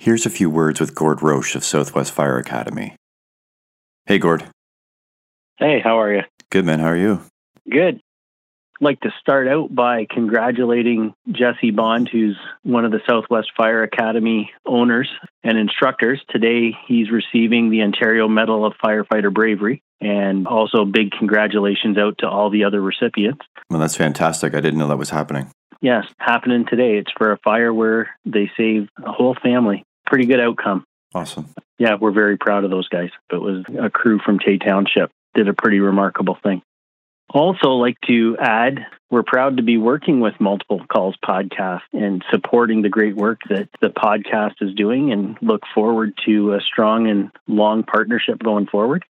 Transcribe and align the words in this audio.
Here's 0.00 0.24
a 0.24 0.30
few 0.30 0.48
words 0.48 0.80
with 0.80 0.94
Gord 0.94 1.22
Roche 1.22 1.54
of 1.54 1.62
Southwest 1.62 2.10
Fire 2.10 2.38
Academy. 2.38 2.96
Hey, 4.06 4.16
Gord. 4.16 4.46
Hey, 5.58 5.78
how 5.84 6.00
are 6.00 6.10
you? 6.10 6.22
Good, 6.48 6.64
man. 6.64 6.78
How 6.78 6.86
are 6.86 6.96
you? 6.96 7.20
Good. 7.70 7.96
I'd 7.96 8.80
like 8.80 9.00
to 9.00 9.10
start 9.20 9.46
out 9.46 9.74
by 9.74 10.06
congratulating 10.08 11.12
Jesse 11.30 11.70
Bond, 11.70 12.08
who's 12.10 12.38
one 12.62 12.86
of 12.86 12.92
the 12.92 13.02
Southwest 13.06 13.50
Fire 13.54 13.82
Academy 13.82 14.50
owners 14.64 15.10
and 15.44 15.58
instructors. 15.58 16.22
Today, 16.30 16.74
he's 16.88 17.10
receiving 17.10 17.68
the 17.68 17.82
Ontario 17.82 18.26
Medal 18.26 18.64
of 18.64 18.72
Firefighter 18.82 19.30
Bravery. 19.30 19.82
And 20.00 20.46
also, 20.46 20.86
big 20.86 21.10
congratulations 21.10 21.98
out 21.98 22.14
to 22.20 22.26
all 22.26 22.48
the 22.48 22.64
other 22.64 22.80
recipients. 22.80 23.44
Well, 23.68 23.80
that's 23.80 23.98
fantastic. 23.98 24.54
I 24.54 24.62
didn't 24.62 24.78
know 24.78 24.88
that 24.88 24.96
was 24.96 25.10
happening. 25.10 25.50
Yes, 25.82 26.06
happening 26.18 26.64
today. 26.64 26.96
It's 26.96 27.12
for 27.18 27.32
a 27.32 27.38
fire 27.44 27.72
where 27.72 28.08
they 28.24 28.50
saved 28.56 28.88
a 29.04 29.12
whole 29.12 29.36
family 29.42 29.84
pretty 30.10 30.26
good 30.26 30.40
outcome. 30.40 30.84
Awesome. 31.14 31.48
Yeah, 31.78 31.94
we're 31.98 32.12
very 32.12 32.36
proud 32.36 32.64
of 32.64 32.70
those 32.70 32.88
guys. 32.88 33.08
It 33.32 33.40
was 33.40 33.64
a 33.80 33.88
crew 33.88 34.18
from 34.18 34.38
Tay 34.38 34.58
Township 34.58 35.10
did 35.34 35.48
a 35.48 35.54
pretty 35.54 35.80
remarkable 35.80 36.36
thing. 36.42 36.62
Also, 37.32 37.68
like 37.68 37.96
to 38.08 38.36
add, 38.40 38.86
we're 39.10 39.22
proud 39.22 39.58
to 39.58 39.62
be 39.62 39.76
working 39.76 40.18
with 40.18 40.34
Multiple 40.40 40.84
Calls 40.92 41.14
Podcast 41.24 41.82
and 41.92 42.24
supporting 42.30 42.82
the 42.82 42.88
great 42.88 43.14
work 43.14 43.38
that 43.48 43.68
the 43.80 43.88
podcast 43.88 44.54
is 44.60 44.74
doing 44.74 45.12
and 45.12 45.38
look 45.40 45.62
forward 45.72 46.12
to 46.26 46.54
a 46.54 46.60
strong 46.60 47.08
and 47.08 47.30
long 47.46 47.84
partnership 47.84 48.42
going 48.42 48.66
forward. 48.66 49.04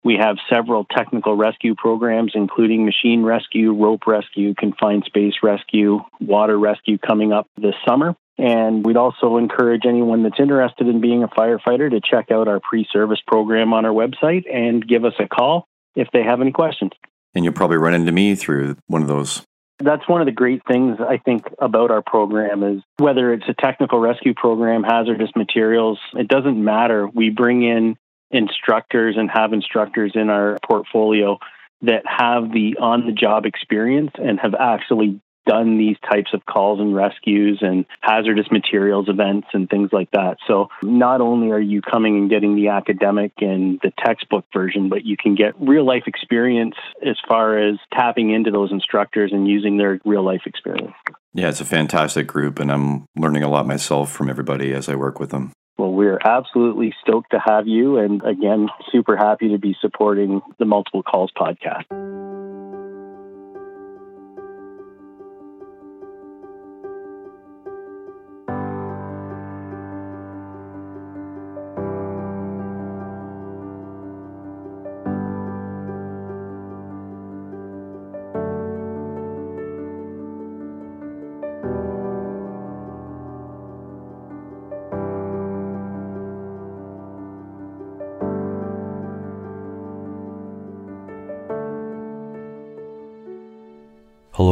We 0.03 0.17
have 0.17 0.37
several 0.49 0.85
technical 0.85 1.35
rescue 1.35 1.73
programs, 1.75 2.31
including 2.35 2.85
machine 2.85 3.23
rescue, 3.23 3.73
rope 3.73 4.05
rescue, 4.07 4.53
confined 4.53 5.03
space 5.05 5.33
rescue, 5.43 5.99
water 6.21 6.57
rescue 6.57 6.97
coming 6.99 7.33
up 7.33 7.47
this 7.57 7.75
summer. 7.85 8.15
And 8.37 8.85
we'd 8.85 8.95
also 8.95 9.35
encourage 9.37 9.85
anyone 9.85 10.23
that's 10.23 10.39
interested 10.39 10.87
in 10.87 11.01
being 11.01 11.23
a 11.23 11.27
firefighter 11.27 11.89
to 11.89 11.99
check 11.99 12.31
out 12.31 12.47
our 12.47 12.59
pre 12.59 12.87
service 12.93 13.19
program 13.25 13.73
on 13.73 13.83
our 13.83 13.91
website 13.91 14.43
and 14.49 14.87
give 14.87 15.03
us 15.03 15.15
a 15.19 15.27
call 15.27 15.67
if 15.95 16.07
they 16.13 16.21
have 16.21 16.39
any 16.39 16.51
questions. 16.51 16.91
And 17.33 17.43
you'll 17.43 17.55
probably 17.55 17.77
run 17.77 17.95
into 17.95 18.11
me 18.11 18.35
through 18.35 18.77
one 18.85 19.01
of 19.01 19.07
those 19.07 19.41
that's 19.79 20.07
one 20.07 20.21
of 20.21 20.25
the 20.25 20.31
great 20.31 20.63
things 20.67 20.97
I 20.99 21.17
think 21.17 21.45
about 21.59 21.91
our 21.91 22.01
program 22.01 22.63
is 22.63 22.81
whether 22.97 23.33
it's 23.33 23.47
a 23.47 23.53
technical 23.53 23.99
rescue 23.99 24.33
program, 24.33 24.83
hazardous 24.83 25.29
materials, 25.35 25.99
it 26.13 26.27
doesn't 26.27 26.61
matter. 26.63 27.07
We 27.07 27.29
bring 27.29 27.63
in 27.63 27.97
instructors 28.31 29.15
and 29.17 29.29
have 29.29 29.53
instructors 29.53 30.13
in 30.15 30.29
our 30.29 30.57
portfolio 30.65 31.37
that 31.81 32.03
have 32.05 32.51
the 32.51 32.77
on 32.81 33.05
the 33.05 33.11
job 33.11 33.45
experience 33.45 34.11
and 34.15 34.39
have 34.39 34.55
actually 34.55 35.21
done 35.47 35.77
these 35.77 35.97
types 36.09 36.31
of 36.33 36.45
calls 36.45 36.79
and 36.79 36.95
rescues 36.95 37.59
and 37.61 37.85
hazardous 38.01 38.47
materials 38.51 39.09
events 39.09 39.47
and 39.53 39.69
things 39.69 39.89
like 39.91 40.11
that. 40.11 40.37
So 40.47 40.67
not 40.83 41.21
only 41.21 41.51
are 41.51 41.59
you 41.59 41.81
coming 41.81 42.17
and 42.17 42.29
getting 42.29 42.55
the 42.55 42.69
academic 42.69 43.31
and 43.39 43.79
the 43.81 43.91
textbook 43.97 44.45
version, 44.53 44.89
but 44.89 45.05
you 45.05 45.17
can 45.17 45.35
get 45.35 45.53
real 45.59 45.85
life 45.85 46.03
experience 46.05 46.75
as 47.05 47.17
far 47.27 47.57
as 47.57 47.75
tapping 47.93 48.31
into 48.31 48.51
those 48.51 48.71
instructors 48.71 49.31
and 49.33 49.47
using 49.47 49.77
their 49.77 49.99
real 50.05 50.23
life 50.23 50.41
experience. 50.45 50.93
Yeah, 51.33 51.49
it's 51.49 51.61
a 51.61 51.65
fantastic 51.65 52.27
group, 52.27 52.59
and 52.59 52.71
I'm 52.71 53.05
learning 53.15 53.43
a 53.43 53.49
lot 53.49 53.67
myself 53.67 54.11
from 54.11 54.29
everybody 54.29 54.73
as 54.73 54.89
I 54.89 54.95
work 54.95 55.19
with 55.19 55.29
them. 55.29 55.51
Well, 55.77 55.91
we're 55.91 56.19
absolutely 56.25 56.93
stoked 57.01 57.31
to 57.31 57.39
have 57.45 57.67
you, 57.67 57.97
and 57.97 58.23
again, 58.23 58.67
super 58.91 59.15
happy 59.15 59.49
to 59.49 59.59
be 59.59 59.75
supporting 59.79 60.41
the 60.57 60.65
Multiple 60.65 61.03
Calls 61.03 61.31
podcast. 61.37 61.83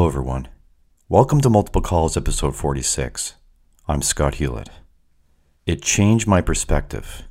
Everyone. 0.05 0.47
Welcome 1.09 1.41
to 1.41 1.49
Multiple 1.49 1.81
Calls, 1.81 2.15
episode 2.15 2.55
46. 2.55 3.33
I'm 3.87 4.03
Scott 4.03 4.35
Hewlett. 4.35 4.69
It 5.65 5.81
changed 5.81 6.27
my 6.27 6.41
perspective. 6.41 7.23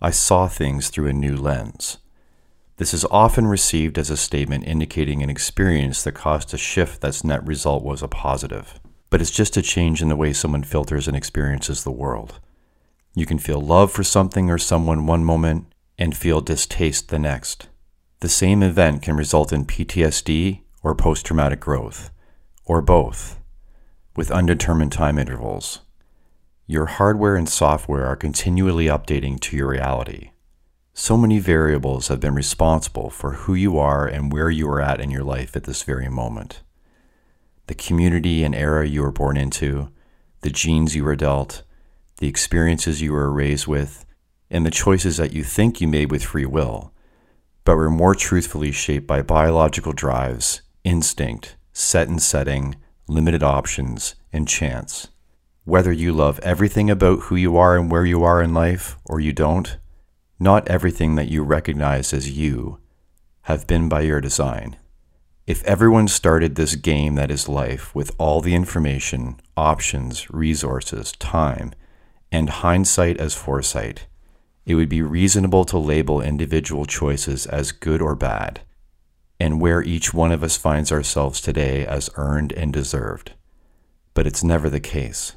I 0.00 0.12
saw 0.12 0.46
things 0.46 0.88
through 0.88 1.08
a 1.08 1.12
new 1.12 1.36
lens. 1.36 1.98
This 2.76 2.94
is 2.94 3.04
often 3.06 3.48
received 3.48 3.98
as 3.98 4.08
a 4.08 4.16
statement 4.16 4.68
indicating 4.68 5.20
an 5.20 5.28
experience 5.28 6.04
that 6.04 6.12
caused 6.12 6.54
a 6.54 6.58
shift 6.58 7.00
that's 7.00 7.24
net 7.24 7.44
result 7.44 7.82
was 7.82 8.04
a 8.04 8.08
positive. 8.08 8.78
But 9.10 9.20
it's 9.20 9.32
just 9.32 9.56
a 9.56 9.62
change 9.62 10.00
in 10.00 10.08
the 10.08 10.16
way 10.16 10.32
someone 10.32 10.62
filters 10.62 11.08
and 11.08 11.16
experiences 11.16 11.82
the 11.82 11.90
world. 11.90 12.38
You 13.14 13.26
can 13.26 13.40
feel 13.40 13.60
love 13.60 13.90
for 13.90 14.04
something 14.04 14.48
or 14.48 14.58
someone 14.58 15.06
one 15.06 15.24
moment 15.24 15.66
and 15.98 16.16
feel 16.16 16.40
distaste 16.40 17.08
the 17.08 17.18
next. 17.18 17.66
The 18.20 18.28
same 18.28 18.62
event 18.62 19.02
can 19.02 19.16
result 19.16 19.52
in 19.52 19.66
PTSD 19.66 20.60
or 20.86 20.94
post 20.94 21.26
traumatic 21.26 21.58
growth, 21.58 22.12
or 22.64 22.80
both, 22.80 23.40
with 24.14 24.30
undetermined 24.30 24.92
time 24.92 25.18
intervals. 25.18 25.80
Your 26.68 26.86
hardware 26.86 27.34
and 27.34 27.48
software 27.48 28.06
are 28.06 28.14
continually 28.14 28.84
updating 28.84 29.40
to 29.40 29.56
your 29.56 29.66
reality. 29.66 30.30
So 30.94 31.16
many 31.16 31.40
variables 31.40 32.06
have 32.06 32.20
been 32.20 32.36
responsible 32.36 33.10
for 33.10 33.32
who 33.32 33.54
you 33.54 33.76
are 33.80 34.06
and 34.06 34.32
where 34.32 34.48
you 34.48 34.68
are 34.68 34.80
at 34.80 35.00
in 35.00 35.10
your 35.10 35.24
life 35.24 35.56
at 35.56 35.64
this 35.64 35.82
very 35.82 36.08
moment. 36.08 36.62
The 37.66 37.74
community 37.74 38.44
and 38.44 38.54
era 38.54 38.86
you 38.86 39.02
were 39.02 39.10
born 39.10 39.36
into, 39.36 39.88
the 40.42 40.50
genes 40.50 40.94
you 40.94 41.02
were 41.02 41.16
dealt, 41.16 41.64
the 42.18 42.28
experiences 42.28 43.02
you 43.02 43.12
were 43.12 43.32
raised 43.32 43.66
with, 43.66 44.06
and 44.48 44.64
the 44.64 44.70
choices 44.70 45.16
that 45.16 45.32
you 45.32 45.42
think 45.42 45.80
you 45.80 45.88
made 45.88 46.12
with 46.12 46.22
free 46.22 46.46
will, 46.46 46.92
but 47.64 47.74
were 47.74 47.90
more 47.90 48.14
truthfully 48.14 48.70
shaped 48.70 49.08
by 49.08 49.20
biological 49.20 49.92
drives 49.92 50.62
instinct, 50.86 51.56
set 51.72 52.06
and 52.08 52.22
setting, 52.22 52.76
limited 53.08 53.42
options, 53.42 54.14
and 54.32 54.46
chance. 54.46 55.08
Whether 55.64 55.90
you 55.90 56.12
love 56.12 56.38
everything 56.44 56.88
about 56.88 57.22
who 57.22 57.34
you 57.34 57.56
are 57.56 57.76
and 57.76 57.90
where 57.90 58.06
you 58.06 58.22
are 58.22 58.40
in 58.40 58.54
life, 58.54 58.96
or 59.04 59.18
you 59.18 59.32
don't, 59.32 59.76
not 60.38 60.68
everything 60.68 61.16
that 61.16 61.28
you 61.28 61.42
recognize 61.42 62.12
as 62.12 62.38
you 62.38 62.78
have 63.42 63.66
been 63.66 63.88
by 63.88 64.02
your 64.02 64.20
design. 64.20 64.76
If 65.44 65.64
everyone 65.64 66.06
started 66.06 66.54
this 66.54 66.76
game 66.76 67.16
that 67.16 67.32
is 67.32 67.48
life 67.48 67.92
with 67.92 68.14
all 68.16 68.40
the 68.40 68.54
information, 68.54 69.40
options, 69.56 70.30
resources, 70.30 71.12
time, 71.12 71.72
and 72.30 72.48
hindsight 72.48 73.18
as 73.18 73.34
foresight, 73.34 74.06
it 74.64 74.76
would 74.76 74.88
be 74.88 75.02
reasonable 75.02 75.64
to 75.64 75.78
label 75.78 76.20
individual 76.20 76.86
choices 76.86 77.46
as 77.46 77.72
good 77.72 78.00
or 78.00 78.14
bad 78.14 78.60
and 79.38 79.60
where 79.60 79.82
each 79.82 80.14
one 80.14 80.32
of 80.32 80.42
us 80.42 80.56
finds 80.56 80.90
ourselves 80.90 81.40
today 81.40 81.84
as 81.86 82.10
earned 82.16 82.52
and 82.52 82.72
deserved. 82.72 83.32
But 84.14 84.26
it's 84.26 84.44
never 84.44 84.70
the 84.70 84.80
case. 84.80 85.34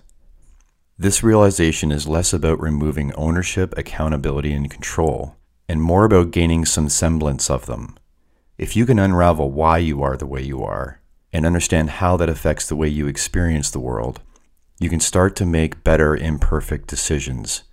This 0.97 1.23
realization 1.23 1.91
is 1.91 2.07
less 2.07 2.33
about 2.33 2.59
removing 2.59 3.13
ownership, 3.13 3.77
accountability, 3.77 4.53
and 4.53 4.69
control, 4.69 5.35
and 5.67 5.81
more 5.81 6.03
about 6.03 6.31
gaining 6.31 6.65
some 6.65 6.89
semblance 6.89 7.49
of 7.49 7.67
them. 7.67 7.97
If 8.57 8.75
you 8.75 8.85
can 8.85 8.99
unravel 8.99 9.51
why 9.51 9.77
you 9.77 10.03
are 10.03 10.17
the 10.17 10.25
way 10.27 10.41
you 10.41 10.63
are 10.63 10.99
and 11.31 11.45
understand 11.45 11.89
how 11.89 12.17
that 12.17 12.27
affects 12.27 12.67
the 12.67 12.75
way 12.75 12.89
you 12.89 13.07
experience 13.07 13.71
the 13.71 13.79
world, 13.79 14.19
you 14.79 14.89
can 14.89 14.99
start 14.99 15.35
to 15.37 15.45
make 15.45 15.83
better 15.83 16.15
imperfect 16.15 16.87
decisions 16.87 17.63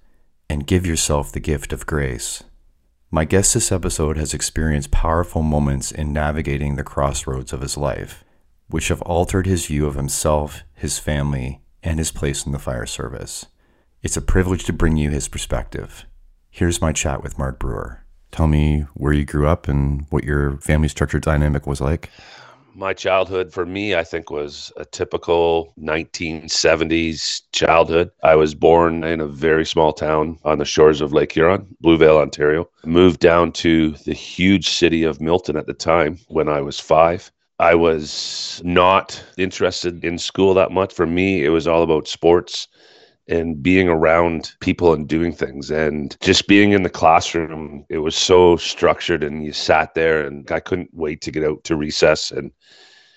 and 0.48 0.66
give 0.66 0.86
yourself 0.86 1.32
the 1.32 1.40
gift 1.40 1.72
of 1.72 1.86
grace. 1.86 2.44
My 3.10 3.24
guest 3.24 3.54
this 3.54 3.70
episode 3.70 4.16
has 4.16 4.34
experienced 4.34 4.90
powerful 4.90 5.42
moments 5.42 5.92
in 5.92 6.12
navigating 6.12 6.74
the 6.74 6.82
crossroads 6.82 7.52
of 7.52 7.60
his 7.60 7.76
life, 7.76 8.24
which 8.68 8.88
have 8.88 9.00
altered 9.02 9.46
his 9.46 9.66
view 9.66 9.86
of 9.86 9.94
himself, 9.94 10.64
his 10.74 10.98
family, 10.98 11.62
and 11.84 12.00
his 12.00 12.10
place 12.10 12.44
in 12.44 12.50
the 12.50 12.58
fire 12.58 12.84
service. 12.84 13.46
It's 14.02 14.16
a 14.16 14.22
privilege 14.22 14.64
to 14.64 14.72
bring 14.72 14.96
you 14.96 15.10
his 15.10 15.28
perspective. 15.28 16.04
Here's 16.50 16.80
my 16.80 16.92
chat 16.92 17.22
with 17.22 17.38
Mark 17.38 17.60
Brewer. 17.60 18.04
Tell 18.32 18.48
me 18.48 18.86
where 18.94 19.12
you 19.12 19.24
grew 19.24 19.46
up 19.46 19.68
and 19.68 20.06
what 20.10 20.24
your 20.24 20.56
family 20.56 20.88
structure 20.88 21.20
dynamic 21.20 21.64
was 21.64 21.80
like 21.80 22.10
my 22.76 22.92
childhood 22.92 23.52
for 23.52 23.64
me 23.64 23.94
i 23.94 24.04
think 24.04 24.30
was 24.30 24.70
a 24.76 24.84
typical 24.84 25.72
1970s 25.80 27.42
childhood. 27.52 28.10
I 28.22 28.34
was 28.34 28.54
born 28.54 29.02
in 29.02 29.20
a 29.20 29.26
very 29.26 29.64
small 29.64 29.92
town 29.92 30.38
on 30.44 30.58
the 30.58 30.64
shores 30.64 31.00
of 31.00 31.12
lake 31.12 31.32
huron 31.32 31.66
bluevale 31.82 32.20
ontario. 32.20 32.68
Moved 32.84 33.20
down 33.20 33.52
to 33.52 33.92
the 34.04 34.12
huge 34.12 34.68
city 34.68 35.04
of 35.04 35.20
milton 35.20 35.56
at 35.56 35.66
the 35.66 35.74
time 35.74 36.18
when 36.28 36.48
i 36.48 36.60
was 36.60 36.78
five. 36.78 37.32
I 37.58 37.74
was 37.74 38.60
not 38.62 39.24
interested 39.38 40.04
in 40.04 40.18
school 40.18 40.52
that 40.54 40.70
much. 40.70 40.92
For 40.92 41.06
me 41.06 41.42
it 41.44 41.48
was 41.48 41.66
all 41.66 41.82
about 41.82 42.06
sports 42.06 42.68
and 43.28 43.62
being 43.62 43.88
around 43.88 44.52
people 44.60 44.92
and 44.92 45.08
doing 45.08 45.32
things. 45.32 45.70
And 45.70 46.16
just 46.20 46.48
being 46.48 46.72
in 46.72 46.82
the 46.82 46.90
classroom 46.90 47.84
it 47.88 47.98
was 47.98 48.16
so 48.16 48.56
structured 48.56 49.24
and 49.24 49.44
you 49.44 49.52
sat 49.52 49.94
there 49.94 50.24
and 50.24 50.50
i 50.50 50.60
couldn't 50.60 50.90
wait 50.92 51.20
to 51.22 51.30
get 51.30 51.44
out 51.44 51.64
to 51.64 51.76
recess 51.76 52.30
and 52.30 52.50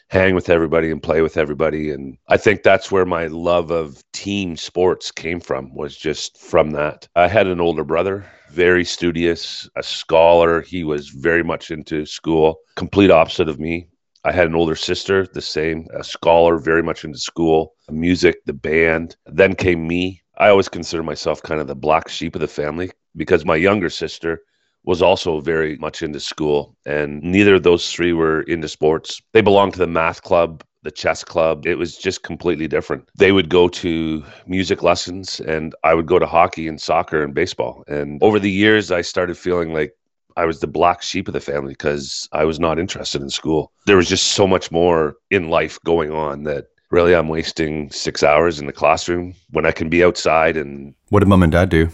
hang 0.10 0.34
with 0.34 0.50
everybody 0.50 0.90
and 0.90 1.04
play 1.04 1.22
with 1.22 1.38
everybody. 1.38 1.92
And 1.92 2.18
i 2.28 2.38
think 2.38 2.64
that's 2.64 2.92
where 2.92 3.06
my 3.06 3.28
love 3.28 3.72
of 3.72 4.04
team 4.14 4.58
sports 4.58 5.12
came 5.12 5.40
from 5.40 5.74
was 5.74 5.96
just 5.96 6.38
from 6.38 6.72
that. 6.72 7.08
I 7.16 7.28
had 7.28 7.48
an 7.48 7.62
older 7.62 7.84
brother 7.84 8.26
very 8.52 8.84
studious 8.84 9.70
a 9.76 9.84
scholar. 9.84 10.62
He 10.62 10.84
was 10.84 11.10
very 11.10 11.44
much 11.44 11.72
into 11.72 12.06
school 12.06 12.62
complete 12.76 13.12
opposite 13.12 13.50
of 13.50 13.60
me 13.60 13.88
I 14.26 14.32
had 14.32 14.48
an 14.48 14.56
older 14.56 14.76
sister, 14.76 15.26
the 15.28 15.42
same, 15.42 15.88
a 15.94 16.04
scholar, 16.04 16.58
very 16.58 16.84
much 16.84 17.06
into 17.06 17.18
school, 17.18 17.74
music, 17.90 18.44
the 18.46 18.54
band. 18.54 19.16
Then 19.26 19.56
came 19.56 19.88
me. 19.88 20.22
I 20.38 20.50
always 20.50 20.70
consider 20.70 21.04
myself 21.04 21.42
kind 21.42 21.62
of 21.62 21.68
the 21.68 21.76
black 21.76 22.10
sheep 22.10 22.36
of 22.36 22.42
the 22.42 22.48
family 22.48 22.92
because 23.16 23.46
my 23.46 23.56
younger 23.56 23.90
sister 23.90 24.42
was 24.86 25.02
also 25.02 25.40
very 25.42 25.78
much 25.78 26.02
into 26.02 26.20
school, 26.20 26.76
and 26.86 27.22
neither 27.22 27.56
of 27.56 27.64
those 27.64 27.92
three 27.92 28.14
were 28.14 28.42
into 28.44 28.68
sports. 28.68 29.22
They 29.34 29.42
belonged 29.42 29.74
to 29.74 29.80
the 29.80 29.88
math 29.88 30.24
club, 30.24 30.64
the 30.84 30.92
chess 30.92 31.24
club. 31.24 31.66
It 31.66 31.76
was 31.76 31.98
just 31.98 32.24
completely 32.24 32.68
different. 32.68 33.10
They 33.18 33.32
would 33.32 33.50
go 33.50 33.68
to 33.68 34.24
music 34.48 34.82
lessons, 34.82 35.42
and 35.42 35.76
I 35.84 35.94
would 35.94 36.08
go 36.08 36.20
to 36.20 36.26
hockey 36.26 36.68
and 36.68 36.80
soccer 36.80 37.22
and 37.24 37.34
baseball. 37.34 37.84
And 37.88 38.22
over 38.24 38.40
the 38.40 38.52
years, 38.52 38.92
I 38.92 39.02
started 39.02 39.38
feeling 39.38 39.74
like 39.74 39.94
I 40.40 40.46
was 40.46 40.62
the 40.62 40.68
black 40.68 41.02
sheep 41.02 41.28
of 41.28 41.34
the 41.34 41.42
family 41.42 41.74
because 41.74 42.30
I 42.32 42.46
was 42.46 42.62
not 42.62 42.80
interested 42.80 43.22
in 43.22 43.30
school. 43.30 43.74
There 43.86 43.98
was 43.98 44.08
just 44.08 44.28
so 44.28 44.48
much 44.48 44.72
more 44.72 45.18
in 45.30 45.50
life 45.50 45.78
going 45.84 46.12
on 46.12 46.46
that 46.46 46.68
really 46.92 47.14
I'm 47.14 47.28
wasting 47.28 47.92
six 47.92 48.24
hours 48.24 48.58
in 48.58 48.66
the 48.66 48.72
classroom 48.72 49.36
when 49.50 49.66
I 49.66 49.72
can 49.72 49.90
be 49.90 50.02
outside. 50.02 50.56
And 50.56 50.96
what 51.10 51.20
did 51.20 51.28
mom 51.28 51.44
and 51.44 51.52
dad 51.52 51.68
do? 51.68 51.90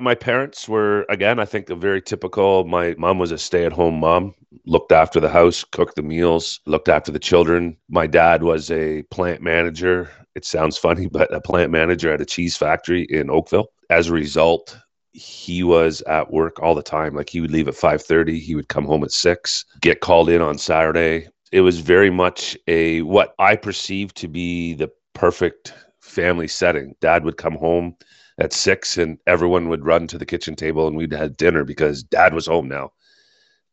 My 0.00 0.14
parents 0.14 0.68
were, 0.68 1.06
again, 1.08 1.40
I 1.40 1.44
think 1.44 1.70
a 1.70 1.74
very 1.74 2.00
typical. 2.00 2.62
My 2.62 2.94
mom 2.98 3.18
was 3.18 3.32
a 3.32 3.38
stay 3.38 3.64
at 3.64 3.72
home 3.72 3.98
mom, 3.98 4.32
looked 4.64 4.92
after 4.92 5.18
the 5.18 5.28
house, 5.28 5.64
cooked 5.64 5.96
the 5.96 6.02
meals, 6.02 6.60
looked 6.66 6.88
after 6.88 7.10
the 7.10 7.18
children. 7.18 7.76
My 7.88 8.06
dad 8.06 8.44
was 8.44 8.70
a 8.70 9.02
plant 9.10 9.42
manager. 9.42 10.08
It 10.36 10.44
sounds 10.44 10.78
funny, 10.78 11.06
but 11.10 11.34
a 11.34 11.40
plant 11.40 11.72
manager 11.72 12.12
at 12.12 12.20
a 12.20 12.26
cheese 12.26 12.56
factory 12.56 13.08
in 13.10 13.28
Oakville. 13.28 13.72
As 13.90 14.06
a 14.06 14.12
result, 14.12 14.78
he 15.12 15.62
was 15.62 16.02
at 16.02 16.30
work 16.30 16.60
all 16.60 16.74
the 16.74 16.82
time. 16.82 17.14
Like 17.14 17.30
he 17.30 17.40
would 17.40 17.50
leave 17.50 17.68
at 17.68 17.74
5:30, 17.74 18.40
he 18.40 18.54
would 18.54 18.68
come 18.68 18.84
home 18.84 19.04
at 19.04 19.12
6, 19.12 19.64
get 19.80 20.00
called 20.00 20.28
in 20.28 20.42
on 20.42 20.58
Saturday. 20.58 21.28
It 21.52 21.62
was 21.62 21.80
very 21.80 22.10
much 22.10 22.56
a 22.66 23.02
what 23.02 23.34
I 23.38 23.56
perceived 23.56 24.16
to 24.18 24.28
be 24.28 24.74
the 24.74 24.90
perfect 25.14 25.74
family 26.00 26.48
setting. 26.48 26.94
Dad 27.00 27.24
would 27.24 27.36
come 27.36 27.56
home 27.56 27.96
at 28.38 28.52
6 28.52 28.98
and 28.98 29.18
everyone 29.26 29.68
would 29.68 29.84
run 29.84 30.06
to 30.08 30.18
the 30.18 30.26
kitchen 30.26 30.54
table 30.54 30.86
and 30.86 30.96
we'd 30.96 31.12
have 31.12 31.36
dinner 31.36 31.64
because 31.64 32.02
dad 32.02 32.34
was 32.34 32.46
home 32.46 32.68
now. 32.68 32.92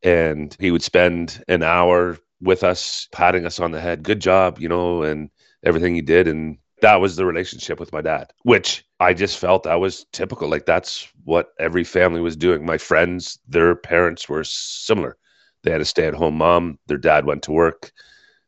And 0.04 0.56
he 0.60 0.72
would 0.72 0.84
spend 0.84 1.44
an 1.48 1.64
hour 1.64 2.18
with 2.42 2.64
us, 2.64 3.08
patting 3.12 3.46
us 3.46 3.60
on 3.60 3.72
the 3.72 3.82
head. 3.82 4.04
Good 4.04 4.20
job, 4.20 4.60
you 4.60 4.70
know, 4.70 5.04
and 5.04 5.30
everything 5.64 5.96
he 5.96 6.02
did 6.02 6.28
and 6.28 6.58
that 6.82 6.96
was 6.96 7.16
the 7.16 7.26
relationship 7.26 7.80
with 7.80 7.94
my 7.94 8.02
dad, 8.02 8.32
which 8.44 8.86
I 9.00 9.14
just 9.14 9.40
felt 9.40 9.64
that 9.64 9.80
was 9.80 10.06
typical. 10.12 10.50
Like 10.50 10.66
that's 10.66 11.08
what 11.24 11.50
every 11.60 11.84
family 11.84 12.22
was 12.22 12.36
doing. 12.36 12.66
My 12.66 12.78
friends, 12.78 13.40
their 13.48 13.76
parents 13.76 14.28
were 14.28 14.44
similar. 14.44 15.18
They 15.64 15.72
had 15.72 15.82
a 15.82 15.86
stay 15.86 16.06
at 16.06 16.14
home 16.14 16.38
mom, 16.38 16.78
their 16.88 16.98
dad 16.98 17.26
went 17.26 17.44
to 17.44 17.52
work. 17.52 17.92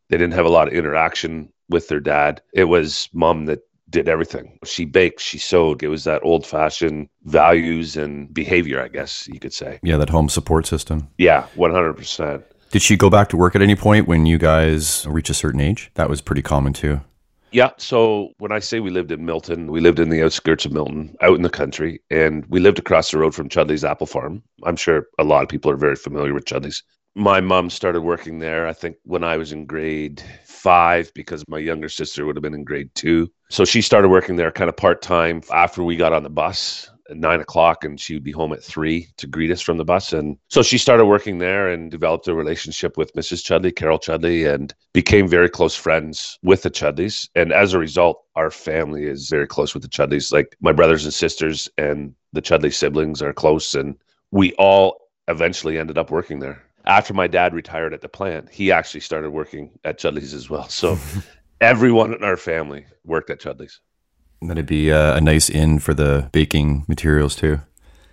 They 0.09 0.17
didn't 0.17 0.35
have 0.35 0.45
a 0.45 0.49
lot 0.49 0.67
of 0.67 0.73
interaction 0.73 1.51
with 1.69 1.87
their 1.87 1.99
dad. 1.99 2.41
It 2.53 2.65
was 2.65 3.09
mom 3.13 3.45
that 3.45 3.59
did 3.89 4.09
everything. 4.09 4.59
She 4.65 4.85
baked, 4.85 5.19
she 5.19 5.37
sewed. 5.37 5.81
It 5.81 5.87
was 5.87 6.03
that 6.03 6.23
old 6.23 6.45
fashioned 6.45 7.09
values 7.23 7.95
and 7.95 8.33
behavior, 8.33 8.81
I 8.81 8.89
guess 8.89 9.27
you 9.27 9.39
could 9.39 9.53
say. 9.53 9.79
Yeah, 9.81 9.97
that 9.97 10.09
home 10.09 10.29
support 10.29 10.65
system. 10.65 11.09
Yeah, 11.17 11.47
100%. 11.55 12.43
Did 12.69 12.81
she 12.81 12.97
go 12.97 13.09
back 13.09 13.29
to 13.29 13.37
work 13.37 13.55
at 13.55 13.61
any 13.61 13.75
point 13.75 14.07
when 14.07 14.25
you 14.25 14.37
guys 14.37 15.05
reach 15.07 15.29
a 15.29 15.33
certain 15.33 15.61
age? 15.61 15.89
That 15.95 16.09
was 16.09 16.21
pretty 16.21 16.41
common 16.41 16.73
too. 16.73 17.01
Yeah. 17.51 17.71
So 17.77 18.33
when 18.39 18.51
I 18.51 18.59
say 18.59 18.79
we 18.79 18.89
lived 18.89 19.11
in 19.11 19.25
Milton, 19.25 19.71
we 19.71 19.79
lived 19.79 19.99
in 19.99 20.09
the 20.09 20.23
outskirts 20.23 20.65
of 20.65 20.73
Milton, 20.73 21.15
out 21.21 21.35
in 21.35 21.43
the 21.43 21.49
country, 21.49 22.01
and 22.09 22.45
we 22.47 22.59
lived 22.59 22.79
across 22.79 23.11
the 23.11 23.19
road 23.19 23.33
from 23.33 23.49
Chudleigh's 23.49 23.85
Apple 23.85 24.07
Farm. 24.07 24.43
I'm 24.63 24.75
sure 24.75 25.07
a 25.17 25.23
lot 25.23 25.43
of 25.43 25.49
people 25.49 25.71
are 25.71 25.77
very 25.77 25.95
familiar 25.95 26.33
with 26.33 26.45
Chudleigh's. 26.45 26.83
My 27.15 27.41
mom 27.41 27.71
started 27.71 28.01
working 28.01 28.39
there, 28.39 28.67
I 28.67 28.73
think, 28.73 28.97
when 29.03 29.23
I 29.23 29.37
was 29.37 29.51
in 29.51 29.65
grade 29.65 30.21
five, 30.45 31.11
because 31.15 31.43
my 31.47 31.57
younger 31.57 31.89
sister 31.89 32.25
would 32.25 32.35
have 32.35 32.43
been 32.43 32.53
in 32.53 32.63
grade 32.63 32.91
two. 32.93 33.31
So 33.49 33.65
she 33.65 33.81
started 33.81 34.09
working 34.09 34.35
there 34.35 34.51
kind 34.51 34.69
of 34.69 34.77
part 34.77 35.01
time 35.01 35.41
after 35.51 35.81
we 35.81 35.95
got 35.95 36.13
on 36.13 36.23
the 36.23 36.29
bus 36.29 36.89
nine 37.09 37.39
o'clock 37.39 37.83
and 37.83 37.99
she 37.99 38.13
would 38.13 38.23
be 38.23 38.31
home 38.31 38.53
at 38.53 38.63
three 38.63 39.07
to 39.17 39.27
greet 39.27 39.51
us 39.51 39.61
from 39.61 39.77
the 39.77 39.85
bus. 39.85 40.13
And 40.13 40.37
so 40.49 40.61
she 40.61 40.77
started 40.77 41.05
working 41.05 41.37
there 41.37 41.69
and 41.69 41.91
developed 41.91 42.27
a 42.27 42.33
relationship 42.33 42.97
with 42.97 43.13
Mrs. 43.13 43.43
Chudleigh, 43.43 43.71
Carol 43.71 43.99
Chudleigh, 43.99 44.51
and 44.51 44.73
became 44.93 45.27
very 45.27 45.49
close 45.49 45.75
friends 45.75 46.37
with 46.43 46.63
the 46.63 46.69
Chudleighs. 46.69 47.29
And 47.35 47.51
as 47.51 47.73
a 47.73 47.79
result, 47.79 48.23
our 48.35 48.51
family 48.51 49.05
is 49.05 49.29
very 49.29 49.47
close 49.47 49.73
with 49.73 49.83
the 49.83 49.89
Chudleighs. 49.89 50.31
Like 50.31 50.55
my 50.61 50.71
brothers 50.71 51.05
and 51.05 51.13
sisters 51.13 51.69
and 51.77 52.13
the 52.33 52.41
Chudleigh 52.41 52.71
siblings 52.71 53.21
are 53.21 53.33
close. 53.33 53.75
And 53.75 53.95
we 54.31 54.53
all 54.53 55.09
eventually 55.27 55.77
ended 55.77 55.97
up 55.97 56.11
working 56.11 56.39
there. 56.39 56.61
After 56.85 57.13
my 57.13 57.27
dad 57.27 57.53
retired 57.53 57.93
at 57.93 58.01
the 58.01 58.07
plant, 58.07 58.49
he 58.49 58.71
actually 58.71 59.01
started 59.01 59.31
working 59.31 59.77
at 59.83 59.97
Chudleigh's 59.97 60.33
as 60.33 60.49
well. 60.49 60.69
So 60.69 60.97
everyone 61.61 62.13
in 62.13 62.23
our 62.23 62.37
family 62.37 62.85
worked 63.03 63.29
at 63.29 63.39
Chudleigh's. 63.39 63.81
That'd 64.41 64.65
be 64.65 64.89
a, 64.89 65.15
a 65.15 65.21
nice 65.21 65.49
in 65.49 65.79
for 65.79 65.93
the 65.93 66.29
baking 66.31 66.85
materials 66.87 67.35
too. 67.35 67.59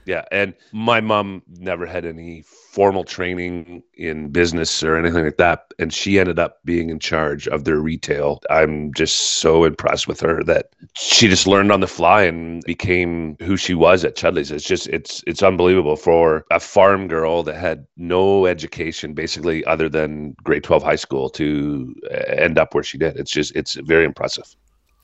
Yeah, 0.06 0.24
and 0.30 0.54
my 0.72 1.00
mom 1.00 1.42
never 1.48 1.86
had 1.86 2.04
any 2.04 2.42
formal 2.42 3.04
training 3.04 3.82
in 3.94 4.28
business 4.28 4.82
or 4.82 4.98
anything 4.98 5.24
like 5.24 5.38
that, 5.38 5.72
and 5.78 5.94
she 5.94 6.18
ended 6.18 6.38
up 6.38 6.58
being 6.64 6.90
in 6.90 6.98
charge 6.98 7.48
of 7.48 7.64
their 7.64 7.78
retail. 7.78 8.40
I'm 8.50 8.92
just 8.92 9.16
so 9.38 9.64
impressed 9.64 10.06
with 10.06 10.20
her 10.20 10.42
that 10.44 10.70
she 10.94 11.26
just 11.28 11.46
learned 11.46 11.72
on 11.72 11.80
the 11.80 11.86
fly 11.86 12.22
and 12.24 12.62
became 12.64 13.36
who 13.40 13.56
she 13.56 13.72
was 13.74 14.04
at 14.04 14.16
Chudleigh's. 14.16 14.50
It's 14.50 14.64
just 14.64 14.88
it's 14.88 15.24
it's 15.26 15.42
unbelievable 15.42 15.96
for 15.96 16.44
a 16.50 16.60
farm 16.60 17.08
girl 17.08 17.42
that 17.44 17.56
had 17.56 17.86
no 17.96 18.46
education 18.46 19.14
basically 19.14 19.64
other 19.64 19.88
than 19.88 20.36
grade 20.42 20.64
12 20.64 20.82
high 20.82 20.96
school 20.96 21.30
to 21.30 21.94
end 22.28 22.58
up 22.58 22.74
where 22.74 22.84
she 22.84 22.98
did. 22.98 23.16
It's 23.18 23.30
just 23.30 23.56
it's 23.56 23.74
very 23.74 24.04
impressive. 24.04 24.54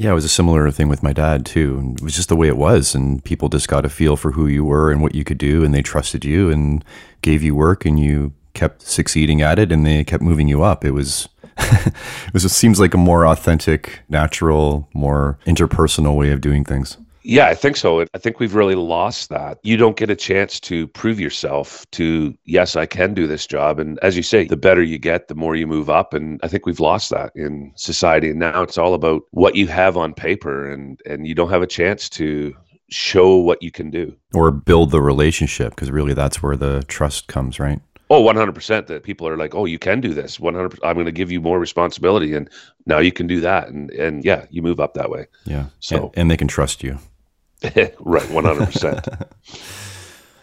Yeah, 0.00 0.12
it 0.12 0.14
was 0.14 0.25
a 0.25 0.30
similar 0.30 0.71
thing 0.71 0.88
with 0.88 1.02
my 1.02 1.12
dad 1.12 1.45
too. 1.45 1.76
And 1.78 1.99
It 1.99 2.02
was 2.02 2.14
just 2.14 2.30
the 2.30 2.37
way 2.37 2.49
it 2.49 2.57
was, 2.57 2.95
and 2.95 3.23
people 3.23 3.50
just 3.50 3.69
got 3.69 3.85
a 3.85 3.90
feel 3.90 4.16
for 4.16 4.30
who 4.33 4.47
you 4.47 4.64
were 4.64 4.90
and 4.90 5.02
what 5.02 5.14
you 5.14 5.25
could 5.25 5.37
do, 5.37 5.62
and 5.62 5.75
they 5.75 5.83
trusted 5.83 6.25
you 6.25 6.49
and 6.49 6.83
gave 7.21 7.42
you 7.42 7.54
work, 7.54 7.85
and 7.85 8.00
you 8.00 8.33
kept 8.54 8.80
succeeding 8.80 9.42
at 9.42 9.59
it, 9.59 9.71
and 9.71 9.85
they 9.85 10.02
kept 10.02 10.23
moving 10.23 10.49
you 10.49 10.62
up. 10.62 10.87
It 10.87 10.92
was, 10.92 11.28
it 11.59 12.33
was. 12.33 12.47
It 12.47 12.49
seems 12.49 12.80
like 12.80 12.95
a 12.95 12.97
more 12.97 13.26
authentic, 13.26 14.00
natural, 14.09 14.88
more 14.95 15.38
interpersonal 15.47 16.16
way 16.16 16.30
of 16.30 16.40
doing 16.40 16.64
things. 16.64 16.97
Yeah, 17.23 17.47
I 17.47 17.55
think 17.55 17.77
so. 17.77 18.03
I 18.15 18.19
think 18.19 18.41
we've 18.41 18.55
really 18.55 18.75
lost 18.75 19.29
that. 19.29 19.59
You 19.62 19.77
don't 19.77 19.97
get 19.97 20.11
a 20.11 20.17
chance 20.17 20.59
to 20.61 20.89
prove 20.89 21.21
yourself 21.21 21.89
to, 21.93 22.37
yes, 22.45 22.77
I 22.77 22.87
can 22.87 23.15
do 23.15 23.27
this 23.27 23.47
job. 23.47 23.79
And 23.79 23.99
as 24.03 24.17
you 24.17 24.23
say, 24.23 24.45
the 24.45 24.57
better 24.57 24.83
you 24.83 24.99
get, 24.99 25.29
the 25.29 25.35
more 25.35 25.55
you 25.55 25.67
move 25.67 25.91
up. 25.91 26.15
And 26.15 26.41
I 26.43 26.49
think 26.49 26.67
we've 26.67 26.81
lost 26.81 27.11
that 27.11 27.33
in 27.35 27.73
society. 27.77 28.31
And 28.31 28.39
now 28.39 28.62
it's 28.62 28.79
all 28.79 28.95
about 28.95 29.23
what 29.31 29.55
you 29.55 29.67
have 29.67 29.97
on 29.97 30.15
paper 30.15 30.71
and, 30.71 31.00
and 31.05 31.27
you 31.27 31.35
don't 31.35 31.50
have 31.50 31.62
a 31.62 31.67
chance 31.67 32.09
to 32.11 32.55
show 32.89 33.37
what 33.37 33.62
you 33.62 33.71
can 33.71 33.89
do 33.89 34.17
or 34.35 34.50
build 34.50 34.91
the 34.91 35.00
relationship 35.00 35.71
because 35.71 35.93
really 35.93 36.12
that's 36.12 36.43
where 36.43 36.57
the 36.57 36.83
trust 36.89 37.29
comes, 37.29 37.61
right? 37.61 37.81
Oh, 38.12 38.25
100% 38.25 38.89
that 38.89 39.05
people 39.05 39.29
are 39.29 39.37
like, 39.37 39.55
oh, 39.55 39.67
you 39.67 39.79
can 39.79 40.00
do 40.00 40.12
this. 40.12 40.41
100 40.41 40.81
I'm 40.83 40.95
going 40.95 41.07
to 41.07 41.12
give 41.12 41.31
you 41.31 41.41
more 41.41 41.61
responsibility. 41.61 42.35
And 42.35 42.50
now 42.85 42.99
you 42.99 43.12
can 43.12 43.29
do 43.29 43.41
that. 43.41 43.69
And, 43.69 43.89
and 43.93 44.25
yeah, 44.25 44.47
you 44.50 44.62
move 44.62 44.81
up 44.81 44.95
that 44.95 45.11
way. 45.11 45.27
Yeah. 45.45 45.67
So, 45.79 45.97
and, 45.97 46.11
and 46.17 46.31
they 46.31 46.37
can 46.37 46.49
trust 46.49 46.83
you. 46.83 46.99
right. 48.00 48.23
100%. 48.29 49.29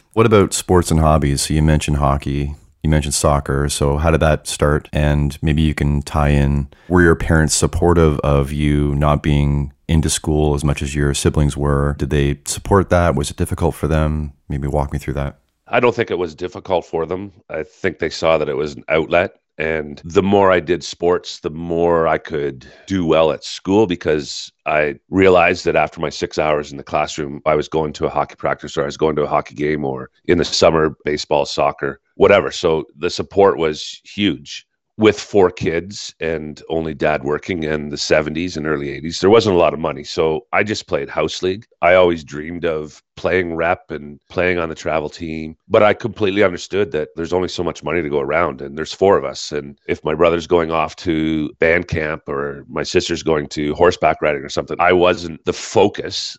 what 0.14 0.26
about 0.26 0.54
sports 0.54 0.92
and 0.92 1.00
hobbies? 1.00 1.42
So 1.42 1.54
you 1.54 1.64
mentioned 1.64 1.98
hockey. 1.98 2.56
You 2.84 2.90
mentioned 2.92 3.16
soccer. 3.16 3.68
So, 3.70 3.98
how 3.98 4.12
did 4.12 4.20
that 4.22 4.48
start? 4.48 4.88
And 4.94 5.38
maybe 5.42 5.62
you 5.62 5.74
can 5.74 6.04
tie 6.04 6.30
in 6.30 6.70
were 6.88 7.02
your 7.02 7.16
parents 7.16 7.56
supportive 7.56 8.20
of 8.20 8.52
you 8.52 8.96
not 8.96 9.24
being 9.24 9.74
into 9.88 10.10
school 10.10 10.54
as 10.54 10.64
much 10.64 10.82
as 10.82 10.94
your 10.94 11.14
siblings 11.14 11.58
were? 11.58 11.96
Did 11.98 12.10
they 12.10 12.40
support 12.46 12.90
that? 12.90 13.16
Was 13.16 13.32
it 13.32 13.38
difficult 13.38 13.76
for 13.76 13.88
them? 13.88 14.34
Maybe 14.48 14.68
walk 14.68 14.94
me 14.94 15.00
through 15.00 15.16
that. 15.16 15.40
I 15.68 15.80
don't 15.80 15.96
think 15.96 16.12
it 16.12 16.18
was 16.18 16.36
difficult 16.36 16.86
for 16.86 17.06
them. 17.06 17.34
I 17.50 17.64
think 17.64 18.00
they 18.00 18.10
saw 18.10 18.38
that 18.38 18.48
it 18.48 18.56
was 18.56 18.76
an 18.76 18.84
outlet. 18.88 19.40
And 19.58 20.02
the 20.04 20.22
more 20.22 20.52
I 20.52 20.60
did 20.60 20.84
sports, 20.84 21.40
the 21.40 21.50
more 21.50 22.08
I 22.08 22.20
could 22.20 22.68
do 22.86 23.06
well 23.06 23.32
at 23.32 23.44
school 23.44 23.88
because 23.88 24.52
I 24.68 25.00
realized 25.10 25.66
that 25.66 25.76
after 25.76 26.00
my 26.00 26.10
six 26.10 26.38
hours 26.38 26.72
in 26.72 26.78
the 26.78 26.84
classroom, 26.84 27.42
I 27.46 27.56
was 27.56 27.68
going 27.68 27.94
to 27.94 28.06
a 28.06 28.10
hockey 28.10 28.36
practice 28.36 28.78
or 28.78 28.84
I 28.84 28.86
was 28.86 28.98
going 28.98 29.16
to 29.16 29.24
a 29.24 29.28
hockey 29.28 29.56
game 29.56 29.84
or 29.84 30.12
in 30.26 30.38
the 30.38 30.46
summer, 30.46 30.96
baseball, 31.06 31.46
soccer, 31.46 32.00
whatever. 32.16 32.52
So 32.52 32.86
the 32.96 33.10
support 33.10 33.58
was 33.58 34.00
huge 34.04 34.68
with 34.98 35.20
four 35.20 35.52
kids 35.52 36.16
and 36.20 36.62
only 36.70 36.94
dad 36.94 37.24
working 37.24 37.64
in 37.64 37.90
the 37.90 37.96
70s 37.96 38.58
and 38.58 38.66
early 38.66 38.88
80s 38.88 39.20
there 39.20 39.30
wasn't 39.30 39.56
a 39.56 39.60
lot 39.60 39.74
of 39.74 39.80
money. 39.80 40.04
So 40.04 40.48
i 40.54 40.64
just 40.64 40.88
played 40.88 41.10
house 41.10 41.44
league. 41.44 41.66
I 41.82 41.94
always 41.94 42.24
dreamed 42.24 42.66
of 42.66 43.04
playing 43.16 43.56
rep 43.56 43.92
and 43.92 44.20
playing 44.30 44.58
on 44.58 44.70
the 44.70 44.76
travel 44.76 45.10
team 45.10 45.56
but 45.68 45.84
i 45.84 45.94
completely 45.94 46.44
understood 46.44 46.92
that 46.92 47.10
there's 47.16 47.34
only 47.34 47.48
so 47.48 47.64
much 47.64 47.84
money 47.84 48.02
to 48.02 48.10
go 48.10 48.20
around 48.20 48.62
and 48.62 48.78
there's 48.78 48.94
four 48.94 49.18
of 49.18 49.26
us. 49.26 49.52
And 49.52 49.80
if 49.88 50.04
my 50.04 50.16
brother's 50.16 50.48
going 50.48 50.72
off 50.72 50.96
to 50.98 51.52
band 51.60 51.88
camp 51.88 52.28
or 52.28 52.66
my 52.68 52.84
sister's 52.84 53.24
going 53.24 53.48
to 53.50 53.76
horseback 53.76 54.22
riding 54.22 54.44
or 54.44 54.50
something 54.50 54.78
i 54.80 54.94
wasn't 54.94 55.44
the 55.46 55.54
focus 55.54 56.38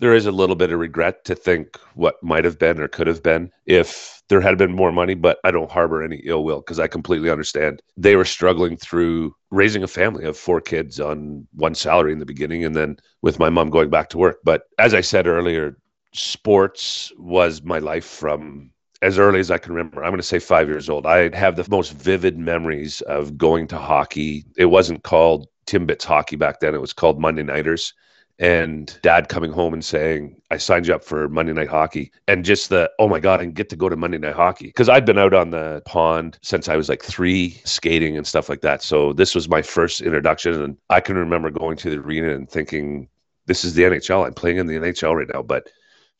there 0.00 0.14
is 0.14 0.26
a 0.26 0.32
little 0.32 0.56
bit 0.56 0.70
of 0.70 0.78
regret 0.78 1.24
to 1.24 1.34
think 1.34 1.78
what 1.94 2.22
might 2.22 2.44
have 2.44 2.58
been 2.58 2.80
or 2.80 2.88
could 2.88 3.06
have 3.06 3.22
been 3.22 3.50
if 3.66 4.22
there 4.28 4.40
had 4.40 4.58
been 4.58 4.72
more 4.72 4.92
money, 4.92 5.14
but 5.14 5.38
I 5.44 5.50
don't 5.50 5.70
harbor 5.70 6.02
any 6.02 6.18
ill 6.24 6.44
will 6.44 6.60
because 6.60 6.78
I 6.78 6.86
completely 6.86 7.30
understand. 7.30 7.82
They 7.96 8.14
were 8.14 8.24
struggling 8.24 8.76
through 8.76 9.34
raising 9.50 9.82
a 9.82 9.88
family 9.88 10.24
of 10.24 10.36
four 10.36 10.60
kids 10.60 11.00
on 11.00 11.46
one 11.54 11.74
salary 11.74 12.12
in 12.12 12.18
the 12.18 12.26
beginning 12.26 12.64
and 12.64 12.76
then 12.76 12.98
with 13.22 13.38
my 13.38 13.48
mom 13.48 13.70
going 13.70 13.90
back 13.90 14.08
to 14.10 14.18
work. 14.18 14.38
But 14.44 14.64
as 14.78 14.94
I 14.94 15.00
said 15.00 15.26
earlier, 15.26 15.76
sports 16.12 17.10
was 17.18 17.62
my 17.62 17.78
life 17.78 18.04
from 18.04 18.70
as 19.02 19.18
early 19.18 19.40
as 19.40 19.50
I 19.50 19.58
can 19.58 19.72
remember. 19.72 20.04
I'm 20.04 20.10
going 20.10 20.18
to 20.18 20.26
say 20.26 20.38
five 20.38 20.68
years 20.68 20.88
old. 20.88 21.06
I 21.06 21.34
have 21.36 21.56
the 21.56 21.66
most 21.70 21.92
vivid 21.92 22.36
memories 22.36 23.00
of 23.02 23.38
going 23.38 23.66
to 23.68 23.78
hockey. 23.78 24.44
It 24.56 24.66
wasn't 24.66 25.04
called 25.04 25.48
Timbits 25.66 26.04
hockey 26.04 26.36
back 26.36 26.60
then, 26.60 26.74
it 26.74 26.80
was 26.80 26.94
called 26.94 27.20
Monday 27.20 27.42
Nighters 27.42 27.92
and 28.38 28.96
dad 29.02 29.28
coming 29.28 29.50
home 29.50 29.72
and 29.72 29.84
saying, 29.84 30.40
I 30.50 30.58
signed 30.58 30.86
you 30.86 30.94
up 30.94 31.02
for 31.02 31.28
Monday 31.28 31.52
night 31.52 31.68
hockey. 31.68 32.12
And 32.28 32.44
just 32.44 32.68
the, 32.68 32.90
oh 32.98 33.08
my 33.08 33.18
God, 33.18 33.40
and 33.40 33.54
get 33.54 33.68
to 33.70 33.76
go 33.76 33.88
to 33.88 33.96
Monday 33.96 34.18
night 34.18 34.36
hockey. 34.36 34.66
Because 34.66 34.88
I'd 34.88 35.04
been 35.04 35.18
out 35.18 35.34
on 35.34 35.50
the 35.50 35.82
pond 35.86 36.38
since 36.42 36.68
I 36.68 36.76
was 36.76 36.88
like 36.88 37.02
three, 37.02 37.60
skating 37.64 38.16
and 38.16 38.26
stuff 38.26 38.48
like 38.48 38.60
that. 38.60 38.82
So 38.82 39.12
this 39.12 39.34
was 39.34 39.48
my 39.48 39.60
first 39.60 40.00
introduction. 40.00 40.62
And 40.62 40.76
I 40.88 41.00
can 41.00 41.16
remember 41.16 41.50
going 41.50 41.76
to 41.78 41.90
the 41.90 41.98
arena 41.98 42.34
and 42.34 42.48
thinking, 42.48 43.08
this 43.46 43.64
is 43.64 43.74
the 43.74 43.82
NHL. 43.82 44.24
I'm 44.24 44.34
playing 44.34 44.58
in 44.58 44.66
the 44.66 44.76
NHL 44.76 45.16
right 45.16 45.28
now. 45.32 45.42
But 45.42 45.68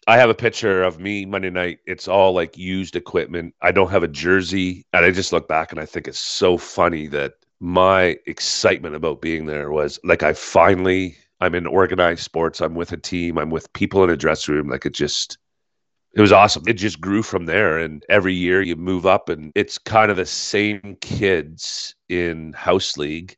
I 0.09 0.17
have 0.17 0.31
a 0.31 0.35
picture 0.35 0.83
of 0.83 0.99
me 0.99 1.25
Monday 1.25 1.51
night. 1.51 1.79
It's 1.87 2.09
all 2.09 2.33
like 2.33 2.59
used 2.59 2.97
equipment. 2.97 3.55
I 3.63 3.71
don't 3.71 3.91
have 3.91 4.03
a 4.03 4.09
jersey. 4.09 4.87
And 4.93 5.05
I 5.05 5.13
just 5.13 5.33
look 5.33 5.47
back 5.47 5.71
and 5.71 5.81
I 5.81 5.87
think 5.87 6.09
it's 6.09 6.19
so 6.19 6.59
funny 6.59 7.07
that 7.09 7.35
my 7.61 8.19
excitement 8.27 8.97
about 8.97 9.21
being 9.21 9.47
there 9.47 9.71
was 9.71 10.01
like 10.05 10.23
I 10.23 10.33
finally 10.33 11.17
I'm 11.41 11.55
in 11.55 11.67
organized 11.67 12.23
sports. 12.23 12.61
I'm 12.61 12.75
with 12.75 12.93
a 12.93 12.97
team. 12.97 13.39
I'm 13.39 13.51
with 13.51 13.73
people 13.73 14.03
in 14.05 14.11
a 14.11 14.17
dressing 14.17 14.55
room. 14.55 14.69
Like 14.69 14.87
it 14.87 14.95
just, 14.95 15.39
it 16.15 16.21
was 16.21 16.33
awesome. 16.33 16.65
It 16.67 16.75
just 16.75 17.01
grew 17.01 17.23
from 17.23 17.47
there. 17.47 17.79
And 17.79 18.05
every 18.09 18.35
year 18.35 18.61
you 18.63 18.77
move 18.77 19.07
up, 19.07 19.29
and 19.29 19.53
it's 19.55 19.79
kind 19.79 20.11
of 20.11 20.17
the 20.17 20.27
same 20.27 20.97
kids 21.01 21.95
in 22.09 22.53
house 22.55 22.97
league. 22.97 23.37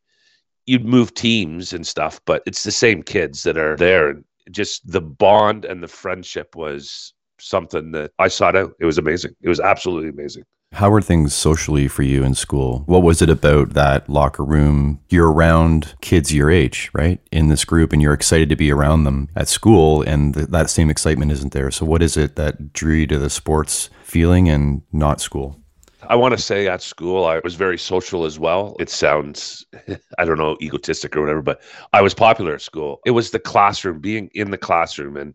You'd 0.67 0.85
move 0.85 1.15
teams 1.15 1.73
and 1.73 1.87
stuff, 1.87 2.21
but 2.27 2.43
it's 2.47 2.63
the 2.63 2.71
same 2.71 3.03
kids 3.03 3.43
that 3.43 3.59
are 3.59 3.77
there. 3.77 4.11
And 4.11 4.25
just 4.51 4.91
the 4.91 5.01
bond 5.01 5.65
and 5.65 5.83
the 5.83 5.89
friendship 5.89 6.57
was 6.57 7.13
something 7.39 7.93
that 7.93 8.13
I 8.19 8.29
sought 8.29 8.57
out. 8.57 8.73
It 8.79 8.87
was 8.87 8.99
amazing. 8.99 9.35
It 9.43 9.49
was 9.49 9.61
absolutely 9.61 10.11
amazing. 10.11 10.45
How 10.73 10.89
were 10.89 11.03
things 11.03 11.35
socially 11.35 11.89
for 11.89 12.05
you 12.05 12.23
in 12.23 12.35
school? 12.35 12.85
What 12.87 13.03
was 13.03 13.21
it 13.21 13.29
about 13.29 13.71
that 13.71 14.09
locker 14.09 14.45
room? 14.45 15.01
You're 15.11 15.31
around 15.31 15.95
kids 16.01 16.33
your 16.33 16.49
age, 16.49 16.91
right? 16.93 17.21
In 17.33 17.49
this 17.49 17.65
group, 17.65 17.93
and 17.93 18.01
you're 18.01 18.15
excited 18.15 18.49
to 18.51 18.57
be 18.57 18.71
around 18.71 19.03
them 19.03 19.29
at 19.35 19.49
school, 19.49 20.03
and 20.03 20.33
th- 20.33 20.47
that 20.47 20.71
same 20.71 20.89
excitement 20.89 21.33
isn't 21.33 21.53
there. 21.53 21.73
So, 21.73 21.85
what 21.85 22.03
is 22.03 22.17
it 22.17 22.37
that 22.37 22.73
drew 22.73 22.95
you 22.95 23.07
to 23.09 23.19
the 23.19 23.29
sports 23.29 23.91
feeling 24.05 24.49
and 24.49 24.83
not 24.93 25.21
school? 25.21 25.61
I 26.05 26.15
want 26.15 26.37
to 26.37 26.43
say 26.43 26.69
at 26.69 26.83
school, 26.83 27.25
I 27.25 27.41
was 27.43 27.57
very 27.57 27.77
social 27.77 28.25
as 28.25 28.39
well. 28.39 28.77
It 28.79 28.91
sounds, 28.91 29.67
I 30.19 30.25
don't 30.25 30.39
know, 30.39 30.57
egotistic 30.63 31.17
or 31.17 31.21
whatever, 31.21 31.43
but 31.43 31.61
I 31.93 32.01
was 32.01 32.15
popular 32.15 32.55
at 32.55 32.63
school. 32.63 33.01
It 33.05 33.11
was 33.11 33.33
the 33.33 33.41
classroom, 33.41 33.99
being 33.99 34.31
in 34.35 34.53
the 34.53 34.59
classroom 34.59 35.17
and 35.17 35.35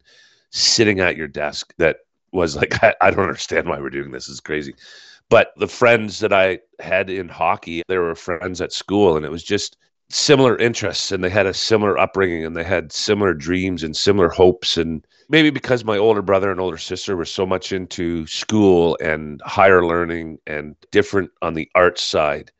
sitting 0.51 1.01
at 1.01 1.17
your 1.17 1.27
desk 1.27 1.73
that 1.77 1.97
was 2.31 2.55
like, 2.55 2.73
I, 2.83 2.95
I 3.01 3.11
don't 3.11 3.23
understand 3.25 3.67
why 3.67 3.79
we're 3.79 3.89
doing 3.89 4.11
this. 4.11 4.29
It's 4.29 4.39
crazy. 4.39 4.73
But 5.29 5.53
the 5.57 5.67
friends 5.67 6.19
that 6.19 6.31
I 6.33 6.59
had 6.79 7.09
in 7.09 7.29
hockey, 7.29 7.81
they 7.87 7.97
were 7.97 8.15
friends 8.15 8.61
at 8.61 8.71
school, 8.71 9.17
and 9.17 9.25
it 9.25 9.31
was 9.31 9.43
just 9.43 9.77
similar 10.09 10.57
interests 10.57 11.11
and 11.11 11.23
they 11.23 11.29
had 11.29 11.45
a 11.47 11.53
similar 11.53 11.97
upbringing 11.97 12.45
and 12.45 12.55
they 12.55 12.63
had 12.63 12.91
similar 12.91 13.33
dreams 13.33 13.83
and 13.83 13.95
similar 13.95 14.29
hopes. 14.29 14.77
And 14.77 15.05
maybe 15.29 15.49
because 15.49 15.83
my 15.83 15.97
older 15.97 16.21
brother 16.21 16.51
and 16.51 16.59
older 16.59 16.77
sister 16.77 17.15
were 17.15 17.25
so 17.25 17.45
much 17.45 17.71
into 17.71 18.27
school 18.27 18.97
and 19.01 19.41
higher 19.45 19.85
learning 19.85 20.37
and 20.45 20.75
different 20.91 21.31
on 21.41 21.53
the 21.53 21.69
art 21.75 21.99
side 21.99 22.51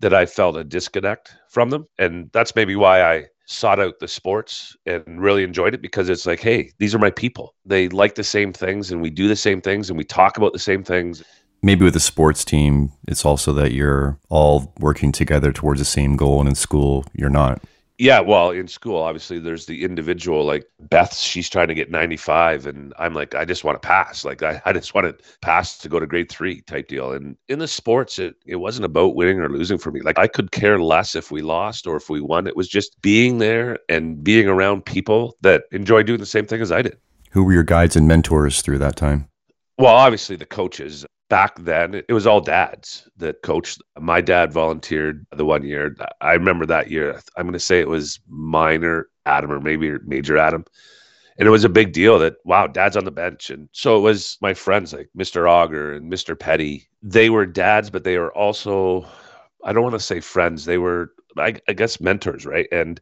that 0.00 0.14
I 0.14 0.26
felt 0.26 0.56
a 0.56 0.64
disconnect 0.64 1.34
from 1.48 1.70
them. 1.70 1.86
And 1.98 2.30
that's 2.32 2.54
maybe 2.54 2.76
why 2.76 3.02
I 3.02 3.26
sought 3.46 3.80
out 3.80 3.98
the 3.98 4.06
sports 4.06 4.76
and 4.86 5.20
really 5.20 5.42
enjoyed 5.42 5.74
it 5.74 5.82
because 5.82 6.08
it's 6.08 6.24
like 6.24 6.38
hey 6.38 6.70
these 6.78 6.94
are 6.94 7.00
my 7.00 7.10
people. 7.10 7.54
They 7.64 7.88
like 7.88 8.14
the 8.14 8.22
same 8.22 8.52
things 8.52 8.92
and 8.92 9.02
we 9.02 9.10
do 9.10 9.26
the 9.26 9.34
same 9.34 9.60
things 9.60 9.90
and 9.90 9.98
we 9.98 10.04
talk 10.04 10.36
about 10.36 10.52
the 10.52 10.58
same 10.58 10.84
things 10.84 11.24
maybe 11.62 11.84
with 11.84 11.96
a 11.96 12.00
sports 12.00 12.44
team, 12.44 12.92
it's 13.06 13.24
also 13.24 13.52
that 13.54 13.72
you're 13.72 14.18
all 14.28 14.72
working 14.78 15.12
together 15.12 15.52
towards 15.52 15.80
the 15.80 15.84
same 15.84 16.16
goal, 16.16 16.40
and 16.40 16.48
in 16.48 16.54
school, 16.54 17.04
you're 17.12 17.30
not. 17.30 17.62
Yeah, 18.00 18.20
well, 18.20 18.50
in 18.50 18.66
school, 18.66 18.96
obviously, 18.96 19.38
there's 19.38 19.66
the 19.66 19.84
individual. 19.84 20.42
Like 20.42 20.66
Beth, 20.80 21.14
she's 21.14 21.50
trying 21.50 21.68
to 21.68 21.74
get 21.74 21.90
95, 21.90 22.64
and 22.64 22.94
I'm 22.98 23.12
like, 23.12 23.34
I 23.34 23.44
just 23.44 23.62
want 23.62 23.80
to 23.80 23.86
pass. 23.86 24.24
Like, 24.24 24.42
I, 24.42 24.62
I 24.64 24.72
just 24.72 24.94
want 24.94 25.06
to 25.06 25.24
pass 25.42 25.76
to 25.76 25.88
go 25.90 26.00
to 26.00 26.06
grade 26.06 26.30
three 26.30 26.62
type 26.62 26.88
deal. 26.88 27.12
And 27.12 27.36
in 27.48 27.58
the 27.58 27.68
sports, 27.68 28.18
it, 28.18 28.36
it 28.46 28.56
wasn't 28.56 28.86
about 28.86 29.16
winning 29.16 29.38
or 29.38 29.50
losing 29.50 29.76
for 29.76 29.90
me. 29.90 30.00
Like, 30.00 30.18
I 30.18 30.28
could 30.28 30.50
care 30.50 30.80
less 30.80 31.14
if 31.14 31.30
we 31.30 31.42
lost 31.42 31.86
or 31.86 31.96
if 31.96 32.08
we 32.08 32.22
won. 32.22 32.46
It 32.46 32.56
was 32.56 32.68
just 32.68 32.98
being 33.02 33.36
there 33.36 33.78
and 33.90 34.24
being 34.24 34.48
around 34.48 34.86
people 34.86 35.36
that 35.42 35.64
enjoy 35.70 36.02
doing 36.02 36.20
the 36.20 36.26
same 36.26 36.46
thing 36.46 36.62
as 36.62 36.72
I 36.72 36.80
did. 36.80 36.96
Who 37.32 37.44
were 37.44 37.52
your 37.52 37.64
guides 37.64 37.96
and 37.96 38.08
mentors 38.08 38.62
through 38.62 38.78
that 38.78 38.96
time? 38.96 39.28
Well, 39.76 39.94
obviously, 39.94 40.36
the 40.36 40.46
coaches 40.46 41.04
back 41.30 41.56
then 41.60 41.94
it 41.94 42.12
was 42.12 42.26
all 42.26 42.40
dads 42.42 43.08
that 43.16 43.40
coached. 43.42 43.80
My 43.98 44.20
dad 44.20 44.52
volunteered 44.52 45.24
the 45.34 45.46
one 45.46 45.64
year. 45.64 45.96
I 46.20 46.32
remember 46.32 46.66
that 46.66 46.90
year 46.90 47.18
i'm 47.36 47.44
going 47.44 47.54
to 47.54 47.58
say 47.58 47.80
it 47.80 47.88
was 47.88 48.20
minor 48.28 49.08
atom 49.24 49.50
or 49.50 49.60
maybe 49.60 49.96
major 50.04 50.36
atom. 50.36 50.66
And 51.38 51.46
it 51.46 51.50
was 51.50 51.64
a 51.64 51.70
big 51.70 51.94
deal 51.94 52.18
that 52.18 52.36
wow 52.44 52.66
dad's 52.66 52.96
on 52.96 53.06
the 53.06 53.10
bench. 53.10 53.48
And 53.48 53.70
so 53.72 53.96
it 53.96 54.02
was 54.02 54.36
my 54.42 54.52
friends 54.52 54.92
like 54.92 55.08
mr 55.16 55.48
auger 55.48 55.94
and 55.94 56.12
mr 56.12 56.38
petty. 56.38 56.88
They 57.02 57.30
were 57.30 57.46
dads 57.46 57.88
but 57.88 58.04
they 58.04 58.18
were 58.18 58.36
also 58.36 59.06
i 59.64 59.72
don't 59.72 59.84
want 59.84 59.94
to 59.94 60.00
say 60.00 60.20
friends. 60.20 60.66
They 60.66 60.78
were 60.78 61.12
I, 61.38 61.54
I 61.68 61.72
guess 61.72 62.00
mentors 62.00 62.44
right? 62.44 62.68
And 62.72 63.00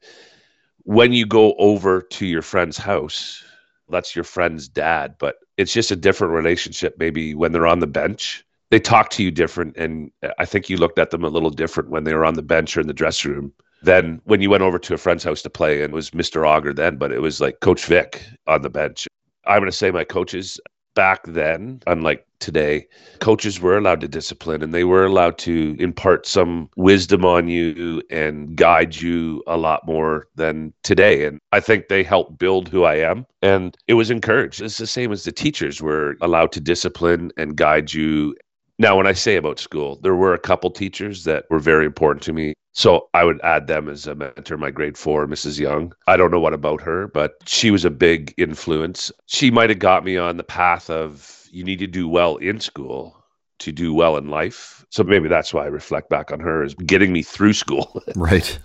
when 0.84 1.12
you 1.12 1.26
go 1.26 1.54
over 1.54 2.02
to 2.02 2.26
your 2.26 2.42
friend's 2.42 2.76
house 2.76 3.42
that's 3.90 4.14
your 4.14 4.24
friend's 4.24 4.68
dad, 4.68 5.14
but 5.18 5.36
it's 5.56 5.72
just 5.72 5.90
a 5.90 5.96
different 5.96 6.32
relationship. 6.32 6.96
Maybe 6.98 7.34
when 7.34 7.52
they're 7.52 7.66
on 7.66 7.80
the 7.80 7.86
bench, 7.86 8.44
they 8.70 8.78
talk 8.78 9.10
to 9.10 9.22
you 9.22 9.30
different. 9.30 9.76
And 9.76 10.10
I 10.38 10.44
think 10.44 10.68
you 10.68 10.76
looked 10.76 10.98
at 10.98 11.10
them 11.10 11.24
a 11.24 11.28
little 11.28 11.50
different 11.50 11.90
when 11.90 12.04
they 12.04 12.14
were 12.14 12.24
on 12.24 12.34
the 12.34 12.42
bench 12.42 12.76
or 12.76 12.80
in 12.80 12.86
the 12.86 12.92
dressing 12.92 13.32
room 13.32 13.52
than 13.82 14.20
when 14.24 14.40
you 14.40 14.50
went 14.50 14.62
over 14.62 14.78
to 14.78 14.94
a 14.94 14.98
friend's 14.98 15.24
house 15.24 15.42
to 15.42 15.50
play 15.50 15.82
and 15.82 15.94
was 15.94 16.10
Mr. 16.10 16.46
Auger 16.46 16.72
then, 16.72 16.96
but 16.96 17.12
it 17.12 17.20
was 17.20 17.40
like 17.40 17.60
Coach 17.60 17.84
Vic 17.86 18.24
on 18.46 18.62
the 18.62 18.70
bench. 18.70 19.06
I'm 19.46 19.60
going 19.60 19.70
to 19.70 19.76
say 19.76 19.90
my 19.90 20.04
coaches, 20.04 20.60
back 20.98 21.22
then, 21.28 21.80
unlike 21.86 22.26
today, 22.40 22.84
coaches 23.20 23.60
were 23.60 23.78
allowed 23.78 24.00
to 24.00 24.08
discipline 24.08 24.62
and 24.64 24.74
they 24.74 24.82
were 24.82 25.04
allowed 25.04 25.38
to 25.38 25.76
impart 25.78 26.26
some 26.26 26.68
wisdom 26.76 27.24
on 27.24 27.46
you 27.46 28.02
and 28.10 28.56
guide 28.56 28.96
you 28.96 29.42
a 29.46 29.56
lot 29.56 29.86
more 29.86 30.26
than 30.34 30.72
today. 30.82 31.24
And 31.24 31.38
I 31.52 31.60
think 31.60 31.86
they 31.86 32.02
helped 32.02 32.38
build 32.38 32.68
who 32.68 32.82
I 32.82 32.96
am. 32.96 33.26
And 33.42 33.76
it 33.86 33.94
was 33.94 34.10
encouraged. 34.10 34.60
It's 34.60 34.78
the 34.78 34.88
same 34.88 35.12
as 35.12 35.22
the 35.22 35.30
teachers 35.30 35.80
were 35.80 36.16
allowed 36.20 36.50
to 36.52 36.60
discipline 36.60 37.30
and 37.36 37.56
guide 37.56 37.92
you 37.94 38.34
Now, 38.80 38.96
when 38.96 39.06
I 39.08 39.12
say 39.12 39.36
about 39.36 39.58
school, 39.58 39.96
there 40.02 40.14
were 40.14 40.34
a 40.34 40.38
couple 40.38 40.70
teachers 40.70 41.24
that 41.24 41.46
were 41.50 41.58
very 41.58 41.84
important 41.84 42.22
to 42.24 42.32
me. 42.32 42.54
So 42.78 43.08
I 43.12 43.24
would 43.24 43.40
add 43.42 43.66
them 43.66 43.88
as 43.88 44.06
a 44.06 44.14
mentor, 44.14 44.56
my 44.56 44.70
grade 44.70 44.96
four, 44.96 45.26
Mrs. 45.26 45.58
Young. 45.58 45.92
I 46.06 46.16
don't 46.16 46.30
know 46.30 46.38
what 46.38 46.54
about 46.54 46.80
her, 46.82 47.08
but 47.08 47.32
she 47.44 47.72
was 47.72 47.84
a 47.84 47.90
big 47.90 48.32
influence. 48.36 49.10
She 49.26 49.50
might 49.50 49.68
have 49.68 49.80
got 49.80 50.04
me 50.04 50.16
on 50.16 50.36
the 50.36 50.44
path 50.44 50.88
of 50.88 51.48
you 51.50 51.64
need 51.64 51.80
to 51.80 51.88
do 51.88 52.08
well 52.08 52.36
in 52.36 52.60
school 52.60 53.16
to 53.58 53.72
do 53.72 53.92
well 53.92 54.16
in 54.16 54.28
life. 54.28 54.86
So 54.90 55.02
maybe 55.02 55.26
that's 55.28 55.52
why 55.52 55.64
I 55.64 55.66
reflect 55.66 56.08
back 56.08 56.30
on 56.30 56.38
her 56.38 56.62
as 56.62 56.74
getting 56.74 57.12
me 57.12 57.24
through 57.24 57.54
school. 57.54 58.00
right. 58.14 58.56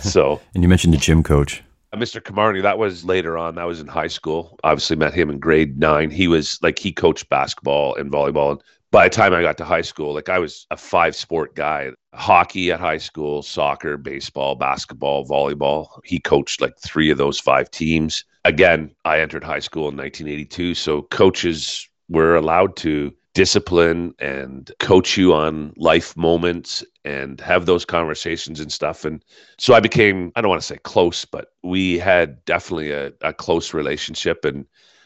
so, 0.00 0.38
and 0.52 0.62
you 0.62 0.68
mentioned 0.68 0.92
the 0.92 0.98
gym 0.98 1.22
coach. 1.22 1.62
Uh, 1.94 1.96
Mr. 1.96 2.20
Kamarni, 2.20 2.60
that 2.60 2.76
was 2.76 3.06
later 3.06 3.38
on. 3.38 3.54
That 3.54 3.64
was 3.64 3.80
in 3.80 3.86
high 3.86 4.08
school. 4.08 4.58
Obviously, 4.64 4.96
met 4.96 5.14
him 5.14 5.30
in 5.30 5.38
grade 5.38 5.78
nine. 5.78 6.10
He 6.10 6.28
was 6.28 6.58
like 6.62 6.78
he 6.78 6.92
coached 6.92 7.30
basketball 7.30 7.94
and 7.94 8.12
volleyball. 8.12 8.50
And 8.50 8.62
by 8.94 9.08
the 9.08 9.14
time 9.14 9.34
I 9.34 9.42
got 9.42 9.58
to 9.58 9.64
high 9.64 9.82
school, 9.82 10.14
like 10.14 10.28
I 10.28 10.38
was 10.38 10.68
a 10.70 10.76
five 10.76 11.16
sport 11.16 11.56
guy 11.56 11.90
hockey 12.14 12.70
at 12.70 12.78
high 12.78 12.98
school, 12.98 13.42
soccer, 13.42 13.96
baseball, 13.96 14.54
basketball, 14.54 15.26
volleyball. 15.26 15.88
He 16.04 16.20
coached 16.20 16.60
like 16.60 16.78
three 16.78 17.10
of 17.10 17.18
those 17.18 17.40
five 17.40 17.68
teams. 17.72 18.24
Again, 18.44 18.94
I 19.04 19.18
entered 19.18 19.42
high 19.42 19.58
school 19.58 19.88
in 19.88 19.96
1982. 19.96 20.76
So 20.76 21.02
coaches 21.10 21.88
were 22.08 22.36
allowed 22.36 22.76
to 22.76 23.12
discipline 23.32 24.14
and 24.20 24.70
coach 24.78 25.16
you 25.16 25.34
on 25.34 25.74
life 25.76 26.16
moments 26.16 26.84
and 27.04 27.40
have 27.40 27.66
those 27.66 27.84
conversations 27.84 28.60
and 28.60 28.70
stuff. 28.70 29.04
And 29.04 29.24
so 29.58 29.74
I 29.74 29.80
became, 29.80 30.30
I 30.36 30.40
don't 30.40 30.50
want 30.50 30.62
to 30.62 30.68
say 30.68 30.78
close, 30.84 31.24
but 31.24 31.48
we 31.64 31.98
had 31.98 32.44
definitely 32.44 32.92
a, 32.92 33.10
a 33.22 33.32
close 33.32 33.74
relationship. 33.74 34.44
And 34.44 34.64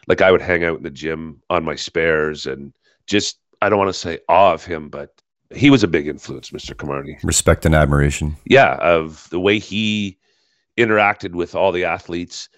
like 0.08 0.20
I 0.20 0.30
would 0.30 0.42
hang 0.42 0.62
out 0.62 0.76
in 0.76 0.82
the 0.82 0.90
gym 0.90 1.40
on 1.48 1.64
my 1.64 1.74
spares 1.74 2.44
and 2.44 2.74
just 3.06 3.38
I 3.62 3.68
don't 3.68 3.78
want 3.78 3.88
to 3.88 3.98
say 3.98 4.18
awe 4.28 4.52
of 4.52 4.64
him, 4.64 4.88
but 4.88 5.20
he 5.54 5.70
was 5.70 5.82
a 5.82 5.88
big 5.88 6.06
influence, 6.06 6.50
Mr. 6.50 6.74
Kamarni. 6.74 7.18
Respect 7.22 7.64
and 7.64 7.74
admiration. 7.74 8.36
Yeah, 8.44 8.74
of 8.76 9.28
the 9.30 9.40
way 9.40 9.58
he 9.58 10.18
interacted 10.76 11.32
with 11.32 11.54
all 11.54 11.72
the 11.72 11.84
athletes 11.84 12.48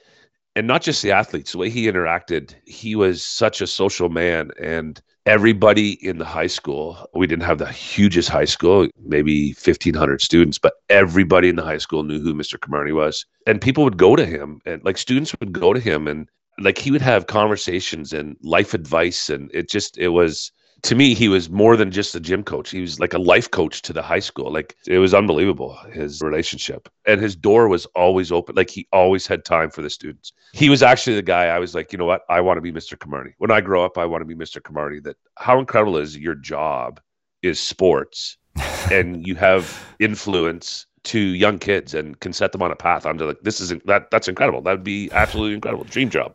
and 0.57 0.67
not 0.67 0.83
just 0.83 1.03
the 1.03 1.13
athletes, 1.13 1.53
the 1.53 1.59
way 1.59 1.71
he 1.71 1.87
interacted, 1.87 2.55
he 2.67 2.97
was 2.97 3.23
such 3.23 3.61
a 3.61 3.67
social 3.67 4.09
man 4.09 4.51
and 4.61 5.01
everybody 5.27 5.93
in 6.05 6.19
the 6.19 6.25
high 6.25 6.49
school, 6.49 7.07
we 7.15 7.27
didn't 7.27 7.45
have 7.45 7.59
the 7.59 7.71
hugest 7.71 8.29
high 8.29 8.45
school, 8.47 8.89
maybe 9.07 9.51
1500 9.51 10.21
students, 10.21 10.59
but 10.59 10.75
everybody 10.89 11.49
in 11.49 11.57
the 11.57 11.63
high 11.63 11.79
school 11.79 12.03
knew 12.03 12.21
who 12.21 12.35
Mr. 12.35 12.59
Kamarni 12.59 12.95
was. 12.95 13.25
And 13.47 13.61
people 13.61 13.85
would 13.85 13.97
go 13.97 14.17
to 14.17 14.27
him 14.27 14.61
and 14.67 14.83
like 14.85 14.99
students 14.99 15.35
would 15.39 15.53
go 15.53 15.73
to 15.73 15.81
him 15.81 16.09
and 16.09 16.29
like 16.59 16.79
he 16.79 16.91
would 16.91 17.03
have 17.03 17.27
conversations 17.27 18.13
and 18.13 18.37
life 18.43 18.75
advice 18.75 19.31
and 19.31 19.51
it 19.55 19.71
just 19.71 19.97
it 19.99 20.09
was 20.09 20.51
to 20.83 20.95
me, 20.95 21.15
he 21.15 21.29
was 21.29 21.51
more 21.51 21.77
than 21.77 21.91
just 21.91 22.15
a 22.15 22.21
gym 22.21 22.43
coach. 22.43 22.71
He 22.71 22.81
was 22.81 23.01
like 23.01 23.13
a 23.13 23.19
life 23.19 23.51
coach 23.51 23.83
to 23.83 23.93
the 23.93 24.03
high 24.03 24.21
school. 24.21 24.53
Like 24.53 24.77
it 24.87 24.99
was 24.99 25.13
unbelievable, 25.13 25.77
his 25.93 26.23
relationship. 26.23 26.89
And 27.07 27.21
his 27.21 27.37
door 27.37 27.69
was 27.69 27.87
always 27.87 28.33
open. 28.33 28.55
Like 28.55 28.71
he 28.71 28.87
always 28.93 29.27
had 29.27 29.45
time 29.45 29.71
for 29.71 29.83
the 29.83 29.91
students. 29.91 30.33
He 30.53 30.69
was 30.69 30.83
actually 30.83 31.17
the 31.17 31.23
guy 31.23 31.47
I 31.47 31.59
was 31.59 31.75
like, 31.75 31.93
you 31.93 31.99
know 31.99 32.07
what? 32.07 32.23
I 32.29 32.41
want 32.41 32.57
to 32.59 32.63
be 32.63 32.73
Mr. 32.73 32.97
Kamarni. 32.97 33.33
When 33.39 33.51
I 33.51 33.61
grow 33.61 33.85
up, 33.85 33.99
I 33.99 34.07
want 34.07 34.23
to 34.23 34.27
be 34.27 34.35
Mr. 34.35 34.61
Kamarni. 34.61 35.03
That 35.03 35.17
how 35.37 35.59
incredible 35.59 35.97
is 35.97 36.17
your 36.17 36.35
job 36.35 37.01
is 37.43 37.61
sports 37.61 38.37
and 38.91 39.27
you 39.27 39.35
have 39.35 39.83
influence 39.99 40.87
to 41.03 41.19
young 41.19 41.59
kids 41.59 41.95
and 41.95 42.21
can 42.21 42.33
set 42.33 42.53
them 42.53 42.63
on 42.63 42.71
a 42.71 42.77
path 42.77 43.07
onto 43.07 43.25
like 43.25 43.41
this 43.41 43.61
isn't 43.61 43.85
that 43.87 44.11
that's 44.11 44.29
incredible. 44.29 44.61
That 44.61 44.73
would 44.73 44.85
be 44.85 45.11
absolutely 45.13 45.55
incredible. 45.55 45.85
Dream 45.85 46.11
job. 46.11 46.35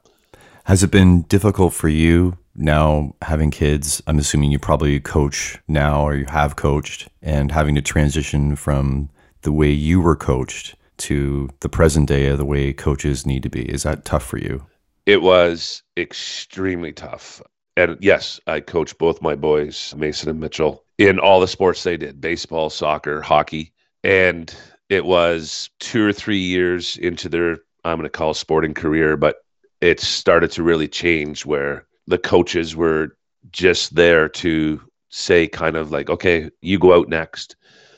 Has 0.65 0.81
it 0.81 0.89
been 0.89 1.21
difficult 1.23 1.73
for 1.75 1.89
you 1.89 2.39
now 2.55 3.13
having 3.21 3.51
kids, 3.51 4.01
I'm 4.07 4.17
assuming 4.17 4.51
you 4.51 4.57
probably 4.57 4.99
coach 4.99 5.59
now 5.67 6.01
or 6.01 6.15
you 6.15 6.25
have 6.25 6.55
coached 6.55 7.07
and 7.21 7.51
having 7.51 7.75
to 7.75 7.83
transition 7.83 8.55
from 8.55 9.11
the 9.43 9.51
way 9.51 9.69
you 9.69 10.01
were 10.01 10.15
coached 10.15 10.73
to 10.97 11.49
the 11.59 11.69
present 11.69 12.07
day 12.07 12.25
of 12.29 12.39
the 12.39 12.45
way 12.45 12.73
coaches 12.73 13.27
need 13.27 13.43
to 13.43 13.49
be. 13.49 13.69
Is 13.71 13.83
that 13.83 14.05
tough 14.05 14.25
for 14.25 14.39
you? 14.39 14.65
It 15.05 15.21
was 15.21 15.83
extremely 15.97 16.93
tough. 16.93 17.43
And 17.77 17.95
yes, 18.01 18.39
I 18.47 18.59
coached 18.59 18.97
both 18.97 19.21
my 19.21 19.35
boys, 19.35 19.93
Mason 19.95 20.29
and 20.29 20.39
Mitchell, 20.39 20.83
in 20.97 21.19
all 21.19 21.39
the 21.39 21.47
sports 21.47 21.83
they 21.83 21.95
did 21.95 22.19
baseball, 22.19 22.71
soccer, 22.71 23.21
hockey. 23.21 23.71
And 24.03 24.51
it 24.89 25.05
was 25.05 25.69
two 25.79 26.03
or 26.03 26.11
three 26.11 26.39
years 26.39 26.97
into 26.97 27.29
their, 27.29 27.57
I'm 27.83 27.99
going 27.99 28.03
to 28.03 28.09
call 28.09 28.33
sporting 28.33 28.73
career, 28.73 29.15
but 29.15 29.44
it 29.81 29.99
started 29.99 30.51
to 30.51 30.63
really 30.63 30.87
change 30.87 31.45
where 31.45 31.85
the 32.07 32.17
coaches 32.17 32.75
were 32.75 33.15
just 33.51 33.95
there 33.95 34.27
to 34.27 34.81
say 35.09 35.47
kind 35.47 35.75
of 35.75 35.91
like 35.91 36.09
okay 36.09 36.49
you 36.61 36.79
go 36.79 36.93
out 36.93 37.09
next. 37.09 37.55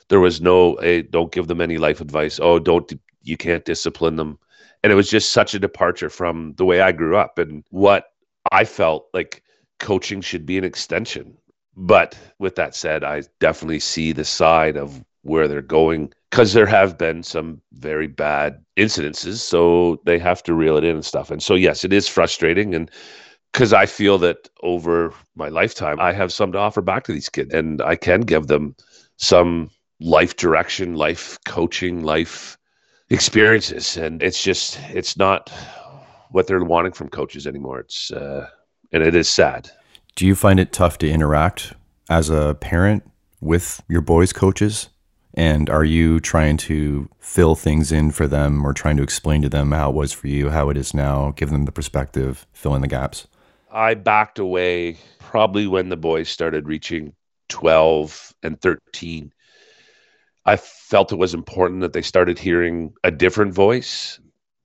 There 0.09 0.19
was 0.19 0.39
no 0.39 0.77
hey, 0.77 1.01
don't 1.01 1.31
give 1.31 1.47
them 1.47 1.61
any 1.61 1.77
life 1.77 2.01
advice. 2.01 2.39
Oh 2.39 2.59
don't 2.59 2.91
you 3.23 3.37
can't 3.37 3.65
discipline 3.65 4.15
them. 4.15 4.39
And 4.83 4.91
it 4.91 4.95
was 4.95 5.09
just 5.09 5.31
such 5.31 5.53
a 5.53 5.59
departure 5.59 6.09
from 6.09 6.53
the 6.57 6.65
way 6.65 6.81
i 6.81 6.91
grew 6.91 7.17
up 7.17 7.39
and 7.39 7.63
what 7.69 8.05
i 8.51 8.63
felt 8.63 9.07
like 9.13 9.43
coaching 9.79 10.21
should 10.21 10.45
be 10.45 10.57
an 10.57 10.63
extension. 10.63 11.37
But 11.75 12.17
with 12.39 12.55
that 12.55 12.75
said 12.75 13.03
i 13.03 13.23
definitely 13.39 13.79
see 13.79 14.11
the 14.11 14.25
side 14.25 14.77
of 14.77 15.03
where 15.27 15.47
they're 15.47 15.61
going 15.61 16.11
because 16.31 16.53
there 16.53 16.65
have 16.65 16.97
been 16.97 17.23
some 17.23 17.61
very 17.73 18.07
bad 18.07 18.63
incidences 18.77 19.37
so 19.37 19.99
they 20.05 20.19
have 20.19 20.41
to 20.43 20.53
reel 20.53 20.77
it 20.77 20.83
in 20.83 20.95
and 20.95 21.05
stuff 21.05 21.31
and 21.31 21.43
so 21.43 21.55
yes 21.55 21.83
it 21.83 21.93
is 21.93 22.07
frustrating 22.07 22.73
and 22.73 22.89
because 23.57 23.73
I 23.73 23.87
feel 23.87 24.19
that 24.19 24.49
over 24.61 25.13
my 25.35 25.49
lifetime, 25.49 25.99
I 25.99 26.13
have 26.13 26.31
some 26.31 26.51
to 26.51 26.59
offer 26.59 26.81
back 26.81 27.05
to 27.05 27.11
these 27.11 27.29
kids, 27.29 27.53
and 27.53 27.81
I 27.81 27.95
can 27.95 28.21
give 28.21 28.47
them 28.47 28.75
some 29.17 29.71
life 29.99 30.35
direction, 30.35 30.93
life 30.93 31.39
coaching, 31.45 32.03
life 32.03 32.57
experiences, 33.09 33.97
and 33.97 34.21
it's 34.21 34.43
just 34.43 34.79
it's 34.89 35.17
not 35.17 35.51
what 36.29 36.45
they're 36.45 36.63
wanting 36.63 36.91
from 36.91 37.09
coaches 37.09 37.47
anymore. 37.47 37.79
It's 37.79 38.11
uh, 38.11 38.47
and 38.91 39.01
it 39.01 39.15
is 39.15 39.27
sad. 39.27 39.71
Do 40.15 40.25
you 40.25 40.35
find 40.35 40.59
it 40.59 40.71
tough 40.71 40.97
to 40.99 41.09
interact 41.09 41.73
as 42.09 42.29
a 42.29 42.55
parent 42.61 43.09
with 43.41 43.81
your 43.87 44.01
boys' 44.01 44.33
coaches? 44.33 44.89
And 45.37 45.69
are 45.69 45.83
you 45.83 46.19
trying 46.19 46.57
to 46.57 47.07
fill 47.19 47.53
things 47.53 47.91
in 47.91 48.09
for 48.09 48.25
them 48.25 48.65
or 48.65 48.73
trying 48.73 48.97
to 48.97 49.03
explain 49.03 49.43
to 49.43 49.49
them 49.49 49.71
how 49.71 49.91
it 49.91 49.95
was 49.95 50.11
for 50.11 50.27
you, 50.27 50.49
how 50.49 50.69
it 50.71 50.77
is 50.77 50.95
now, 50.95 51.31
give 51.35 51.51
them 51.51 51.65
the 51.65 51.71
perspective, 51.71 52.47
fill 52.53 52.73
in 52.73 52.81
the 52.81 52.87
gaps? 52.87 53.27
I 53.71 53.93
backed 53.93 54.39
away 54.39 54.97
probably 55.19 55.67
when 55.67 55.89
the 55.89 55.95
boys 55.95 56.27
started 56.27 56.67
reaching 56.67 57.13
12 57.49 58.33
and 58.41 58.59
13. 58.59 59.31
I 60.47 60.55
felt 60.55 61.11
it 61.11 61.19
was 61.19 61.35
important 61.35 61.81
that 61.81 61.93
they 61.93 62.01
started 62.01 62.39
hearing 62.39 62.93
a 63.03 63.11
different 63.11 63.53
voice. 63.53 64.19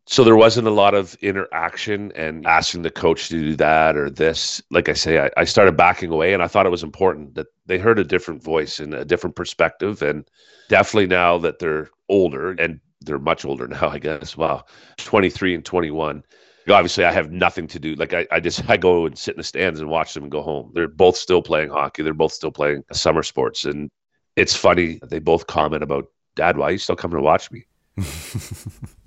So 0.07 0.25
there 0.25 0.37
wasn't 0.37 0.67
a 0.67 0.73
lot 0.73 0.95
of 0.95 1.15
interaction 1.23 2.11
and 2.13 2.45
asking 2.45 2.83
the 2.83 2.91
coach 2.91 3.29
to 3.29 3.39
do 3.39 3.57
that 3.57 3.97
or 3.97 4.11
this. 4.11 4.61
Like 4.71 4.89
I 4.89 4.95
say, 4.95 5.25
I, 5.25 5.31
I 5.37 5.45
started 5.45 5.77
backing 5.77 6.11
away 6.11 6.35
and 6.35 6.43
I 6.43 6.49
thought 6.49 6.67
it 6.67 6.71
was 6.71 6.83
important 6.83 7.35
that 7.37 7.47
they 7.67 7.79
heard 7.79 8.01
a 8.01 8.05
different 8.05 8.43
voice 8.43 8.81
and 8.81 8.95
a 8.95 9.05
different 9.05 9.37
perspective. 9.37 10.03
And 10.03 10.29
definitely 10.69 11.07
now 11.07 11.39
that 11.39 11.61
they're 11.61 11.89
older 12.09 12.51
and 12.53 12.81
they're 13.01 13.19
much 13.19 13.45
older 13.45 13.69
now, 13.69 13.89
I 13.91 13.99
guess. 13.99 14.37
Wow, 14.37 14.65
23 14.99 15.55
and 15.55 15.65
21 15.65 16.25
obviously 16.71 17.05
I 17.05 17.13
have 17.13 17.33
nothing 17.33 17.67
to 17.69 17.79
do. 17.79 17.95
Like 17.95 18.15
I, 18.15 18.27
I 18.31 18.41
just 18.41 18.69
I 18.69 18.77
go 18.77 19.07
and 19.07 19.19
sit 19.19 19.35
in 19.35 19.39
the 19.39 19.45
stands 19.45 19.81
and 19.81 19.89
watch 19.89 20.15
them 20.15 20.23
and 20.25 20.31
go 20.31 20.43
home. 20.43 20.71
They're 20.75 20.89
both 20.89 21.17
still 21.17 21.43
playing 21.43 21.71
hockey. 21.71 22.03
They're 22.03 22.15
both 22.15 22.33
still 22.33 22.53
playing 22.53 22.85
summer 22.93 23.23
sports. 23.23 23.65
And 23.65 23.91
it's 24.37 24.55
funny, 24.55 25.01
they 25.09 25.19
both 25.19 25.47
comment 25.47 25.83
about, 25.83 26.07
Dad, 26.37 26.57
why 26.57 26.69
are 26.69 26.73
you 26.73 26.79
still 26.79 26.97
coming 26.97 27.17
to 27.17 27.23
watch 27.23 27.51
me? 27.51 27.65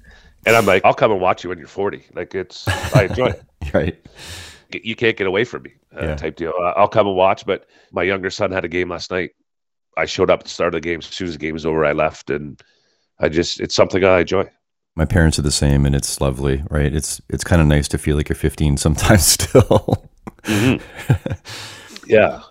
and 0.45 0.55
I'm 0.55 0.65
like, 0.65 0.83
I'll 0.85 0.93
come 0.93 1.11
and 1.11 1.21
watch 1.21 1.43
you 1.43 1.49
when 1.49 1.57
you're 1.57 1.67
40. 1.67 2.05
Like 2.13 2.35
it's 2.35 2.67
I 2.95 3.05
enjoy 3.05 3.27
it. 3.27 3.43
right. 3.73 4.07
You 4.71 4.95
can't 4.95 5.15
get 5.15 5.27
away 5.27 5.43
from 5.45 5.63
me, 5.63 5.73
uh, 5.95 6.07
yeah. 6.07 6.15
type 6.15 6.35
deal. 6.35 6.53
I'll 6.75 6.87
come 6.87 7.07
and 7.07 7.15
watch. 7.15 7.45
But 7.45 7.67
my 7.91 8.03
younger 8.03 8.29
son 8.29 8.51
had 8.51 8.65
a 8.65 8.67
game 8.67 8.89
last 8.89 9.11
night. 9.11 9.31
I 9.97 10.05
showed 10.05 10.29
up 10.29 10.39
at 10.39 10.45
the 10.45 10.51
start 10.51 10.75
of 10.75 10.81
the 10.81 10.87
game. 10.87 10.99
As 10.99 11.05
soon 11.05 11.27
as 11.27 11.33
the 11.33 11.39
game 11.39 11.53
was 11.53 11.65
over, 11.65 11.85
I 11.85 11.93
left, 11.93 12.29
and 12.29 12.61
I 13.19 13.29
just 13.29 13.61
it's 13.61 13.75
something 13.75 14.03
I 14.03 14.19
enjoy. 14.19 14.49
My 14.95 15.05
parents 15.05 15.39
are 15.39 15.43
the 15.43 15.51
same, 15.51 15.85
and 15.85 15.95
it's 15.95 16.19
lovely, 16.19 16.63
right? 16.69 16.93
It's 16.93 17.21
it's 17.29 17.43
kind 17.43 17.61
of 17.61 17.67
nice 17.67 17.87
to 17.89 17.97
feel 17.97 18.17
like 18.17 18.27
you're 18.27 18.35
15 18.35 18.77
sometimes 18.77 19.25
still. 19.25 20.07
mm-hmm. 20.43 21.31
Yeah. 22.07 22.41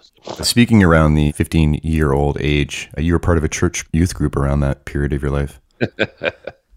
Speaking 0.43 0.83
around 0.83 1.15
the 1.15 1.33
15 1.33 1.81
year 1.83 2.13
old 2.13 2.39
age, 2.41 2.91
uh, 2.97 3.01
you 3.01 3.13
were 3.13 3.19
part 3.19 3.39
of 3.39 3.45
a 3.45 3.49
church 3.49 3.85
youth 3.93 4.15
group 4.15 4.37
around 4.37 4.61
that 4.61 4.85
period 4.85 5.13
of 5.13 5.23
your 5.23 5.31
life. 5.31 5.61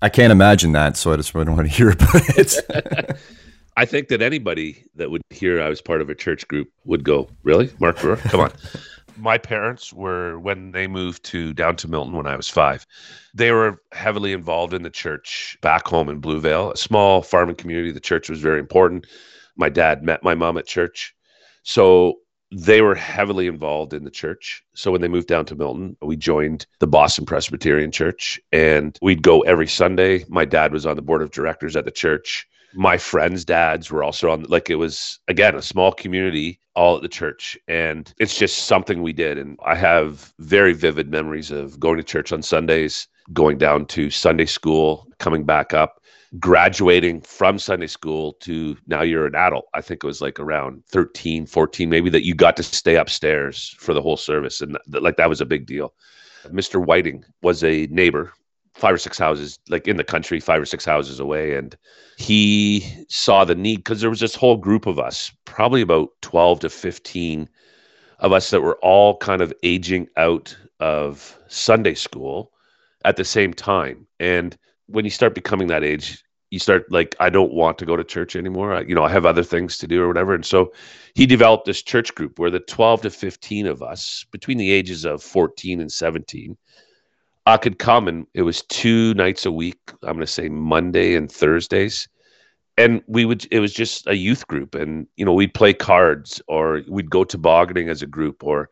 I 0.01 0.10
can't 0.10 0.31
imagine 0.31 0.73
that, 0.73 0.95
so 0.97 1.12
I 1.12 1.15
just 1.15 1.33
don't 1.33 1.55
want 1.55 1.67
to 1.67 1.73
hear 1.73 1.89
about 1.89 2.38
it. 2.38 2.55
I 3.77 3.86
think 3.86 4.07
that 4.07 4.21
anybody 4.21 4.86
that 4.95 5.12
would 5.12 5.21
hear 5.29 5.62
I 5.62 5.69
was 5.69 5.81
part 5.81 6.01
of 6.01 6.10
a 6.10 6.15
church 6.15 6.47
group 6.47 6.69
would 6.86 7.03
go, 7.03 7.29
"Really, 7.43 7.71
Mark 7.79 7.99
Brewer? 7.99 8.17
Come 8.17 8.41
on." 8.41 8.51
my 9.17 9.38
parents 9.38 9.91
were 9.91 10.39
when 10.39 10.71
they 10.71 10.88
moved 10.88 11.23
to 11.25 11.53
down 11.53 11.75
to 11.77 11.88
Milton 11.88 12.13
when 12.13 12.27
I 12.27 12.36
was 12.36 12.47
five. 12.47 12.86
They 13.33 13.51
were 13.51 13.81
heavily 13.91 14.33
involved 14.33 14.73
in 14.73 14.83
the 14.83 14.89
church 14.89 15.57
back 15.62 15.88
home 15.88 16.10
in 16.10 16.21
Bluevale, 16.21 16.73
a 16.73 16.77
small 16.77 17.21
farming 17.21 17.55
community. 17.55 17.91
The 17.91 17.99
church 17.99 18.29
was 18.29 18.39
very 18.39 18.60
important. 18.60 19.07
My 19.55 19.69
dad 19.69 20.03
met 20.03 20.23
my 20.23 20.36
mom 20.36 20.57
at 20.57 20.67
church. 20.67 21.15
So 21.63 22.15
they 22.51 22.81
were 22.81 22.95
heavily 22.95 23.47
involved 23.47 23.93
in 23.93 24.03
the 24.03 24.12
church. 24.12 24.63
So 24.73 24.91
when 24.91 25.01
they 25.01 25.07
moved 25.07 25.27
down 25.27 25.45
to 25.45 25.55
Milton, 25.55 25.97
we 26.01 26.15
joined 26.15 26.65
the 26.79 26.88
Boston 26.88 27.25
Presbyterian 27.25 27.91
Church 27.91 28.39
and 28.51 28.97
we'd 29.01 29.21
go 29.21 29.41
every 29.41 29.67
Sunday. 29.67 30.25
My 30.29 30.45
dad 30.45 30.71
was 30.71 30.86
on 30.86 30.95
the 30.95 31.01
board 31.01 31.21
of 31.21 31.31
directors 31.31 31.75
at 31.75 31.86
the 31.86 31.91
church. 31.91 32.47
My 32.73 32.97
friends' 32.97 33.43
dads 33.45 33.91
were 33.91 34.03
also 34.03 34.29
on, 34.29 34.43
like, 34.43 34.69
it 34.69 34.75
was, 34.75 35.19
again, 35.27 35.55
a 35.55 35.62
small 35.62 35.91
community 35.91 36.60
all 36.75 36.95
at 36.95 37.01
the 37.01 37.10
church. 37.10 37.57
And 37.67 38.13
it's 38.19 38.38
just 38.38 38.65
something 38.65 39.01
we 39.01 39.13
did. 39.13 39.38
And 39.38 39.57
I 39.65 39.75
have 39.75 40.33
very 40.39 40.73
vivid 40.73 41.10
memories 41.10 41.49
of 41.49 41.79
going 41.79 41.97
to 41.97 42.03
church 42.03 42.31
on 42.31 42.41
Sundays, 42.41 43.07
going 43.33 43.57
down 43.57 43.86
to 43.88 44.10
Sunday 44.10 44.45
school, 44.45 45.07
coming 45.17 45.43
back 45.43 45.73
up 45.73 46.01
graduating 46.39 47.21
from 47.21 47.57
Sunday 47.57 47.87
school 47.87 48.33
to 48.33 48.77
now 48.87 49.01
you're 49.01 49.27
an 49.27 49.35
adult. 49.35 49.65
I 49.73 49.81
think 49.81 50.03
it 50.03 50.07
was 50.07 50.21
like 50.21 50.39
around 50.39 50.83
13, 50.87 51.45
14, 51.45 51.89
maybe 51.89 52.09
that 52.09 52.25
you 52.25 52.35
got 52.35 52.57
to 52.57 52.63
stay 52.63 52.95
upstairs 52.95 53.75
for 53.79 53.93
the 53.93 54.01
whole 54.01 54.17
service. 54.17 54.61
And 54.61 54.77
th- 54.91 55.03
like 55.03 55.17
that 55.17 55.29
was 55.29 55.41
a 55.41 55.45
big 55.45 55.65
deal. 55.65 55.93
Mr. 56.47 56.83
Whiting 56.83 57.23
was 57.41 57.63
a 57.63 57.87
neighbor, 57.87 58.33
five 58.73 58.93
or 58.93 58.97
six 58.97 59.17
houses, 59.17 59.59
like 59.69 59.87
in 59.87 59.97
the 59.97 60.03
country, 60.03 60.39
five 60.39 60.61
or 60.61 60.65
six 60.65 60.85
houses 60.85 61.19
away. 61.19 61.55
And 61.55 61.75
he 62.17 62.85
saw 63.09 63.45
the 63.45 63.55
need 63.55 63.77
because 63.77 64.01
there 64.01 64.09
was 64.09 64.19
this 64.19 64.35
whole 64.35 64.57
group 64.57 64.85
of 64.85 64.99
us, 64.99 65.31
probably 65.45 65.81
about 65.81 66.09
12 66.21 66.61
to 66.61 66.69
15 66.69 67.49
of 68.19 68.31
us 68.33 68.49
that 68.49 68.61
were 68.61 68.77
all 68.77 69.17
kind 69.17 69.41
of 69.41 69.53
aging 69.63 70.07
out 70.17 70.57
of 70.79 71.37
Sunday 71.47 71.93
school 71.93 72.51
at 73.05 73.15
the 73.15 73.25
same 73.25 73.53
time. 73.53 74.05
And 74.19 74.57
when 74.88 75.06
you 75.06 75.12
start 75.12 75.36
becoming 75.36 75.67
that 75.67 75.84
age, 75.84 76.23
you 76.50 76.60
start 76.60 76.89
like, 76.91 77.15
I 77.19 77.30
don't 77.30 77.54
want 77.54 77.78
to 77.80 77.86
go 77.86 77.95
to 77.95 78.04
church 78.04 78.36
anymore. 78.36 78.73
I, 78.73 78.82
you 78.82 78.95
know, 78.95 79.04
I 79.04 79.10
have 79.10 79.26
other 79.26 79.43
things 79.43 79.78
to 79.80 79.88
do 79.88 80.02
or 80.02 80.08
whatever. 80.08 80.34
And 80.34 80.45
so 80.45 80.71
he 81.13 81.26
developed 81.26 81.65
this 81.65 81.82
church 81.82 82.15
group 82.15 82.39
where 82.39 82.50
the 82.50 82.62
12 82.62 83.02
to 83.02 83.10
15 83.10 83.67
of 83.67 83.82
us 83.82 84.26
between 84.32 84.58
the 84.58 84.71
ages 84.71 85.06
of 85.06 85.21
14 85.21 85.82
and 85.82 85.91
17 85.91 86.58
I 87.47 87.56
could 87.56 87.80
come 87.80 88.10
and 88.10 88.28
it 88.34 88.41
was 88.41 88.63
two 88.63 89.13
nights 89.13 89.45
a 89.45 89.52
week. 89.52 89.80
I'm 90.04 90.15
going 90.15 90.19
to 90.19 90.28
say 90.28 90.50
Monday 90.50 91.15
and 91.15 91.32
Thursdays. 91.32 92.10
And 92.78 93.02
we 93.08 93.23
would, 93.23 93.47
it 93.52 93.62
was 93.62 93.73
just 93.73 94.06
a 94.06 94.17
youth 94.17 94.45
group. 94.47 94.76
And, 94.76 95.08
you 95.15 95.23
know, 95.23 95.34
we'd 95.34 95.54
play 95.54 95.73
cards 95.73 96.41
or 96.47 96.82
we'd 96.89 97.10
go 97.10 97.23
tobogganing 97.23 97.88
as 97.88 98.02
a 98.02 98.06
group 98.06 98.43
or 98.43 98.69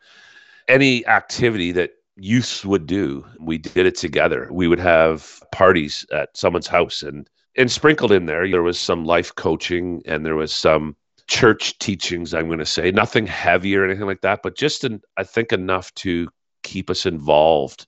any 0.68 1.08
activity 1.08 1.72
that 1.72 1.92
youths 2.16 2.64
would 2.66 2.88
do. 2.88 3.26
We 3.40 3.58
did 3.58 3.86
it 3.86 3.96
together. 3.96 4.48
We 4.52 4.68
would 4.68 4.80
have 4.80 5.44
parties 5.52 6.06
at 6.12 6.36
someone's 6.36 6.68
house 6.68 7.04
and 7.04 7.30
and 7.58 7.72
sprinkled 7.72 8.12
in 8.12 8.26
there 8.26 8.50
there 8.50 8.64
was 8.64 8.78
some 8.78 9.06
life 9.06 9.34
coaching 9.36 10.02
and 10.06 10.26
there 10.26 10.36
was 10.36 10.54
some 10.54 10.96
church 11.28 11.78
teachings 11.80 12.34
I'm 12.34 12.48
going 12.48 12.60
to 12.60 12.66
say. 12.66 12.92
Nothing 12.92 13.28
heavy 13.28 13.76
or 13.76 13.86
anything 13.86 14.06
like 14.06 14.22
that, 14.22 14.42
but 14.44 14.58
just 14.58 14.84
an, 14.84 15.02
I 15.18 15.24
think 15.24 15.52
enough 15.54 15.94
to 15.96 16.28
keep 16.64 16.90
us 16.90 17.06
involved 17.06 17.88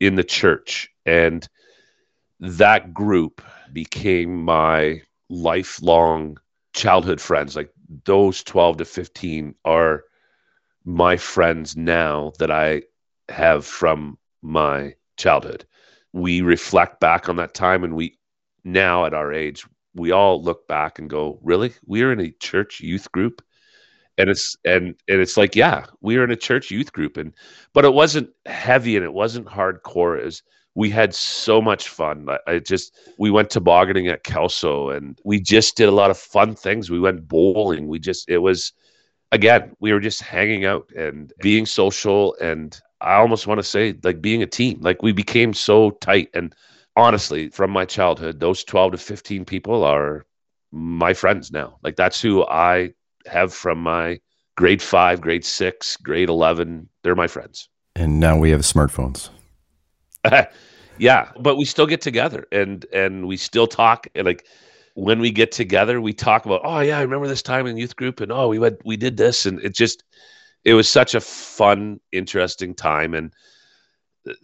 in 0.00 0.14
the 0.16 0.24
church 0.24 0.88
and 1.06 1.48
that 2.40 2.92
group 2.92 3.40
became 3.72 4.44
my 4.44 5.00
lifelong 5.30 6.36
childhood 6.74 7.20
friends 7.20 7.54
like 7.54 7.70
those 8.04 8.42
12 8.42 8.78
to 8.78 8.84
15 8.84 9.54
are 9.64 10.04
my 10.84 11.16
friends 11.16 11.76
now 11.76 12.32
that 12.38 12.50
I 12.50 12.82
have 13.28 13.66
from 13.66 14.18
my 14.42 14.94
childhood. 15.16 15.64
We 16.12 16.42
reflect 16.42 17.00
back 17.00 17.28
on 17.28 17.36
that 17.36 17.54
time 17.54 17.84
and 17.84 17.94
we 17.94 18.18
now 18.64 19.06
at 19.06 19.14
our 19.14 19.32
age, 19.32 19.64
we 19.94 20.12
all 20.12 20.42
look 20.42 20.66
back 20.68 20.98
and 20.98 21.08
go, 21.08 21.38
really? 21.42 21.72
We 21.86 22.02
are 22.02 22.12
in 22.12 22.20
a 22.20 22.30
church 22.30 22.80
youth 22.80 23.10
group? 23.12 23.42
And 24.18 24.28
it's 24.28 24.56
and 24.64 24.94
and 25.08 25.20
it's 25.20 25.36
like, 25.36 25.56
yeah, 25.56 25.86
we 26.00 26.16
are 26.18 26.24
in 26.24 26.30
a 26.30 26.36
church 26.36 26.70
youth 26.70 26.92
group. 26.92 27.16
And 27.16 27.32
but 27.72 27.84
it 27.84 27.94
wasn't 27.94 28.30
heavy 28.46 28.96
and 28.96 29.04
it 29.04 29.12
wasn't 29.12 29.46
hardcore. 29.46 30.22
As 30.22 30.42
we 30.74 30.90
had 30.90 31.14
so 31.14 31.60
much 31.60 31.88
fun. 31.88 32.28
I, 32.28 32.38
I, 32.46 32.58
just 32.58 32.96
we 33.18 33.30
went 33.30 33.50
tobogganing 33.50 34.08
at 34.08 34.24
Kelso 34.24 34.90
and 34.90 35.18
we 35.24 35.40
just 35.40 35.76
did 35.76 35.88
a 35.88 35.92
lot 35.92 36.10
of 36.10 36.18
fun 36.18 36.54
things. 36.54 36.90
We 36.90 37.00
went 37.00 37.28
bowling. 37.28 37.88
We 37.88 37.98
just 37.98 38.28
it 38.28 38.38
was 38.38 38.72
again, 39.32 39.74
we 39.80 39.92
were 39.92 40.00
just 40.00 40.22
hanging 40.22 40.64
out 40.64 40.90
and 40.92 41.32
being 41.40 41.66
social 41.66 42.36
and 42.40 42.78
I 43.02 43.16
almost 43.16 43.46
want 43.46 43.58
to 43.58 43.64
say 43.64 43.94
like 44.02 44.22
being 44.22 44.42
a 44.42 44.46
team. 44.46 44.80
Like 44.80 45.02
we 45.02 45.12
became 45.12 45.52
so 45.52 45.90
tight. 45.90 46.30
And 46.34 46.54
honestly, 46.96 47.48
from 47.48 47.70
my 47.70 47.84
childhood, 47.84 48.40
those 48.40 48.64
12 48.64 48.92
to 48.92 48.98
15 48.98 49.44
people 49.44 49.84
are 49.84 50.24
my 50.70 51.12
friends 51.12 51.50
now. 51.50 51.78
Like 51.82 51.96
that's 51.96 52.20
who 52.20 52.44
I 52.46 52.92
have 53.26 53.52
from 53.52 53.78
my 53.78 54.20
grade 54.56 54.82
five, 54.82 55.20
grade 55.20 55.44
six, 55.44 55.96
grade 55.96 56.28
11. 56.28 56.88
They're 57.02 57.14
my 57.14 57.28
friends. 57.28 57.68
And 57.94 58.20
now 58.20 58.38
we 58.38 58.50
have 58.50 58.60
smartphones. 58.60 59.28
yeah, 60.98 61.30
but 61.40 61.56
we 61.56 61.64
still 61.64 61.86
get 61.86 62.00
together 62.00 62.46
and 62.52 62.86
and 62.92 63.26
we 63.26 63.36
still 63.36 63.66
talk 63.66 64.06
and 64.14 64.24
like 64.24 64.46
when 64.94 65.20
we 65.20 65.30
get 65.30 65.52
together, 65.52 66.02
we 66.02 66.12
talk 66.12 66.44
about, 66.44 66.60
oh 66.64 66.80
yeah, 66.80 66.98
I 66.98 67.02
remember 67.02 67.26
this 67.26 67.42
time 67.42 67.66
in 67.66 67.78
youth 67.78 67.96
group 67.96 68.20
and 68.20 68.30
oh 68.30 68.48
we 68.48 68.58
went 68.58 68.80
we 68.84 68.96
did 68.96 69.16
this 69.16 69.46
and 69.46 69.58
it 69.60 69.74
just 69.74 70.04
it 70.64 70.74
was 70.74 70.88
such 70.88 71.14
a 71.14 71.20
fun, 71.20 72.00
interesting 72.12 72.74
time. 72.74 73.14
And 73.14 73.32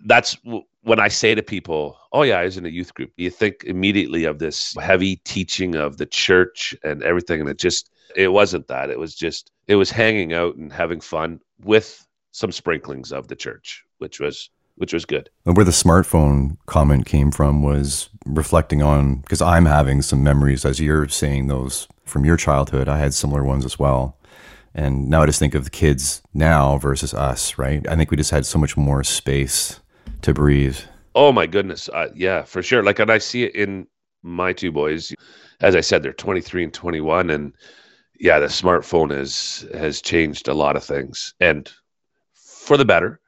that's 0.06 0.36
when 0.82 1.00
I 1.00 1.08
say 1.08 1.34
to 1.34 1.42
people, 1.42 1.98
"Oh 2.12 2.22
yeah, 2.22 2.38
I 2.38 2.44
was 2.44 2.56
in 2.56 2.66
a 2.66 2.70
youth 2.70 2.94
group." 2.94 3.12
You 3.16 3.30
think 3.30 3.64
immediately 3.64 4.24
of 4.24 4.38
this 4.38 4.74
heavy 4.80 5.16
teaching 5.16 5.74
of 5.74 5.98
the 5.98 6.06
church 6.06 6.74
and 6.82 7.02
everything, 7.02 7.40
and 7.40 7.48
it 7.48 7.58
just 7.58 7.90
it 8.16 8.28
wasn't 8.28 8.68
that. 8.68 8.90
It 8.90 8.98
was 8.98 9.14
just 9.14 9.50
it 9.66 9.76
was 9.76 9.90
hanging 9.90 10.32
out 10.32 10.56
and 10.56 10.72
having 10.72 11.00
fun 11.00 11.40
with 11.62 12.06
some 12.32 12.52
sprinklings 12.52 13.12
of 13.12 13.28
the 13.28 13.36
church, 13.36 13.84
which 13.98 14.20
was 14.20 14.50
which 14.76 14.92
was 14.92 15.04
good. 15.04 15.28
And 15.44 15.56
where 15.56 15.64
the 15.64 15.72
smartphone 15.72 16.56
comment 16.66 17.04
came 17.04 17.30
from 17.30 17.62
was 17.62 18.08
reflecting 18.26 18.82
on 18.82 19.16
because 19.16 19.42
I'm 19.42 19.66
having 19.66 20.02
some 20.02 20.22
memories 20.22 20.64
as 20.64 20.80
you're 20.80 21.08
saying 21.08 21.48
those 21.48 21.88
from 22.04 22.24
your 22.24 22.36
childhood. 22.36 22.88
I 22.88 22.98
had 22.98 23.12
similar 23.12 23.44
ones 23.44 23.64
as 23.64 23.78
well. 23.78 24.16
And 24.78 25.08
now 25.10 25.22
I 25.22 25.26
just 25.26 25.40
think 25.40 25.56
of 25.56 25.64
the 25.64 25.70
kids 25.70 26.22
now 26.34 26.78
versus 26.78 27.12
us, 27.12 27.58
right? 27.58 27.84
I 27.88 27.96
think 27.96 28.12
we 28.12 28.16
just 28.16 28.30
had 28.30 28.46
so 28.46 28.60
much 28.60 28.76
more 28.76 29.02
space 29.02 29.80
to 30.22 30.32
breathe. 30.32 30.78
Oh 31.16 31.32
my 31.32 31.48
goodness. 31.48 31.88
Uh, 31.88 32.10
yeah, 32.14 32.44
for 32.44 32.62
sure. 32.62 32.84
Like, 32.84 33.00
and 33.00 33.10
I 33.10 33.18
see 33.18 33.42
it 33.42 33.56
in 33.56 33.88
my 34.22 34.52
two 34.52 34.70
boys. 34.70 35.12
As 35.60 35.74
I 35.74 35.80
said, 35.80 36.04
they're 36.04 36.12
23 36.12 36.62
and 36.62 36.72
21. 36.72 37.28
And 37.28 37.54
yeah, 38.20 38.38
the 38.38 38.46
smartphone 38.46 39.10
has, 39.10 39.66
has 39.74 40.00
changed 40.00 40.46
a 40.46 40.54
lot 40.54 40.76
of 40.76 40.84
things 40.84 41.34
and 41.40 41.68
for 42.32 42.76
the 42.76 42.84
better, 42.84 43.18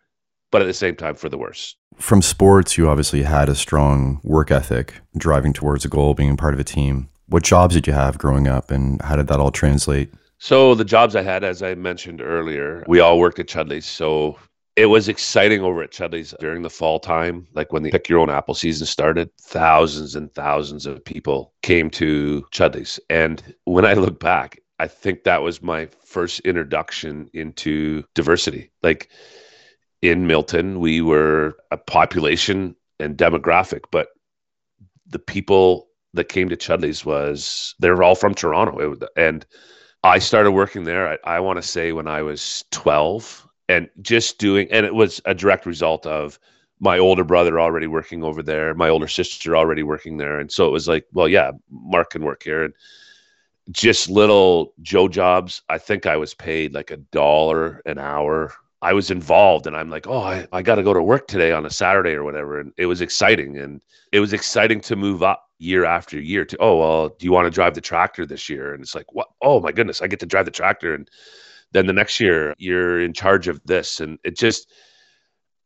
but 0.53 0.63
at 0.63 0.67
the 0.67 0.73
same 0.73 0.95
time 0.95 1.17
for 1.17 1.29
the 1.29 1.39
worse. 1.39 1.75
From 1.97 2.23
sports, 2.23 2.79
you 2.79 2.89
obviously 2.89 3.25
had 3.25 3.49
a 3.49 3.57
strong 3.57 4.21
work 4.23 4.53
ethic, 4.53 5.01
driving 5.17 5.53
towards 5.53 5.85
a 5.85 5.89
goal, 5.89 6.15
being 6.15 6.37
part 6.37 6.55
of 6.55 6.61
a 6.61 6.65
team. 6.65 7.09
What 7.27 7.43
jobs 7.43 7.75
did 7.75 7.89
you 7.89 7.93
have 7.93 8.19
growing 8.19 8.47
up 8.47 8.71
and 8.71 9.03
how 9.03 9.17
did 9.17 9.27
that 9.27 9.41
all 9.41 9.51
translate 9.51 10.13
so 10.41 10.75
the 10.75 10.85
jobs 10.85 11.15
I 11.15 11.23
had, 11.23 11.45
as 11.45 11.63
I 11.63 11.75
mentioned 11.75 12.21
earlier, 12.21 12.85
we 12.89 12.99
all 12.99 13.19
worked 13.19 13.39
at 13.39 13.47
Chudleigh's. 13.47 13.87
So 13.87 14.39
it 14.75 14.87
was 14.87 15.09
exciting 15.09 15.61
over 15.61 15.83
at 15.83 15.93
Chudleigh's 15.93 16.35
during 16.41 16.63
the 16.63 16.71
fall 16.71 16.99
time, 16.99 17.47
like 17.53 17.73
when 17.73 17.83
the 17.83 17.91
pick 17.91 18.09
your 18.09 18.19
own 18.19 18.31
apple 18.31 18.55
season 18.55 18.87
started. 18.87 19.31
Thousands 19.41 20.15
and 20.15 20.33
thousands 20.35 20.87
of 20.87 21.05
people 21.05 21.53
came 21.63 21.91
to 21.91 22.45
Chudleigh's, 22.51 22.99
and 23.11 23.55
when 23.65 23.85
I 23.85 23.93
look 23.93 24.19
back, 24.19 24.59
I 24.79 24.89
think 24.89 25.25
that 25.25 25.43
was 25.43 25.63
my 25.63 25.89
first 26.07 26.41
introduction 26.41 27.29
into 27.35 28.03
diversity. 28.15 28.71
Like 28.83 29.11
in 30.01 30.27
Milton, 30.27 30.81
we 30.81 31.03
were 31.03 31.59
a 31.71 31.77
population 31.77 32.75
and 32.99 33.19
demographic, 33.19 33.83
but 33.91 34.09
the 35.07 35.19
people 35.19 35.89
that 36.15 36.31
came 36.31 36.49
to 36.49 36.57
Chudleigh's 36.57 37.05
was 37.05 37.75
they're 37.79 38.03
all 38.03 38.15
from 38.15 38.35
Toronto, 38.35 38.93
it, 38.93 39.03
and 39.17 39.45
I 40.03 40.19
started 40.19 40.53
working 40.53 40.85
there, 40.85 41.19
I, 41.25 41.37
I 41.37 41.41
want 41.41 41.57
to 41.57 41.63
say 41.63 41.93
when 41.93 42.07
I 42.07 42.23
was 42.23 42.65
12 42.71 43.47
and 43.69 43.89
just 44.01 44.39
doing, 44.39 44.69
and 44.71 44.87
it 44.87 44.95
was 44.95 45.21
a 45.27 45.35
direct 45.35 45.67
result 45.67 46.07
of 46.07 46.39
my 46.81 46.99
older 46.99 47.25
brother 47.25 47.61
already 47.61 47.87
working 47.87 48.25
over 48.25 48.43
there, 48.43 48.73
my 48.75 48.89
older 48.89 49.09
sister 49.09 49.57
already 49.57 49.83
working 49.83 50.17
there. 50.17 50.41
And 50.41 50.51
so 50.51 50.67
it 50.67 50.71
was 50.71 50.89
like, 50.89 51.07
well, 51.13 51.29
yeah, 51.29 51.53
Mark 51.71 52.11
can 52.11 52.25
work 52.25 52.43
here. 52.43 52.65
And 52.65 52.75
just 53.71 54.09
little 54.09 54.73
Joe 54.81 55.07
jobs. 55.07 55.63
I 55.69 55.77
think 55.77 56.07
I 56.07 56.17
was 56.17 56.35
paid 56.35 56.75
like 56.75 56.91
a 56.91 56.97
dollar 56.97 57.83
an 57.85 57.99
hour. 57.99 58.55
I 58.81 58.95
was 58.95 59.11
involved 59.11 59.67
and 59.67 59.77
I'm 59.77 59.91
like, 59.91 60.07
oh, 60.07 60.23
I, 60.23 60.47
I 60.53 60.63
got 60.63 60.77
to 60.77 60.83
go 60.83 60.95
to 60.95 61.03
work 61.03 61.29
today 61.29 61.53
on 61.53 61.67
a 61.67 61.71
Saturday 61.71 62.13
or 62.13 62.25
whatever. 62.25 62.59
And 62.59 62.73
it 62.79 62.87
was 62.87 63.03
exciting. 63.03 63.59
And 63.59 63.83
it 64.11 64.21
was 64.21 64.33
exciting 64.33 64.81
to 64.83 64.97
move 64.97 65.23
up 65.23 65.50
year 65.61 65.85
after 65.85 66.19
year 66.19 66.45
to 66.45 66.57
oh 66.59 66.79
well 66.79 67.09
do 67.11 67.27
you 67.27 67.33
want 67.33 67.45
to 67.47 67.51
drive 67.51 67.75
the 67.75 67.81
tractor 67.81 68.27
this 68.27 68.49
year? 68.49 68.73
And 68.73 68.83
it's 68.83 68.95
like 68.95 69.13
what? 69.13 69.29
Oh 69.43 69.61
my 69.61 69.73
goodness 69.73 70.03
i 70.03 70.07
get 70.07 70.21
to 70.21 70.27
drive 70.27 70.47
the 70.47 70.51
tractor. 70.51 70.95
And 70.95 71.09
then 71.73 71.87
the 71.87 71.93
next 71.93 72.19
year 72.19 72.55
you're 72.59 73.01
in 73.01 73.13
charge 73.13 73.47
of 73.47 73.61
this. 73.65 74.01
And 74.01 74.19
it 74.25 74.37
just 74.37 74.73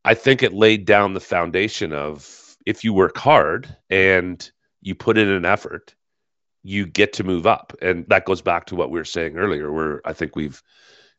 i 0.04 0.14
think 0.14 0.42
it 0.42 0.52
laid 0.52 0.84
down 0.84 1.14
the 1.14 1.20
foundation 1.20 1.92
of 1.92 2.56
if 2.66 2.82
you 2.84 2.92
work 2.92 3.16
hard 3.16 3.74
and 3.88 4.50
you 4.82 4.94
put 4.94 5.16
in 5.16 5.28
an 5.28 5.44
effort 5.44 5.94
you 6.66 6.86
get 6.86 7.12
to 7.12 7.24
move 7.24 7.46
up. 7.46 7.74
And 7.82 8.06
that 8.08 8.24
goes 8.24 8.40
back 8.40 8.64
to 8.66 8.74
what 8.74 8.90
we 8.90 8.98
were 8.98 9.04
saying 9.04 9.36
earlier 9.36 9.72
where 9.72 10.00
i 10.04 10.12
think 10.12 10.34
we've 10.34 10.62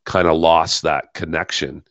kind 0.06 0.28
of 0.28 0.38
lost 0.38 0.84
that 0.84 1.14
connection. 1.14 1.84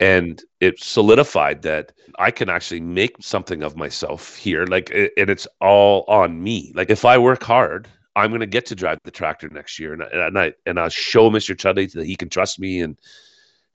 And 0.00 0.42
it 0.60 0.82
solidified 0.82 1.62
that 1.62 1.92
I 2.18 2.30
can 2.30 2.48
actually 2.48 2.80
make 2.80 3.16
something 3.20 3.62
of 3.62 3.76
myself 3.76 4.34
here. 4.36 4.64
Like, 4.64 4.90
and 4.90 5.30
it's 5.30 5.46
all 5.60 6.04
on 6.08 6.42
me. 6.42 6.72
Like, 6.74 6.90
if 6.90 7.04
I 7.04 7.18
work 7.18 7.42
hard, 7.42 7.86
I'm 8.16 8.30
going 8.30 8.40
to 8.40 8.46
get 8.46 8.66
to 8.66 8.74
drive 8.74 8.98
the 9.04 9.10
tractor 9.10 9.48
next 9.48 9.78
year, 9.78 9.92
and, 9.92 10.02
and 10.02 10.38
I 10.38 10.52
and 10.66 10.78
I'll 10.78 10.88
show 10.88 11.30
Mr. 11.30 11.56
Chudleigh 11.56 11.88
that 11.94 12.06
he 12.06 12.16
can 12.16 12.28
trust 12.28 12.58
me 12.58 12.80
and 12.80 12.98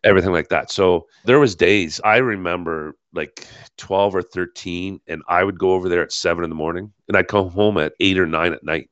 everything 0.04 0.32
like 0.32 0.50
that. 0.50 0.72
So 0.72 1.08
there 1.24 1.40
was 1.40 1.56
days 1.56 2.00
I 2.04 2.18
remember 2.18 2.96
like 3.14 3.48
12 3.78 4.16
or 4.16 4.22
13, 4.22 5.00
and 5.08 5.24
I 5.28 5.44
would 5.44 5.58
go 5.58 5.72
over 5.72 5.90
there 5.90 6.04
at 6.04 6.12
seven 6.12 6.44
in 6.44 6.50
the 6.50 6.56
morning, 6.56 6.92
and 7.08 7.18
I'd 7.18 7.28
come 7.28 7.50
home 7.50 7.78
at 7.78 7.94
eight 8.00 8.20
or 8.20 8.28
nine 8.28 8.54
at 8.54 8.64
night, 8.64 8.90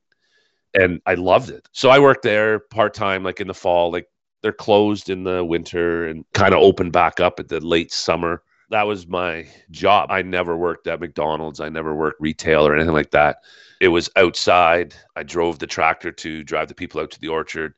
and 0.74 1.02
I 1.06 1.16
loved 1.16 1.50
it. 1.50 1.68
So 1.74 1.90
I 1.90 2.00
worked 2.00 2.24
there 2.24 2.60
part 2.60 2.94
time, 2.94 3.24
like 3.24 3.42
in 3.42 3.48
the 3.48 3.54
fall, 3.54 3.92
like 3.92 4.08
they're 4.44 4.52
closed 4.52 5.10
in 5.10 5.24
the 5.24 5.44
winter 5.44 6.06
and 6.06 6.26
kind 6.34 6.54
of 6.54 6.60
open 6.60 6.92
back 6.92 7.20
up 7.20 7.40
at 7.40 7.48
the 7.48 7.62
late 7.62 7.92
summer. 7.92 8.44
That 8.70 8.84
was 8.84 9.08
my 9.08 9.48
job. 9.72 10.12
I 10.12 10.22
never 10.22 10.58
worked 10.58 10.86
at 10.88 11.00
McDonald's. 11.00 11.62
I 11.62 11.70
never 11.70 11.96
worked 11.96 12.22
retail 12.22 12.68
or 12.68 12.76
anything 12.76 12.94
like 12.94 13.12
that. 13.12 13.38
It 13.80 13.88
was 13.88 14.10
outside. 14.16 14.94
I 15.16 15.24
drove 15.24 15.60
the 15.60 15.68
tractor 15.68 16.12
to 16.12 16.44
drive 16.44 16.68
the 16.68 16.76
people 16.76 17.02
out 17.02 17.12
to 17.12 17.20
the 17.20 17.30
orchard. 17.30 17.74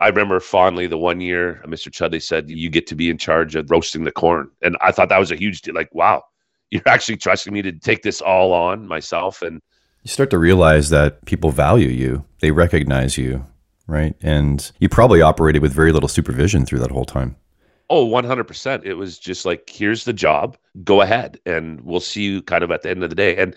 I 0.00 0.08
remember 0.08 0.40
fondly 0.40 0.88
the 0.88 0.98
one 0.98 1.20
year 1.20 1.60
uh, 1.62 1.68
Mr. 1.68 1.92
Chudleigh 1.92 2.20
said, 2.20 2.50
You 2.50 2.68
get 2.68 2.88
to 2.88 2.96
be 2.96 3.08
in 3.08 3.18
charge 3.18 3.54
of 3.54 3.70
roasting 3.70 4.04
the 4.04 4.10
corn. 4.10 4.50
And 4.60 4.76
I 4.80 4.90
thought 4.90 5.08
that 5.10 5.20
was 5.20 5.30
a 5.30 5.36
huge 5.36 5.62
deal. 5.62 5.74
Like, 5.74 5.94
wow, 5.94 6.24
you're 6.70 6.82
actually 6.86 7.18
trusting 7.18 7.52
me 7.52 7.62
to 7.62 7.72
take 7.72 8.02
this 8.02 8.20
all 8.20 8.52
on 8.52 8.88
myself. 8.88 9.42
And 9.42 9.60
you 10.02 10.08
start 10.08 10.30
to 10.30 10.38
realize 10.38 10.90
that 10.90 11.24
people 11.26 11.52
value 11.52 11.88
you, 11.88 12.24
they 12.40 12.50
recognize 12.50 13.16
you, 13.16 13.46
right? 13.86 14.14
And 14.22 14.70
you 14.78 14.88
probably 14.88 15.22
operated 15.22 15.62
with 15.62 15.72
very 15.72 15.92
little 15.92 16.08
supervision 16.08 16.64
through 16.66 16.80
that 16.80 16.90
whole 16.90 17.04
time. 17.04 17.36
Oh, 17.90 18.06
100%. 18.06 18.84
It 18.84 18.94
was 18.94 19.18
just 19.18 19.44
like, 19.44 19.68
here's 19.68 20.04
the 20.04 20.12
job, 20.12 20.56
go 20.82 21.02
ahead, 21.02 21.38
and 21.44 21.80
we'll 21.82 22.00
see 22.00 22.22
you 22.22 22.42
kind 22.42 22.64
of 22.64 22.70
at 22.70 22.82
the 22.82 22.90
end 22.90 23.02
of 23.02 23.10
the 23.10 23.16
day. 23.16 23.36
And 23.36 23.54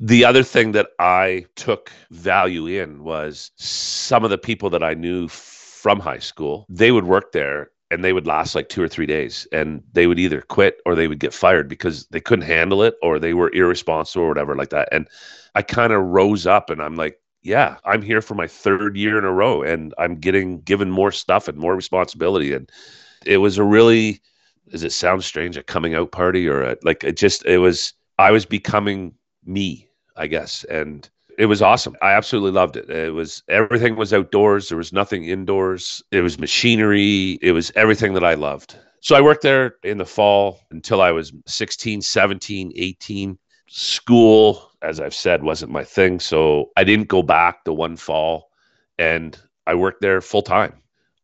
the 0.00 0.24
other 0.24 0.42
thing 0.42 0.72
that 0.72 0.88
I 0.98 1.44
took 1.54 1.92
value 2.10 2.66
in 2.66 3.04
was 3.04 3.50
some 3.56 4.24
of 4.24 4.30
the 4.30 4.38
people 4.38 4.70
that 4.70 4.82
I 4.82 4.94
knew 4.94 5.28
from 5.28 6.00
high 6.00 6.18
school, 6.18 6.66
they 6.68 6.92
would 6.92 7.04
work 7.04 7.32
there 7.32 7.70
and 7.90 8.02
they 8.02 8.12
would 8.12 8.26
last 8.26 8.54
like 8.54 8.68
two 8.68 8.82
or 8.82 8.88
three 8.88 9.06
days 9.06 9.46
and 9.52 9.82
they 9.92 10.06
would 10.06 10.18
either 10.18 10.40
quit 10.40 10.80
or 10.86 10.94
they 10.94 11.06
would 11.06 11.20
get 11.20 11.34
fired 11.34 11.68
because 11.68 12.06
they 12.06 12.20
couldn't 12.20 12.46
handle 12.46 12.82
it 12.82 12.94
or 13.02 13.18
they 13.18 13.34
were 13.34 13.52
irresponsible 13.52 14.24
or 14.24 14.28
whatever 14.28 14.56
like 14.56 14.70
that. 14.70 14.88
And 14.90 15.08
I 15.54 15.62
kind 15.62 15.92
of 15.92 16.02
rose 16.02 16.46
up 16.46 16.70
and 16.70 16.82
I'm 16.82 16.96
like, 16.96 17.20
yeah, 17.44 17.76
I'm 17.84 18.00
here 18.00 18.22
for 18.22 18.34
my 18.34 18.48
third 18.48 18.96
year 18.96 19.18
in 19.18 19.24
a 19.24 19.32
row 19.32 19.62
and 19.62 19.94
I'm 19.98 20.16
getting 20.16 20.60
given 20.62 20.90
more 20.90 21.12
stuff 21.12 21.46
and 21.46 21.58
more 21.58 21.76
responsibility. 21.76 22.54
And 22.54 22.70
it 23.26 23.36
was 23.36 23.58
a 23.58 23.64
really, 23.64 24.22
does 24.70 24.82
it 24.82 24.92
sound 24.92 25.22
strange, 25.22 25.56
a 25.58 25.62
coming 25.62 25.94
out 25.94 26.10
party 26.10 26.48
or 26.48 26.62
a, 26.62 26.76
like 26.82 27.04
it 27.04 27.18
just, 27.18 27.44
it 27.44 27.58
was, 27.58 27.92
I 28.18 28.30
was 28.30 28.46
becoming 28.46 29.14
me, 29.44 29.88
I 30.16 30.26
guess. 30.26 30.64
And 30.64 31.08
it 31.38 31.46
was 31.46 31.60
awesome. 31.60 31.96
I 32.00 32.12
absolutely 32.12 32.52
loved 32.52 32.78
it. 32.78 32.88
It 32.88 33.12
was 33.12 33.42
everything 33.48 33.96
was 33.96 34.14
outdoors. 34.14 34.70
There 34.70 34.78
was 34.78 34.92
nothing 34.92 35.24
indoors. 35.24 36.02
It 36.12 36.22
was 36.22 36.38
machinery. 36.38 37.38
It 37.42 37.52
was 37.52 37.70
everything 37.76 38.14
that 38.14 38.24
I 38.24 38.34
loved. 38.34 38.76
So 39.00 39.16
I 39.16 39.20
worked 39.20 39.42
there 39.42 39.76
in 39.82 39.98
the 39.98 40.06
fall 40.06 40.60
until 40.70 41.02
I 41.02 41.10
was 41.10 41.30
16, 41.46 42.00
17, 42.00 42.72
18. 42.74 43.38
School, 43.66 44.70
as 44.84 45.00
I've 45.00 45.14
said, 45.14 45.42
wasn't 45.42 45.72
my 45.72 45.84
thing. 45.84 46.20
So 46.20 46.70
I 46.76 46.84
didn't 46.84 47.08
go 47.08 47.22
back 47.22 47.64
the 47.64 47.72
one 47.72 47.96
fall 47.96 48.50
and 48.98 49.38
I 49.66 49.74
worked 49.74 50.02
there 50.02 50.20
full 50.20 50.42
time. 50.42 50.74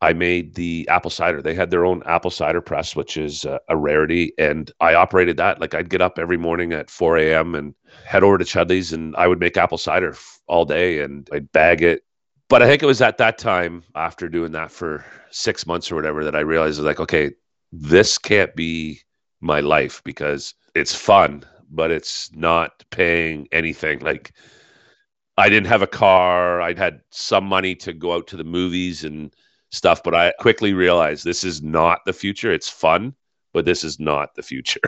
I 0.03 0.14
made 0.14 0.55
the 0.55 0.88
apple 0.88 1.11
cider. 1.11 1.42
They 1.42 1.55
had 1.55 1.70
their 1.70 1.85
own 1.85 2.03
apple 2.07 2.31
cider 2.31 2.62
press, 2.62 2.96
which 2.96 3.18
is 3.18 3.44
a, 3.44 3.61
a 3.68 3.77
rarity. 3.77 4.33
And 4.38 4.70
I 4.81 4.94
operated 4.94 5.37
that. 5.37 5.61
Like 5.61 5.75
I'd 5.75 5.90
get 5.90 6.01
up 6.01 6.18
every 6.18 6.38
morning 6.38 6.73
at 6.73 6.88
4 6.88 7.18
a.m. 7.18 7.55
and 7.55 7.75
head 8.07 8.25
over 8.25 8.38
to 8.38 8.44
Chudleigh's 8.44 8.94
and 8.94 9.14
I 9.16 9.27
would 9.27 9.40
make 9.40 9.59
apple 9.59 9.77
cider 9.79 10.16
all 10.46 10.64
day 10.64 11.01
and 11.01 11.29
I'd 11.33 11.53
bag 11.53 11.83
it. 11.83 12.03
But 12.49 12.62
I 12.62 12.66
think 12.66 12.83
it 12.83 12.87
was 12.87 13.03
at 13.03 13.18
that 13.18 13.38
time, 13.38 13.85
after 13.94 14.29
doing 14.29 14.53
that 14.53 14.73
for 14.73 15.05
six 15.31 15.66
months 15.66 15.92
or 15.92 15.94
whatever, 15.94 16.25
that 16.25 16.35
I 16.35 16.40
realized 16.40 16.81
like, 16.81 16.99
okay, 16.99 17.33
this 17.70 18.18
can't 18.18 18.57
be 18.57 19.01
my 19.40 19.61
life 19.61 20.03
because 20.05 20.55
it's 20.75 20.94
fun, 20.94 21.44
but 21.70 21.90
it's 21.90 22.30
not 22.35 22.85
paying 22.90 23.48
anything. 23.52 24.00
Like 24.00 24.33
I 25.37 25.48
didn't 25.48 25.68
have 25.68 25.83
a 25.83 25.87
car. 25.87 26.61
I'd 26.61 26.78
had 26.78 27.00
some 27.11 27.44
money 27.44 27.74
to 27.76 27.92
go 27.92 28.12
out 28.12 28.26
to 28.28 28.37
the 28.37 28.44
movies 28.44 29.04
and 29.04 29.35
stuff, 29.70 30.02
but 30.02 30.14
I 30.14 30.33
quickly 30.38 30.72
realized 30.74 31.24
this 31.24 31.44
is 31.44 31.62
not 31.62 32.00
the 32.04 32.12
future. 32.12 32.52
It's 32.52 32.68
fun, 32.68 33.14
but 33.52 33.64
this 33.64 33.85
is 33.85 33.98
not 33.98 34.35
the 34.35 34.42
future. 34.42 34.80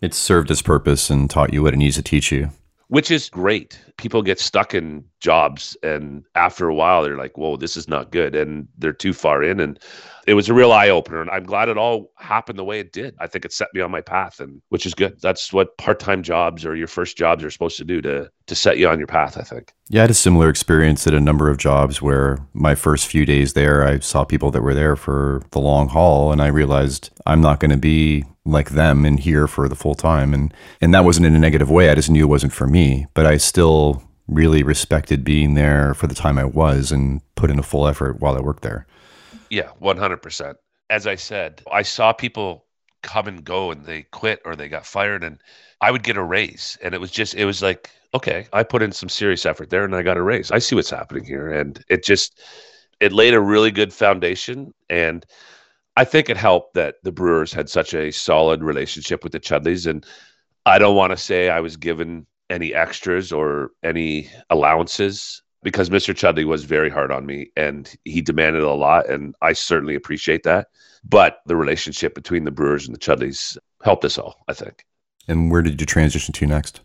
It 0.00 0.14
served 0.14 0.50
its 0.50 0.62
purpose 0.62 1.10
and 1.10 1.28
taught 1.28 1.52
you 1.52 1.62
what 1.62 1.74
it 1.74 1.78
needs 1.78 1.96
to 1.96 2.02
teach 2.02 2.32
you. 2.32 2.50
Which 2.90 3.12
is 3.12 3.30
great. 3.30 3.78
People 3.98 4.20
get 4.20 4.40
stuck 4.40 4.74
in 4.74 5.04
jobs, 5.20 5.76
and 5.84 6.24
after 6.34 6.68
a 6.68 6.74
while, 6.74 7.04
they're 7.04 7.16
like, 7.16 7.38
whoa, 7.38 7.56
this 7.56 7.76
is 7.76 7.86
not 7.86 8.10
good. 8.10 8.34
And 8.34 8.66
they're 8.78 8.92
too 8.92 9.12
far 9.12 9.44
in. 9.44 9.60
And 9.60 9.78
it 10.26 10.34
was 10.34 10.48
a 10.48 10.54
real 10.54 10.72
eye 10.72 10.88
opener. 10.88 11.20
And 11.20 11.30
I'm 11.30 11.44
glad 11.44 11.68
it 11.68 11.78
all 11.78 12.10
happened 12.16 12.58
the 12.58 12.64
way 12.64 12.80
it 12.80 12.92
did. 12.92 13.14
I 13.20 13.28
think 13.28 13.44
it 13.44 13.52
set 13.52 13.68
me 13.74 13.80
on 13.80 13.92
my 13.92 14.00
path, 14.00 14.40
and 14.40 14.60
which 14.70 14.86
is 14.86 14.94
good. 14.94 15.20
That's 15.22 15.52
what 15.52 15.78
part 15.78 16.00
time 16.00 16.24
jobs 16.24 16.66
or 16.66 16.74
your 16.74 16.88
first 16.88 17.16
jobs 17.16 17.44
are 17.44 17.50
supposed 17.50 17.76
to 17.76 17.84
do 17.84 18.00
to, 18.02 18.28
to 18.48 18.54
set 18.56 18.76
you 18.76 18.88
on 18.88 18.98
your 18.98 19.06
path, 19.06 19.38
I 19.38 19.42
think. 19.42 19.72
Yeah, 19.88 20.00
I 20.00 20.02
had 20.02 20.10
a 20.10 20.14
similar 20.14 20.48
experience 20.48 21.06
at 21.06 21.14
a 21.14 21.20
number 21.20 21.48
of 21.48 21.58
jobs 21.58 22.02
where 22.02 22.38
my 22.54 22.74
first 22.74 23.06
few 23.06 23.24
days 23.24 23.52
there, 23.52 23.86
I 23.86 24.00
saw 24.00 24.24
people 24.24 24.50
that 24.50 24.62
were 24.62 24.74
there 24.74 24.96
for 24.96 25.42
the 25.52 25.60
long 25.60 25.88
haul, 25.88 26.32
and 26.32 26.42
I 26.42 26.48
realized 26.48 27.10
I'm 27.24 27.40
not 27.40 27.60
going 27.60 27.70
to 27.70 27.76
be 27.76 28.24
like 28.50 28.70
them 28.70 29.04
and 29.04 29.20
here 29.20 29.46
for 29.46 29.68
the 29.68 29.76
full 29.76 29.94
time. 29.94 30.34
And 30.34 30.52
and 30.80 30.92
that 30.94 31.04
wasn't 31.04 31.26
in 31.26 31.34
a 31.34 31.38
negative 31.38 31.70
way. 31.70 31.90
I 31.90 31.94
just 31.94 32.10
knew 32.10 32.24
it 32.24 32.28
wasn't 32.28 32.52
for 32.52 32.66
me 32.66 33.06
but 33.14 33.26
i 33.26 33.36
still 33.36 34.02
really 34.28 34.62
respected 34.62 35.24
being 35.24 35.54
there 35.54 35.94
for 35.94 36.06
the 36.06 36.14
time 36.14 36.38
i 36.38 36.44
was 36.44 36.92
and 36.92 37.20
put 37.34 37.50
in 37.50 37.58
a 37.58 37.62
full 37.62 37.86
effort 37.86 38.20
while 38.20 38.36
i 38.36 38.40
worked 38.40 38.62
there. 38.62 38.86
Yeah 39.50 39.70
100% 39.82 40.54
as 40.88 41.06
i 41.06 41.14
said 41.14 41.62
i 41.70 41.82
saw 41.82 42.12
people 42.12 42.64
come 43.02 43.26
and 43.26 43.44
go 43.44 43.70
and 43.70 43.84
they 43.84 44.02
quit 44.02 44.40
or 44.44 44.54
they 44.54 44.68
got 44.68 44.86
fired 44.86 45.24
and 45.24 45.38
i 45.80 45.90
would 45.90 46.02
get 46.02 46.16
a 46.16 46.22
raise. 46.22 46.78
And 46.82 46.94
it 46.94 47.00
was 47.00 47.10
just 47.10 47.34
it 47.34 47.44
was 47.44 47.62
like 47.62 47.90
okay 48.14 48.46
i 48.52 48.62
put 48.62 48.82
in 48.82 48.92
some 48.92 49.08
serious 49.08 49.46
effort 49.46 49.70
there 49.70 49.84
and 49.84 49.94
i 49.94 50.02
got 50.02 50.16
a 50.16 50.22
raise. 50.22 50.50
I 50.50 50.58
see 50.58 50.74
what's 50.74 50.90
happening 50.90 51.24
here. 51.24 51.50
And 51.50 51.82
it 51.88 52.04
just 52.04 52.40
it 53.00 53.12
laid 53.12 53.34
a 53.34 53.40
really 53.40 53.70
good 53.70 53.92
foundation. 53.92 54.74
And 54.90 55.24
I 55.96 56.04
think 56.04 56.28
it 56.28 56.36
helped 56.36 56.74
that 56.74 56.96
the 57.02 57.12
Brewers 57.12 57.52
had 57.52 57.68
such 57.68 57.94
a 57.94 58.10
solid 58.10 58.62
relationship 58.62 59.22
with 59.22 59.32
the 59.32 59.40
Chudleighs. 59.40 59.86
And 59.86 60.04
I 60.66 60.78
don't 60.78 60.96
want 60.96 61.10
to 61.10 61.16
say 61.16 61.50
I 61.50 61.60
was 61.60 61.76
given 61.76 62.26
any 62.48 62.74
extras 62.74 63.32
or 63.32 63.70
any 63.82 64.30
allowances 64.50 65.42
because 65.62 65.90
Mr. 65.90 66.16
Chudleigh 66.16 66.46
was 66.46 66.64
very 66.64 66.90
hard 66.90 67.12
on 67.12 67.26
me 67.26 67.50
and 67.56 67.94
he 68.04 68.22
demanded 68.22 68.62
a 68.62 68.72
lot. 68.72 69.08
And 69.10 69.34
I 69.42 69.52
certainly 69.52 69.94
appreciate 69.94 70.42
that. 70.44 70.68
But 71.04 71.40
the 71.46 71.56
relationship 71.56 72.14
between 72.14 72.44
the 72.44 72.50
Brewers 72.50 72.86
and 72.86 72.94
the 72.94 73.00
Chudleighs 73.00 73.58
helped 73.82 74.04
us 74.04 74.18
all, 74.18 74.36
I 74.48 74.54
think. 74.54 74.84
And 75.28 75.50
where 75.50 75.62
did 75.62 75.80
you 75.80 75.86
transition 75.86 76.32
to 76.34 76.46
next? 76.46 76.80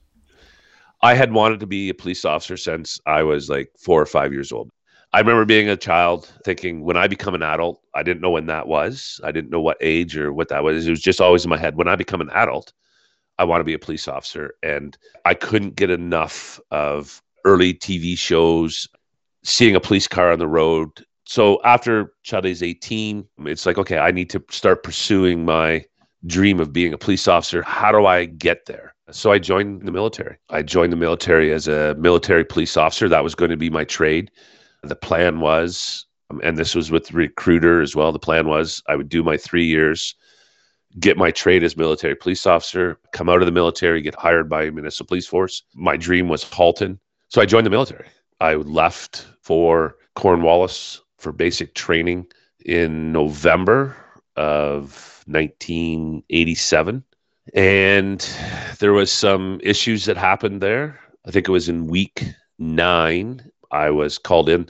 I 1.02 1.13
had 1.13 1.34
wanted 1.34 1.60
to 1.60 1.68
be 1.68 1.89
a 1.89 1.94
police 1.94 2.26
officer 2.26 2.58
since 2.58 3.00
I 3.06 3.24
was 3.24 3.50
like 3.50 3.70
four 3.78 4.02
or 4.02 4.06
five 4.06 4.34
years 4.34 4.52
old. 4.52 4.72
I 5.15 5.19
remember 5.19 5.45
being 5.45 5.69
a 5.69 5.78
child 5.78 6.30
thinking 6.43 6.82
when 6.84 6.97
I 6.97 7.08
become 7.08 7.36
an 7.36 7.41
adult, 7.41 7.82
I 7.93 8.04
didn't 8.04 8.19
know 8.19 8.32
when 8.32 8.47
that 8.47 8.67
was. 8.67 9.21
I 9.23 9.32
didn't 9.32 9.49
know 9.49 9.62
what 9.62 9.78
age 9.80 10.17
or 10.17 10.34
what 10.34 10.49
that 10.49 10.62
was. 10.62 10.86
It 10.86 10.89
was 10.89 10.99
just 10.99 11.21
always 11.21 11.45
in 11.45 11.49
my 11.49 11.58
head. 11.58 11.78
When 11.78 11.88
I 11.88 11.95
become 11.95 12.19
an 12.19 12.30
adult, 12.32 12.73
I 13.39 13.45
want 13.45 13.62
to 13.62 13.63
be 13.63 13.73
a 13.73 13.80
police 13.80 14.10
officer. 14.10 14.56
And 14.62 14.97
I 15.23 15.34
couldn't 15.34 15.78
get 15.78 15.89
enough 15.89 16.60
of 16.69 17.21
early 17.45 17.73
TV 17.73 18.17
shows, 18.17 18.89
seeing 19.41 19.73
a 19.73 19.80
police 19.80 20.06
car 20.06 20.34
on 20.34 20.39
the 20.39 20.49
road. 20.49 20.89
So 21.23 21.62
after 21.63 22.12
Chudleigh's 22.25 22.62
18, 22.62 23.25
it's 23.45 23.65
like, 23.65 23.78
okay, 23.78 23.99
I 23.99 24.12
need 24.12 24.30
to 24.32 24.43
start 24.49 24.84
pursuing 24.84 25.45
my 25.45 25.86
dream 26.25 26.60
of 26.60 26.73
being 26.73 26.91
a 26.91 26.97
police 26.97 27.30
officer. 27.30 27.63
How 27.63 27.93
do 27.93 28.06
I 28.06 28.25
get 28.25 28.65
there? 28.65 28.93
So 29.12 29.32
I 29.32 29.39
joined 29.39 29.84
the 29.84 29.93
military. 29.93 30.36
I 30.49 30.62
joined 30.62 30.91
the 30.91 30.97
military 30.97 31.54
as 31.54 31.69
a 31.69 31.95
military 31.95 32.43
police 32.43 32.75
officer. 32.75 33.08
That 33.08 33.23
was 33.23 33.34
going 33.34 33.51
to 33.51 33.56
be 33.56 33.69
my 33.69 33.86
trade 33.86 34.30
the 34.89 34.95
plan 34.95 35.39
was, 35.39 36.06
um, 36.30 36.41
and 36.43 36.58
this 36.58 36.76
was 36.76 36.91
with 36.91 37.08
the 37.08 37.17
recruiter 37.17 37.82
as 37.82 37.95
well. 37.95 38.12
The 38.12 38.19
plan 38.19 38.48
was 38.48 38.82
I 38.88 38.95
would 38.95 39.10
do 39.10 39.24
my 39.24 39.38
three 39.38 39.65
years, 39.65 40.15
get 41.00 41.17
my 41.17 41.32
trade 41.32 41.63
as 41.63 41.78
military 41.78 42.15
police 42.15 42.45
officer, 42.45 42.98
come 43.12 43.30
out 43.30 43.41
of 43.41 43.45
the 43.45 43.52
military, 43.52 44.02
get 44.02 44.15
hired 44.15 44.50
by 44.50 44.63
a 44.63 44.71
municipal 44.71 45.08
police 45.08 45.28
force. 45.28 45.63
My 45.74 45.98
dream 45.98 46.28
was 46.28 46.43
Halton, 46.43 47.00
so 47.30 47.41
I 47.41 47.45
joined 47.45 47.65
the 47.65 47.71
military. 47.71 48.08
I 48.39 48.56
left 48.56 49.28
for 49.41 49.95
Cornwallis 50.15 51.02
for 51.17 51.32
basic 51.32 51.74
training 51.74 52.28
in 52.65 53.12
November 53.12 53.95
of 54.36 55.24
1987 55.28 57.04
and 57.54 58.30
there 58.80 58.93
was 58.93 59.12
some 59.12 59.60
issues 59.63 60.06
that 60.06 60.17
happened 60.17 60.62
there 60.62 61.00
i 61.26 61.32
think 61.32 61.48
it 61.48 61.52
was 61.52 61.69
in 61.69 61.88
week 61.88 62.24
nine 62.60 63.41
I 63.71 63.89
was 63.89 64.17
called 64.17 64.49
in. 64.49 64.69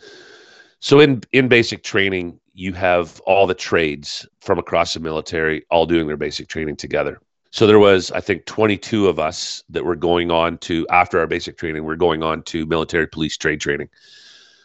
So 0.80 1.00
in 1.00 1.22
in 1.32 1.48
basic 1.48 1.84
training, 1.84 2.40
you 2.54 2.74
have 2.74 3.20
all 3.22 3.48
the 3.48 3.54
trades 3.54 4.28
from 4.42 4.60
across 4.60 4.94
the 4.94 5.00
military 5.00 5.66
all 5.70 5.86
doing 5.86 6.08
their 6.08 6.18
basic 6.18 6.48
training 6.48 6.78
together. 6.78 7.20
So 7.52 7.66
there 7.66 7.80
was, 7.80 8.12
I 8.12 8.20
think, 8.20 8.46
22 8.46 9.08
of 9.08 9.18
us 9.18 9.64
that 9.70 9.86
were 9.86 9.96
going 9.96 10.30
on 10.30 10.58
to, 10.58 10.86
after 10.90 11.20
our 11.20 11.28
basic 11.28 11.58
training, 11.58 11.86
we're 11.86 11.96
going 11.96 12.22
on 12.22 12.44
to 12.44 12.66
military 12.66 13.08
police 13.08 13.38
trade 13.38 13.62
training. 13.62 13.88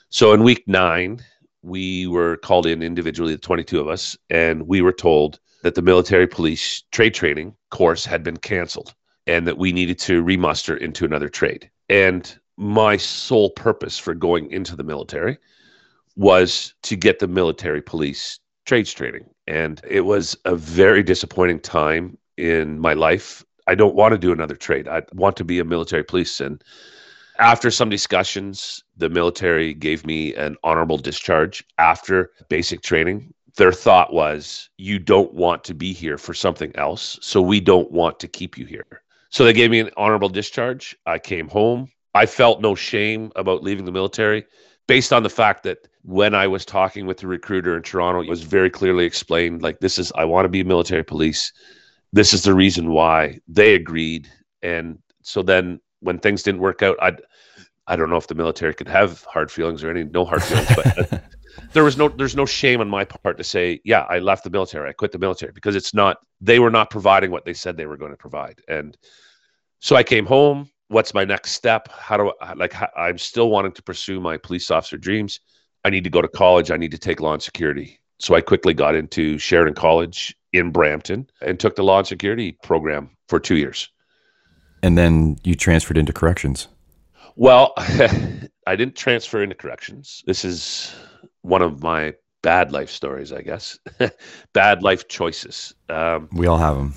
So 0.09 0.33
in 0.33 0.43
week 0.43 0.65
nine, 0.67 1.21
we 1.63 2.09
were 2.09 2.39
called 2.39 2.67
in 2.67 2.83
individually, 2.83 3.35
the 3.35 3.41
22 3.41 3.79
of 3.79 3.87
us, 3.87 4.17
and 4.29 4.67
we 4.67 4.83
were 4.83 4.93
told 4.93 5.39
that 5.63 5.77
the 5.77 5.83
military 5.83 6.27
police 6.27 6.83
trade 6.91 7.15
training 7.15 7.55
course 7.71 8.05
had 8.05 8.25
been 8.25 8.39
canceled 8.39 8.93
and 9.29 9.47
that 9.47 9.59
we 9.59 9.71
needed 9.71 9.99
to 10.01 10.23
remuster 10.23 10.77
into 10.77 11.05
another 11.05 11.29
trade. 11.29 11.71
And 11.89 12.40
my 12.61 12.95
sole 12.95 13.49
purpose 13.49 13.99
for 13.99 14.15
going 14.15 14.51
into 14.53 14.77
the 14.77 14.85
military 14.85 15.39
was 16.17 16.75
to 16.83 16.95
get 16.95 17.19
the 17.19 17.27
military 17.27 17.81
police 17.81 18.39
trades 18.67 18.93
training. 18.93 19.25
And 19.47 19.81
it 19.89 20.03
was 20.03 20.37
a 20.45 20.55
very 20.55 21.03
disappointing 21.03 21.61
time 21.61 22.19
in 22.37 22.79
my 22.79 22.93
life. 22.93 23.43
I 23.67 23.75
don't 23.75 23.95
want 23.95 24.13
to 24.13 24.19
do 24.19 24.31
another 24.31 24.57
trade. 24.57 24.89
I 24.89 25.03
want 25.15 25.39
to 25.39 25.45
be 25.45 25.59
a 25.59 25.65
military 25.65 26.05
police. 26.05 26.39
And 26.39 26.63
after 27.39 27.71
some 27.71 27.89
discussions, 27.89 28.85
the 28.95 29.09
military 29.09 29.73
gave 29.73 30.05
me 30.05 30.35
an 30.35 30.57
honorable 30.63 30.99
discharge 30.99 31.65
after 31.79 32.31
basic 32.51 32.83
training. 32.83 33.33
Their 33.57 33.73
thought 33.73 34.13
was, 34.13 34.69
you 34.77 34.99
don't 34.99 35.33
want 35.33 35.65
to 35.65 35.73
be 35.73 35.95
here 35.95 36.19
for 36.19 36.35
something 36.35 36.77
else. 36.77 37.19
So 37.23 37.41
we 37.41 37.59
don't 37.59 37.91
want 37.91 38.21
to 38.21 38.29
keep 38.29 38.59
you 38.59 38.67
here. 38.67 39.03
So 39.31 39.45
they 39.45 39.55
gave 39.55 39.71
me 39.71 39.81
an 39.81 39.91
honorable 39.97 40.29
discharge. 40.29 40.95
I 41.07 41.19
came 41.19 41.49
home. 41.49 41.89
I 42.15 42.27
felt 42.27 42.61
no 42.61 42.75
shame 42.75 43.33
about 43.37 43.63
leaving 43.63 43.85
the 43.85 43.93
military 43.93 44.47
based 44.87 45.13
on 45.13 45.23
the 45.23 45.31
fact 45.31 45.63
that 45.63 45.87
when 46.03 46.35
I 46.35 46.47
was 46.49 46.65
talking 46.65 47.07
with 47.07 47.19
the 47.19 47.29
recruiter 47.29 47.77
in 47.77 47.83
Toronto, 47.83 48.21
it 48.21 48.29
was 48.29 48.43
very 48.43 48.71
clearly 48.71 49.05
explained 49.05 49.63
like, 49.63 49.79
this 49.81 49.99
is, 49.99 50.11
I 50.17 50.25
want 50.25 50.45
to 50.45 50.49
be 50.49 50.65
military 50.65 51.05
police 51.05 51.53
this 52.13 52.35
is 52.35 52.43
the 52.43 52.55
reason 52.55 52.91
why 52.91 53.39
they 53.49 53.75
agreed. 53.75 54.29
And 54.63 54.99
so 55.23 55.43
then 55.43 55.81
when 56.01 56.19
things 56.19 56.43
didn't 56.43 56.61
work 56.61 56.83
out, 56.83 56.97
I 57.01 57.17
I 57.87 57.97
don't 57.97 58.11
know 58.11 58.17
if 58.17 58.29
the 58.29 58.35
military 58.35 58.75
could 58.75 58.89
have 58.89 59.25
hard 59.25 59.51
feelings 59.51 59.83
or 59.83 59.91
any 59.91 60.05
no 60.05 60.25
hard 60.25 60.43
feelings, 60.43 60.69
but 60.77 61.25
there 61.73 61.85
was 61.85 61.97
no 61.97 62.09
there's 62.09 62.37
no 62.37 62.47
shame 62.47 62.81
on 62.81 62.89
my 62.89 63.05
part 63.05 63.39
to 63.39 63.45
say, 63.45 63.81
yeah, 63.85 64.07
I 64.09 64.19
left 64.19 64.45
the 64.45 64.51
military, 64.51 64.89
I 64.89 64.93
quit 64.93 65.13
the 65.13 65.19
military 65.19 65.53
because 65.53 65.77
it's 65.77 65.95
not 65.95 66.19
they 66.41 66.59
were 66.59 66.71
not 66.71 66.91
providing 66.91 67.31
what 67.31 67.45
they 67.45 67.55
said 67.55 67.77
they 67.77 67.87
were 67.87 67.97
going 67.97 68.13
to 68.13 68.17
provide. 68.17 68.61
And 68.69 68.97
so 69.81 69.97
I 69.97 70.03
came 70.03 70.27
home. 70.27 70.71
What's 70.91 71.15
my 71.15 71.25
next 71.25 71.53
step? 71.53 71.89
How 71.93 72.17
do 72.17 72.33
I 72.41 72.55
like? 72.55 72.73
How, 72.73 72.89
I'm 72.97 73.17
still 73.17 73.49
wanting 73.49 73.71
to 73.73 73.83
pursue 73.83 74.19
my 74.19 74.37
police 74.37 74.73
officer 74.73 74.99
dreams. 74.99 75.39
I 75.85 75.91
need 75.91 76.03
to 76.03 76.11
go 76.11 76.21
to 76.21 76.27
college. 76.27 76.73
I 76.73 76.77
need 76.77 76.91
to 76.91 76.99
take 76.99 77.21
law 77.21 77.33
and 77.33 77.41
security. 77.41 78.01
So 78.19 78.35
I 78.35 78.41
quickly 78.41 78.75
got 78.75 78.97
into 78.97 79.39
Sheridan 79.39 79.75
College 79.75 80.37
in 80.53 80.73
Brampton 80.73 81.31
and 81.43 81.61
took 81.61 81.77
the 81.77 81.85
law 81.85 81.99
and 81.99 82.07
security 82.09 82.59
program 82.65 83.09
for 83.29 83.39
two 83.39 83.55
years. 83.55 83.89
And 84.83 84.99
then 84.99 85.39
you 85.45 85.55
transferred 85.55 85.97
into 85.97 86.13
corrections. 86.13 86.67
Well, 87.37 87.73
I 87.77 88.77
didn't 88.77 88.97
transfer 88.97 89.45
into 89.45 89.55
corrections. 89.55 90.25
This 90.27 90.45
is 90.45 90.93
one 91.43 91.63
of 91.63 91.85
my 91.85 92.15
bad 92.43 92.73
life 92.73 92.91
stories, 92.91 93.33
I 93.33 93.43
guess. 93.43 93.79
bad 94.53 94.83
life 94.83 95.07
choices. 95.07 95.73
Um, 95.89 96.29
we 96.33 96.49
all 96.49 96.59
have 96.59 96.77
them. 96.77 96.95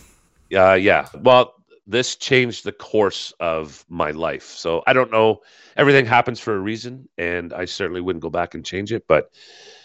Yeah, 0.49 0.71
uh, 0.71 0.73
yeah. 0.73 1.07
Well, 1.21 1.53
this 1.85 2.15
changed 2.15 2.63
the 2.63 2.71
course 2.71 3.33
of 3.39 3.85
my 3.89 4.11
life. 4.11 4.45
So 4.45 4.83
I 4.87 4.93
don't 4.93 5.11
know. 5.11 5.41
Everything 5.75 6.05
happens 6.05 6.39
for 6.39 6.55
a 6.55 6.59
reason, 6.59 7.09
and 7.17 7.53
I 7.53 7.65
certainly 7.65 8.01
wouldn't 8.01 8.23
go 8.23 8.29
back 8.29 8.55
and 8.55 8.65
change 8.65 8.93
it. 8.93 9.05
But 9.07 9.31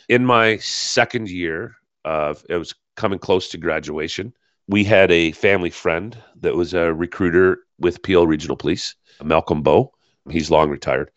in 0.08 0.24
my 0.24 0.58
second 0.58 1.28
year 1.28 1.74
of 2.04 2.44
it 2.48 2.56
was 2.56 2.74
coming 2.96 3.18
close 3.18 3.48
to 3.48 3.58
graduation, 3.58 4.32
we 4.68 4.84
had 4.84 5.10
a 5.10 5.32
family 5.32 5.70
friend 5.70 6.16
that 6.40 6.54
was 6.54 6.74
a 6.74 6.92
recruiter 6.92 7.60
with 7.78 8.02
Peel 8.02 8.26
Regional 8.26 8.56
Police, 8.56 8.94
Malcolm 9.22 9.62
Bow. 9.62 9.92
He's 10.30 10.50
long 10.50 10.70
retired. 10.70 11.10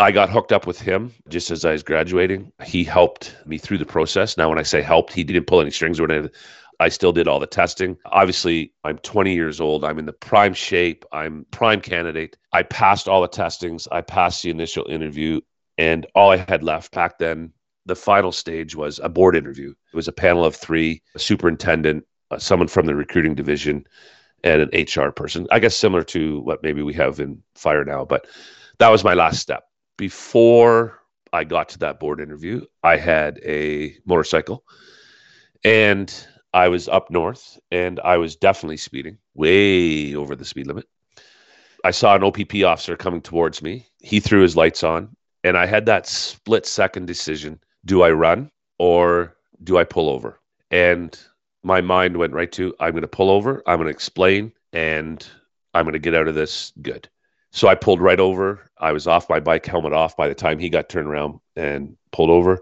I 0.00 0.12
got 0.12 0.30
hooked 0.30 0.52
up 0.52 0.66
with 0.66 0.80
him 0.80 1.12
just 1.28 1.50
as 1.50 1.64
I 1.64 1.72
was 1.72 1.82
graduating. 1.82 2.52
He 2.64 2.84
helped 2.84 3.36
me 3.46 3.58
through 3.58 3.78
the 3.78 3.86
process. 3.86 4.36
Now, 4.36 4.48
when 4.48 4.58
I 4.58 4.62
say 4.62 4.80
helped, 4.80 5.12
he 5.12 5.24
didn't 5.24 5.46
pull 5.46 5.60
any 5.60 5.70
strings 5.70 5.98
or 5.98 6.10
anything. 6.10 6.30
I 6.80 6.88
still 6.88 7.12
did 7.12 7.26
all 7.26 7.40
the 7.40 7.46
testing. 7.46 7.96
Obviously, 8.06 8.72
I'm 8.84 8.98
20 8.98 9.34
years 9.34 9.60
old. 9.60 9.84
I'm 9.84 9.98
in 9.98 10.06
the 10.06 10.12
prime 10.12 10.54
shape. 10.54 11.04
I'm 11.12 11.44
prime 11.50 11.80
candidate. 11.80 12.36
I 12.52 12.62
passed 12.62 13.08
all 13.08 13.22
the 13.22 13.28
testings. 13.28 13.88
I 13.90 14.00
passed 14.00 14.42
the 14.42 14.50
initial 14.50 14.86
interview, 14.88 15.40
and 15.76 16.06
all 16.14 16.30
I 16.30 16.36
had 16.36 16.62
left 16.62 16.92
back 16.92 17.18
then 17.18 17.52
the 17.88 17.96
final 17.96 18.30
stage 18.30 18.76
was 18.76 19.00
a 19.02 19.08
board 19.08 19.34
interview. 19.34 19.70
It 19.70 19.96
was 19.96 20.08
a 20.08 20.12
panel 20.12 20.44
of 20.44 20.54
three: 20.54 21.02
a 21.14 21.18
superintendent, 21.18 22.04
uh, 22.30 22.38
someone 22.38 22.68
from 22.68 22.86
the 22.86 22.94
recruiting 22.94 23.34
division, 23.34 23.84
and 24.44 24.62
an 24.62 24.84
HR 24.84 25.10
person. 25.10 25.48
I 25.50 25.58
guess 25.58 25.74
similar 25.74 26.04
to 26.04 26.40
what 26.40 26.62
maybe 26.62 26.82
we 26.82 26.94
have 26.94 27.18
in 27.18 27.42
fire 27.56 27.84
now. 27.84 28.04
But 28.04 28.26
that 28.78 28.90
was 28.90 29.02
my 29.02 29.14
last 29.14 29.40
step. 29.40 29.64
Before 29.96 31.00
I 31.32 31.44
got 31.44 31.70
to 31.70 31.78
that 31.78 31.98
board 31.98 32.20
interview, 32.20 32.64
I 32.84 32.98
had 32.98 33.40
a 33.44 33.96
motorcycle, 34.04 34.64
and 35.64 36.14
I 36.52 36.68
was 36.68 36.88
up 36.88 37.10
north, 37.10 37.58
and 37.70 38.00
I 38.00 38.16
was 38.16 38.36
definitely 38.36 38.78
speeding 38.78 39.18
way 39.34 40.14
over 40.14 40.34
the 40.34 40.44
speed 40.44 40.66
limit. 40.66 40.86
I 41.84 41.90
saw 41.90 42.16
an 42.16 42.24
OPP 42.24 42.64
officer 42.64 42.96
coming 42.96 43.20
towards 43.20 43.62
me. 43.62 43.86
He 44.00 44.20
threw 44.20 44.42
his 44.42 44.56
lights 44.56 44.82
on, 44.82 45.14
and 45.44 45.56
I 45.56 45.66
had 45.66 45.86
that 45.86 46.06
split 46.06 46.66
second 46.66 47.06
decision 47.06 47.60
do 47.84 48.02
I 48.02 48.10
run 48.10 48.50
or 48.78 49.36
do 49.62 49.78
I 49.78 49.84
pull 49.84 50.08
over? 50.08 50.40
And 50.70 51.18
my 51.62 51.80
mind 51.80 52.16
went 52.16 52.34
right 52.34 52.50
to 52.52 52.74
I'm 52.80 52.92
going 52.92 53.02
to 53.02 53.08
pull 53.08 53.30
over, 53.30 53.62
I'm 53.66 53.76
going 53.76 53.86
to 53.86 53.94
explain, 53.94 54.52
and 54.72 55.26
I'm 55.74 55.84
going 55.84 55.92
to 55.92 55.98
get 55.98 56.14
out 56.14 56.28
of 56.28 56.34
this 56.34 56.72
good. 56.82 57.08
So 57.50 57.68
I 57.68 57.74
pulled 57.74 58.00
right 58.00 58.20
over. 58.20 58.70
I 58.78 58.92
was 58.92 59.06
off 59.06 59.30
my 59.30 59.40
bike, 59.40 59.64
helmet 59.64 59.92
off 59.92 60.16
by 60.16 60.28
the 60.28 60.34
time 60.34 60.58
he 60.58 60.68
got 60.68 60.88
turned 60.88 61.08
around 61.08 61.40
and 61.56 61.96
pulled 62.12 62.30
over. 62.30 62.60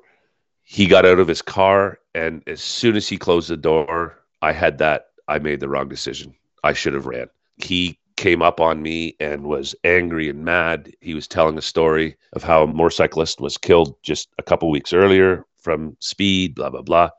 He 0.68 0.88
got 0.88 1.06
out 1.06 1.20
of 1.20 1.28
his 1.28 1.42
car, 1.42 2.00
and 2.12 2.42
as 2.48 2.60
soon 2.60 2.96
as 2.96 3.08
he 3.08 3.18
closed 3.18 3.48
the 3.48 3.56
door, 3.56 4.18
I 4.42 4.50
had 4.50 4.78
that 4.78 5.10
I 5.28 5.38
made 5.38 5.60
the 5.60 5.68
wrong 5.68 5.88
decision. 5.88 6.34
I 6.64 6.72
should 6.72 6.92
have 6.92 7.06
ran. 7.06 7.28
He 7.56 8.00
came 8.16 8.42
up 8.42 8.60
on 8.60 8.82
me 8.82 9.14
and 9.20 9.44
was 9.44 9.76
angry 9.84 10.28
and 10.28 10.44
mad. 10.44 10.92
He 11.00 11.14
was 11.14 11.28
telling 11.28 11.56
a 11.56 11.62
story 11.62 12.16
of 12.32 12.42
how 12.42 12.64
a 12.64 12.66
motorcyclist 12.66 13.40
was 13.40 13.56
killed 13.56 13.94
just 14.02 14.28
a 14.38 14.42
couple 14.42 14.68
weeks 14.68 14.92
earlier 14.92 15.44
from 15.56 15.96
speed, 16.00 16.56
blah, 16.56 16.70
blah, 16.70 16.82
blah. 16.82 17.10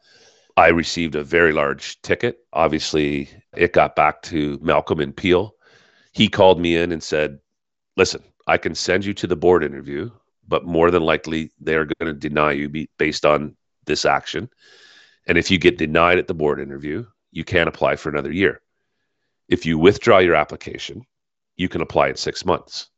I 0.58 0.68
received 0.68 1.16
a 1.16 1.24
very 1.24 1.54
large 1.54 2.02
ticket. 2.02 2.40
Obviously, 2.52 3.30
it 3.56 3.72
got 3.72 3.96
back 3.96 4.24
to 4.24 4.60
Malcolm 4.62 5.00
and 5.00 5.16
Peel. 5.16 5.56
He 6.12 6.28
called 6.28 6.60
me 6.60 6.76
in 6.76 6.92
and 6.92 7.02
said, 7.02 7.40
Listen, 7.96 8.24
I 8.46 8.58
can 8.58 8.76
send 8.76 9.06
you 9.06 9.14
to 9.14 9.28
the 9.28 9.38
board 9.38 9.64
interview, 9.64 10.12
but 10.48 10.66
more 10.66 10.92
than 10.92 11.04
likely 11.04 11.52
they 11.60 11.76
are 11.76 11.86
going 11.86 12.14
to 12.14 12.14
deny 12.14 12.52
you 12.52 12.88
based 12.98 13.26
on 13.26 13.56
this 13.86 14.06
action. 14.06 14.50
And 15.28 15.38
if 15.38 15.52
you 15.52 15.58
get 15.58 15.78
denied 15.78 16.20
at 16.20 16.28
the 16.28 16.34
board 16.34 16.60
interview, 16.60 17.06
you 17.32 17.44
can't 17.44 17.70
apply 17.70 17.98
for 17.98 18.10
another 18.10 18.32
year. 18.32 18.62
If 19.50 19.66
you 19.66 19.78
withdraw 19.78 20.20
your 20.20 20.36
application, 20.36 21.04
you 21.56 21.70
can 21.70 21.82
apply 21.82 22.10
in 22.10 22.16
six 22.16 22.46
months. 22.46 22.90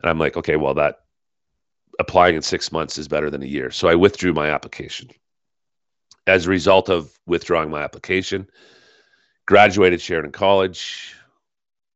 And 0.00 0.08
I'm 0.08 0.18
like, 0.18 0.36
okay, 0.36 0.56
well, 0.56 0.74
that 0.74 1.00
applying 1.98 2.36
in 2.36 2.42
six 2.42 2.70
months 2.70 2.98
is 2.98 3.08
better 3.08 3.30
than 3.30 3.42
a 3.42 3.46
year. 3.46 3.70
So 3.70 3.88
I 3.88 3.94
withdrew 3.94 4.32
my 4.32 4.50
application. 4.50 5.10
As 6.26 6.46
a 6.46 6.50
result 6.50 6.88
of 6.88 7.18
withdrawing 7.26 7.70
my 7.70 7.82
application, 7.82 8.48
graduated 9.46 10.00
Sheridan 10.00 10.32
College. 10.32 11.14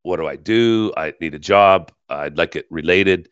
What 0.02 0.16
do 0.16 0.26
I 0.26 0.36
do? 0.36 0.92
I 0.96 1.14
need 1.20 1.34
a 1.34 1.38
job. 1.38 1.92
I'd 2.08 2.38
like 2.38 2.56
it 2.56 2.66
related. 2.70 3.28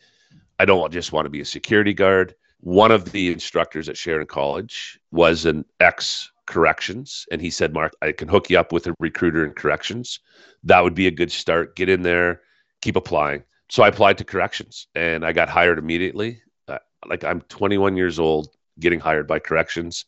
I 0.60 0.66
don't 0.66 0.92
just 0.92 1.10
want 1.10 1.24
to 1.24 1.30
be 1.30 1.40
a 1.40 1.44
security 1.46 1.94
guard. 1.94 2.34
One 2.58 2.90
of 2.90 3.12
the 3.12 3.32
instructors 3.32 3.88
at 3.88 3.96
Sheridan 3.96 4.26
College 4.26 5.00
was 5.10 5.46
an 5.46 5.64
ex 5.80 6.30
corrections 6.44 7.24
and 7.30 7.40
he 7.40 7.48
said 7.48 7.72
mark 7.72 7.92
i 8.02 8.10
can 8.10 8.26
hook 8.26 8.50
you 8.50 8.58
up 8.58 8.72
with 8.72 8.86
a 8.86 8.94
recruiter 9.00 9.42
in 9.42 9.52
corrections. 9.52 10.20
That 10.64 10.82
would 10.82 10.94
be 10.94 11.06
a 11.06 11.10
good 11.10 11.32
start. 11.32 11.76
Get 11.76 11.88
in 11.88 12.02
there 12.02 12.42
keep 12.82 12.96
applying. 12.96 13.42
So 13.70 13.82
i 13.84 13.88
applied 13.88 14.18
to 14.18 14.24
corrections 14.24 14.86
and 14.94 15.24
i 15.24 15.32
got 15.32 15.48
hired 15.48 15.78
immediately. 15.78 16.42
Uh, 16.68 16.78
like 17.06 17.24
i'm 17.24 17.40
21 17.42 17.96
years 17.96 18.18
old 18.18 18.48
getting 18.80 19.00
hired 19.00 19.26
by 19.26 19.38
corrections 19.38 20.04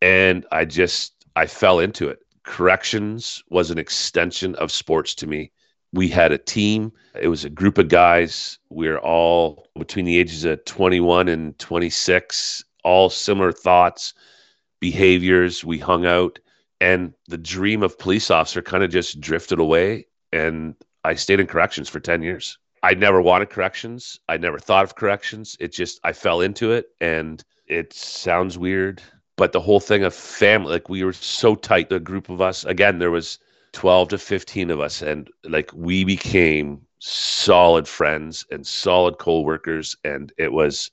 and 0.00 0.44
i 0.50 0.64
just 0.64 1.26
i 1.36 1.46
fell 1.46 1.78
into 1.78 2.08
it. 2.08 2.18
Corrections 2.42 3.40
was 3.50 3.70
an 3.70 3.78
extension 3.78 4.56
of 4.56 4.72
sports 4.72 5.14
to 5.14 5.28
me 5.28 5.52
we 5.92 6.08
had 6.08 6.32
a 6.32 6.38
team 6.38 6.92
it 7.20 7.28
was 7.28 7.44
a 7.44 7.50
group 7.50 7.78
of 7.78 7.88
guys 7.88 8.58
we 8.70 8.88
are 8.88 8.98
all 9.00 9.68
between 9.78 10.04
the 10.04 10.18
ages 10.18 10.44
of 10.44 10.64
21 10.64 11.28
and 11.28 11.58
26 11.58 12.64
all 12.84 13.10
similar 13.10 13.52
thoughts 13.52 14.14
behaviors. 14.82 15.64
We 15.64 15.78
hung 15.78 16.04
out, 16.04 16.40
and 16.80 17.14
the 17.28 17.38
dream 17.38 17.82
of 17.82 17.98
police 17.98 18.30
officer 18.30 18.60
kind 18.60 18.82
of 18.82 18.90
just 18.90 19.20
drifted 19.20 19.60
away. 19.60 20.06
And 20.32 20.74
I 21.04 21.14
stayed 21.14 21.40
in 21.40 21.46
corrections 21.46 21.88
for 21.88 22.00
10 22.00 22.20
years. 22.22 22.58
I 22.82 22.94
never 22.94 23.22
wanted 23.22 23.48
corrections. 23.48 24.18
I 24.28 24.36
never 24.38 24.58
thought 24.58 24.84
of 24.84 24.96
corrections. 24.96 25.56
It 25.60 25.72
just, 25.72 26.00
I 26.02 26.12
fell 26.12 26.40
into 26.40 26.72
it. 26.72 26.86
And 27.00 27.42
it 27.66 27.94
sounds 27.94 28.58
weird. 28.58 29.00
but 29.36 29.52
the 29.52 29.60
whole 29.60 29.80
thing 29.80 30.04
of 30.04 30.14
family, 30.14 30.72
like 30.72 30.88
we 30.88 31.04
were 31.04 31.12
so 31.12 31.54
tight, 31.54 31.88
the 31.88 31.98
group 31.98 32.28
of 32.28 32.40
us, 32.40 32.64
again, 32.64 32.98
there 32.98 33.10
was 33.10 33.38
12 33.72 34.08
to 34.08 34.18
15 34.18 34.70
of 34.70 34.80
us, 34.80 35.02
and 35.02 35.30
like 35.44 35.70
we 35.74 36.04
became 36.04 36.80
solid 37.04 37.88
friends 37.88 38.46
and 38.52 38.64
solid 38.64 39.18
co-workers 39.18 39.96
and 40.04 40.32
it 40.38 40.52
was 40.52 40.88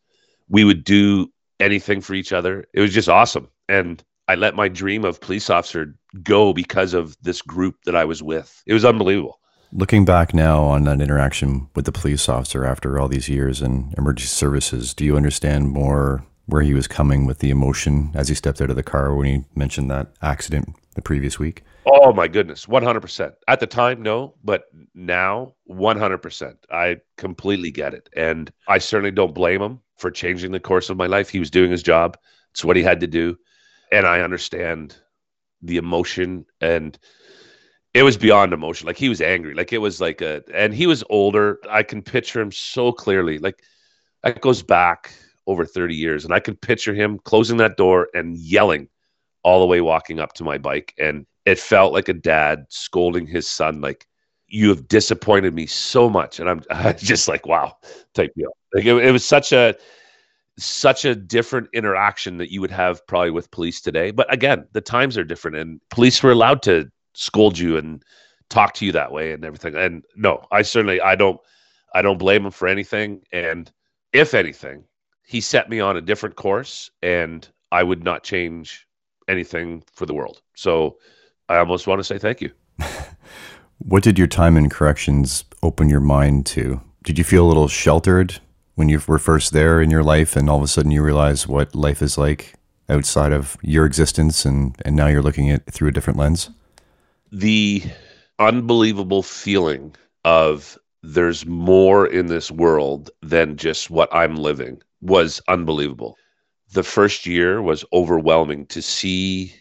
we 0.49 0.63
would 0.63 0.83
do 0.83 1.31
anything 1.59 2.01
for 2.01 2.15
each 2.15 2.33
other. 2.33 2.65
It 2.73 2.81
was 2.81 2.93
just 2.93 3.09
awesome. 3.09 3.47
And 3.67 4.03
i 4.27 4.35
let 4.35 4.55
my 4.55 4.67
dream 4.67 5.05
of 5.05 5.21
police 5.21 5.49
officer 5.49 5.95
go 6.23 6.53
because 6.53 6.93
of 6.93 7.15
this 7.21 7.41
group 7.41 7.75
that 7.85 7.95
i 7.95 8.05
was 8.05 8.23
with. 8.23 8.63
It 8.65 8.73
was 8.73 8.85
unbelievable. 8.85 9.39
Looking 9.71 10.03
back 10.03 10.33
now 10.33 10.63
on 10.63 10.85
that 10.85 10.99
interaction 10.99 11.69
with 11.75 11.85
the 11.85 11.91
police 11.91 12.27
officer 12.27 12.65
after 12.65 12.99
all 12.99 13.07
these 13.07 13.29
years 13.29 13.61
in 13.61 13.93
emergency 13.95 14.29
services 14.29 14.95
do 14.95 15.05
you 15.05 15.15
understand 15.15 15.69
more 15.69 16.25
where 16.49 16.61
he 16.61 16.73
was 16.73 16.87
coming 16.87 17.25
with 17.25 17.39
the 17.39 17.49
emotion 17.49 18.11
as 18.13 18.27
he 18.27 18.35
stepped 18.35 18.61
out 18.61 18.69
of 18.69 18.75
the 18.75 18.83
car 18.83 19.13
when 19.15 19.25
he 19.25 19.43
mentioned 19.55 19.89
that 19.89 20.07
accident 20.21 20.75
the 20.95 21.01
previous 21.01 21.39
week 21.39 21.63
Oh 21.91 22.13
my 22.13 22.27
goodness, 22.27 22.67
100%. 22.67 23.33
At 23.47 23.59
the 23.59 23.67
time, 23.67 24.03
no, 24.03 24.35
but 24.43 24.65
now 24.93 25.55
100%. 25.69 26.55
I 26.71 26.97
completely 27.17 27.71
get 27.71 27.93
it. 27.93 28.09
And 28.15 28.51
I 28.67 28.77
certainly 28.77 29.11
don't 29.11 29.33
blame 29.33 29.61
him 29.61 29.79
for 29.97 30.11
changing 30.11 30.51
the 30.51 30.59
course 30.59 30.89
of 30.89 30.97
my 30.97 31.07
life. 31.07 31.29
He 31.29 31.39
was 31.39 31.49
doing 31.49 31.71
his 31.71 31.81
job. 31.81 32.17
It's 32.51 32.63
what 32.63 32.75
he 32.75 32.83
had 32.83 32.99
to 32.99 33.07
do. 33.07 33.37
And 33.91 34.05
I 34.05 34.21
understand 34.21 34.97
the 35.61 35.77
emotion 35.77 36.45
and 36.61 36.97
it 37.93 38.03
was 38.03 38.17
beyond 38.17 38.53
emotion. 38.53 38.85
Like 38.85 38.97
he 38.97 39.09
was 39.09 39.21
angry. 39.21 39.55
Like 39.55 39.73
it 39.73 39.79
was 39.79 39.99
like 39.99 40.21
a 40.21 40.43
and 40.53 40.73
he 40.73 40.85
was 40.85 41.03
older. 41.09 41.59
I 41.69 41.81
can 41.81 42.03
picture 42.03 42.39
him 42.39 42.51
so 42.51 42.91
clearly. 42.91 43.39
Like 43.39 43.63
that 44.21 44.41
goes 44.41 44.61
back 44.61 45.11
over 45.49 45.65
30 45.65 45.95
years 45.95 46.23
and 46.23 46.33
I 46.33 46.39
could 46.39 46.61
picture 46.61 46.93
him 46.93 47.19
closing 47.25 47.57
that 47.57 47.75
door 47.75 48.07
and 48.13 48.37
yelling 48.37 48.87
all 49.41 49.59
the 49.59 49.65
way 49.65 49.81
walking 49.81 50.19
up 50.19 50.33
to 50.33 50.43
my 50.43 50.59
bike 50.59 50.93
and 50.99 51.25
it 51.45 51.57
felt 51.57 51.91
like 51.91 52.07
a 52.07 52.13
dad 52.13 52.65
scolding 52.69 53.25
his 53.25 53.47
son 53.47 53.81
like 53.81 54.05
you 54.47 54.69
have 54.69 54.87
disappointed 54.87 55.55
me 55.55 55.65
so 55.65 56.07
much 56.07 56.39
and 56.39 56.49
i'm, 56.69 56.95
just 56.97 57.27
like 57.27 57.47
wow 57.47 57.75
type 58.13 58.31
deal. 58.35 58.55
Like 58.73 58.85
it, 58.85 58.95
it 58.95 59.11
was 59.11 59.25
such 59.25 59.51
a 59.51 59.75
such 60.59 61.03
a 61.03 61.15
different 61.15 61.69
interaction 61.73 62.37
that 62.37 62.51
you 62.51 62.61
would 62.61 62.71
have 62.71 63.05
probably 63.07 63.31
with 63.31 63.49
police 63.49 63.81
today. 63.81 64.11
But 64.11 64.31
again 64.31 64.67
the 64.73 64.81
times 64.81 65.17
are 65.17 65.23
different 65.23 65.57
and 65.57 65.81
police 65.89 66.21
were 66.21 66.31
allowed 66.31 66.61
to 66.63 66.91
scold 67.15 67.57
you 67.57 67.77
and 67.77 68.03
talk 68.51 68.75
to 68.75 68.85
you 68.85 68.91
that 68.91 69.11
way 69.11 69.31
and 69.31 69.43
everything. 69.43 69.75
And 69.75 70.03
no 70.15 70.45
i 70.51 70.61
certainly 70.61 71.01
i 71.01 71.15
don't 71.15 71.39
i 71.95 72.03
don't 72.03 72.19
blame 72.19 72.45
him 72.45 72.51
for 72.51 72.67
anything. 72.67 73.23
And 73.31 73.71
if 74.13 74.33
anything 74.33 74.83
he 75.29 75.39
set 75.39 75.69
me 75.69 75.79
on 75.79 75.95
a 75.95 76.01
different 76.01 76.35
course 76.35 76.89
and 77.01 77.47
i 77.71 77.83
would 77.83 78.03
not 78.03 78.23
change 78.23 78.87
anything 79.27 79.83
for 79.93 80.05
the 80.05 80.13
world 80.13 80.41
so 80.55 80.97
I 81.49 81.57
almost 81.57 81.87
want 81.87 81.99
to 81.99 82.03
say 82.03 82.19
thank 82.19 82.41
you. 82.41 82.51
what 83.79 84.03
did 84.03 84.19
your 84.19 84.27
time 84.27 84.55
in 84.55 84.69
corrections 84.69 85.43
open 85.63 85.89
your 85.89 85.99
mind 85.99 86.45
to? 86.47 86.79
Did 87.03 87.17
you 87.17 87.23
feel 87.23 87.45
a 87.45 87.49
little 87.49 87.67
sheltered 87.67 88.39
when 88.75 88.87
you 88.87 89.01
were 89.07 89.17
first 89.17 89.51
there 89.51 89.81
in 89.81 89.89
your 89.89 90.03
life 90.03 90.35
and 90.35 90.47
all 90.47 90.57
of 90.57 90.63
a 90.63 90.67
sudden 90.67 90.91
you 90.91 91.01
realize 91.01 91.47
what 91.47 91.73
life 91.73 92.03
is 92.03 92.17
like 92.17 92.53
outside 92.87 93.33
of 93.33 93.57
your 93.63 93.85
existence 93.85 94.45
and, 94.45 94.75
and 94.85 94.95
now 94.95 95.07
you're 95.07 95.23
looking 95.23 95.49
at 95.49 95.63
it 95.67 95.73
through 95.73 95.89
a 95.89 95.91
different 95.91 96.19
lens? 96.19 96.51
The 97.31 97.83
unbelievable 98.37 99.23
feeling 99.23 99.95
of 100.23 100.77
there's 101.01 101.47
more 101.47 102.05
in 102.05 102.27
this 102.27 102.51
world 102.51 103.09
than 103.23 103.57
just 103.57 103.89
what 103.89 104.13
I'm 104.13 104.35
living 104.35 104.81
was 105.01 105.41
unbelievable. 105.47 106.17
The 106.71 106.83
first 106.83 107.25
year 107.25 107.61
was 107.61 107.85
overwhelming 107.93 108.67
to 108.67 108.81
see 108.81 109.53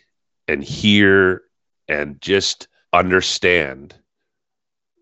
and 0.46 0.62
hear 0.62 1.42
and 1.88 2.20
just 2.20 2.68
understand 2.92 3.94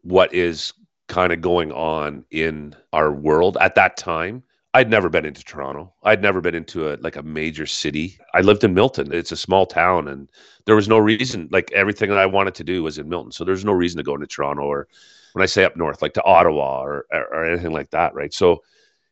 what 0.02 0.32
is 0.32 0.72
kind 1.08 1.32
of 1.32 1.40
going 1.40 1.72
on 1.72 2.24
in 2.30 2.74
our 2.92 3.12
world. 3.12 3.56
At 3.60 3.74
that 3.76 3.96
time 3.96 4.42
i'd 4.76 4.90
never 4.90 5.08
been 5.08 5.24
into 5.24 5.42
toronto. 5.42 5.92
I'd 6.02 6.20
never 6.20 6.42
been 6.42 6.54
into 6.54 6.92
a 6.92 6.98
like 7.00 7.16
a 7.16 7.22
major 7.22 7.64
city. 7.64 8.18
I 8.34 8.42
lived 8.42 8.62
in 8.62 8.74
milton. 8.74 9.10
It's 9.12 9.32
a 9.32 9.36
small 9.36 9.64
town 9.64 10.06
and 10.06 10.30
there 10.66 10.76
was 10.76 10.86
no 10.86 10.98
reason 10.98 11.48
like 11.50 11.72
everything 11.72 12.10
that 12.10 12.18
i 12.18 12.26
wanted 12.26 12.54
to 12.56 12.64
do 12.64 12.82
was 12.82 12.98
in 12.98 13.08
milton. 13.08 13.32
So 13.32 13.42
there's 13.42 13.64
no 13.64 13.72
reason 13.72 13.96
to 13.96 14.04
go 14.04 14.14
into 14.14 14.26
toronto 14.26 14.62
or 14.64 14.86
when 15.32 15.42
i 15.42 15.46
say 15.46 15.64
up 15.64 15.76
north 15.76 16.02
like 16.02 16.12
to 16.14 16.24
ottawa 16.24 16.82
or, 16.82 17.06
or, 17.10 17.24
or 17.34 17.44
anything 17.46 17.72
like 17.72 17.90
that 17.90 18.14
right? 18.14 18.34
So 18.34 18.62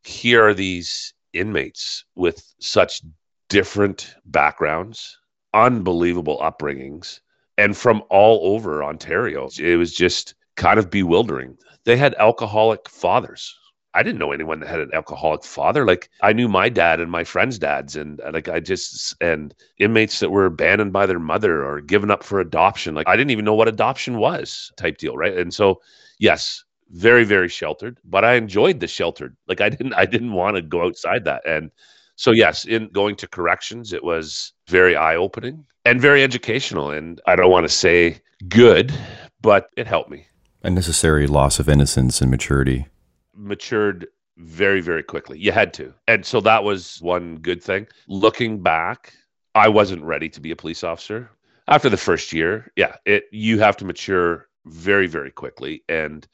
here 0.04 0.46
are 0.46 0.54
these 0.54 1.13
inmates 1.34 2.04
with 2.14 2.54
such 2.58 3.02
different 3.48 4.14
backgrounds 4.26 5.18
unbelievable 5.54 6.38
upbringings 6.42 7.20
and 7.56 7.76
from 7.76 8.02
all 8.10 8.54
over 8.54 8.84
Ontario. 8.84 9.48
It 9.58 9.76
was 9.76 9.94
just 9.94 10.34
kind 10.56 10.78
of 10.78 10.90
bewildering. 10.90 11.56
They 11.84 11.96
had 11.96 12.14
alcoholic 12.14 12.88
fathers. 12.88 13.56
I 13.96 14.02
didn't 14.02 14.18
know 14.18 14.32
anyone 14.32 14.58
that 14.58 14.68
had 14.68 14.80
an 14.80 14.90
alcoholic 14.92 15.44
father. 15.44 15.86
Like 15.86 16.10
I 16.20 16.32
knew 16.32 16.48
my 16.48 16.68
dad 16.68 16.98
and 16.98 17.12
my 17.12 17.22
friends' 17.22 17.60
dads, 17.60 17.94
and 17.94 18.20
uh, 18.22 18.32
like 18.34 18.48
I 18.48 18.58
just 18.58 19.14
and 19.20 19.54
inmates 19.78 20.18
that 20.18 20.30
were 20.30 20.46
abandoned 20.46 20.92
by 20.92 21.06
their 21.06 21.20
mother 21.20 21.64
or 21.64 21.80
given 21.80 22.10
up 22.10 22.24
for 22.24 22.40
adoption. 22.40 22.96
Like 22.96 23.06
I 23.06 23.14
didn't 23.14 23.30
even 23.30 23.44
know 23.44 23.54
what 23.54 23.68
adoption 23.68 24.18
was, 24.18 24.72
type 24.76 24.98
deal, 24.98 25.16
right? 25.16 25.38
And 25.38 25.54
so, 25.54 25.80
yes, 26.18 26.63
very 26.90 27.24
very 27.24 27.48
sheltered, 27.48 27.98
but 28.04 28.24
I 28.24 28.34
enjoyed 28.34 28.80
the 28.80 28.86
sheltered. 28.86 29.36
Like 29.48 29.60
I 29.60 29.68
didn't 29.68 29.94
I 29.94 30.06
didn't 30.06 30.32
want 30.32 30.56
to 30.56 30.62
go 30.62 30.84
outside 30.84 31.24
that, 31.24 31.46
and 31.46 31.70
so 32.16 32.30
yes, 32.30 32.64
in 32.64 32.88
going 32.88 33.16
to 33.16 33.28
corrections, 33.28 33.92
it 33.92 34.04
was 34.04 34.52
very 34.68 34.96
eye 34.96 35.16
opening 35.16 35.64
and 35.84 36.00
very 36.00 36.22
educational. 36.22 36.90
And 36.90 37.20
I 37.26 37.36
don't 37.36 37.50
want 37.50 37.64
to 37.64 37.72
say 37.72 38.20
good, 38.48 38.92
but 39.40 39.68
it 39.76 39.86
helped 39.86 40.10
me. 40.10 40.26
A 40.62 40.70
necessary 40.70 41.26
loss 41.26 41.58
of 41.58 41.68
innocence 41.68 42.20
and 42.20 42.30
maturity. 42.30 42.86
Matured 43.34 44.06
very, 44.36 44.80
very 44.80 45.02
quickly. 45.02 45.38
You 45.38 45.52
had 45.52 45.74
to. 45.74 45.92
And 46.08 46.24
so 46.24 46.40
that 46.40 46.64
was 46.64 46.98
one 47.02 47.36
good 47.38 47.62
thing. 47.62 47.86
Looking 48.08 48.62
back, 48.62 49.12
I 49.54 49.68
wasn't 49.68 50.02
ready 50.02 50.28
to 50.30 50.40
be 50.40 50.50
a 50.50 50.56
police 50.56 50.82
officer. 50.82 51.30
After 51.68 51.88
the 51.88 51.96
first 51.96 52.32
year, 52.32 52.70
yeah, 52.76 52.96
it 53.06 53.24
you 53.32 53.58
have 53.58 53.76
to 53.78 53.84
mature 53.84 54.48
very, 54.66 55.06
very 55.06 55.30
quickly. 55.30 55.82
And 55.88 56.26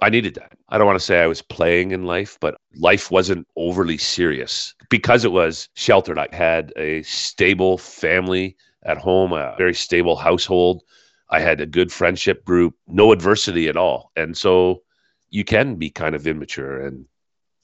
I 0.00 0.10
needed 0.10 0.34
that. 0.34 0.52
I 0.68 0.78
don't 0.78 0.86
want 0.86 0.98
to 0.98 1.04
say 1.04 1.20
I 1.20 1.26
was 1.26 1.40
playing 1.42 1.92
in 1.92 2.04
life, 2.04 2.36
but 2.40 2.56
life 2.76 3.10
wasn't 3.10 3.46
overly 3.56 3.96
serious 3.96 4.74
because 4.90 5.24
it 5.24 5.32
was 5.32 5.68
sheltered. 5.74 6.18
I 6.18 6.28
had 6.32 6.72
a 6.76 7.02
stable 7.02 7.78
family 7.78 8.56
at 8.84 8.98
home, 8.98 9.32
a 9.32 9.54
very 9.56 9.74
stable 9.74 10.16
household. 10.16 10.82
I 11.30 11.40
had 11.40 11.60
a 11.60 11.66
good 11.66 11.92
friendship 11.92 12.44
group, 12.44 12.74
no 12.86 13.12
adversity 13.12 13.68
at 13.68 13.76
all. 13.76 14.10
And 14.16 14.36
so 14.36 14.82
you 15.30 15.44
can 15.44 15.76
be 15.76 15.90
kind 15.90 16.14
of 16.14 16.26
immature. 16.26 16.84
And 16.84 17.06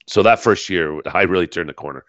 so 0.07 0.23
that 0.23 0.41
first 0.41 0.69
year, 0.69 1.01
I 1.13 1.23
really 1.23 1.47
turned 1.47 1.69
the 1.69 1.73
corner. 1.73 2.05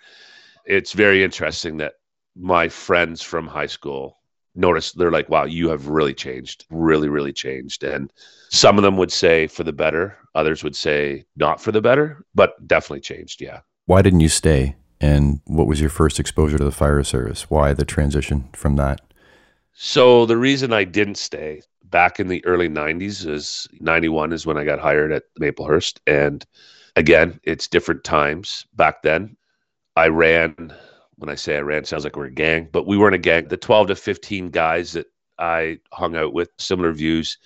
It's 0.65 0.93
very 0.93 1.25
interesting 1.25 1.79
that 1.79 1.95
my 2.37 2.69
friends 2.69 3.23
from 3.23 3.47
high 3.47 3.67
school 3.67 4.19
notice 4.55 4.93
they're 4.93 5.11
like, 5.11 5.29
wow, 5.29 5.45
you 5.45 5.69
have 5.69 5.89
really 5.89 6.15
changed, 6.15 6.67
really, 6.71 7.09
really 7.09 7.33
changed. 7.33 7.85
And 7.85 8.13
some 8.51 8.77
of 8.79 8.83
them 8.83 8.97
would 8.97 9.13
say 9.13 9.47
for 9.47 9.65
the 9.65 9.73
better, 9.73 10.17
others 10.35 10.63
would 10.63 10.77
say 10.77 11.25
not 11.37 11.61
for 11.61 11.73
the 11.73 11.81
better, 11.81 12.25
but 12.35 12.67
definitely 12.67 13.01
changed. 13.01 13.41
Yeah. 13.41 13.61
Why 13.87 14.03
didn't 14.03 14.21
you 14.21 14.29
stay? 14.29 14.77
And 15.01 15.41
what 15.47 15.67
was 15.67 15.81
your 15.81 15.91
first 15.91 16.21
exposure 16.21 16.59
to 16.59 16.65
the 16.65 16.71
fire 16.71 17.03
service? 17.03 17.51
Why 17.51 17.73
the 17.73 17.85
transition 17.85 18.49
from 18.53 18.77
that? 18.77 19.01
So 19.73 20.27
the 20.27 20.37
reason 20.37 20.73
I 20.73 20.85
didn't 20.85 21.17
stay 21.17 21.63
back 21.85 22.21
in 22.21 22.29
the 22.29 22.45
early 22.45 22.69
90s 22.69 23.27
is 23.27 23.67
91 23.81 24.33
is 24.33 24.47
when 24.47 24.59
I 24.59 24.65
got 24.65 24.79
hired 24.79 25.13
at 25.13 25.25
Maplehurst. 25.41 25.99
And 26.07 26.45
again, 26.97 27.41
it's 27.43 27.67
different 27.69 28.05
times 28.05 28.67
back 28.75 29.03
then. 29.03 29.37
I 29.97 30.09
ran 30.09 30.73
when 31.23 31.31
I 31.31 31.37
say 31.37 31.57
I 31.57 31.61
ran, 31.61 31.85
sounds 31.85 32.03
like 32.05 32.17
we're 32.17 32.27
a 32.27 32.31
gang, 32.31 32.69
but 32.73 32.87
we 32.87 32.99
weren't 32.99 33.15
a 33.15 33.19
gang. 33.19 33.47
The 33.47 33.57
12 33.57 33.87
to 33.87 33.95
15 33.95 34.51
guys 34.51 34.93
that 34.93 35.07
I 35.39 35.79
hung 35.93 36.17
out 36.17 36.35
with, 36.35 36.51
similar 36.59 36.93
views, 36.93 37.39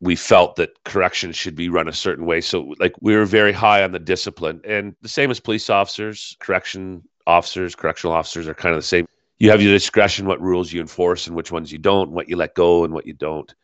we 0.00 0.16
felt 0.16 0.56
that 0.56 0.82
corrections 0.84 1.36
should 1.36 1.54
be 1.54 1.68
run 1.68 1.86
a 1.86 1.92
certain 1.92 2.26
way. 2.26 2.40
So, 2.40 2.74
like, 2.80 2.94
we 3.00 3.14
were 3.14 3.24
very 3.24 3.52
high 3.52 3.84
on 3.84 3.92
the 3.92 4.00
discipline. 4.00 4.60
And 4.64 4.96
the 5.02 5.08
same 5.08 5.30
as 5.30 5.38
police 5.38 5.70
officers, 5.70 6.36
correction 6.40 7.04
officers, 7.28 7.76
correctional 7.76 8.12
officers 8.12 8.48
are 8.48 8.54
kind 8.54 8.74
of 8.74 8.80
the 8.80 8.86
same. 8.86 9.06
You 9.38 9.50
have 9.50 9.62
your 9.62 9.72
discretion 9.72 10.26
what 10.26 10.40
rules 10.40 10.72
you 10.72 10.80
enforce 10.80 11.28
and 11.28 11.36
which 11.36 11.52
ones 11.52 11.70
you 11.70 11.78
don't, 11.78 12.10
what 12.10 12.28
you 12.28 12.36
let 12.36 12.56
go 12.56 12.82
and 12.82 12.92
what 12.92 13.06
you 13.06 13.12
don't. 13.12 13.54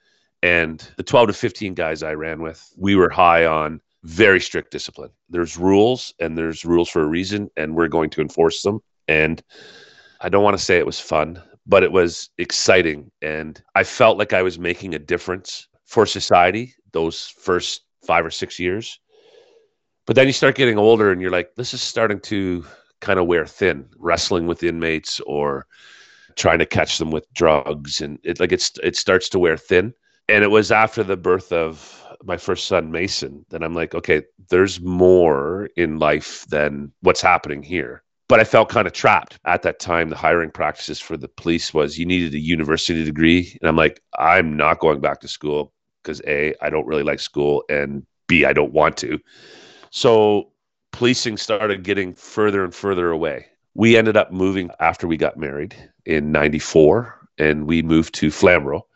And 0.45 0.89
the 0.97 1.03
12 1.03 1.29
to 1.29 1.33
15 1.33 1.75
guys 1.75 2.05
I 2.05 2.13
ran 2.13 2.41
with, 2.41 2.73
we 2.77 2.95
were 2.95 3.11
high 3.11 3.45
on 3.45 3.81
very 4.05 4.41
strict 4.41 4.71
discipline. 4.71 5.11
There's 5.29 5.57
rules 5.57 6.15
and 6.21 6.39
there's 6.39 6.65
rules 6.65 6.89
for 6.89 7.03
a 7.03 7.07
reason, 7.07 7.51
and 7.57 7.75
we're 7.75 7.89
going 7.89 8.11
to 8.11 8.21
enforce 8.21 8.63
them. 8.63 8.81
And 9.09 9.43
I 10.21 10.29
don't 10.29 10.45
want 10.45 10.57
to 10.57 10.63
say 10.63 10.79
it 10.79 10.87
was 10.87 11.01
fun, 11.01 11.43
but 11.67 11.83
it 11.83 11.93
was 11.93 12.31
exciting. 12.39 13.11
And 13.23 13.61
I 13.75 13.85
felt 13.85 14.19
like 14.19 14.33
I 14.33 14.43
was 14.43 14.59
making 14.59 14.95
a 14.95 14.99
difference 14.99 15.67
for 15.85 16.07
society 16.07 16.75
those 16.93 17.29
first 17.29 17.83
five 18.07 18.25
or 18.25 18.31
six 18.31 18.59
years. 18.59 19.01
But 20.07 20.17
then 20.17 20.27
you 20.27 20.33
start 20.33 20.55
getting 20.55 20.79
older 20.79 21.13
and 21.13 21.21
you're 21.21 21.31
like, 21.31 21.55
this 21.57 21.75
is 21.75 21.83
starting 21.83 22.21
to 22.21 22.65
kind 23.01 23.19
of 23.19 23.27
wear 23.27 23.47
thin, 23.47 23.89
wrestling 23.99 24.47
with 24.47 24.63
inmates 24.63 25.21
or 25.21 25.67
trying 26.39 26.61
to 26.61 26.67
catch 26.67 26.99
them 26.99 27.11
with 27.11 27.27
drugs 27.35 28.01
and 28.01 28.19
it 28.23 28.41
like 28.41 28.53
it's 28.53 28.73
it 28.83 28.97
starts 28.97 29.29
to 29.29 29.39
wear 29.39 29.57
thin 29.57 29.93
and 30.29 30.45
it 30.45 30.51
was 30.51 30.71
after 30.71 31.03
the 31.03 31.17
birth 31.17 31.53
of 31.53 32.07
my 32.23 32.37
first 32.37 32.69
son 32.69 32.93
mason 32.93 33.45
that 33.51 33.63
i'm 33.63 33.75
like 33.75 33.95
okay 33.95 34.23
there's 34.49 34.81
more 34.81 35.69
in 35.77 35.99
life 35.99 36.47
than 36.49 36.93
what's 37.01 37.21
happening 37.21 37.63
here 37.63 38.05
but 38.29 38.41
i 38.41 38.45
felt 38.45 38.69
kind 38.69 38.87
of 38.87 38.93
trapped 38.93 39.39
at 39.45 39.63
that 39.63 39.79
time 39.79 40.09
the 40.09 40.17
hiring 40.17 40.51
practices 40.51 41.01
for 41.01 41.17
the 41.17 41.29
police 41.29 41.75
was 41.75 41.99
you 41.99 42.07
needed 42.07 42.35
a 42.35 42.39
university 42.39 43.05
degree 43.05 43.57
and 43.61 43.69
i'm 43.69 43.77
like 43.77 44.01
i'm 44.19 44.57
not 44.57 44.81
going 44.81 45.01
back 45.01 45.21
to 45.21 45.29
school 45.29 45.73
because 46.03 46.23
a 46.27 46.55
i 46.63 46.71
don't 46.71 46.87
really 46.87 47.03
like 47.03 47.21
school 47.21 47.65
and 47.69 48.07
b 48.27 48.45
i 48.45 48.53
don't 48.53 48.73
want 48.73 48.97
to 48.97 49.19
so 49.91 50.51
policing 50.93 51.37
started 51.37 51.83
getting 51.83 52.15
further 52.15 52.65
and 52.65 52.75
further 52.75 53.11
away 53.11 53.47
we 53.79 53.97
ended 53.97 54.17
up 54.17 54.33
moving 54.33 54.71
after 54.81 55.07
we 55.07 55.17
got 55.17 55.37
married 55.37 55.73
in 56.05 56.33
94 56.33 57.19
and 57.39 57.67
we 57.67 57.83
moved 57.83 58.15
to 58.15 58.31
Flamborough. 58.31 58.87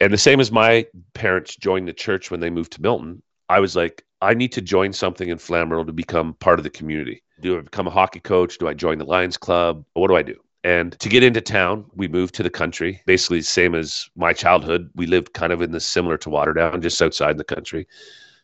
And 0.00 0.12
the 0.12 0.18
same 0.18 0.40
as 0.40 0.50
my 0.50 0.86
parents 1.14 1.54
joined 1.56 1.86
the 1.86 1.92
church 1.92 2.30
when 2.30 2.40
they 2.40 2.50
moved 2.50 2.72
to 2.72 2.82
Milton, 2.82 3.22
I 3.48 3.60
was 3.60 3.76
like, 3.76 4.04
I 4.20 4.34
need 4.34 4.52
to 4.52 4.60
join 4.60 4.92
something 4.92 5.28
in 5.28 5.38
Flamborough 5.38 5.84
to 5.84 5.92
become 5.92 6.34
part 6.34 6.58
of 6.58 6.64
the 6.64 6.70
community. 6.70 7.22
Do 7.40 7.58
I 7.58 7.60
become 7.62 7.86
a 7.86 7.90
hockey 7.90 8.20
coach? 8.20 8.58
Do 8.58 8.68
I 8.68 8.74
join 8.74 8.98
the 8.98 9.04
Lions 9.04 9.36
Club? 9.36 9.84
What 9.94 10.08
do 10.08 10.16
I 10.16 10.22
do? 10.22 10.36
And 10.62 10.98
to 11.00 11.08
get 11.08 11.22
into 11.22 11.42
town, 11.42 11.84
we 11.94 12.08
moved 12.08 12.34
to 12.36 12.42
the 12.42 12.50
country, 12.50 13.02
basically 13.06 13.42
same 13.42 13.74
as 13.74 14.08
my 14.16 14.32
childhood. 14.32 14.90
We 14.94 15.06
lived 15.06 15.34
kind 15.34 15.52
of 15.52 15.60
in 15.60 15.72
the 15.72 15.80
similar 15.80 16.16
to 16.18 16.30
Waterdown, 16.30 16.80
just 16.80 17.02
outside 17.02 17.36
the 17.36 17.44
country. 17.44 17.86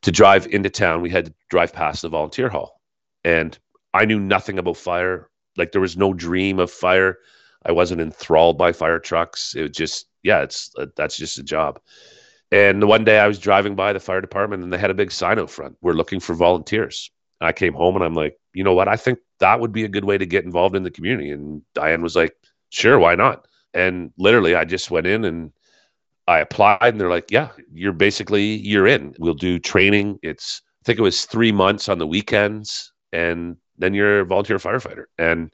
To 0.02 0.12
drive 0.12 0.46
into 0.48 0.68
town, 0.68 1.00
we 1.00 1.10
had 1.10 1.26
to 1.26 1.34
drive 1.48 1.72
past 1.72 2.02
the 2.02 2.08
volunteer 2.10 2.50
hall. 2.50 2.80
And 3.24 3.58
I 3.94 4.04
knew 4.04 4.20
nothing 4.20 4.58
about 4.58 4.76
fire 4.76 5.30
like 5.56 5.72
there 5.72 5.80
was 5.80 5.96
no 5.96 6.12
dream 6.12 6.58
of 6.58 6.70
fire. 6.70 7.18
I 7.64 7.72
wasn't 7.72 8.00
enthralled 8.00 8.56
by 8.56 8.72
fire 8.72 8.98
trucks. 8.98 9.54
It 9.54 9.62
was 9.62 9.70
just, 9.70 10.06
yeah, 10.22 10.42
it's 10.42 10.70
uh, 10.78 10.86
that's 10.96 11.16
just 11.16 11.38
a 11.38 11.42
job. 11.42 11.80
And 12.52 12.86
one 12.88 13.04
day 13.04 13.18
I 13.18 13.28
was 13.28 13.38
driving 13.38 13.76
by 13.76 13.92
the 13.92 14.00
fire 14.00 14.20
department 14.20 14.62
and 14.62 14.72
they 14.72 14.78
had 14.78 14.90
a 14.90 14.94
big 14.94 15.12
sign 15.12 15.38
out 15.38 15.50
front. 15.50 15.76
We're 15.80 15.92
looking 15.92 16.20
for 16.20 16.34
volunteers. 16.34 17.10
I 17.40 17.52
came 17.52 17.74
home 17.74 17.96
and 17.96 18.04
I'm 18.04 18.14
like, 18.14 18.38
you 18.52 18.64
know 18.64 18.74
what? 18.74 18.88
I 18.88 18.96
think 18.96 19.18
that 19.38 19.60
would 19.60 19.72
be 19.72 19.84
a 19.84 19.88
good 19.88 20.04
way 20.04 20.18
to 20.18 20.26
get 20.26 20.44
involved 20.44 20.76
in 20.76 20.82
the 20.82 20.90
community. 20.90 21.30
And 21.30 21.62
Diane 21.74 22.02
was 22.02 22.16
like, 22.16 22.34
sure, 22.70 22.98
why 22.98 23.14
not? 23.14 23.46
And 23.72 24.12
literally, 24.18 24.54
I 24.54 24.64
just 24.64 24.90
went 24.90 25.06
in 25.06 25.24
and 25.24 25.52
I 26.26 26.40
applied, 26.40 26.78
and 26.82 27.00
they're 27.00 27.10
like, 27.10 27.30
yeah, 27.30 27.48
you're 27.72 27.92
basically 27.92 28.44
you're 28.44 28.86
in. 28.86 29.14
We'll 29.18 29.34
do 29.34 29.58
training. 29.58 30.18
It's 30.22 30.62
I 30.82 30.84
think 30.84 30.98
it 30.98 31.02
was 31.02 31.24
three 31.24 31.52
months 31.52 31.88
on 31.88 31.98
the 31.98 32.06
weekends, 32.06 32.92
and 33.12 33.56
then 33.78 33.94
you're 33.94 34.20
a 34.20 34.26
volunteer 34.26 34.58
firefighter. 34.58 35.04
And 35.18 35.52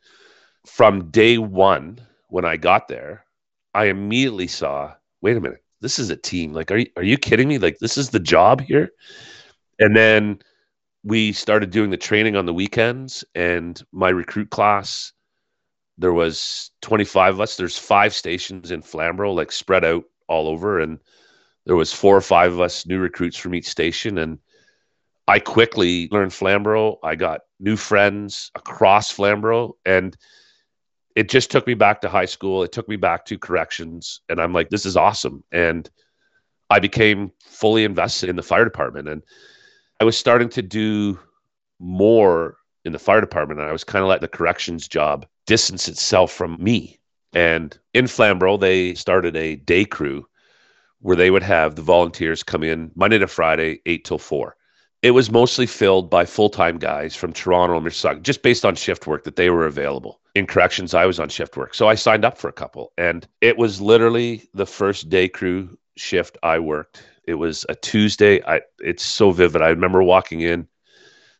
from 0.67 1.11
day 1.11 1.39
one, 1.39 2.01
when 2.29 2.45
I 2.45 2.57
got 2.57 2.89
there, 2.89 3.25
I 3.75 3.87
immediately 3.87 4.49
saw, 4.49 4.93
wait 5.21 5.37
a 5.37 5.41
minute, 5.41 5.63
this 5.81 5.99
is 5.99 6.11
a 6.11 6.17
team. 6.17 6.53
Like, 6.53 6.71
are 6.71 6.79
you, 6.79 6.87
are 6.97 7.03
you 7.03 7.17
kidding 7.17 7.49
me? 7.49 7.59
Like, 7.59 7.79
this 7.79 7.97
is 7.97 8.11
the 8.11 8.21
job 8.21 8.61
here. 8.61 8.91
And 9.79 9.97
then 9.97 10.41
we 11.07 11.33
started 11.33 11.71
doing 11.71 11.91
the 11.91 11.97
training 11.97 12.35
on 12.35 12.47
the 12.47 12.53
weekends 12.53 13.25
and 13.37 13.81
my 13.93 14.09
recruit 14.09 14.51
class, 14.51 15.13
there 15.97 16.13
was 16.13 16.73
25 16.83 17.35
of 17.35 17.41
us. 17.41 17.57
There's 17.57 17.79
five 17.79 18.13
stations 18.13 18.73
in 18.73 18.83
Flamborough, 18.83 19.33
like 19.33 19.53
spread 19.53 19.85
out 19.85 20.03
all 20.27 20.49
over. 20.49 20.81
And 20.81 20.99
there 21.65 21.77
was 21.77 21.93
four 21.93 22.17
or 22.17 22.21
five 22.21 22.53
of 22.53 22.61
us 22.61 22.87
new 22.87 22.99
recruits 22.99 23.37
from 23.37 23.55
each 23.55 23.69
station. 23.69 24.19
And 24.19 24.41
I 25.29 25.39
quickly 25.39 26.09
learned 26.11 26.33
Flamborough. 26.33 26.99
I 27.05 27.15
got 27.15 27.43
new 27.61 27.77
friends 27.77 28.51
across 28.57 29.13
Flamborough. 29.13 29.77
And 29.87 30.17
it 31.15 31.29
just 31.29 31.53
took 31.53 31.69
me 31.69 31.75
back 31.75 32.01
to 32.01 32.09
high 32.09 32.25
school. 32.25 32.65
It 32.65 32.73
took 32.73 32.89
me 32.89 32.97
back 32.97 33.27
to 33.27 33.39
corrections. 33.39 34.23
And 34.29 34.41
I'm 34.41 34.53
like, 34.53 34.71
this 34.71 34.85
is 34.85 34.97
awesome. 34.97 35.45
And 35.53 35.89
I 36.69 36.81
became 36.81 37.31
fully 37.45 37.85
invested 37.85 38.29
in 38.29 38.35
the 38.35 38.43
fire 38.43 38.65
department. 38.65 39.09
And 39.09 39.23
I 40.01 40.05
was 40.05 40.17
starting 40.17 40.49
to 40.51 40.63
do 40.63 41.19
more 41.79 42.57
in 42.85 42.93
the 42.93 42.99
fire 42.99 43.21
department. 43.21 43.61
And 43.61 43.69
I 43.69 43.73
was 43.73 43.85
kind 43.85 44.03
of 44.03 44.09
letting 44.09 44.23
the 44.23 44.29
corrections 44.29 44.89
job 44.89 45.27
distance 45.47 45.89
itself 45.89 46.33
from 46.33 46.57
me. 46.63 46.99
And 47.33 47.77
in 47.95 48.07
Flamborough, 48.07 48.57
they 48.57 48.95
started 48.95 49.37
a 49.37 49.57
day 49.57 49.85
crew 49.85 50.27
where 51.01 51.17
they 51.17 51.31
would 51.31 51.43
have 51.43 51.75
the 51.75 51.83
volunteers 51.83 52.43
come 52.43 52.63
in 52.63 52.91
Monday 52.95 53.19
to 53.19 53.27
Friday, 53.27 53.81
eight 53.87 54.05
till 54.05 54.19
four 54.19 54.57
it 55.03 55.13
was 55.13 55.31
mostly 55.31 55.67
filled 55.67 56.11
by 56.11 56.25
full-time 56.25 56.79
guys 56.79 57.15
from 57.15 57.33
Toronto 57.33 57.77
and 57.77 57.87
Mississauga, 57.87 58.23
just 58.23 58.43
based 58.43 58.65
on 58.65 58.75
shift 58.75 59.07
work 59.07 59.25
that 59.25 59.37
they 59.37 59.51
were 59.51 59.67
available. 59.67 60.21
In 60.35 60.47
corrections, 60.47 60.95
I 60.95 61.07
was 61.07 61.21
on 61.21 61.29
shift 61.29 61.57
work. 61.57 61.75
So 61.75 61.87
I 61.87 61.95
signed 61.95 62.25
up 62.25 62.39
for 62.39 62.49
a 62.49 62.53
couple. 62.53 62.93
And 62.99 63.27
it 63.41 63.57
was 63.57 63.81
literally 63.81 64.49
the 64.55 64.67
first 64.67 65.09
day 65.09 65.29
crew 65.29 65.79
shift 65.97 66.39
I 66.43 66.59
worked. 66.59 67.05
It 67.27 67.35
was 67.35 67.67
a 67.69 67.75
Tuesday. 67.75 68.43
I 68.45 68.61
it's 68.79 69.05
so 69.05 69.31
vivid. 69.31 69.63
I 69.63 69.69
remember 69.69 70.03
walking 70.03 70.41
in. 70.41 70.69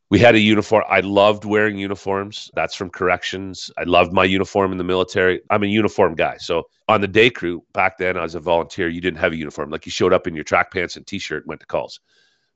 We 0.09 0.21
had 0.21 0.37
a 0.37 0.41
uniform. 0.41 0.85
I 0.89 1.01
loved 1.01 1.45
wearing 1.45 1.79
uniforms. 1.79 2.51
That's 2.55 2.77
from 2.77 2.91
corrections. 2.91 3.71
I 3.77 3.83
loved 3.85 4.13
my 4.13 4.25
uniform 4.25 4.71
in 4.71 4.79
the 4.79 4.85
military. 4.85 5.41
I'm 5.51 5.65
a 5.65 5.67
uniform 5.67 6.15
guy. 6.15 6.37
So 6.37 6.65
on 6.87 7.01
the 7.01 7.09
day 7.09 7.29
crew, 7.29 7.65
back 7.73 7.99
then 7.99 8.17
as 8.17 8.37
a 8.37 8.41
volunteer, 8.41 8.89
you 8.89 9.01
didn't 9.01 9.19
have 9.19 9.33
a 9.33 9.37
uniform. 9.37 9.71
Like 9.71 9.85
you 9.85 9.91
showed 9.91 10.13
up 10.13 10.29
in 10.29 10.37
your 10.37 10.45
track 10.45 10.73
pants 10.73 10.97
and 10.97 11.05
t-shirt 11.05 11.43
and 11.43 11.49
went 11.49 11.61
to 11.61 11.67
calls. 11.67 11.99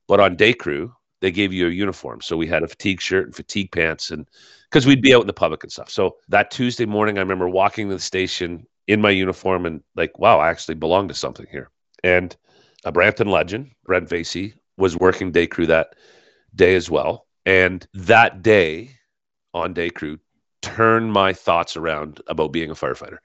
But 0.07 0.21
on 0.21 0.37
day 0.37 0.53
crew, 0.53 0.95
they 1.21 1.33
gave 1.33 1.53
you 1.53 1.67
a 1.67 1.71
uniform. 1.71 2.21
So 2.21 2.37
we 2.37 2.47
had 2.47 2.63
a 2.63 2.69
fatigue 2.69 3.01
shirt 3.01 3.27
and 3.27 3.35
fatigue 3.35 3.73
pants, 3.73 4.11
and 4.11 4.29
because 4.71 4.87
we'd 4.87 5.03
be 5.03 5.15
out 5.15 5.21
in 5.21 5.27
the 5.27 5.33
public 5.33 5.63
and 5.63 5.73
stuff. 5.73 5.91
So 5.91 6.17
that 6.29 6.51
Tuesday 6.51 6.87
morning, 6.87 7.19
I 7.19 7.21
remember 7.21 7.49
walking 7.49 7.89
to 7.89 7.95
the 7.95 8.01
station 8.01 8.67
in 8.87 9.01
my 9.01 9.11
uniform 9.11 9.67
and 9.67 9.83
like, 9.97 10.19
wow, 10.19 10.39
I 10.39 10.51
actually 10.51 10.77
belong 10.77 11.09
to 11.09 11.15
something 11.15 11.47
here. 11.51 11.71
And 12.03 12.37
a 12.85 12.93
Brampton 12.93 13.29
legend, 13.29 13.71
Brent 13.85 14.09
Vasey, 14.09 14.55
was 14.77 14.97
working 14.97 15.33
day 15.33 15.47
crew 15.47 15.67
that 15.67 15.95
day 16.55 16.75
as 16.75 16.91
well. 16.91 17.27
And 17.47 17.87
that 17.95 18.43
day 18.43 18.91
on 19.55 19.75
day 19.75 19.91
crew 19.91 20.19
turned 20.63 21.13
my 21.13 21.33
thoughts 21.33 21.77
around 21.77 22.21
about 22.27 22.53
being 22.53 22.71
a 22.71 22.75
firefighter. 22.75 23.19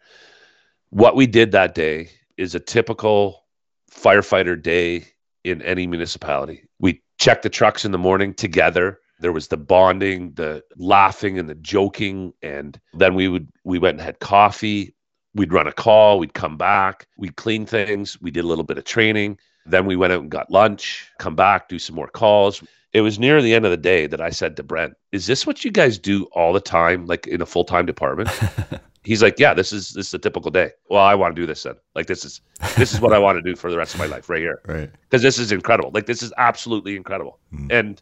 What 0.90 1.16
we 1.16 1.28
did 1.28 1.52
that 1.52 1.76
day 1.76 2.10
is 2.38 2.56
a 2.56 2.60
typical 2.60 3.46
firefighter 3.92 4.62
day 4.62 5.06
in 5.44 5.62
any 5.62 5.88
municipality. 5.88 6.64
We 6.80 7.02
checked 7.18 7.44
the 7.44 7.50
trucks 7.50 7.86
in 7.86 7.92
the 7.92 7.98
morning 7.98 8.34
together. 8.34 9.00
There 9.20 9.32
was 9.32 9.48
the 9.48 9.58
bonding, 9.58 10.34
the 10.34 10.64
laughing 10.78 11.40
and 11.40 11.50
the 11.50 11.56
joking. 11.56 12.34
And 12.42 12.80
then 12.94 13.16
we 13.16 13.28
would 13.28 13.50
we 13.64 13.80
went 13.80 13.96
and 13.96 14.06
had 14.06 14.20
coffee. 14.20 14.95
We'd 15.36 15.54
run 15.54 15.68
a 15.68 15.72
call, 15.72 16.18
we'd 16.18 16.34
come 16.34 16.58
back, 16.58 17.08
we'd 17.18 17.36
clean 17.36 17.66
things, 17.66 18.20
we 18.22 18.32
did 18.32 18.44
a 18.44 18.48
little 18.48 18.64
bit 18.64 18.78
of 18.78 18.86
training. 18.86 19.38
Then 19.66 19.86
we 19.86 19.96
went 19.96 20.14
out 20.14 20.22
and 20.22 20.32
got 20.32 20.50
lunch, 20.50 21.10
come 21.20 21.36
back, 21.36 21.70
do 21.70 21.78
some 21.78 21.96
more 21.96 22.08
calls. 22.08 22.64
It 22.94 23.02
was 23.02 23.20
near 23.20 23.42
the 23.42 23.54
end 23.54 23.66
of 23.66 23.72
the 23.72 23.78
day 23.78 24.08
that 24.08 24.22
I 24.22 24.30
said 24.30 24.56
to 24.58 24.64
Brent, 24.64 24.94
Is 25.12 25.28
this 25.28 25.46
what 25.46 25.66
you 25.66 25.72
guys 25.72 26.00
do 26.00 26.24
all 26.32 26.54
the 26.54 26.62
time, 26.62 27.06
like 27.06 27.28
in 27.28 27.42
a 27.42 27.46
full 27.46 27.66
time 27.66 27.86
department? 27.86 28.30
he's 29.06 29.22
like, 29.22 29.40
yeah, 29.40 29.54
this 29.54 29.72
is 29.72 29.90
this 29.92 30.08
is 30.08 30.14
a 30.14 30.20
typical 30.20 30.52
day. 30.52 30.72
Well, 30.90 31.04
I 31.04 31.16
want 31.16 31.36
to 31.36 31.42
do 31.42 31.46
this 31.46 31.64
then. 31.64 31.76
Like 31.94 32.08
this 32.08 32.26
is 32.26 32.42
this 32.76 32.94
is 32.94 33.00
what 33.00 33.14
I 33.14 33.20
want 33.20 33.38
to 33.38 33.42
do 33.42 33.56
for 33.56 33.72
the 33.72 33.78
rest 33.78 33.94
of 33.94 34.00
my 34.00 34.08
life 34.08 34.30
right 34.30 34.40
here. 34.40 34.62
Right. 34.66 34.90
Because 35.04 35.22
this 35.22 35.40
is 35.40 35.52
incredible. 35.52 35.92
Like 35.94 36.06
this 36.06 36.24
is 36.24 36.34
absolutely 36.38 36.96
incredible. 36.96 37.40
Mm. 37.54 37.72
And 37.72 38.02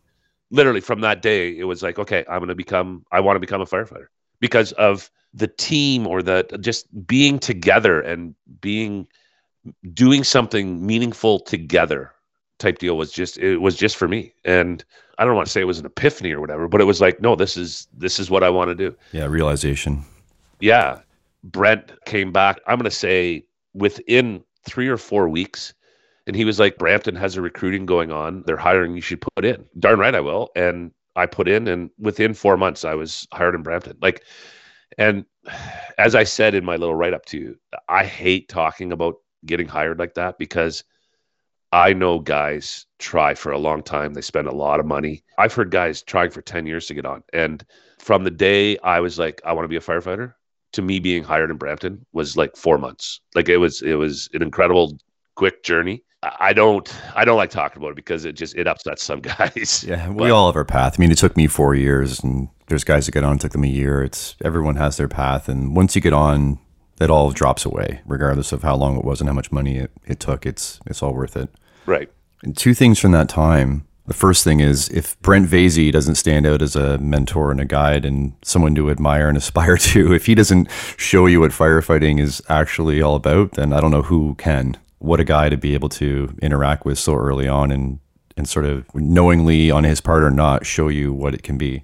literally 0.49 0.81
from 0.81 1.01
that 1.01 1.21
day, 1.21 1.57
it 1.57 1.65
was 1.65 1.84
like, 1.84 1.99
okay, 1.99 2.25
I'm 2.29 2.39
gonna 2.39 2.55
become 2.55 3.05
I 3.11 3.19
want 3.19 3.36
to 3.36 3.41
become 3.41 3.61
a 3.61 3.65
firefighter 3.65 4.07
because 4.39 4.71
of 4.73 5.11
the 5.34 5.47
team 5.47 6.05
or 6.05 6.21
the 6.21 6.43
just 6.61 6.88
being 7.07 7.39
together 7.39 8.01
and 8.01 8.36
being 8.61 9.07
doing 9.93 10.23
something 10.23 10.86
meaningful 10.86 11.39
together 11.39 12.11
type 12.59 12.77
deal 12.77 12.97
was 12.97 13.11
just 13.11 13.38
it 13.38 13.57
was 13.57 13.75
just 13.75 13.95
for 13.95 14.07
me. 14.07 14.34
And 14.45 14.84
I 15.17 15.25
don't 15.25 15.36
want 15.36 15.47
to 15.47 15.51
say 15.51 15.61
it 15.61 15.65
was 15.65 15.79
an 15.79 15.86
epiphany 15.86 16.31
or 16.31 16.41
whatever, 16.41 16.67
but 16.67 16.81
it 16.81 16.86
was 16.86 17.01
like, 17.01 17.21
no, 17.21 17.36
this 17.36 17.57
is 17.57 17.88
this 17.93 18.19
is 18.19 18.29
what 18.29 18.43
I 18.43 18.49
want 18.49 18.69
to 18.69 18.75
do. 18.75 18.95
Yeah, 19.11 19.25
realization 19.25 20.05
yeah, 20.63 20.99
Brent 21.43 21.91
came 22.05 22.31
back. 22.31 22.61
I'm 22.67 22.77
going 22.77 22.89
to 22.89 22.95
say 22.95 23.45
within 23.73 24.41
three 24.65 24.88
or 24.88 24.95
four 24.95 25.27
weeks. 25.27 25.73
And 26.25 26.38
he 26.38 26.45
was 26.45 26.57
like, 26.57 26.77
Brampton 26.77 27.15
has 27.17 27.36
a 27.36 27.41
recruiting 27.41 27.86
going 27.86 28.13
on. 28.13 28.43
They're 28.47 28.55
hiring. 28.55 28.95
You 28.95 29.01
should 29.01 29.19
put 29.19 29.43
in. 29.43 29.65
Darn 29.77 29.99
right, 29.99 30.15
I 30.15 30.21
will. 30.21 30.51
And 30.55 30.91
I 31.17 31.25
put 31.25 31.49
in, 31.49 31.67
and 31.67 31.89
within 31.99 32.34
four 32.34 32.55
months, 32.55 32.86
I 32.86 32.93
was 32.93 33.27
hired 33.34 33.55
in 33.55 33.61
Brampton. 33.61 33.97
Like, 34.01 34.23
and 34.97 35.25
as 35.97 36.15
I 36.15 36.23
said 36.23 36.55
in 36.55 36.65
my 36.65 36.75
little 36.75 36.95
write 36.95 37.13
up 37.13 37.25
to 37.27 37.37
you, 37.37 37.57
I 37.87 38.05
hate 38.05 38.49
talking 38.49 38.91
about 38.91 39.15
getting 39.45 39.67
hired 39.67 39.99
like 39.99 40.13
that 40.15 40.37
because 40.37 40.83
I 41.71 41.93
know 41.93 42.19
guys 42.19 42.85
try 42.99 43.33
for 43.33 43.51
a 43.51 43.57
long 43.57 43.81
time. 43.81 44.13
They 44.13 44.21
spend 44.21 44.47
a 44.47 44.55
lot 44.55 44.79
of 44.79 44.85
money. 44.85 45.23
I've 45.37 45.53
heard 45.53 45.71
guys 45.71 46.03
trying 46.03 46.29
for 46.29 46.41
10 46.41 46.65
years 46.67 46.85
to 46.87 46.93
get 46.93 47.05
on. 47.05 47.23
And 47.33 47.65
from 47.99 48.23
the 48.23 48.31
day 48.31 48.77
I 48.79 48.99
was 48.99 49.17
like, 49.17 49.41
I 49.43 49.53
want 49.53 49.65
to 49.65 49.69
be 49.69 49.75
a 49.75 49.79
firefighter, 49.79 50.33
to 50.73 50.81
me 50.81 50.99
being 50.99 51.23
hired 51.23 51.49
in 51.49 51.57
Brampton 51.57 52.05
was 52.13 52.37
like 52.37 52.55
four 52.55 52.77
months. 52.77 53.21
Like 53.35 53.49
it 53.49 53.57
was 53.57 53.81
it 53.81 53.95
was 53.95 54.29
an 54.33 54.41
incredible 54.41 54.97
quick 55.35 55.63
journey. 55.63 56.03
I 56.39 56.53
don't 56.53 56.93
I 57.15 57.26
don't 57.26 57.38
like 57.38 57.49
talking 57.49 57.82
about 57.82 57.91
it 57.91 57.95
because 57.95 58.26
it 58.26 58.34
just 58.34 58.55
it 58.55 58.67
upsets 58.67 59.03
some 59.03 59.19
guys. 59.21 59.84
Yeah, 59.88 60.09
we 60.09 60.15
but, 60.15 60.32
all 60.32 60.47
have 60.47 60.55
our 60.55 60.65
path. 60.65 60.95
I 60.97 61.01
mean, 61.01 61.11
it 61.11 61.17
took 61.17 61.36
me 61.36 61.47
four 61.47 61.76
years, 61.76 62.24
and 62.24 62.49
there's 62.67 62.84
guys 62.84 63.05
that 63.05 63.11
get 63.11 63.24
on. 63.24 63.36
It 63.36 63.41
took 63.41 63.51
them 63.51 63.63
a 63.63 63.67
year. 63.67 64.03
It's 64.03 64.36
everyone 64.43 64.76
has 64.76 64.97
their 64.97 65.07
path, 65.07 65.49
and 65.49 65.76
once 65.76 65.95
you 65.95 66.01
get 66.01 66.13
on, 66.13 66.59
it 66.99 67.09
all 67.09 67.32
drops 67.32 67.65
away, 67.65 68.01
regardless 68.05 68.51
of 68.51 68.63
how 68.63 68.76
long 68.76 68.97
it 68.97 69.03
was 69.03 69.19
and 69.19 69.30
how 69.30 69.34
much 69.34 69.51
money 69.51 69.78
it, 69.78 69.91
it 70.05 70.19
took. 70.19 70.45
It's 70.45 70.80
it's 70.86 71.03
all 71.03 71.13
worth 71.13 71.36
it. 71.36 71.49
Right. 71.86 72.09
And 72.43 72.55
two 72.55 72.74
things 72.74 72.99
from 72.99 73.11
that 73.11 73.30
time. 73.30 73.88
The 74.05 74.13
first 74.13 74.43
thing 74.43 74.59
is 74.59 74.89
if 74.89 75.17
Brent 75.21 75.47
Vasey 75.47 75.89
doesn't 75.89 76.15
stand 76.15 76.45
out 76.45 76.61
as 76.61 76.76
a 76.76 76.97
mentor 76.97 77.51
and 77.51 77.61
a 77.61 77.65
guide 77.65 78.03
and 78.03 78.34
someone 78.43 78.76
to 78.76 78.91
admire 78.91 79.30
and 79.30 79.38
aspire 79.43 79.78
to, 79.78 80.13
if 80.13 80.26
he 80.26 80.36
doesn't 80.36 80.69
show 80.97 81.26
you 81.26 81.39
what 81.39 81.51
firefighting 81.51 82.19
is 82.19 82.41
actually 82.49 83.01
all 83.01 83.15
about, 83.15 83.53
then 83.53 83.71
I 83.71 83.80
don't 83.80 83.91
know 83.91 84.01
who 84.01 84.36
can. 84.36 84.78
What 85.04 85.20
a 85.20 85.26
guy 85.26 85.49
to 85.49 85.58
be 85.58 85.74
able 85.74 85.89
to 85.89 86.34
interact 86.41 86.86
with 86.86 86.97
so 86.97 87.16
early 87.16 87.45
on 87.45 87.72
and 87.72 87.99
and 88.38 88.47
sort 88.47 88.66
of 88.66 88.86
knowingly 88.95 89.70
on 89.70 89.84
his 89.84 89.99
part 89.99 90.24
or 90.24 90.32
not 90.32 90.66
show 90.66 90.88
you 90.88 91.12
what 91.12 91.34
it 91.34 91.43
can 91.43 91.58
be. 91.58 91.84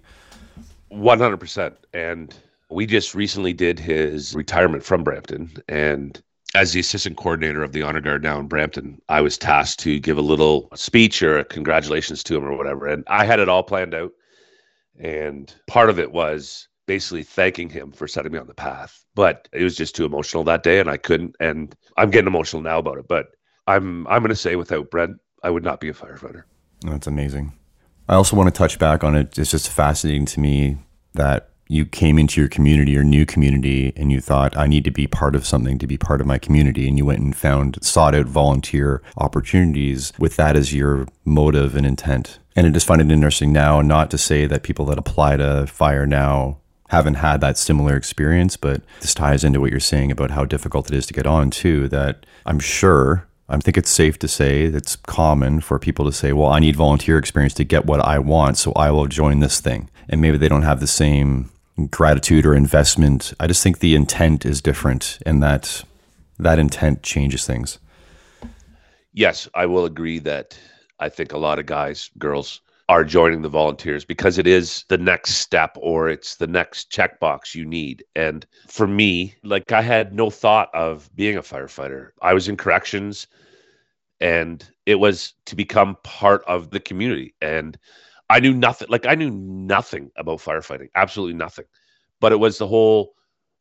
100%. 0.93 1.75
And 1.93 2.33
we 2.69 2.85
just 2.85 3.13
recently 3.13 3.51
did 3.51 3.77
his 3.77 4.33
retirement 4.33 4.83
from 4.83 5.03
Brampton. 5.03 5.51
And 5.67 6.21
as 6.55 6.71
the 6.71 6.79
assistant 6.79 7.17
coordinator 7.17 7.61
of 7.61 7.73
the 7.73 7.81
honor 7.81 7.99
guard 7.99 8.23
now 8.23 8.39
in 8.39 8.47
Brampton, 8.47 9.01
I 9.09 9.19
was 9.19 9.37
tasked 9.37 9.81
to 9.81 9.99
give 9.99 10.17
a 10.17 10.21
little 10.21 10.69
speech 10.75 11.21
or 11.21 11.43
congratulations 11.43 12.23
to 12.23 12.37
him 12.37 12.45
or 12.45 12.55
whatever. 12.55 12.87
And 12.87 13.03
I 13.07 13.25
had 13.25 13.41
it 13.41 13.49
all 13.49 13.63
planned 13.63 13.93
out. 13.93 14.13
And 14.97 15.53
part 15.67 15.89
of 15.89 15.99
it 15.99 16.13
was 16.13 16.68
basically 16.89 17.21
thanking 17.21 17.69
him 17.69 17.91
for 17.91 18.07
setting 18.07 18.31
me 18.31 18.39
on 18.39 18.47
the 18.47 18.53
path. 18.55 19.05
But 19.13 19.47
it 19.51 19.63
was 19.63 19.77
just 19.77 19.95
too 19.95 20.05
emotional 20.05 20.43
that 20.45 20.63
day 20.63 20.79
and 20.79 20.89
I 20.89 20.97
couldn't 20.97 21.35
and 21.39 21.75
I'm 21.97 22.09
getting 22.09 22.25
emotional 22.27 22.63
now 22.63 22.79
about 22.79 22.97
it. 22.97 23.07
But 23.07 23.27
I'm 23.67 24.07
I'm 24.07 24.23
gonna 24.23 24.35
say 24.35 24.55
without 24.55 24.89
Brent, 24.89 25.17
I 25.43 25.51
would 25.51 25.63
not 25.63 25.79
be 25.79 25.89
a 25.89 25.93
firefighter. 25.93 26.45
That's 26.81 27.05
amazing. 27.05 27.53
I 28.07 28.15
also 28.15 28.35
want 28.35 28.47
to 28.47 28.57
touch 28.57 28.79
back 28.79 29.03
on 29.03 29.15
it. 29.15 29.37
It's 29.37 29.51
just 29.51 29.69
fascinating 29.69 30.25
to 30.25 30.39
me 30.39 30.77
that 31.13 31.51
you 31.67 31.85
came 31.85 32.17
into 32.17 32.41
your 32.41 32.49
community 32.49 32.97
or 32.97 33.03
new 33.03 33.23
community 33.27 33.93
and 33.95 34.11
you 34.11 34.19
thought, 34.19 34.57
I 34.57 34.65
need 34.65 34.83
to 34.85 34.91
be 34.91 35.05
part 35.05 35.35
of 35.35 35.45
something 35.45 35.77
to 35.77 35.85
be 35.85 35.99
part 35.99 36.19
of 36.19 36.25
my 36.25 36.39
community. 36.39 36.87
And 36.87 36.97
you 36.97 37.05
went 37.05 37.19
and 37.19 37.35
found, 37.35 37.77
sought 37.83 38.15
out 38.15 38.25
volunteer 38.25 39.03
opportunities 39.17 40.11
with 40.17 40.35
that 40.37 40.55
as 40.55 40.73
your 40.73 41.05
motive 41.23 41.75
and 41.75 41.85
intent. 41.85 42.39
And 42.55 42.65
I 42.65 42.71
just 42.71 42.87
find 42.87 42.99
it 42.99 43.11
interesting 43.11 43.53
now, 43.53 43.81
not 43.81 44.09
to 44.09 44.17
say 44.17 44.47
that 44.47 44.63
people 44.63 44.85
that 44.85 44.97
apply 44.97 45.37
to 45.37 45.67
fire 45.67 46.07
now 46.07 46.57
haven't 46.89 47.15
had 47.15 47.41
that 47.41 47.57
similar 47.57 47.95
experience, 47.95 48.57
but 48.57 48.81
this 49.01 49.13
ties 49.13 49.43
into 49.43 49.59
what 49.59 49.71
you're 49.71 49.79
saying 49.79 50.11
about 50.11 50.31
how 50.31 50.45
difficult 50.45 50.91
it 50.91 50.95
is 50.95 51.05
to 51.07 51.13
get 51.13 51.25
on, 51.25 51.49
too. 51.49 51.87
That 51.87 52.25
I'm 52.45 52.59
sure 52.59 53.27
I 53.47 53.57
think 53.57 53.77
it's 53.77 53.89
safe 53.89 54.19
to 54.19 54.27
say 54.27 54.63
it's 54.63 54.95
common 54.95 55.61
for 55.61 55.79
people 55.79 56.05
to 56.05 56.11
say, 56.11 56.33
well, 56.33 56.49
I 56.49 56.59
need 56.59 56.75
volunteer 56.75 57.17
experience 57.17 57.55
to 57.55 57.63
get 57.63 57.85
what 57.85 57.99
I 57.99 58.19
want, 58.19 58.57
so 58.57 58.71
I 58.73 58.91
will 58.91 59.07
join 59.07 59.39
this 59.39 59.59
thing. 59.59 59.89
And 60.07 60.21
maybe 60.21 60.37
they 60.37 60.47
don't 60.47 60.61
have 60.61 60.79
the 60.79 60.87
same 60.87 61.49
gratitude 61.89 62.45
or 62.45 62.53
investment. 62.53 63.33
I 63.39 63.47
just 63.47 63.63
think 63.63 63.79
the 63.79 63.95
intent 63.95 64.45
is 64.45 64.61
different 64.61 65.19
and 65.25 65.41
that 65.41 65.83
that 66.37 66.59
intent 66.59 67.03
changes 67.03 67.45
things. 67.45 67.79
Yes, 69.13 69.47
I 69.55 69.65
will 69.65 69.85
agree 69.85 70.19
that 70.19 70.57
I 70.99 71.09
think 71.09 71.31
a 71.31 71.37
lot 71.37 71.59
of 71.59 71.65
guys, 71.65 72.11
girls 72.17 72.61
are 72.89 73.05
joining 73.05 73.41
the 73.43 73.49
volunteers 73.49 74.03
because 74.03 74.37
it 74.37 74.47
is 74.47 74.83
the 74.89 74.97
next 74.97 75.35
step 75.35 75.77
or 75.79 76.09
it's 76.09 76.35
the 76.37 76.47
next 76.47 76.91
checkbox 76.91 77.55
you 77.55 77.65
need. 77.65 78.03
And 78.15 78.45
for 78.67 78.87
me, 78.87 79.35
like 79.43 79.71
I 79.71 79.81
had 79.83 80.13
no 80.13 80.29
thought 80.29 80.69
of 80.73 81.09
being 81.15 81.37
a 81.37 81.43
firefighter. 81.43 82.09
I 82.21 82.33
was 82.33 82.49
in 82.49 82.57
corrections 82.57 83.27
and 84.21 84.69
it 84.85 84.95
was 84.95 85.33
to 85.45 85.55
become 85.55 85.97
part 86.03 86.43
of 86.45 86.71
the 86.71 86.79
community 86.79 87.33
and 87.41 87.77
i 88.29 88.39
knew 88.39 88.53
nothing 88.53 88.87
like 88.89 89.05
i 89.05 89.15
knew 89.15 89.31
nothing 89.31 90.11
about 90.17 90.39
firefighting 90.39 90.89
absolutely 90.95 91.35
nothing 91.35 91.65
but 92.19 92.31
it 92.31 92.39
was 92.39 92.57
the 92.57 92.67
whole 92.67 93.13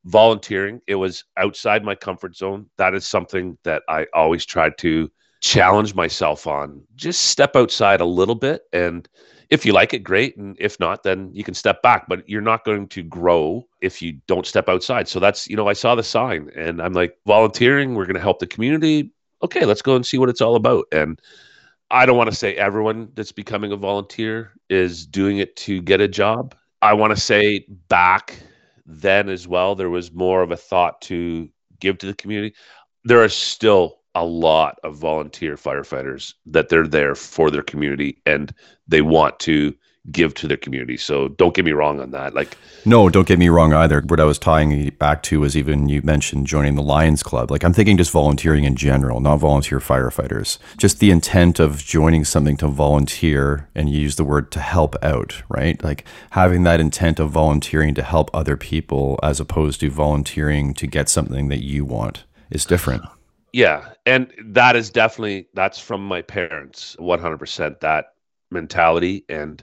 volunteering 0.05 0.81
it 0.87 0.97
was 0.97 1.24
outside 1.37 1.85
my 1.85 1.95
comfort 1.95 2.37
zone 2.37 2.66
that 2.76 2.95
is 2.95 3.07
something 3.07 3.57
that 3.64 3.83
i 3.89 4.07
always 4.14 4.45
tried 4.45 4.76
to 4.79 5.11
challenge 5.41 5.95
myself 5.95 6.47
on 6.47 6.82
just 6.97 7.24
step 7.24 7.55
outside 7.55 8.01
a 8.01 8.05
little 8.05 8.34
bit 8.34 8.62
and 8.72 9.09
if 9.51 9.64
you 9.64 9.72
like 9.72 9.95
it 9.95 10.01
great 10.01 10.36
and 10.36 10.57
if 10.59 10.78
not 10.80 11.05
then 11.05 11.30
you 11.32 11.45
can 11.45 11.55
step 11.55 11.80
back 11.80 12.07
but 12.09 12.28
you're 12.28 12.41
not 12.41 12.64
going 12.64 12.89
to 12.89 13.03
grow 13.03 13.64
if 13.80 14.03
you 14.03 14.18
don't 14.26 14.47
step 14.47 14.68
outside 14.68 15.07
so 15.07 15.20
that's 15.20 15.49
you 15.49 15.57
know 15.57 15.68
i 15.68 15.72
saw 15.72 15.95
the 15.95 16.03
sign 16.03 16.51
and 16.57 16.82
i'm 16.82 16.93
like 16.93 17.16
volunteering 17.24 17.95
we're 17.95 18.05
going 18.05 18.14
to 18.14 18.20
help 18.20 18.41
the 18.41 18.47
community 18.47 19.12
okay, 19.43 19.64
let's 19.64 19.82
go 19.82 19.97
and 19.97 20.05
see 20.05 20.18
what 20.18 20.28
it's 20.28 20.41
all 20.41 20.57
about. 20.57 20.86
And 20.93 21.20
I 21.91 22.07
don't 22.07 22.16
want 22.16 22.30
to 22.30 22.36
say 22.36 22.55
everyone 22.55 23.11
that's 23.14 23.32
becoming 23.32 23.72
a 23.72 23.76
volunteer 23.76 24.53
is 24.68 25.07
doing 25.07 25.39
it 25.39 25.57
to 25.57 25.80
get 25.80 26.01
a 26.01 26.09
job. 26.09 26.55
I 26.82 26.95
want 26.95 27.14
to 27.14 27.20
say 27.20 27.66
back 27.89 28.39
then 28.86 29.28
as 29.28 29.49
well, 29.49 29.74
there 29.74 29.91
was 29.91 30.12
more 30.12 30.43
of 30.43 30.51
a 30.51 30.57
thought 30.57 31.01
to 31.03 31.49
give 31.80 31.99
to 31.99 32.07
the 32.07 32.14
community. 32.14 32.55
There 33.05 33.22
are 33.22 33.28
still 33.28 33.97
a 34.15 34.25
lot 34.25 34.79
of 34.85 34.97
volunteer 34.97 35.57
firefighters 35.57 36.35
that 36.47 36.69
they're 36.69 36.87
there 36.87 37.15
for 37.15 37.51
their 37.51 37.63
community 37.63 38.21
and 38.27 38.53
they 38.87 39.03
want 39.03 39.39
to 39.41 39.75
give 40.11 40.35
to 40.35 40.49
their 40.49 40.57
community. 40.57 40.97
So 40.97 41.29
don't 41.29 41.55
get 41.55 41.65
me 41.65 41.73
wrong 41.73 42.01
on 42.01 42.11
that. 42.13 42.35
Like, 42.35 42.57
no, 42.85 43.09
don't 43.09 43.27
get 43.27 43.39
me 43.39 43.49
wrong 43.49 43.73
either. 43.73 44.01
What 44.01 44.21
I 44.21 44.25
was 44.25 44.39
tying 44.39 44.91
back 44.99 45.23
to 45.25 45.41
was 45.41 45.57
even 45.57 45.89
you 45.89 46.03
mentioned 46.03 46.47
joining 46.47 46.77
the 46.77 46.83
Lions 46.83 47.23
Club. 47.23 47.51
Like, 47.51 47.65
I'm 47.65 47.73
thinking 47.73 47.97
just 47.97 48.11
volunteering 48.11 48.65
in 48.65 48.77
general, 48.77 49.21
not 49.21 49.37
volunteer 49.37 49.81
firefighters. 49.81 50.59
Just 50.77 51.01
the 51.01 51.11
intent 51.11 51.59
of 51.59 51.85
joining 51.85 52.25
something 52.25 52.57
to 52.59 52.69
volunteer, 52.69 53.69
and 53.75 53.91
you 53.91 54.01
use 54.01 54.17
the 54.17 54.25
word 54.25 54.51
to 54.53 54.61
help 54.61 54.97
out, 55.03 55.43
right? 55.49 55.83
Like 55.83 56.05
having 56.31 56.63
that 56.63 56.81
intent 56.81 57.21
of 57.21 57.31
volunteering 57.31 57.95
to 57.95 58.03
help 58.03 58.31
other 58.33 58.57
people 58.57 59.19
as 59.23 59.41
opposed 59.41 59.81
to 59.81 59.91
volunteering 59.91 60.75
to 60.75 60.87
get 60.87 61.09
something 61.09 61.49
that 61.49 61.63
you 61.63 61.85
want 61.85 62.25
is 62.51 62.65
different. 62.65 63.03
Yeah, 63.53 63.92
and 64.05 64.32
that 64.44 64.76
is 64.76 64.90
definitely 64.90 65.49
that's 65.55 65.78
from 65.78 66.07
my 66.07 66.22
parents, 66.22 66.96
100% 66.99 67.80
that 67.80 68.07
mentality 68.51 69.24
and 69.28 69.62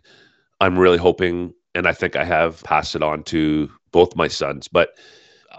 I'm 0.61 0.79
really 0.79 0.97
hoping, 0.97 1.53
and 1.75 1.87
I 1.87 1.93
think 1.93 2.15
I 2.15 2.23
have 2.23 2.63
passed 2.63 2.95
it 2.95 3.03
on 3.03 3.23
to 3.23 3.69
both 3.91 4.15
my 4.15 4.27
sons, 4.27 4.67
but 4.67 4.97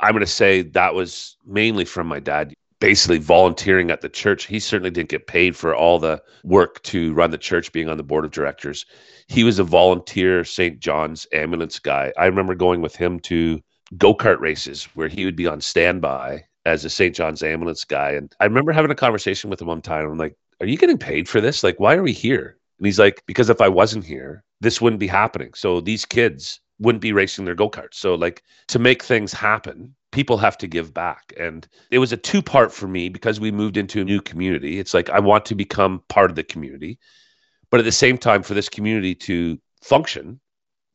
I'm 0.01 0.13
going 0.13 0.21
to 0.21 0.27
say 0.27 0.63
that 0.63 0.95
was 0.95 1.37
mainly 1.47 1.85
from 1.85 2.07
my 2.07 2.21
dad. 2.21 2.55
Basically, 2.79 3.17
volunteering 3.17 3.91
at 3.91 4.03
the 4.03 4.09
church. 4.09 4.45
He 4.45 4.61
certainly 4.61 4.91
didn't 4.91 5.09
get 5.09 5.27
paid 5.27 5.57
for 5.57 5.75
all 5.75 5.99
the 5.99 6.23
work 6.45 6.83
to 6.83 7.15
run 7.15 7.31
the 7.31 7.39
church, 7.39 7.73
being 7.73 7.89
on 7.89 7.97
the 7.97 8.03
board 8.03 8.27
of 8.27 8.33
directors. 8.33 8.85
He 9.29 9.45
was 9.45 9.59
a 9.59 9.65
volunteer 9.65 10.45
St. 10.45 10.79
John's 10.79 11.27
ambulance 11.33 11.79
guy. 11.79 12.13
I 12.19 12.27
remember 12.27 12.55
going 12.55 12.83
with 12.83 12.95
him 12.95 13.19
to 13.21 13.63
go 13.97 14.15
kart 14.15 14.41
races 14.41 14.85
where 14.95 15.09
he 15.09 15.25
would 15.25 15.37
be 15.37 15.47
on 15.47 15.63
standby 15.63 16.45
as 16.67 16.85
a 16.85 16.91
St. 16.91 17.15
John's 17.15 17.43
ambulance 17.43 17.85
guy. 17.85 18.11
And 18.11 18.35
I 18.41 18.45
remember 18.45 18.73
having 18.73 18.91
a 18.91 18.97
conversation 18.97 19.49
with 19.49 19.61
him 19.61 19.69
one 19.69 19.81
time. 19.81 20.11
I'm 20.11 20.19
like, 20.19 20.37
Are 20.61 20.67
you 20.67 20.77
getting 20.77 20.99
paid 20.99 21.29
for 21.29 21.41
this? 21.41 21.63
Like, 21.63 21.81
why 21.81 21.95
are 21.95 22.03
we 22.03 22.13
here? 22.13 22.59
And 22.79 22.87
he's 22.87 22.99
like, 22.99 23.23
Because 23.27 23.49
if 23.49 23.61
I 23.61 23.69
wasn't 23.69 24.05
here, 24.05 24.45
this 24.61 24.81
wouldn't 24.81 25.01
be 25.01 25.07
happening. 25.07 25.55
So 25.55 25.81
these 25.81 26.05
kids 26.05 26.61
wouldn't 26.79 27.03
be 27.03 27.13
racing 27.13 27.45
their 27.45 27.55
go 27.55 27.71
karts. 27.71 27.95
So, 27.95 28.15
like, 28.15 28.43
to 28.69 28.79
make 28.79 29.03
things 29.03 29.33
happen, 29.33 29.95
people 30.13 30.37
have 30.39 30.59
to 30.59 30.67
give 30.67 30.93
back. 30.93 31.33
And 31.39 31.67
it 31.91 31.99
was 31.99 32.13
a 32.13 32.17
two 32.17 32.43
part 32.43 32.73
for 32.73 32.87
me 32.89 33.09
because 33.09 33.41
we 33.41 33.51
moved 33.51 33.77
into 33.77 34.01
a 34.01 34.05
new 34.05 34.21
community. 34.21 34.79
It's 34.79 34.93
like, 34.93 35.09
I 35.11 35.21
want 35.21 35.47
to 35.47 35.55
become 35.55 36.03
part 36.09 36.31
of 36.31 36.37
the 36.37 36.45
community. 36.45 36.99
But 37.71 37.81
at 37.81 37.85
the 37.85 37.93
same 37.93 38.19
time, 38.19 38.43
for 38.43 38.55
this 38.55 38.69
community 38.69 39.15
to 39.15 39.59
function, 39.83 40.41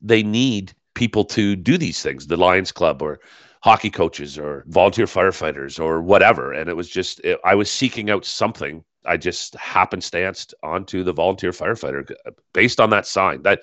they 0.00 0.22
need 0.22 0.72
people 0.94 1.24
to 1.24 1.56
do 1.56 1.78
these 1.78 2.02
things 2.02 2.26
the 2.26 2.36
Lions 2.36 2.72
Club 2.72 3.02
or 3.02 3.20
hockey 3.62 3.90
coaches 3.90 4.38
or 4.38 4.64
volunteer 4.66 5.06
firefighters 5.06 5.78
or 5.78 6.02
whatever. 6.02 6.52
And 6.52 6.68
it 6.68 6.76
was 6.76 6.88
just, 6.88 7.20
it, 7.20 7.38
I 7.44 7.54
was 7.54 7.70
seeking 7.70 8.10
out 8.10 8.24
something 8.24 8.84
I 9.04 9.16
just 9.16 9.54
happenstanced 9.56 10.54
onto 10.62 11.02
the 11.02 11.12
volunteer 11.12 11.50
firefighter 11.50 12.10
based 12.52 12.80
on 12.80 12.90
that 12.90 13.06
sign. 13.06 13.42
That 13.42 13.62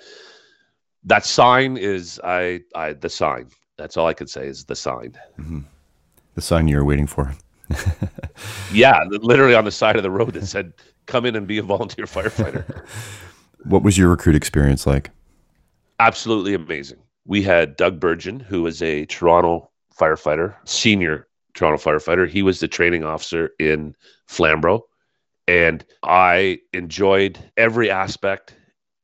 that 1.04 1.24
sign 1.24 1.76
is 1.76 2.20
I 2.22 2.60
I 2.74 2.92
the 2.92 3.08
sign. 3.08 3.48
That's 3.76 3.96
all 3.96 4.06
I 4.06 4.14
could 4.14 4.28
say 4.28 4.46
is 4.46 4.64
the 4.64 4.76
sign. 4.76 5.16
Mm-hmm. 5.38 5.60
The 6.34 6.42
sign 6.42 6.68
you 6.68 6.76
were 6.76 6.84
waiting 6.84 7.06
for. 7.06 7.34
yeah, 8.72 9.02
literally 9.08 9.54
on 9.54 9.64
the 9.64 9.70
side 9.70 9.96
of 9.96 10.02
the 10.02 10.10
road 10.10 10.34
that 10.34 10.46
said, 10.46 10.72
"Come 11.06 11.24
in 11.24 11.36
and 11.36 11.46
be 11.46 11.58
a 11.58 11.62
volunteer 11.62 12.04
firefighter." 12.04 12.84
what 13.64 13.82
was 13.82 13.96
your 13.96 14.08
recruit 14.08 14.36
experience 14.36 14.86
like? 14.86 15.10
Absolutely 15.98 16.54
amazing. 16.54 16.98
We 17.26 17.42
had 17.42 17.76
Doug 17.76 18.00
Burgeon, 18.00 18.40
who 18.40 18.62
was 18.62 18.82
a 18.82 19.06
Toronto 19.06 19.69
firefighter, 20.00 20.54
senior 20.64 21.28
Toronto 21.54 21.82
firefighter. 21.82 22.28
He 22.28 22.42
was 22.42 22.60
the 22.60 22.68
training 22.68 23.04
officer 23.04 23.50
in 23.58 23.94
Flamborough 24.26 24.84
and 25.50 25.84
I 26.04 26.60
enjoyed 26.72 27.38
every 27.56 27.90
aspect, 27.90 28.54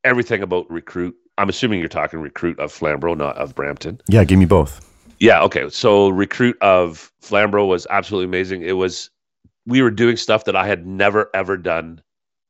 everything 0.04 0.42
about 0.42 0.70
recruit. 0.70 1.16
I'm 1.38 1.48
assuming 1.48 1.80
you're 1.80 1.88
talking 1.88 2.20
recruit 2.20 2.58
of 2.60 2.72
Flamborough, 2.72 3.14
not 3.14 3.36
of 3.36 3.54
Brampton. 3.54 4.00
Yeah, 4.08 4.22
give 4.22 4.38
me 4.38 4.44
both. 4.44 4.88
Yeah, 5.18 5.42
okay. 5.42 5.68
So 5.70 6.08
recruit 6.08 6.56
of 6.60 7.12
Flamborough 7.20 7.66
was 7.66 7.86
absolutely 7.90 8.26
amazing. 8.26 8.62
It 8.62 8.72
was 8.72 9.10
we 9.66 9.82
were 9.82 9.90
doing 9.90 10.16
stuff 10.16 10.44
that 10.44 10.54
I 10.54 10.66
had 10.66 10.86
never 10.86 11.30
ever 11.34 11.56
done 11.56 12.00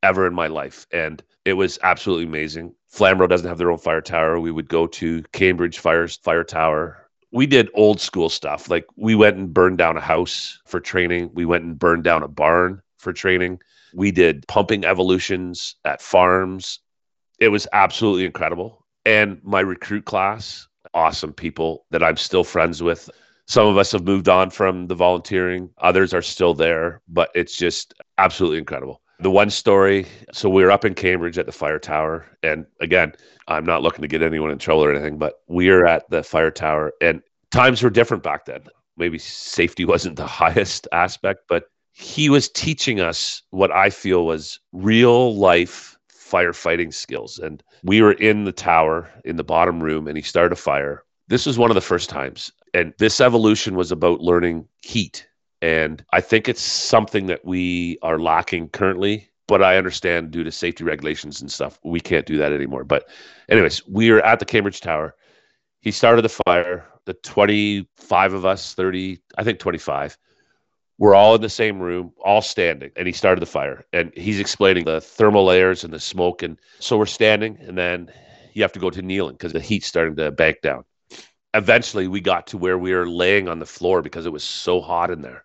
ever 0.02 0.26
in 0.26 0.34
my 0.34 0.46
life 0.46 0.86
and 0.92 1.22
it 1.46 1.54
was 1.54 1.78
absolutely 1.82 2.26
amazing. 2.26 2.74
Flamborough 2.88 3.28
doesn't 3.28 3.48
have 3.48 3.56
their 3.56 3.70
own 3.70 3.78
fire 3.78 4.02
tower. 4.02 4.38
We 4.38 4.50
would 4.50 4.68
go 4.68 4.86
to 4.88 5.22
Cambridge 5.32 5.78
Fire 5.78 6.06
Fire 6.08 6.44
Tower 6.44 7.05
we 7.36 7.46
did 7.46 7.68
old 7.74 8.00
school 8.00 8.30
stuff. 8.30 8.70
Like 8.70 8.86
we 8.96 9.14
went 9.14 9.36
and 9.36 9.52
burned 9.52 9.76
down 9.76 9.98
a 9.98 10.00
house 10.00 10.58
for 10.64 10.80
training. 10.80 11.30
We 11.34 11.44
went 11.44 11.64
and 11.64 11.78
burned 11.78 12.02
down 12.02 12.22
a 12.22 12.28
barn 12.28 12.80
for 12.96 13.12
training. 13.12 13.60
We 13.92 14.10
did 14.10 14.48
pumping 14.48 14.86
evolutions 14.86 15.74
at 15.84 16.00
farms. 16.00 16.80
It 17.38 17.48
was 17.48 17.68
absolutely 17.74 18.24
incredible. 18.24 18.86
And 19.04 19.38
my 19.44 19.60
recruit 19.60 20.06
class, 20.06 20.66
awesome 20.94 21.34
people 21.34 21.84
that 21.90 22.02
I'm 22.02 22.16
still 22.16 22.42
friends 22.42 22.82
with. 22.82 23.10
Some 23.46 23.66
of 23.66 23.76
us 23.76 23.92
have 23.92 24.04
moved 24.04 24.30
on 24.30 24.48
from 24.48 24.86
the 24.86 24.94
volunteering, 24.94 25.68
others 25.76 26.14
are 26.14 26.22
still 26.22 26.54
there, 26.54 27.02
but 27.06 27.30
it's 27.34 27.54
just 27.54 27.92
absolutely 28.16 28.58
incredible. 28.58 29.02
The 29.18 29.30
one 29.30 29.50
story 29.50 30.06
so 30.32 30.50
we 30.50 30.62
were 30.62 30.70
up 30.70 30.84
in 30.84 30.94
Cambridge 30.94 31.38
at 31.38 31.46
the 31.46 31.52
fire 31.52 31.78
tower. 31.78 32.26
And 32.42 32.66
again, 32.80 33.12
I'm 33.48 33.64
not 33.64 33.82
looking 33.82 34.02
to 34.02 34.08
get 34.08 34.22
anyone 34.22 34.50
in 34.50 34.58
trouble 34.58 34.84
or 34.84 34.92
anything, 34.92 35.18
but 35.18 35.40
we 35.48 35.70
are 35.70 35.86
at 35.86 36.08
the 36.10 36.22
fire 36.22 36.50
tower 36.50 36.92
and 37.00 37.22
times 37.50 37.82
were 37.82 37.90
different 37.90 38.22
back 38.22 38.44
then. 38.44 38.62
Maybe 38.96 39.18
safety 39.18 39.84
wasn't 39.92 40.16
the 40.16 40.26
highest 40.26 40.86
aspect, 40.92 41.44
but 41.48 41.64
he 41.92 42.28
was 42.28 42.50
teaching 42.50 43.00
us 43.00 43.42
what 43.50 43.72
I 43.72 43.88
feel 43.88 44.26
was 44.26 44.60
real 44.72 45.34
life 45.34 45.96
firefighting 46.12 46.92
skills. 46.92 47.38
And 47.38 47.62
we 47.82 48.02
were 48.02 48.12
in 48.12 48.44
the 48.44 48.52
tower 48.52 49.10
in 49.24 49.36
the 49.36 49.44
bottom 49.44 49.82
room 49.82 50.06
and 50.06 50.16
he 50.16 50.22
started 50.22 50.52
a 50.52 50.56
fire. 50.56 51.04
This 51.28 51.46
was 51.46 51.58
one 51.58 51.70
of 51.70 51.74
the 51.74 51.80
first 51.80 52.10
times. 52.10 52.52
And 52.74 52.92
this 52.98 53.20
evolution 53.20 53.76
was 53.76 53.90
about 53.90 54.20
learning 54.20 54.68
heat 54.82 55.26
and 55.62 56.04
I 56.12 56.20
think 56.20 56.48
it's 56.48 56.62
something 56.62 57.26
that 57.26 57.44
we 57.44 57.98
are 58.02 58.18
lacking 58.18 58.68
currently. 58.70 59.30
But 59.48 59.62
I 59.62 59.76
understand 59.76 60.32
due 60.32 60.42
to 60.42 60.50
safety 60.50 60.82
regulations 60.82 61.40
and 61.40 61.50
stuff, 61.50 61.78
we 61.84 62.00
can't 62.00 62.26
do 62.26 62.36
that 62.38 62.52
anymore. 62.52 62.82
But, 62.82 63.08
anyways, 63.48 63.86
we 63.86 64.10
are 64.10 64.20
at 64.20 64.40
the 64.40 64.44
Cambridge 64.44 64.80
Tower. 64.80 65.14
He 65.80 65.92
started 65.92 66.22
the 66.22 66.40
fire. 66.44 66.84
The 67.04 67.14
25 67.14 68.32
of 68.32 68.44
us, 68.44 68.74
30, 68.74 69.20
I 69.38 69.44
think 69.44 69.60
25, 69.60 70.18
we're 70.98 71.14
all 71.14 71.36
in 71.36 71.40
the 71.40 71.48
same 71.48 71.78
room, 71.78 72.12
all 72.24 72.42
standing, 72.42 72.90
and 72.96 73.06
he 73.06 73.12
started 73.12 73.40
the 73.40 73.46
fire. 73.46 73.86
And 73.92 74.10
he's 74.16 74.40
explaining 74.40 74.84
the 74.84 75.00
thermal 75.00 75.44
layers 75.44 75.84
and 75.84 75.92
the 75.92 76.00
smoke. 76.00 76.42
And 76.42 76.58
so 76.80 76.98
we're 76.98 77.06
standing, 77.06 77.56
and 77.60 77.78
then 77.78 78.10
you 78.54 78.62
have 78.62 78.72
to 78.72 78.80
go 78.80 78.90
to 78.90 79.00
kneeling 79.00 79.34
because 79.34 79.52
the 79.52 79.60
heat's 79.60 79.86
starting 79.86 80.16
to 80.16 80.32
bank 80.32 80.60
down. 80.62 80.84
Eventually, 81.54 82.08
we 82.08 82.20
got 82.20 82.48
to 82.48 82.58
where 82.58 82.78
we 82.78 82.92
were 82.92 83.08
laying 83.08 83.46
on 83.46 83.60
the 83.60 83.66
floor 83.66 84.02
because 84.02 84.26
it 84.26 84.32
was 84.32 84.42
so 84.42 84.80
hot 84.80 85.12
in 85.12 85.22
there 85.22 85.44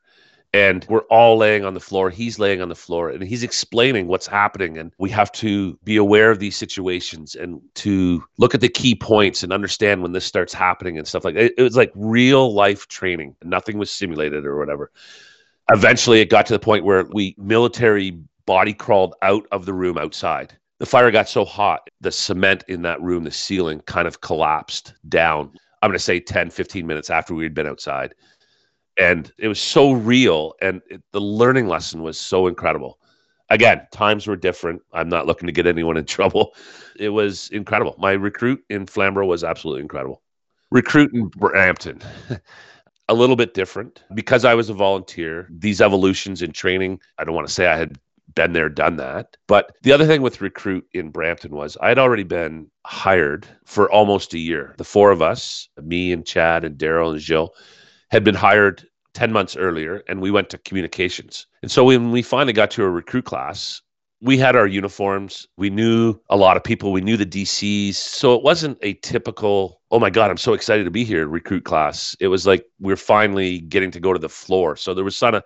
and 0.54 0.86
we're 0.90 1.04
all 1.04 1.38
laying 1.38 1.64
on 1.64 1.74
the 1.74 1.80
floor 1.80 2.10
he's 2.10 2.38
laying 2.38 2.62
on 2.62 2.70
the 2.70 2.76
floor 2.76 3.10
and 3.10 3.24
he's 3.24 3.44
explaining 3.44 4.08
what's 4.08 4.28
happening 4.28 4.78
and 4.78 4.92
we 4.98 5.10
have 5.10 5.32
to 5.32 5.78
be 5.84 5.98
aware 5.98 6.30
of 6.30 6.40
these 6.40 6.56
situations 6.56 7.36
and 7.36 7.62
to 7.76 8.24
look 8.38 8.54
at 8.54 8.62
the 8.62 8.70
key 8.70 8.96
points 8.96 9.44
and 9.44 9.54
understand 9.54 10.02
when 10.02 10.12
this 10.12 10.26
starts 10.26 10.54
happening 10.54 10.98
and 10.98 11.08
stuff 11.08 11.24
like 11.24 11.36
that. 11.36 11.54
it 11.58 11.64
was 11.64 11.78
like 11.78 11.92
real 11.96 12.54
life 12.54 12.88
training. 12.88 13.36
Nothing 13.44 13.78
was 13.78 13.92
simulated 13.92 14.46
or 14.46 14.58
whatever. 14.58 14.92
Eventually 15.72 16.20
it 16.20 16.30
got 16.30 16.46
to 16.48 16.54
the 16.54 16.60
point 16.60 16.84
where 16.84 17.06
we 17.12 17.36
military 17.38 18.20
body 18.46 18.74
crawled 18.74 19.16
out 19.22 19.46
of 19.52 19.66
the 19.66 19.74
room 19.74 19.98
outside. 19.98 20.58
The 20.80 20.86
fire 20.86 21.12
got 21.12 21.30
so 21.30 21.46
hot 21.46 21.90
the 22.02 22.12
cement 22.12 22.64
in 22.68 22.82
that 22.82 23.02
room 23.02 23.24
the 23.24 23.32
ceiling 23.32 23.82
kind 23.82 24.08
of 24.08 24.22
collapsed 24.22 24.96
down. 25.08 25.52
I'm 25.82 25.90
going 25.90 25.98
to 25.98 26.04
say 26.04 26.20
10 26.20 26.50
15 26.50 26.86
minutes 26.86 27.10
after 27.10 27.34
we 27.34 27.44
had 27.44 27.54
been 27.54 27.68
outside 27.68 28.14
and 29.02 29.32
it 29.40 29.48
was 29.48 29.60
so 29.60 29.94
real 29.94 30.54
and 30.62 30.82
it, 30.88 31.02
the 31.12 31.20
learning 31.20 31.68
lesson 31.68 32.04
was 32.04 32.20
so 32.20 32.46
incredible. 32.46 33.00
Again 33.50 33.88
times 33.92 34.28
were 34.28 34.36
different. 34.36 34.82
I'm 34.94 35.10
not 35.10 35.26
looking 35.26 35.48
to 35.48 35.52
get 35.52 35.66
anyone 35.66 35.98
in 35.98 36.06
trouble. 36.18 36.54
It 36.98 37.10
was 37.10 37.50
incredible. 37.50 37.96
My 37.98 38.12
recruit 38.12 38.64
in 38.70 38.86
flamborough 38.86 39.26
was 39.26 39.44
absolutely 39.44 39.82
incredible. 39.82 40.22
Recruit 40.70 41.12
in 41.14 41.28
brampton 41.30 42.00
a 43.10 43.14
little 43.14 43.36
bit 43.36 43.56
different. 43.56 44.04
Because 44.14 44.46
i 44.46 44.54
was 44.54 44.70
a 44.70 44.74
volunteer 44.74 45.48
these 45.50 45.82
evolutions 45.82 46.44
in 46.44 46.52
training 46.52 47.00
i 47.18 47.24
don't 47.24 47.36
want 47.36 47.48
to 47.48 47.54
say 47.54 47.66
i 47.66 47.78
had 47.78 47.98
been 48.34 48.54
there 48.54 48.70
done 48.70 48.96
that. 48.96 49.36
But 49.48 49.76
the 49.82 49.92
other 49.92 50.08
thing 50.08 50.22
with 50.22 50.40
recruit 50.40 50.86
in 50.94 51.10
brampton 51.10 51.56
was 51.56 51.76
i 51.82 51.90
had 51.90 51.98
already 51.98 52.24
been 52.24 52.70
hired 52.86 53.48
for 53.66 53.92
almost 53.92 54.36
a 54.36 54.40
year. 54.40 54.76
The 54.78 54.84
four 54.84 55.10
of 55.10 55.24
us 55.24 55.68
me 55.82 56.14
and 56.14 56.24
chad 56.24 56.64
and 56.64 56.78
daryl 56.78 57.12
and 57.12 57.20
jill 57.20 57.56
had 58.12 58.24
been 58.24 58.36
hired 58.36 58.88
10 59.14 59.32
months 59.32 59.56
earlier 59.56 60.04
and 60.08 60.22
we 60.22 60.32
went 60.32 60.50
to 60.50 60.58
communications. 60.60 61.48
And 61.62 61.72
so 61.72 61.86
when 61.86 62.12
we 62.12 62.22
finally 62.22 62.54
got 62.54 62.72
to 62.72 62.84
a 62.84 62.90
recruit 62.90 63.26
class, 63.26 63.82
we 64.22 64.38
had 64.38 64.56
our 64.56 64.68
uniforms. 64.68 65.48
We 65.58 65.70
knew 65.70 66.20
a 66.30 66.38
lot 66.38 66.56
of 66.56 66.64
people. 66.64 66.92
We 66.92 67.02
knew 67.02 67.18
the 67.18 67.26
DCs. 67.26 67.96
So 67.96 68.36
it 68.36 68.44
wasn't 68.44 68.78
a 68.82 68.94
typical, 68.94 69.82
oh 69.90 70.00
my 70.00 70.10
God, 70.10 70.30
I'm 70.30 70.38
so 70.38 70.54
excited 70.54 70.84
to 70.84 70.92
be 70.92 71.04
here 71.04 71.28
recruit 71.28 71.66
class. 71.66 72.16
It 72.20 72.28
was 72.28 72.46
like 72.46 72.66
we're 72.80 72.96
finally 72.96 73.60
getting 73.60 73.92
to 73.92 74.00
go 74.00 74.14
to 74.14 74.20
the 74.20 74.30
floor. 74.30 74.76
So 74.76 74.94
there 74.94 75.04
was 75.04 75.20
kind 75.20 75.36
of 75.36 75.44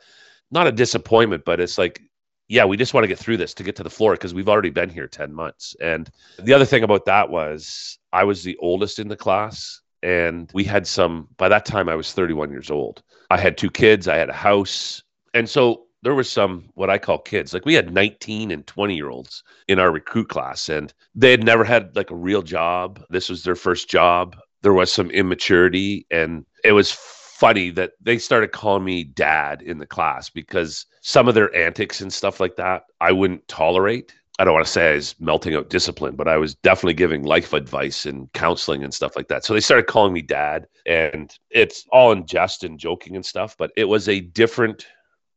not 0.51 0.67
a 0.67 0.71
disappointment, 0.71 1.45
but 1.45 1.59
it's 1.59 1.77
like, 1.77 2.01
yeah, 2.47 2.65
we 2.65 2.77
just 2.77 2.93
want 2.93 3.05
to 3.05 3.07
get 3.07 3.17
through 3.17 3.37
this 3.37 3.53
to 3.55 3.63
get 3.63 3.75
to 3.77 3.83
the 3.83 3.89
floor 3.89 4.13
because 4.13 4.33
we've 4.33 4.49
already 4.49 4.69
been 4.69 4.89
here 4.89 5.07
10 5.07 5.33
months. 5.33 5.75
And 5.81 6.09
the 6.37 6.53
other 6.53 6.65
thing 6.65 6.83
about 6.83 7.05
that 7.05 7.29
was 7.29 7.97
I 8.13 8.25
was 8.25 8.43
the 8.43 8.57
oldest 8.57 8.99
in 8.99 9.07
the 9.07 9.15
class 9.15 9.81
and 10.05 10.51
we 10.53 10.63
had 10.63 10.85
some 10.85 11.27
by 11.37 11.49
that 11.49 11.65
time 11.65 11.89
i 11.89 11.95
was 11.95 12.13
31 12.13 12.51
years 12.51 12.69
old 12.69 13.01
i 13.29 13.37
had 13.37 13.57
two 13.57 13.69
kids 13.71 14.07
i 14.07 14.15
had 14.15 14.29
a 14.29 14.33
house. 14.33 15.01
And 15.33 15.49
so 15.49 15.83
there 16.01 16.15
was 16.15 16.29
some 16.29 16.65
what 16.75 16.89
i 16.89 16.97
call 16.97 17.17
kids 17.17 17.53
like 17.53 17.65
we 17.65 17.73
had 17.73 17.93
19 17.93 18.51
and 18.51 18.65
20 18.67 18.95
year 18.95 19.09
olds 19.09 19.43
in 19.67 19.79
our 19.79 19.91
recruit 19.91 20.29
class 20.29 20.69
and 20.69 20.93
they 21.13 21.31
had 21.31 21.43
never 21.43 21.63
had 21.63 21.95
like 21.95 22.11
a 22.11 22.15
real 22.15 22.41
job. 22.41 23.01
This 23.09 23.29
was 23.29 23.43
their 23.43 23.55
first 23.55 23.89
job. 23.89 24.35
There 24.61 24.73
was 24.73 24.91
some 24.91 25.09
immaturity 25.11 26.05
and 26.11 26.45
it 26.63 26.73
was 26.73 26.91
funny 26.91 27.69
that 27.69 27.91
they 27.99 28.17
started 28.17 28.53
calling 28.53 28.85
me 28.85 29.03
dad 29.03 29.61
in 29.61 29.77
the 29.77 29.85
class 29.85 30.29
because 30.29 30.85
some 31.01 31.27
of 31.27 31.35
their 31.35 31.53
antics 31.53 31.99
and 31.99 32.11
stuff 32.11 32.39
like 32.39 32.55
that 32.55 32.83
i 33.01 33.11
wouldn't 33.11 33.45
tolerate 33.49 34.13
I 34.37 34.43
don't 34.43 34.53
want 34.53 34.65
to 34.65 34.71
say 34.71 34.91
I 34.91 34.95
was 34.95 35.15
melting 35.19 35.55
out 35.55 35.69
discipline, 35.69 36.15
but 36.15 36.27
I 36.27 36.37
was 36.37 36.55
definitely 36.55 36.95
giving 36.95 37.23
life 37.23 37.53
advice 37.53 38.05
and 38.05 38.31
counseling 38.33 38.83
and 38.83 38.93
stuff 38.93 39.15
like 39.15 39.29
that. 39.29 39.45
So 39.45 39.53
they 39.53 39.61
started 39.61 39.87
calling 39.87 40.11
me 40.11 40.21
dad, 40.21 40.67
and 40.85 41.33
it's 41.51 41.85
all 41.91 42.11
in 42.11 42.25
jest 42.25 42.63
and 42.63 42.77
joking 42.77 43.15
and 43.15 43.25
stuff, 43.25 43.55
but 43.57 43.71
it 43.77 43.85
was 43.85 44.09
a 44.09 44.19
different 44.19 44.87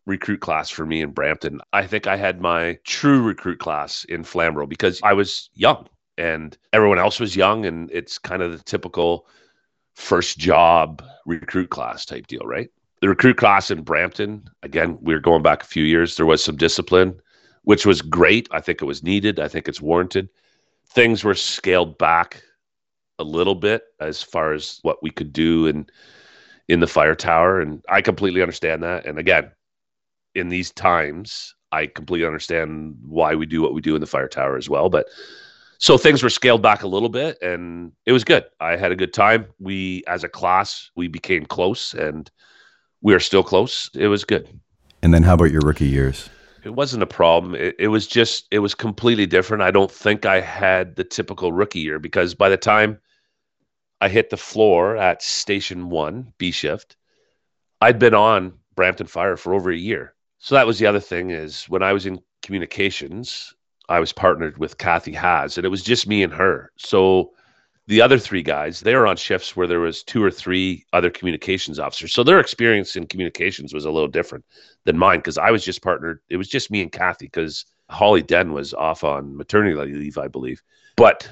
recruit 0.04 0.40
class 0.40 0.68
for 0.68 0.84
me 0.84 1.00
in 1.00 1.12
Brampton. 1.12 1.60
I 1.72 1.86
think 1.86 2.06
I 2.06 2.16
had 2.16 2.40
my 2.40 2.78
true 2.84 3.22
recruit 3.22 3.60
class 3.60 4.04
in 4.04 4.24
Flamborough 4.24 4.66
because 4.66 5.00
I 5.04 5.12
was 5.12 5.50
young 5.54 5.86
and 6.16 6.58
everyone 6.72 6.98
else 6.98 7.20
was 7.20 7.36
young, 7.36 7.66
and 7.66 7.88
it's 7.92 8.18
kind 8.18 8.42
of 8.42 8.50
the 8.50 8.64
typical 8.64 9.28
first 9.94 10.38
job 10.38 11.04
recruit 11.24 11.70
class 11.70 12.04
type 12.04 12.26
deal, 12.26 12.42
right? 12.44 12.70
The 13.00 13.08
recruit 13.08 13.36
class 13.36 13.70
in 13.70 13.82
Brampton, 13.82 14.50
again, 14.64 14.98
we 15.00 15.14
are 15.14 15.20
going 15.20 15.42
back 15.42 15.62
a 15.62 15.66
few 15.66 15.84
years, 15.84 16.16
there 16.16 16.26
was 16.26 16.42
some 16.42 16.56
discipline 16.56 17.20
which 17.68 17.84
was 17.84 18.00
great. 18.00 18.48
I 18.50 18.62
think 18.62 18.80
it 18.80 18.86
was 18.86 19.02
needed. 19.02 19.38
I 19.38 19.46
think 19.46 19.68
it's 19.68 19.82
warranted. 19.82 20.30
Things 20.88 21.22
were 21.22 21.34
scaled 21.34 21.98
back 21.98 22.42
a 23.18 23.22
little 23.22 23.54
bit 23.54 23.82
as 24.00 24.22
far 24.22 24.54
as 24.54 24.78
what 24.80 25.02
we 25.02 25.10
could 25.10 25.34
do 25.34 25.66
in 25.66 25.86
in 26.68 26.80
the 26.80 26.86
fire 26.86 27.14
tower, 27.14 27.60
and 27.60 27.84
I 27.90 28.00
completely 28.00 28.40
understand 28.40 28.82
that. 28.84 29.04
And 29.04 29.18
again, 29.18 29.50
in 30.34 30.48
these 30.48 30.70
times, 30.70 31.54
I 31.70 31.88
completely 31.88 32.26
understand 32.26 32.96
why 33.02 33.34
we 33.34 33.44
do 33.44 33.60
what 33.60 33.74
we 33.74 33.82
do 33.82 33.94
in 33.94 34.00
the 34.00 34.06
fire 34.06 34.28
tower 34.28 34.56
as 34.56 34.70
well. 34.70 34.88
But 34.88 35.04
so 35.76 35.98
things 35.98 36.22
were 36.22 36.30
scaled 36.30 36.62
back 36.62 36.84
a 36.84 36.88
little 36.88 37.10
bit, 37.10 37.36
and 37.42 37.92
it 38.06 38.12
was 38.12 38.24
good. 38.24 38.44
I 38.60 38.76
had 38.76 38.92
a 38.92 38.96
good 38.96 39.12
time. 39.12 39.44
We, 39.58 40.04
as 40.06 40.24
a 40.24 40.28
class, 40.30 40.90
we 40.96 41.06
became 41.06 41.44
close, 41.44 41.92
and 41.92 42.30
we 43.02 43.12
are 43.12 43.20
still 43.20 43.42
close. 43.42 43.90
It 43.92 44.08
was 44.08 44.24
good. 44.24 44.48
And 45.02 45.12
then, 45.12 45.24
how 45.24 45.34
about 45.34 45.50
your 45.50 45.60
rookie 45.60 45.84
years? 45.84 46.30
It 46.68 46.74
wasn't 46.74 47.02
a 47.02 47.06
problem. 47.06 47.54
It, 47.54 47.76
it, 47.78 47.88
was 47.88 48.06
just 48.06 48.46
it 48.50 48.58
was 48.58 48.74
completely 48.74 49.24
different. 49.24 49.62
I 49.62 49.70
don't 49.70 49.90
think 49.90 50.26
I 50.26 50.42
had 50.42 50.96
the 50.96 51.02
typical 51.02 51.50
rookie 51.50 51.80
year 51.80 51.98
because 51.98 52.34
by 52.34 52.50
the 52.50 52.58
time 52.58 52.98
I 54.02 54.10
hit 54.10 54.28
the 54.28 54.36
floor 54.36 54.94
at 54.98 55.22
station 55.22 55.88
one 55.88 56.34
B 56.36 56.50
shift, 56.50 56.98
I'd 57.80 57.98
been 57.98 58.12
on 58.12 58.52
Brampton 58.74 59.06
Fire 59.06 59.38
for 59.38 59.54
over 59.54 59.70
a 59.70 59.76
year. 59.78 60.14
So 60.40 60.56
that 60.56 60.66
was 60.66 60.78
the 60.78 60.84
other 60.84 61.00
thing 61.00 61.30
is 61.30 61.64
when 61.70 61.82
I 61.82 61.94
was 61.94 62.04
in 62.04 62.20
communications, 62.42 63.54
I 63.88 63.98
was 63.98 64.12
partnered 64.12 64.58
with 64.58 64.76
Kathy 64.76 65.14
Haas, 65.14 65.56
and 65.56 65.64
it 65.64 65.70
was 65.70 65.82
just 65.82 66.06
me 66.06 66.22
and 66.22 66.34
her. 66.34 66.70
So 66.76 67.32
the 67.88 68.02
other 68.02 68.18
three 68.18 68.42
guys 68.42 68.80
they 68.80 68.94
were 68.94 69.06
on 69.06 69.16
shifts 69.16 69.56
where 69.56 69.66
there 69.66 69.80
was 69.80 70.04
two 70.04 70.22
or 70.22 70.30
three 70.30 70.84
other 70.92 71.10
communications 71.10 71.78
officers. 71.78 72.12
So 72.12 72.22
their 72.22 72.38
experience 72.38 72.94
in 72.94 73.06
communications 73.06 73.72
was 73.74 73.86
a 73.86 73.90
little 73.90 74.08
different 74.08 74.44
than 74.84 74.96
mine 74.96 75.18
because 75.18 75.38
i 75.38 75.50
was 75.50 75.64
just 75.64 75.82
partnered 75.82 76.20
it 76.28 76.36
was 76.36 76.48
just 76.48 76.70
me 76.70 76.82
and 76.82 76.92
kathy 76.92 77.26
because 77.26 77.64
holly 77.90 78.22
den 78.22 78.52
was 78.52 78.72
off 78.74 79.02
on 79.02 79.36
maternity 79.36 79.74
leave 79.74 80.18
i 80.18 80.28
believe. 80.28 80.62
But 80.96 81.28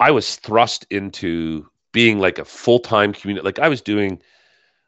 i 0.00 0.10
was 0.10 0.36
thrust 0.36 0.86
into 0.90 1.68
being 1.92 2.18
like 2.18 2.38
a 2.38 2.44
full-time 2.44 3.12
community 3.12 3.44
like 3.44 3.58
i 3.58 3.68
was 3.68 3.82
doing 3.82 4.22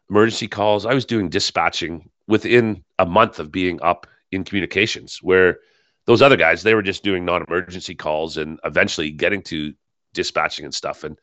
emergency 0.08 0.48
calls 0.48 0.86
i 0.86 0.94
was 0.94 1.04
doing 1.04 1.28
dispatching 1.28 2.08
within 2.28 2.84
a 2.98 3.06
month 3.06 3.40
of 3.40 3.50
being 3.50 3.80
up 3.82 4.06
in 4.30 4.44
communications 4.44 5.18
where 5.22 5.58
those 6.04 6.22
other 6.22 6.36
guys 6.36 6.62
they 6.62 6.74
were 6.74 6.82
just 6.82 7.02
doing 7.02 7.24
non-emergency 7.24 7.94
calls 7.94 8.36
and 8.36 8.60
eventually 8.64 9.10
getting 9.10 9.42
to 9.42 9.74
dispatching 10.18 10.64
and 10.64 10.74
stuff. 10.74 11.04
And 11.04 11.16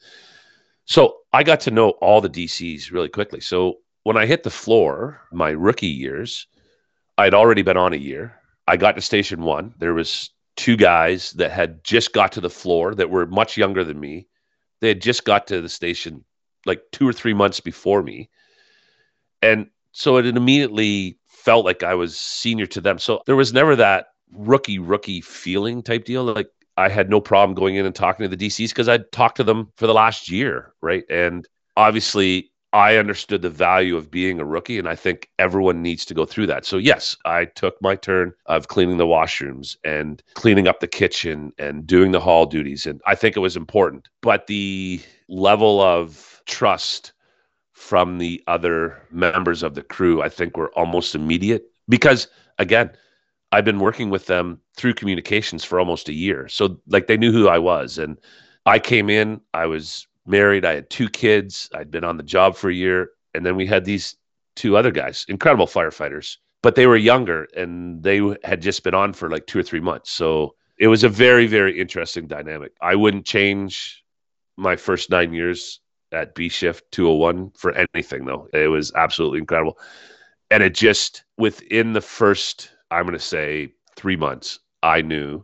So 0.86 1.18
I 1.34 1.44
got 1.44 1.60
to 1.62 1.72
know 1.72 1.90
all 2.02 2.22
the 2.22 2.30
DCs 2.30 2.92
really 2.92 3.10
quickly. 3.10 3.42
So 3.42 3.80
when 4.04 4.16
I 4.16 4.26
hit 4.26 4.44
the 4.44 4.50
floor, 4.64 5.22
my 5.32 5.50
rookie 5.50 5.88
years, 5.88 6.48
I'd 7.18 7.34
already 7.34 7.62
been 7.62 7.78
on 7.78 7.92
a 7.92 7.98
year. 7.98 8.40
I 8.68 8.78
got 8.78 8.96
to 8.96 9.02
station 9.02 9.42
one. 9.42 9.74
There 9.80 9.94
was 9.94 10.30
two 10.56 10.78
guys 10.78 11.32
that 11.34 11.52
had 11.52 11.84
just 11.84 12.14
got 12.14 12.32
to 12.32 12.42
the 12.42 12.50
floor 12.50 12.96
that 12.96 13.10
were 13.10 13.26
much 13.26 13.58
younger 13.58 13.84
than 13.84 14.00
me. 14.00 14.28
They 14.80 14.88
had 14.88 15.02
just 15.02 15.26
got 15.26 15.48
to 15.48 15.62
the 15.62 15.70
station 15.70 16.24
like 16.66 16.82
two 16.92 17.08
or 17.08 17.14
three 17.14 17.34
months 17.34 17.60
before 17.60 18.02
me. 18.02 18.30
And 19.42 19.68
so 19.92 20.18
it 20.18 20.26
immediately 20.26 21.20
felt 21.28 21.66
like 21.66 21.84
I 21.84 21.96
was 21.96 22.18
senior 22.18 22.66
to 22.68 22.82
them. 22.82 22.98
So 23.00 23.22
there 23.26 23.36
was 23.36 23.54
never 23.54 23.76
that 23.76 24.08
rookie, 24.32 24.80
rookie 24.80 25.22
feeling 25.22 25.84
type 25.84 26.06
deal. 26.06 26.24
Like 26.24 26.50
I 26.78 26.90
had 26.90 27.10
no 27.10 27.22
problem 27.22 27.56
going 27.56 27.76
in 27.76 27.86
and 27.86 27.96
talking 27.96 28.30
to 28.30 28.36
the 28.36 28.48
DCs 28.48 28.70
because 28.70 28.90
I'd 28.90 29.12
talked 29.12 29.38
to 29.38 29.44
them 29.44 29.72
for 29.78 29.88
the 29.88 29.94
last 29.94 30.30
year. 30.30 30.74
Right. 30.82 31.04
And 31.10 31.48
obviously 31.78 32.52
I 32.76 32.98
understood 32.98 33.42
the 33.42 33.50
value 33.50 33.96
of 33.96 34.12
being 34.12 34.42
a 34.42 34.46
rookie, 34.46 34.78
and 34.78 34.90
I 34.90 34.96
think 34.96 35.30
everyone 35.40 35.82
needs 35.82 36.04
to 36.08 36.14
go 36.14 36.26
through 36.26 36.48
that. 36.48 36.66
So, 36.66 36.76
yes, 36.76 37.16
I 37.24 37.46
took 37.46 37.82
my 37.82 37.96
turn 37.96 38.34
of 38.48 38.68
cleaning 38.68 38.98
the 38.98 39.06
washrooms 39.06 39.78
and 39.86 40.22
cleaning 40.34 40.68
up 40.68 40.82
the 40.82 40.88
kitchen 40.88 41.54
and 41.58 41.88
doing 41.88 42.12
the 42.12 42.20
hall 42.20 42.46
duties. 42.46 42.86
And 42.86 43.02
I 43.06 43.16
think 43.16 43.38
it 43.38 43.40
was 43.40 43.56
important. 43.56 44.10
But 44.22 44.48
the 44.48 45.00
level 45.30 45.80
of 45.80 46.42
trust 46.48 47.14
from 47.72 48.18
the 48.18 48.44
other 48.48 49.02
members 49.10 49.64
of 49.64 49.76
the 49.76 49.82
crew, 49.82 50.22
I 50.22 50.28
think, 50.28 50.58
were 50.58 50.78
almost 50.78 51.16
immediate 51.16 51.64
because, 51.88 52.28
again, 52.60 52.92
I've 53.56 53.64
been 53.64 53.80
working 53.80 54.10
with 54.10 54.26
them 54.26 54.60
through 54.76 54.96
communications 54.96 55.64
for 55.64 55.80
almost 55.80 56.10
a 56.10 56.14
year. 56.14 56.50
So, 56.50 56.78
like, 56.88 57.08
they 57.08 57.16
knew 57.16 57.32
who 57.32 57.48
I 57.48 57.58
was. 57.58 57.98
And 57.98 58.18
I 58.66 58.80
came 58.80 59.10
in, 59.10 59.40
I 59.54 59.66
was 59.66 60.08
married. 60.26 60.66
I 60.66 60.76
had 60.76 60.90
two 60.90 61.08
kids. 61.08 61.70
I'd 61.74 61.90
been 61.90 62.04
on 62.04 62.18
the 62.18 62.24
job 62.24 62.58
for 62.58 62.70
a 62.70 62.74
year. 62.74 63.12
And 63.34 63.46
then 63.46 63.56
we 63.56 63.66
had 63.66 63.86
these 63.86 64.18
two 64.58 64.76
other 64.76 64.92
guys, 64.92 65.26
incredible 65.30 65.68
firefighters, 65.68 66.36
but 66.64 66.76
they 66.76 66.86
were 66.86 66.98
younger 66.98 67.48
and 67.56 68.04
they 68.04 68.20
had 68.44 68.62
just 68.62 68.84
been 68.84 68.94
on 68.94 69.14
for 69.14 69.30
like 69.30 69.48
two 69.48 69.60
or 69.60 69.64
three 69.64 69.80
months. 69.80 70.12
So 70.12 70.56
it 70.78 70.90
was 70.90 71.06
a 71.06 71.10
very, 71.10 71.48
very 71.48 71.80
interesting 71.80 72.28
dynamic. 72.28 72.74
I 72.82 72.96
wouldn't 72.96 73.26
change 73.26 74.04
my 74.58 74.76
first 74.76 75.10
nine 75.10 75.32
years 75.32 75.80
at 76.12 76.36
B 76.36 76.50
Shift 76.50 76.92
201 76.92 77.52
for 77.52 77.72
anything, 77.72 78.26
though. 78.26 78.50
It 78.52 78.68
was 78.68 78.92
absolutely 78.96 79.40
incredible. 79.40 79.78
And 80.52 80.62
it 80.62 80.76
just, 80.76 81.24
within 81.38 81.94
the 81.94 82.02
first, 82.02 82.72
I'm 82.96 83.06
going 83.06 83.14
to 83.14 83.20
say, 83.20 83.74
three 83.98 84.16
months, 84.16 84.60
I 84.82 85.02
knew 85.02 85.44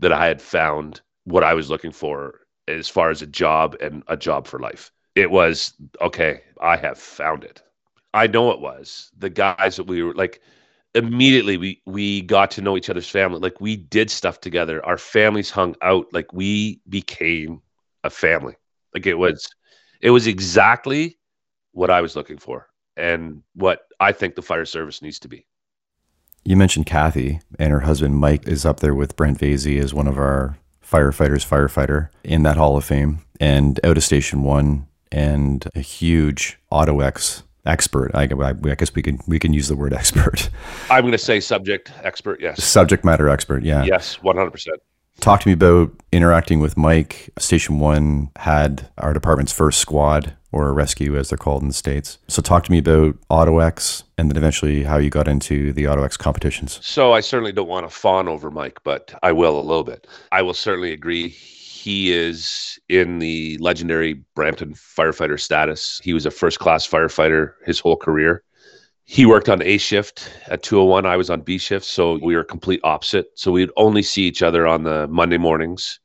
that 0.00 0.12
I 0.12 0.26
had 0.26 0.42
found 0.42 1.00
what 1.24 1.44
I 1.44 1.54
was 1.54 1.70
looking 1.70 1.92
for 1.92 2.40
as 2.66 2.88
far 2.88 3.10
as 3.10 3.22
a 3.22 3.26
job 3.26 3.76
and 3.80 4.02
a 4.08 4.16
job 4.16 4.46
for 4.46 4.58
life. 4.58 4.90
It 5.14 5.30
was 5.30 5.74
okay, 6.00 6.42
I 6.60 6.76
have 6.76 6.98
found 6.98 7.44
it. 7.44 7.62
I 8.14 8.26
know 8.26 8.50
it 8.50 8.60
was. 8.60 9.10
The 9.16 9.30
guys 9.30 9.76
that 9.76 9.84
we 9.84 10.02
were 10.02 10.14
like 10.14 10.40
immediately 10.94 11.56
we 11.56 11.82
we 11.86 12.22
got 12.22 12.50
to 12.52 12.62
know 12.62 12.76
each 12.76 12.90
other's 12.90 13.08
family. 13.08 13.38
Like 13.38 13.60
we 13.60 13.76
did 13.76 14.10
stuff 14.10 14.40
together. 14.40 14.84
Our 14.84 14.98
families 14.98 15.50
hung 15.50 15.76
out. 15.82 16.06
Like 16.12 16.32
we 16.32 16.80
became 16.88 17.62
a 18.04 18.10
family. 18.10 18.56
Like 18.94 19.06
it 19.06 19.14
was 19.14 19.48
it 20.00 20.10
was 20.10 20.26
exactly 20.26 21.18
what 21.72 21.90
I 21.90 22.00
was 22.00 22.16
looking 22.16 22.38
for 22.38 22.68
and 22.96 23.42
what 23.54 23.82
I 24.00 24.12
think 24.12 24.34
the 24.34 24.42
fire 24.42 24.64
service 24.64 25.02
needs 25.02 25.18
to 25.20 25.28
be. 25.28 25.46
You 26.44 26.56
mentioned 26.56 26.86
Kathy 26.86 27.40
and 27.58 27.72
her 27.72 27.80
husband 27.80 28.16
Mike 28.16 28.46
is 28.48 28.64
up 28.64 28.80
there 28.80 28.94
with 28.94 29.16
Brent 29.16 29.38
Vasey 29.38 29.80
as 29.80 29.92
one 29.92 30.08
of 30.08 30.18
our 30.18 30.58
firefighters 30.82 31.46
firefighter 31.46 32.08
in 32.24 32.42
that 32.44 32.56
Hall 32.56 32.76
of 32.76 32.84
Fame 32.84 33.20
and 33.40 33.78
out 33.84 33.96
of 33.96 34.04
Station 34.04 34.42
One 34.42 34.86
and 35.12 35.68
a 35.74 35.80
huge 35.80 36.58
Auto 36.70 36.98
AutoX 36.98 37.42
expert. 37.66 38.10
I, 38.14 38.22
I, 38.22 38.52
guess 38.74 38.94
we 38.94 39.02
can 39.02 39.20
we 39.26 39.38
can 39.38 39.52
use 39.52 39.68
the 39.68 39.76
word 39.76 39.92
expert. 39.92 40.48
I'm 40.90 41.02
going 41.02 41.12
to 41.12 41.18
say 41.18 41.40
subject 41.40 41.92
expert. 42.02 42.40
Yes. 42.40 42.64
Subject 42.64 43.04
matter 43.04 43.28
expert. 43.28 43.62
Yeah. 43.62 43.84
Yes, 43.84 44.22
100. 44.22 44.50
percent 44.50 44.80
Talk 45.20 45.40
to 45.40 45.48
me 45.48 45.52
about 45.52 45.90
interacting 46.12 46.60
with 46.60 46.76
Mike. 46.76 47.30
Station 47.38 47.80
One 47.80 48.30
had 48.36 48.88
our 48.98 49.12
department's 49.12 49.52
first 49.52 49.80
squad 49.80 50.34
or 50.52 50.68
a 50.68 50.72
rescue, 50.72 51.16
as 51.16 51.28
they're 51.28 51.38
called 51.38 51.62
in 51.62 51.68
the 51.68 51.74
states. 51.74 52.18
So, 52.28 52.42
talk 52.42 52.64
to 52.64 52.72
me 52.72 52.78
about 52.78 53.16
AutoX 53.30 54.04
and 54.16 54.30
then 54.30 54.36
eventually 54.36 54.84
how 54.84 54.98
you 54.98 55.10
got 55.10 55.28
into 55.28 55.72
the 55.72 55.84
AutoX 55.84 56.18
competitions. 56.18 56.78
So, 56.82 57.12
I 57.12 57.20
certainly 57.20 57.52
don't 57.52 57.68
want 57.68 57.88
to 57.88 57.94
fawn 57.94 58.28
over 58.28 58.50
Mike, 58.50 58.78
but 58.84 59.14
I 59.22 59.32
will 59.32 59.58
a 59.58 59.62
little 59.62 59.84
bit. 59.84 60.06
I 60.32 60.42
will 60.42 60.54
certainly 60.54 60.92
agree. 60.92 61.28
He 61.28 62.12
is 62.12 62.78
in 62.88 63.18
the 63.18 63.56
legendary 63.58 64.14
Brampton 64.34 64.74
firefighter 64.74 65.38
status. 65.38 66.00
He 66.02 66.12
was 66.12 66.26
a 66.26 66.30
first 66.30 66.58
class 66.58 66.86
firefighter 66.88 67.52
his 67.64 67.78
whole 67.78 67.96
career 67.96 68.42
he 69.10 69.24
worked 69.24 69.48
on 69.48 69.62
A 69.62 69.78
shift 69.78 70.30
at 70.48 70.62
201. 70.62 71.06
I 71.06 71.16
was 71.16 71.30
on 71.30 71.40
B 71.40 71.56
shift. 71.56 71.86
So 71.86 72.18
we 72.22 72.36
were 72.36 72.44
complete 72.44 72.78
opposite. 72.84 73.30
So 73.36 73.50
we'd 73.50 73.70
only 73.78 74.02
see 74.02 74.24
each 74.24 74.42
other 74.42 74.66
on 74.66 74.82
the 74.82 75.08
Monday 75.08 75.38
mornings 75.38 75.98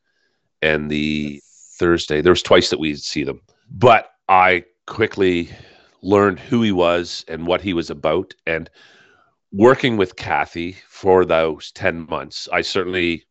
and 0.62 0.90
the 0.90 1.38
Thursday. 1.78 2.22
There 2.22 2.32
was 2.32 2.42
twice 2.42 2.70
that 2.70 2.80
we'd 2.80 2.98
see 2.98 3.22
them. 3.22 3.42
But 3.70 4.08
I 4.28 4.64
quickly 4.86 5.50
learned 6.02 6.38
who 6.38 6.62
he 6.62 6.72
was 6.72 7.24
and 7.28 7.46
what 7.46 7.60
he 7.60 7.72
was 7.72 7.90
about. 7.90 8.34
And 8.46 8.70
working 9.52 9.96
with 9.96 10.16
Kathy 10.16 10.76
for 10.88 11.24
those 11.24 11.72
10 11.72 12.06
months, 12.08 12.48
I 12.52 12.60
certainly 12.62 13.24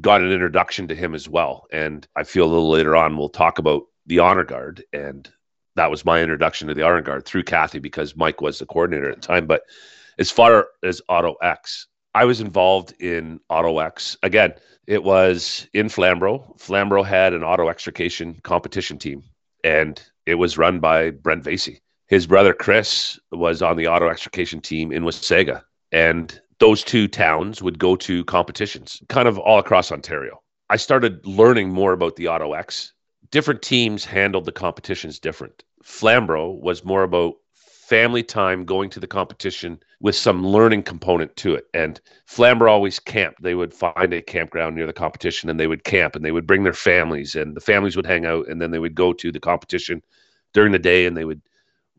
got 0.00 0.20
an 0.20 0.30
introduction 0.30 0.88
to 0.88 0.94
him 0.94 1.14
as 1.14 1.28
well. 1.28 1.66
And 1.72 2.06
I 2.16 2.24
feel 2.24 2.44
a 2.44 2.52
little 2.52 2.70
later 2.70 2.96
on, 2.96 3.16
we'll 3.16 3.28
talk 3.28 3.58
about 3.58 3.84
the 4.06 4.18
honor 4.18 4.44
guard 4.44 4.82
and 4.92 5.30
that 5.76 5.90
was 5.90 6.04
my 6.04 6.20
introduction 6.20 6.68
to 6.68 6.74
the 6.74 6.82
Honor 6.82 7.02
Guard 7.02 7.24
through 7.24 7.44
Kathy 7.44 7.78
because 7.78 8.16
Mike 8.16 8.40
was 8.40 8.58
the 8.58 8.66
coordinator 8.66 9.10
at 9.10 9.16
the 9.16 9.26
time. 9.26 9.46
But 9.46 9.62
as 10.18 10.30
far 10.30 10.68
as 10.82 11.00
Auto 11.08 11.36
X, 11.42 11.86
I 12.14 12.24
was 12.24 12.40
involved 12.40 12.92
in 13.00 13.40
Auto 13.48 13.78
X. 13.78 14.16
Again, 14.22 14.54
it 14.86 15.04
was 15.04 15.68
in 15.72 15.88
Flamborough. 15.88 16.54
Flamborough 16.58 17.04
had 17.04 17.32
an 17.32 17.44
auto 17.44 17.68
extrication 17.68 18.40
competition 18.42 18.98
team, 18.98 19.22
and 19.62 20.02
it 20.26 20.34
was 20.34 20.58
run 20.58 20.80
by 20.80 21.10
Brent 21.10 21.44
Vasey. 21.44 21.80
His 22.08 22.26
brother 22.26 22.52
Chris 22.52 23.18
was 23.30 23.62
on 23.62 23.76
the 23.76 23.86
auto 23.86 24.08
extrication 24.08 24.60
team 24.60 24.92
in 24.92 25.04
Wasaga. 25.04 25.62
And 25.92 26.40
those 26.58 26.84
two 26.84 27.08
towns 27.08 27.62
would 27.62 27.78
go 27.78 27.96
to 27.96 28.24
competitions 28.24 29.00
kind 29.08 29.26
of 29.26 29.38
all 29.38 29.58
across 29.58 29.90
Ontario. 29.90 30.40
I 30.68 30.76
started 30.76 31.24
learning 31.26 31.70
more 31.70 31.92
about 31.92 32.16
the 32.16 32.28
Auto 32.28 32.52
X. 32.52 32.92
Different 33.30 33.62
teams 33.62 34.04
handled 34.04 34.44
the 34.44 34.52
competitions 34.52 35.18
different. 35.18 35.64
Flamborough 35.82 36.50
was 36.50 36.84
more 36.84 37.02
about 37.02 37.34
family 37.90 38.22
time 38.22 38.64
going 38.64 38.88
to 38.88 39.00
the 39.00 39.06
competition 39.08 39.76
with 39.98 40.14
some 40.14 40.46
learning 40.46 40.80
component 40.80 41.34
to 41.34 41.56
it. 41.56 41.64
And 41.74 42.00
Flamborough 42.24 42.70
always 42.70 43.00
camped. 43.00 43.42
They 43.42 43.56
would 43.56 43.74
find 43.74 44.12
a 44.12 44.22
campground 44.22 44.76
near 44.76 44.86
the 44.86 44.92
competition 44.92 45.50
and 45.50 45.58
they 45.58 45.66
would 45.66 45.82
camp 45.82 46.14
and 46.14 46.24
they 46.24 46.30
would 46.30 46.46
bring 46.46 46.62
their 46.62 46.72
families 46.72 47.34
and 47.34 47.56
the 47.56 47.60
families 47.60 47.96
would 47.96 48.06
hang 48.06 48.26
out 48.26 48.46
and 48.46 48.62
then 48.62 48.70
they 48.70 48.78
would 48.78 48.94
go 48.94 49.12
to 49.14 49.32
the 49.32 49.40
competition 49.40 50.04
during 50.52 50.70
the 50.70 50.78
day 50.78 51.04
and 51.04 51.16
they 51.16 51.24
would 51.24 51.42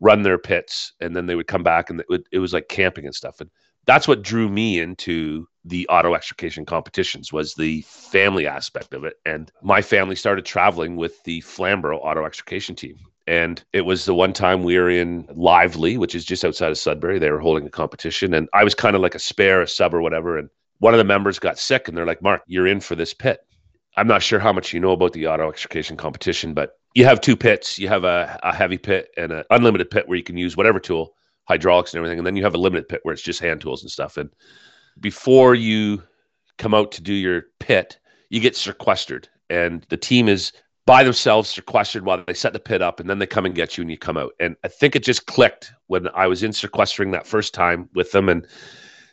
run 0.00 0.22
their 0.22 0.38
pits 0.38 0.94
and 1.00 1.14
then 1.14 1.26
they 1.26 1.34
would 1.34 1.46
come 1.46 1.62
back 1.62 1.90
and 1.90 2.00
it, 2.00 2.06
would, 2.08 2.26
it 2.32 2.38
was 2.38 2.54
like 2.54 2.68
camping 2.70 3.04
and 3.04 3.14
stuff. 3.14 3.42
And 3.42 3.50
that's 3.84 4.08
what 4.08 4.22
drew 4.22 4.48
me 4.48 4.80
into 4.80 5.46
the 5.66 5.86
auto 5.88 6.14
extrication 6.14 6.64
competitions 6.64 7.34
was 7.34 7.52
the 7.52 7.82
family 7.82 8.46
aspect 8.46 8.94
of 8.94 9.04
it. 9.04 9.16
And 9.26 9.52
my 9.62 9.82
family 9.82 10.16
started 10.16 10.46
traveling 10.46 10.96
with 10.96 11.22
the 11.24 11.42
Flamborough 11.42 11.98
auto 11.98 12.24
extrication 12.24 12.76
team. 12.76 12.96
And 13.26 13.62
it 13.72 13.82
was 13.82 14.04
the 14.04 14.14
one 14.14 14.32
time 14.32 14.62
we 14.62 14.78
were 14.78 14.90
in 14.90 15.28
Lively, 15.34 15.96
which 15.96 16.14
is 16.14 16.24
just 16.24 16.44
outside 16.44 16.70
of 16.70 16.78
Sudbury. 16.78 17.18
They 17.18 17.30
were 17.30 17.38
holding 17.38 17.66
a 17.66 17.70
competition, 17.70 18.34
and 18.34 18.48
I 18.52 18.64
was 18.64 18.74
kind 18.74 18.96
of 18.96 19.02
like 19.02 19.14
a 19.14 19.20
spare, 19.20 19.62
a 19.62 19.68
sub, 19.68 19.94
or 19.94 20.02
whatever. 20.02 20.38
And 20.38 20.48
one 20.78 20.92
of 20.92 20.98
the 20.98 21.04
members 21.04 21.38
got 21.38 21.58
sick, 21.58 21.86
and 21.86 21.96
they're 21.96 22.06
like, 22.06 22.22
"Mark, 22.22 22.42
you're 22.46 22.66
in 22.66 22.80
for 22.80 22.96
this 22.96 23.14
pit." 23.14 23.40
I'm 23.96 24.08
not 24.08 24.22
sure 24.22 24.40
how 24.40 24.52
much 24.52 24.72
you 24.72 24.80
know 24.80 24.92
about 24.92 25.12
the 25.12 25.26
auto 25.26 25.48
extrication 25.48 25.96
competition, 25.96 26.54
but 26.54 26.78
you 26.94 27.04
have 27.04 27.20
two 27.20 27.36
pits. 27.36 27.78
You 27.78 27.88
have 27.88 28.04
a, 28.04 28.38
a 28.42 28.54
heavy 28.54 28.78
pit 28.78 29.10
and 29.16 29.32
an 29.32 29.44
unlimited 29.50 29.90
pit 29.90 30.08
where 30.08 30.16
you 30.16 30.24
can 30.24 30.36
use 30.36 30.56
whatever 30.56 30.80
tool, 30.80 31.14
hydraulics 31.44 31.92
and 31.92 31.98
everything, 31.98 32.18
and 32.18 32.26
then 32.26 32.36
you 32.36 32.42
have 32.42 32.54
a 32.54 32.58
limited 32.58 32.88
pit 32.88 33.00
where 33.02 33.12
it's 33.12 33.22
just 33.22 33.40
hand 33.40 33.60
tools 33.60 33.82
and 33.82 33.90
stuff. 33.90 34.16
And 34.16 34.30
before 34.98 35.54
you 35.54 36.02
come 36.58 36.74
out 36.74 36.92
to 36.92 37.02
do 37.02 37.14
your 37.14 37.44
pit, 37.60 37.98
you 38.30 38.40
get 38.40 38.56
sequestered, 38.56 39.28
and 39.50 39.86
the 39.90 39.96
team 39.96 40.28
is 40.28 40.52
by 40.84 41.04
themselves 41.04 41.50
sequestered 41.50 42.04
while 42.04 42.24
they 42.26 42.34
set 42.34 42.52
the 42.52 42.58
pit 42.58 42.82
up 42.82 42.98
and 42.98 43.08
then 43.08 43.18
they 43.18 43.26
come 43.26 43.46
and 43.46 43.54
get 43.54 43.76
you 43.76 43.82
and 43.82 43.90
you 43.90 43.98
come 43.98 44.16
out. 44.16 44.32
And 44.40 44.56
I 44.64 44.68
think 44.68 44.96
it 44.96 45.04
just 45.04 45.26
clicked 45.26 45.72
when 45.86 46.08
I 46.14 46.26
was 46.26 46.42
in 46.42 46.52
sequestering 46.52 47.12
that 47.12 47.26
first 47.26 47.54
time 47.54 47.88
with 47.94 48.10
them 48.12 48.28
and 48.28 48.46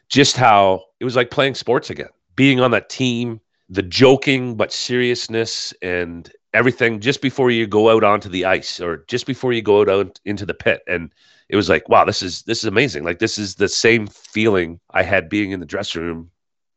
just 0.09 0.35
how 0.35 0.83
it 0.99 1.05
was 1.05 1.15
like 1.15 1.29
playing 1.29 1.55
sports 1.55 1.89
again, 1.89 2.09
being 2.35 2.59
on 2.59 2.71
that 2.71 2.89
team, 2.89 3.39
the 3.69 3.83
joking 3.83 4.55
but 4.55 4.73
seriousness 4.73 5.73
and 5.83 6.31
everything 6.53 6.99
just 6.99 7.21
before 7.21 7.51
you 7.51 7.67
go 7.67 7.95
out 7.95 8.03
onto 8.03 8.29
the 8.29 8.45
ice 8.45 8.79
or 8.79 9.05
just 9.07 9.27
before 9.27 9.53
you 9.53 9.61
go 9.61 9.81
out 9.81 10.19
into 10.25 10.45
the 10.45 10.53
pit. 10.55 10.81
And 10.87 11.11
it 11.49 11.55
was 11.55 11.69
like, 11.69 11.87
wow, 11.87 12.05
this 12.05 12.23
is 12.23 12.41
this 12.43 12.59
is 12.59 12.65
amazing. 12.65 13.03
Like 13.03 13.19
this 13.19 13.37
is 13.37 13.55
the 13.55 13.69
same 13.69 14.07
feeling 14.07 14.79
I 14.91 15.03
had 15.03 15.29
being 15.29 15.51
in 15.51 15.59
the 15.59 15.65
dressing 15.67 16.01
room 16.01 16.31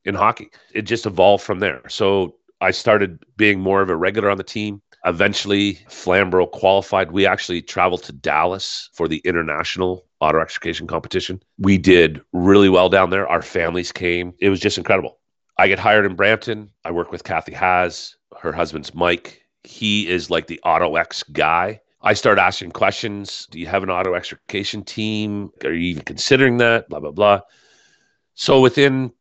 in 0.04 0.14
hockey. 0.14 0.50
It 0.74 0.82
just 0.82 1.06
evolved 1.06 1.44
from 1.44 1.60
there. 1.60 1.88
So 1.88 2.36
I 2.62 2.70
started 2.70 3.18
being 3.36 3.60
more 3.60 3.82
of 3.82 3.90
a 3.90 3.96
regular 3.96 4.30
on 4.30 4.36
the 4.36 4.44
team. 4.44 4.80
Eventually, 5.04 5.80
Flamborough 5.88 6.46
qualified. 6.46 7.10
We 7.10 7.26
actually 7.26 7.60
traveled 7.60 8.04
to 8.04 8.12
Dallas 8.12 8.88
for 8.94 9.08
the 9.08 9.18
international 9.24 10.06
auto 10.20 10.38
extrication 10.38 10.86
competition. 10.86 11.42
We 11.58 11.76
did 11.76 12.20
really 12.32 12.68
well 12.68 12.88
down 12.88 13.10
there. 13.10 13.26
Our 13.26 13.42
families 13.42 13.90
came. 13.90 14.32
It 14.38 14.48
was 14.48 14.60
just 14.60 14.78
incredible. 14.78 15.18
I 15.58 15.66
get 15.66 15.80
hired 15.80 16.06
in 16.06 16.14
Brampton. 16.14 16.70
I 16.84 16.92
work 16.92 17.10
with 17.10 17.24
Kathy 17.24 17.52
Haas. 17.52 18.16
Her 18.40 18.52
husband's 18.52 18.94
Mike. 18.94 19.42
He 19.64 20.08
is 20.08 20.30
like 20.30 20.46
the 20.46 20.60
Auto 20.64 20.94
X 20.94 21.24
guy. 21.24 21.80
I 22.00 22.14
start 22.14 22.38
asking 22.38 22.70
questions. 22.70 23.48
Do 23.50 23.58
you 23.58 23.66
have 23.66 23.82
an 23.82 23.90
auto 23.90 24.14
extrication 24.14 24.84
team? 24.84 25.50
Are 25.64 25.72
you 25.72 25.90
even 25.90 26.04
considering 26.04 26.58
that? 26.58 26.88
Blah, 26.88 27.00
blah, 27.00 27.10
blah. 27.10 27.40
So 28.34 28.60
within 28.60 29.12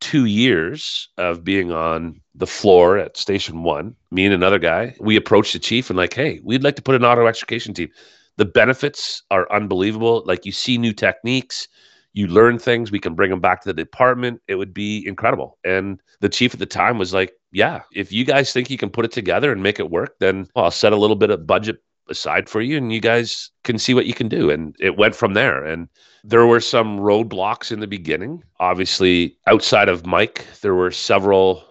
two 0.00 0.26
years 0.26 1.08
of 1.16 1.44
being 1.44 1.72
on 1.72 2.19
the 2.34 2.46
floor 2.46 2.98
at 2.98 3.16
station 3.16 3.62
one, 3.62 3.94
me 4.10 4.24
and 4.24 4.34
another 4.34 4.58
guy, 4.58 4.94
we 5.00 5.16
approached 5.16 5.52
the 5.52 5.58
chief 5.58 5.90
and 5.90 5.96
like, 5.96 6.14
hey, 6.14 6.40
we'd 6.44 6.62
like 6.62 6.76
to 6.76 6.82
put 6.82 6.94
an 6.94 7.04
auto 7.04 7.26
extrication 7.26 7.74
team. 7.74 7.88
The 8.36 8.44
benefits 8.44 9.22
are 9.30 9.50
unbelievable. 9.52 10.22
Like 10.24 10.46
you 10.46 10.52
see 10.52 10.78
new 10.78 10.92
techniques, 10.92 11.68
you 12.12 12.26
learn 12.26 12.58
things, 12.58 12.90
we 12.90 12.98
can 12.98 13.14
bring 13.14 13.30
them 13.30 13.40
back 13.40 13.60
to 13.62 13.68
the 13.68 13.74
department. 13.74 14.40
It 14.48 14.56
would 14.56 14.72
be 14.72 15.06
incredible. 15.06 15.58
And 15.64 16.00
the 16.20 16.28
chief 16.28 16.54
at 16.54 16.60
the 16.60 16.66
time 16.66 16.98
was 16.98 17.12
like, 17.12 17.32
yeah, 17.52 17.82
if 17.92 18.12
you 18.12 18.24
guys 18.24 18.52
think 18.52 18.70
you 18.70 18.78
can 18.78 18.90
put 18.90 19.04
it 19.04 19.12
together 19.12 19.52
and 19.52 19.62
make 19.62 19.80
it 19.80 19.90
work, 19.90 20.16
then 20.20 20.48
well, 20.54 20.66
I'll 20.66 20.70
set 20.70 20.92
a 20.92 20.96
little 20.96 21.16
bit 21.16 21.30
of 21.30 21.46
budget 21.46 21.82
aside 22.08 22.48
for 22.48 22.60
you 22.60 22.76
and 22.76 22.92
you 22.92 23.00
guys 23.00 23.50
can 23.62 23.78
see 23.78 23.94
what 23.94 24.06
you 24.06 24.14
can 24.14 24.28
do. 24.28 24.50
And 24.50 24.74
it 24.80 24.96
went 24.96 25.14
from 25.14 25.34
there. 25.34 25.64
And 25.64 25.88
there 26.24 26.46
were 26.46 26.60
some 26.60 26.98
roadblocks 26.98 27.70
in 27.72 27.80
the 27.80 27.86
beginning. 27.86 28.42
Obviously, 28.58 29.36
outside 29.46 29.88
of 29.88 30.06
Mike, 30.06 30.46
there 30.60 30.74
were 30.74 30.90
several 30.90 31.64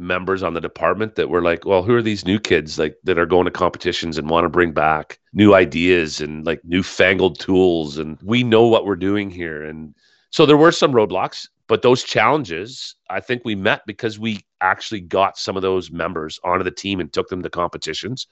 members 0.00 0.42
on 0.42 0.54
the 0.54 0.60
department 0.60 1.14
that 1.14 1.28
were 1.28 1.42
like, 1.42 1.64
well, 1.64 1.82
who 1.82 1.94
are 1.94 2.02
these 2.02 2.24
new 2.24 2.38
kids 2.38 2.78
like 2.78 2.96
that 3.04 3.18
are 3.18 3.26
going 3.26 3.44
to 3.44 3.50
competitions 3.50 4.18
and 4.18 4.30
want 4.30 4.44
to 4.44 4.48
bring 4.48 4.72
back 4.72 5.18
new 5.32 5.54
ideas 5.54 6.20
and 6.20 6.46
like 6.46 6.60
newfangled 6.64 7.38
tools 7.38 7.98
and 7.98 8.18
we 8.22 8.42
know 8.42 8.66
what 8.66 8.86
we're 8.86 8.96
doing 8.96 9.30
here 9.30 9.62
and 9.62 9.94
so 10.30 10.46
there 10.46 10.56
were 10.56 10.72
some 10.72 10.92
roadblocks, 10.92 11.48
but 11.66 11.82
those 11.82 12.04
challenges 12.04 12.94
I 13.08 13.20
think 13.20 13.42
we 13.44 13.54
met 13.54 13.82
because 13.86 14.18
we 14.18 14.40
actually 14.60 15.00
got 15.00 15.36
some 15.36 15.56
of 15.56 15.62
those 15.62 15.90
members 15.90 16.40
onto 16.44 16.64
the 16.64 16.70
team 16.70 17.00
and 17.00 17.12
took 17.12 17.28
them 17.28 17.42
to 17.42 17.50
competitions 17.50 18.26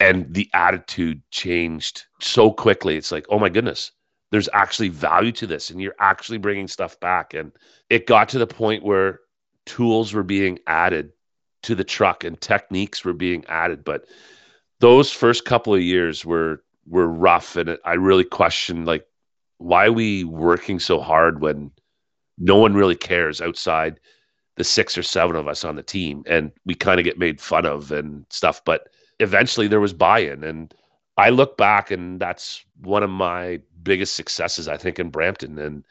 and 0.00 0.32
the 0.32 0.48
attitude 0.54 1.22
changed 1.30 2.04
so 2.20 2.50
quickly. 2.50 2.96
It's 2.96 3.12
like, 3.12 3.26
"Oh 3.28 3.38
my 3.38 3.50
goodness, 3.50 3.92
there's 4.30 4.48
actually 4.54 4.88
value 4.88 5.32
to 5.32 5.46
this 5.46 5.70
and 5.70 5.80
you're 5.80 5.94
actually 6.00 6.38
bringing 6.38 6.68
stuff 6.68 6.98
back." 7.00 7.34
And 7.34 7.52
it 7.90 8.06
got 8.06 8.30
to 8.30 8.38
the 8.38 8.46
point 8.46 8.82
where 8.82 9.20
tools 9.66 10.12
were 10.12 10.22
being 10.22 10.58
added 10.66 11.12
to 11.62 11.74
the 11.74 11.84
truck 11.84 12.24
and 12.24 12.40
techniques 12.40 13.04
were 13.04 13.12
being 13.12 13.44
added 13.46 13.84
but 13.84 14.06
those 14.80 15.12
first 15.12 15.44
couple 15.44 15.74
of 15.74 15.82
years 15.82 16.24
were 16.24 16.62
were 16.86 17.06
rough. 17.06 17.56
And 17.56 17.78
i 17.84 17.94
really 17.94 18.24
questioned 18.24 18.86
like 18.86 19.06
why 19.58 19.86
are 19.86 19.92
we 19.92 20.24
working 20.24 20.80
so 20.80 21.00
hard 21.00 21.40
when 21.40 21.70
no 22.38 22.56
one 22.56 22.74
really 22.74 22.96
cares 22.96 23.40
outside 23.40 24.00
the 24.56 24.64
six 24.64 24.96
or 24.98 25.02
seven 25.02 25.36
of 25.36 25.46
us 25.46 25.64
on 25.64 25.76
the 25.76 25.82
team. 25.82 26.22
And 26.26 26.50
we 26.64 26.74
kind 26.74 26.98
of 26.98 27.04
get 27.04 27.18
made 27.18 27.40
fun 27.40 27.66
of 27.66 27.92
and 27.92 28.26
stuff 28.30 28.62
but 28.64 28.88
eventually 29.20 29.68
there 29.68 29.80
was 29.80 29.92
buy-in. 29.92 30.42
And 30.44 30.74
i 31.16 31.30
look 31.30 31.56
back 31.56 31.90
and 31.90 32.18
that's 32.18 32.64
one 32.80 33.02
of 33.02 33.10
my 33.10 33.60
biggest 33.82 34.16
successes 34.16 34.66
i 34.66 34.76
think 34.76 34.98
in 34.98 35.10
brampton. 35.10 35.58
And 35.58 35.84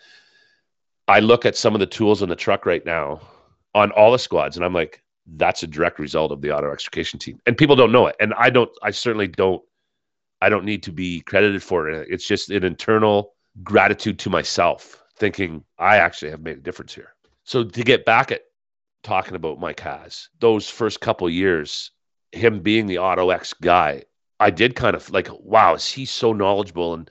i 1.08 1.20
look 1.20 1.46
at 1.46 1.56
some 1.56 1.76
of 1.76 1.80
the 1.80 1.86
tools 1.86 2.24
on 2.24 2.30
the 2.30 2.36
truck 2.36 2.66
right 2.66 2.86
now 2.86 3.22
on 3.80 3.92
all 3.92 4.12
the 4.12 4.20
squads. 4.20 4.56
And 4.56 4.66
I'm 4.66 4.74
like, 4.74 5.04
that's 5.36 5.64
a 5.64 5.68
direct 5.68 6.00
result 6.00 6.32
of 6.32 6.42
the 6.42 6.56
auto 6.56 6.72
extrication 6.72 7.20
team. 7.20 7.40
And 7.46 7.58
people 7.58 7.76
don't 7.76 7.92
know 7.92 8.08
it. 8.08 8.16
And 8.20 8.34
I 8.36 8.50
don't, 8.50 8.70
I 8.84 8.92
certainly 8.92 9.28
don't, 9.28 9.62
I 10.42 10.50
don't 10.50 10.66
need 10.66 10.84
to 10.84 10.92
be 10.92 11.22
credited 11.22 11.62
for 11.62 11.90
it. 11.90 12.08
It's 12.10 12.28
just 12.28 12.50
an 12.50 12.64
internal 12.64 13.34
gratitude 13.64 14.20
to 14.20 14.30
myself, 14.30 15.04
thinking 15.18 15.64
I 15.78 15.98
actually 15.98 16.32
have 16.32 16.42
made 16.42 16.58
a 16.58 16.62
difference 16.62 16.94
here. 16.94 17.14
So 17.44 17.64
to 17.64 17.84
get 17.84 18.06
back 18.06 18.32
at 18.32 18.42
talking 19.04 19.36
about 19.36 19.60
Mike 19.60 19.80
Haas, 19.80 20.30
those 20.40 20.70
first 20.70 21.02
couple 21.02 21.30
years, 21.30 21.92
him 22.32 22.62
being 22.62 22.86
the 22.86 23.00
Auto 23.00 23.30
X 23.30 23.54
guy, 23.54 24.04
I 24.40 24.50
did 24.50 24.76
kind 24.76 24.96
of 24.96 25.10
like, 25.10 25.30
wow, 25.40 25.76
is 25.76 25.90
he 25.90 26.06
so 26.06 26.32
knowledgeable 26.32 26.94
and 26.94 27.10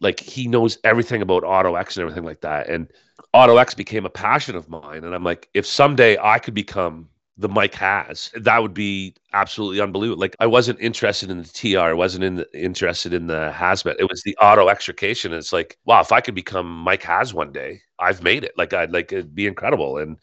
like 0.00 0.20
he 0.20 0.48
knows 0.48 0.78
everything 0.84 1.22
about 1.22 1.44
Auto 1.44 1.74
X 1.74 1.96
and 1.96 2.02
everything 2.02 2.24
like 2.24 2.40
that. 2.42 2.68
And 2.68 2.88
Auto 3.32 3.56
X 3.56 3.74
became 3.74 4.06
a 4.06 4.10
passion 4.10 4.56
of 4.56 4.68
mine. 4.68 5.04
And 5.04 5.14
I'm 5.14 5.24
like, 5.24 5.48
if 5.54 5.66
someday 5.66 6.18
I 6.20 6.38
could 6.38 6.54
become 6.54 7.08
the 7.36 7.48
Mike 7.48 7.74
Haas, 7.74 8.30
that 8.34 8.60
would 8.60 8.74
be 8.74 9.14
absolutely 9.32 9.80
unbelievable. 9.80 10.20
Like 10.20 10.34
I 10.40 10.46
wasn't 10.46 10.80
interested 10.80 11.30
in 11.30 11.38
the 11.42 11.48
TR, 11.48 11.80
I 11.80 11.92
wasn't 11.92 12.24
in 12.24 12.36
the, 12.36 12.60
interested 12.60 13.12
in 13.12 13.28
the 13.28 13.52
Hazmat. 13.54 13.96
It 13.98 14.08
was 14.10 14.22
the 14.22 14.36
auto 14.38 14.68
extrication. 14.68 15.32
It's 15.32 15.52
like, 15.52 15.78
wow, 15.84 16.00
if 16.00 16.10
I 16.10 16.20
could 16.20 16.34
become 16.34 16.66
Mike 16.66 17.02
Haas 17.02 17.32
one 17.32 17.52
day, 17.52 17.82
I've 17.98 18.22
made 18.22 18.44
it. 18.44 18.52
Like 18.56 18.72
I'd 18.72 18.92
like 18.92 19.12
it'd 19.12 19.34
be 19.34 19.46
incredible. 19.46 19.98
And 19.98 20.18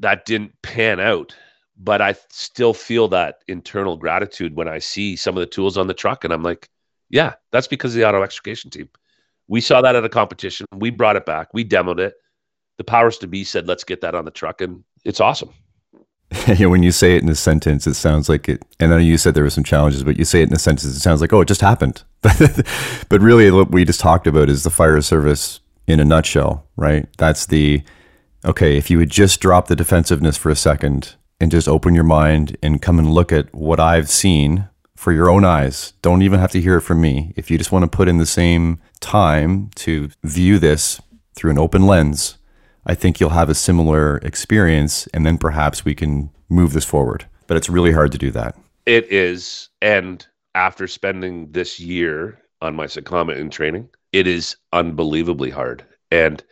that 0.00 0.24
didn't 0.26 0.52
pan 0.62 1.00
out. 1.00 1.34
But 1.80 2.02
I 2.02 2.14
still 2.30 2.74
feel 2.74 3.08
that 3.08 3.42
internal 3.46 3.96
gratitude 3.96 4.54
when 4.56 4.66
I 4.68 4.80
see 4.80 5.14
some 5.16 5.36
of 5.36 5.40
the 5.40 5.46
tools 5.46 5.78
on 5.78 5.86
the 5.86 5.94
truck. 5.94 6.24
And 6.24 6.32
I'm 6.32 6.42
like, 6.42 6.68
yeah, 7.10 7.34
that's 7.50 7.66
because 7.66 7.94
of 7.94 8.00
the 8.00 8.08
auto 8.08 8.22
extrication 8.22 8.70
team. 8.70 8.88
We 9.48 9.60
saw 9.60 9.80
that 9.80 9.96
at 9.96 10.04
a 10.04 10.08
competition. 10.08 10.66
We 10.74 10.90
brought 10.90 11.16
it 11.16 11.24
back. 11.24 11.48
We 11.54 11.64
demoed 11.64 12.00
it. 12.00 12.14
The 12.76 12.84
powers 12.84 13.18
to 13.18 13.26
be 13.26 13.44
said, 13.44 13.66
let's 13.66 13.84
get 13.84 14.02
that 14.02 14.14
on 14.14 14.24
the 14.24 14.30
truck. 14.30 14.60
And 14.60 14.84
it's 15.04 15.20
awesome. 15.20 15.50
yeah, 16.46 16.66
when 16.66 16.82
you 16.82 16.92
say 16.92 17.16
it 17.16 17.22
in 17.22 17.28
a 17.28 17.34
sentence, 17.34 17.86
it 17.86 17.94
sounds 17.94 18.28
like 18.28 18.48
it. 18.48 18.62
And 18.78 18.90
know 18.90 18.98
you 18.98 19.16
said 19.16 19.34
there 19.34 19.42
were 19.42 19.50
some 19.50 19.64
challenges, 19.64 20.04
but 20.04 20.18
you 20.18 20.24
say 20.24 20.42
it 20.42 20.48
in 20.48 20.54
a 20.54 20.58
sentence, 20.58 20.84
it 20.94 21.00
sounds 21.00 21.20
like, 21.22 21.32
oh, 21.32 21.40
it 21.40 21.48
just 21.48 21.62
happened. 21.62 22.02
but 22.22 23.22
really, 23.22 23.50
what 23.50 23.70
we 23.70 23.84
just 23.84 24.00
talked 24.00 24.26
about 24.26 24.50
is 24.50 24.62
the 24.62 24.70
fire 24.70 25.00
service 25.00 25.60
in 25.86 26.00
a 26.00 26.04
nutshell, 26.04 26.66
right? 26.76 27.08
That's 27.16 27.46
the 27.46 27.82
okay, 28.44 28.76
if 28.76 28.90
you 28.90 28.98
would 28.98 29.10
just 29.10 29.40
drop 29.40 29.68
the 29.68 29.76
defensiveness 29.76 30.36
for 30.36 30.50
a 30.50 30.56
second 30.56 31.16
and 31.40 31.50
just 31.50 31.68
open 31.68 31.94
your 31.94 32.04
mind 32.04 32.56
and 32.62 32.82
come 32.82 32.98
and 32.98 33.12
look 33.12 33.32
at 33.32 33.52
what 33.54 33.80
I've 33.80 34.08
seen 34.08 34.68
for 34.98 35.12
your 35.12 35.30
own 35.30 35.44
eyes. 35.44 35.92
Don't 36.02 36.22
even 36.22 36.40
have 36.40 36.50
to 36.50 36.60
hear 36.60 36.78
it 36.78 36.80
from 36.80 37.00
me. 37.00 37.32
If 37.36 37.52
you 37.52 37.56
just 37.56 37.70
want 37.70 37.84
to 37.84 37.96
put 37.96 38.08
in 38.08 38.18
the 38.18 38.26
same 38.26 38.80
time 38.98 39.70
to 39.76 40.10
view 40.24 40.58
this 40.58 41.00
through 41.36 41.52
an 41.52 41.58
open 41.58 41.86
lens, 41.86 42.36
I 42.84 42.96
think 42.96 43.20
you'll 43.20 43.30
have 43.30 43.48
a 43.48 43.54
similar 43.54 44.16
experience 44.18 45.06
and 45.14 45.24
then 45.24 45.38
perhaps 45.38 45.84
we 45.84 45.94
can 45.94 46.30
move 46.48 46.72
this 46.72 46.84
forward. 46.84 47.26
But 47.46 47.56
it's 47.56 47.68
really 47.68 47.92
hard 47.92 48.10
to 48.10 48.18
do 48.18 48.32
that. 48.32 48.56
It 48.86 49.10
is. 49.12 49.68
And 49.80 50.26
after 50.56 50.88
spending 50.88 51.52
this 51.52 51.78
year 51.78 52.36
on 52.60 52.74
my 52.74 52.86
secondment 52.86 53.36
in 53.36 53.50
training, 53.50 53.88
it 54.12 54.26
is 54.26 54.56
unbelievably 54.72 55.50
hard. 55.50 55.84
And 56.10 56.42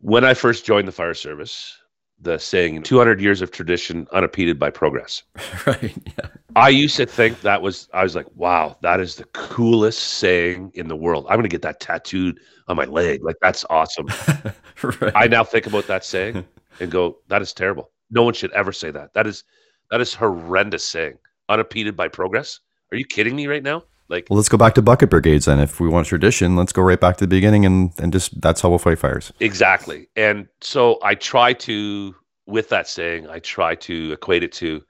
when 0.00 0.26
I 0.26 0.34
first 0.34 0.66
joined 0.66 0.88
the 0.88 0.92
fire 0.92 1.14
service, 1.14 1.74
the 2.20 2.38
saying 2.38 2.82
200 2.82 3.18
years 3.18 3.40
of 3.40 3.50
tradition 3.50 4.06
unimpeded 4.12 4.58
by 4.58 4.68
progress. 4.68 5.22
right. 5.66 5.96
Yeah. 6.18 6.28
I 6.56 6.70
used 6.70 6.96
to 6.96 7.04
think 7.04 7.42
that 7.42 7.60
was, 7.60 7.86
I 7.92 8.02
was 8.02 8.16
like, 8.16 8.26
wow, 8.34 8.78
that 8.80 8.98
is 8.98 9.16
the 9.16 9.24
coolest 9.34 10.02
saying 10.02 10.72
in 10.72 10.88
the 10.88 10.96
world. 10.96 11.26
I'm 11.28 11.36
going 11.36 11.42
to 11.42 11.50
get 11.50 11.60
that 11.62 11.80
tattooed 11.80 12.40
on 12.66 12.76
my 12.76 12.86
leg. 12.86 13.22
Like, 13.22 13.36
that's 13.42 13.62
awesome. 13.68 14.06
right. 14.82 15.12
I 15.14 15.26
now 15.26 15.44
think 15.44 15.66
about 15.66 15.86
that 15.88 16.02
saying 16.02 16.46
and 16.80 16.90
go, 16.90 17.18
that 17.28 17.42
is 17.42 17.52
terrible. 17.52 17.90
No 18.10 18.22
one 18.22 18.32
should 18.32 18.52
ever 18.52 18.72
say 18.72 18.90
that. 18.90 19.12
That 19.12 19.26
is, 19.26 19.44
that 19.90 20.00
is 20.00 20.14
horrendous 20.14 20.82
saying. 20.82 21.18
Unimpeded 21.50 21.94
by 21.94 22.08
progress. 22.08 22.60
Are 22.90 22.96
you 22.96 23.04
kidding 23.04 23.36
me 23.36 23.48
right 23.48 23.62
now? 23.62 23.84
Like, 24.08 24.28
well, 24.30 24.38
let's 24.38 24.48
go 24.48 24.56
back 24.56 24.74
to 24.76 24.82
bucket 24.82 25.10
brigades 25.10 25.44
then. 25.44 25.58
If 25.58 25.78
we 25.78 25.88
want 25.88 26.06
tradition, 26.06 26.56
let's 26.56 26.72
go 26.72 26.80
right 26.80 26.98
back 26.98 27.18
to 27.18 27.24
the 27.24 27.28
beginning 27.28 27.66
and 27.66 27.92
and 27.98 28.12
just 28.12 28.40
that's 28.40 28.60
how 28.60 28.70
we'll 28.70 28.78
fight 28.78 28.98
fires. 28.98 29.32
Exactly. 29.40 30.08
And 30.16 30.48
so 30.60 30.98
I 31.02 31.16
try 31.16 31.52
to, 31.52 32.14
with 32.46 32.68
that 32.70 32.88
saying, 32.88 33.28
I 33.28 33.40
try 33.40 33.74
to 33.74 34.12
equate 34.12 34.42
it 34.42 34.52
to 34.52 34.82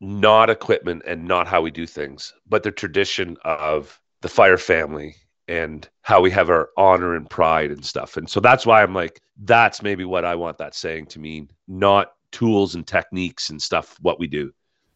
not 0.00 0.50
equipment 0.50 1.02
and 1.06 1.26
not 1.26 1.46
how 1.46 1.60
we 1.60 1.70
do 1.70 1.86
things, 1.86 2.32
but 2.48 2.62
the 2.62 2.70
tradition 2.70 3.36
of 3.44 4.00
the 4.20 4.28
fire 4.28 4.58
family 4.58 5.16
and 5.48 5.88
how 6.02 6.20
we 6.20 6.30
have 6.30 6.50
our 6.50 6.68
honor 6.76 7.14
and 7.14 7.28
pride 7.30 7.70
and 7.70 7.84
stuff. 7.84 8.16
And 8.16 8.28
so 8.28 8.40
that's 8.40 8.66
why 8.66 8.82
I'm 8.82 8.94
like, 8.94 9.20
that's 9.44 9.82
maybe 9.82 10.04
what 10.04 10.24
I 10.24 10.34
want 10.34 10.58
that 10.58 10.74
saying 10.74 11.06
to 11.06 11.18
mean, 11.18 11.50
not 11.66 12.12
tools 12.32 12.74
and 12.74 12.86
techniques 12.86 13.50
and 13.50 13.60
stuff, 13.60 13.96
what 14.00 14.20
we 14.20 14.26
do. 14.26 14.52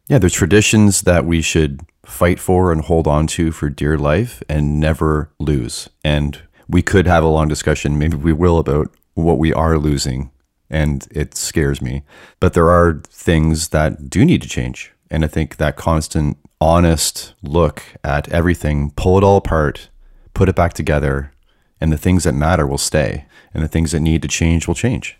Yeah, 0.07 0.19
there's 0.19 0.33
traditions 0.33 1.01
that 1.01 1.25
we 1.25 1.41
should 1.41 1.81
fight 2.05 2.39
for 2.39 2.71
and 2.71 2.81
hold 2.81 3.07
on 3.07 3.25
to 3.27 3.51
for 3.51 3.69
dear 3.69 3.97
life 3.97 4.43
and 4.49 4.79
never 4.79 5.31
lose. 5.39 5.89
And 6.03 6.41
we 6.67 6.81
could 6.81 7.07
have 7.07 7.23
a 7.23 7.27
long 7.27 7.47
discussion, 7.47 7.97
maybe 7.97 8.17
we 8.17 8.33
will, 8.33 8.59
about 8.59 8.93
what 9.15 9.37
we 9.37 9.53
are 9.53 9.77
losing. 9.77 10.31
And 10.69 11.07
it 11.11 11.35
scares 11.35 11.81
me. 11.81 12.03
But 12.39 12.53
there 12.53 12.69
are 12.69 13.01
things 13.07 13.69
that 13.69 14.09
do 14.09 14.25
need 14.25 14.41
to 14.41 14.47
change. 14.47 14.91
And 15.09 15.23
I 15.23 15.27
think 15.27 15.57
that 15.57 15.75
constant, 15.75 16.37
honest 16.59 17.33
look 17.43 17.83
at 18.03 18.27
everything, 18.29 18.91
pull 18.91 19.17
it 19.17 19.23
all 19.23 19.37
apart, 19.37 19.89
put 20.33 20.49
it 20.49 20.55
back 20.55 20.73
together, 20.73 21.31
and 21.79 21.91
the 21.91 21.97
things 21.97 22.23
that 22.23 22.33
matter 22.33 22.65
will 22.65 22.77
stay. 22.77 23.25
And 23.53 23.63
the 23.63 23.67
things 23.67 23.91
that 23.91 23.99
need 23.99 24.23
to 24.23 24.27
change 24.27 24.67
will 24.67 24.73
change. 24.73 25.19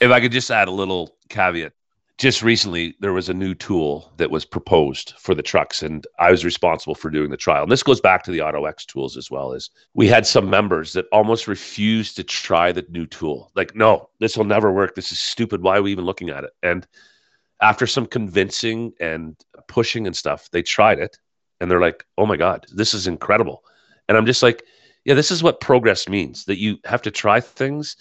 If 0.00 0.10
I 0.10 0.20
could 0.20 0.32
just 0.32 0.50
add 0.50 0.68
a 0.68 0.70
little 0.70 1.14
caveat 1.28 1.72
just 2.18 2.42
recently 2.42 2.96
there 3.00 3.12
was 3.12 3.28
a 3.28 3.34
new 3.34 3.54
tool 3.54 4.10
that 4.16 4.30
was 4.30 4.44
proposed 4.44 5.12
for 5.18 5.34
the 5.34 5.42
trucks 5.42 5.82
and 5.82 6.06
i 6.18 6.30
was 6.30 6.44
responsible 6.44 6.94
for 6.94 7.10
doing 7.10 7.30
the 7.30 7.36
trial. 7.36 7.62
And 7.62 7.72
this 7.72 7.82
goes 7.82 8.00
back 8.00 8.22
to 8.24 8.30
the 8.30 8.38
AutoX 8.38 8.86
tools 8.86 9.16
as 9.16 9.30
well 9.30 9.52
as 9.52 9.70
we 9.94 10.06
had 10.08 10.26
some 10.26 10.48
members 10.48 10.92
that 10.94 11.06
almost 11.12 11.46
refused 11.46 12.16
to 12.16 12.24
try 12.24 12.72
the 12.72 12.86
new 12.88 13.06
tool. 13.06 13.50
Like 13.54 13.74
no 13.74 14.08
this 14.18 14.36
will 14.36 14.44
never 14.44 14.72
work. 14.72 14.94
This 14.94 15.12
is 15.12 15.20
stupid. 15.20 15.62
Why 15.62 15.76
are 15.76 15.82
we 15.82 15.92
even 15.92 16.04
looking 16.04 16.30
at 16.30 16.44
it? 16.44 16.50
And 16.62 16.86
after 17.60 17.86
some 17.86 18.06
convincing 18.06 18.92
and 19.00 19.36
pushing 19.68 20.06
and 20.06 20.16
stuff 20.16 20.50
they 20.50 20.62
tried 20.62 20.98
it 20.98 21.18
and 21.60 21.70
they're 21.70 21.80
like 21.80 22.04
oh 22.16 22.26
my 22.26 22.36
god 22.36 22.66
this 22.72 22.94
is 22.94 23.06
incredible. 23.06 23.62
And 24.08 24.16
i'm 24.16 24.26
just 24.26 24.42
like 24.42 24.62
yeah 25.04 25.14
this 25.14 25.30
is 25.30 25.42
what 25.42 25.60
progress 25.60 26.08
means 26.08 26.46
that 26.46 26.58
you 26.58 26.78
have 26.84 27.02
to 27.02 27.10
try 27.10 27.40
things 27.40 27.96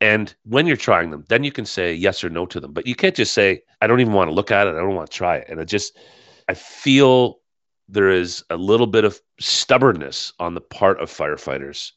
and 0.00 0.34
when 0.44 0.66
you're 0.66 0.76
trying 0.76 1.10
them, 1.10 1.24
then 1.28 1.44
you 1.44 1.50
can 1.50 1.66
say 1.66 1.92
yes 1.92 2.22
or 2.22 2.30
no 2.30 2.46
to 2.46 2.60
them. 2.60 2.72
But 2.72 2.86
you 2.86 2.94
can't 2.94 3.16
just 3.16 3.34
say, 3.34 3.62
I 3.80 3.86
don't 3.86 4.00
even 4.00 4.12
want 4.12 4.28
to 4.28 4.34
look 4.34 4.50
at 4.50 4.66
it. 4.66 4.74
I 4.74 4.78
don't 4.78 4.94
want 4.94 5.10
to 5.10 5.16
try 5.16 5.36
it. 5.36 5.48
And 5.48 5.60
I 5.60 5.64
just, 5.64 5.96
I 6.48 6.54
feel 6.54 7.40
there 7.88 8.10
is 8.10 8.44
a 8.50 8.56
little 8.56 8.86
bit 8.86 9.04
of 9.04 9.20
stubbornness 9.40 10.32
on 10.38 10.54
the 10.54 10.60
part 10.60 11.00
of 11.00 11.10
firefighters. 11.10 11.92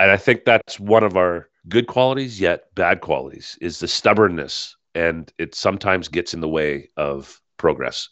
And 0.00 0.10
I 0.10 0.16
think 0.16 0.44
that's 0.44 0.80
one 0.80 1.04
of 1.04 1.16
our 1.16 1.48
good 1.68 1.86
qualities, 1.86 2.40
yet 2.40 2.74
bad 2.74 3.00
qualities, 3.00 3.58
is 3.60 3.78
the 3.78 3.88
stubbornness. 3.88 4.76
And 4.94 5.32
it 5.38 5.54
sometimes 5.54 6.08
gets 6.08 6.34
in 6.34 6.40
the 6.40 6.48
way 6.48 6.88
of 6.96 7.40
progress. 7.58 8.08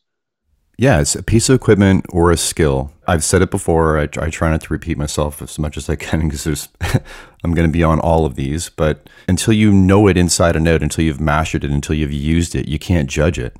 Yeah, 0.83 0.99
it's 1.01 1.15
a 1.15 1.23
piece 1.23 1.49
of 1.49 1.55
equipment 1.55 2.07
or 2.09 2.33
a 2.33 2.37
skill. 2.37 2.93
I've 3.07 3.23
said 3.23 3.41
it 3.41 3.53
before. 3.53 4.01
I, 4.01 4.09
I 4.19 4.31
try 4.31 4.51
not 4.51 4.63
to 4.63 4.73
repeat 4.73 4.99
myself 4.99 5.41
as 5.41 5.57
much 5.57 5.77
as 5.77 5.89
I 5.89 5.95
can 5.95 6.29
because 6.29 6.69
I'm 7.45 7.55
going 7.55 7.69
to 7.69 7.73
be 7.73 7.85
on 7.85 8.01
all 8.01 8.27
of 8.27 8.35
these. 8.35 8.69
But 8.69 9.09
until 9.29 9.55
you 9.55 9.71
know 9.71 10.09
it 10.09 10.17
inside 10.17 10.57
and 10.57 10.67
out, 10.67 10.83
until 10.83 11.05
you've 11.05 11.21
mastered 11.21 11.63
it, 11.63 11.71
until 11.71 11.95
you've 11.95 12.11
used 12.11 12.57
it, 12.57 12.67
you 12.67 12.81
can't 12.81 13.09
judge 13.09 13.39
it. 13.39 13.57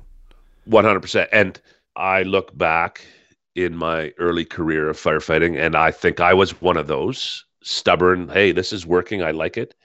100%. 0.67 1.29
And 1.31 1.61
I 1.95 2.23
look 2.23 2.57
back 2.57 3.05
in 3.55 3.77
my 3.77 4.11
early 4.17 4.43
career 4.43 4.89
of 4.89 4.97
firefighting, 4.97 5.57
and 5.57 5.77
I 5.77 5.91
think 5.91 6.19
I 6.19 6.33
was 6.33 6.59
one 6.59 6.75
of 6.75 6.87
those 6.87 7.45
stubborn, 7.63 8.27
hey, 8.27 8.51
this 8.51 8.73
is 8.73 8.85
working. 8.85 9.23
I 9.23 9.31
like 9.31 9.55
it. 9.55 9.75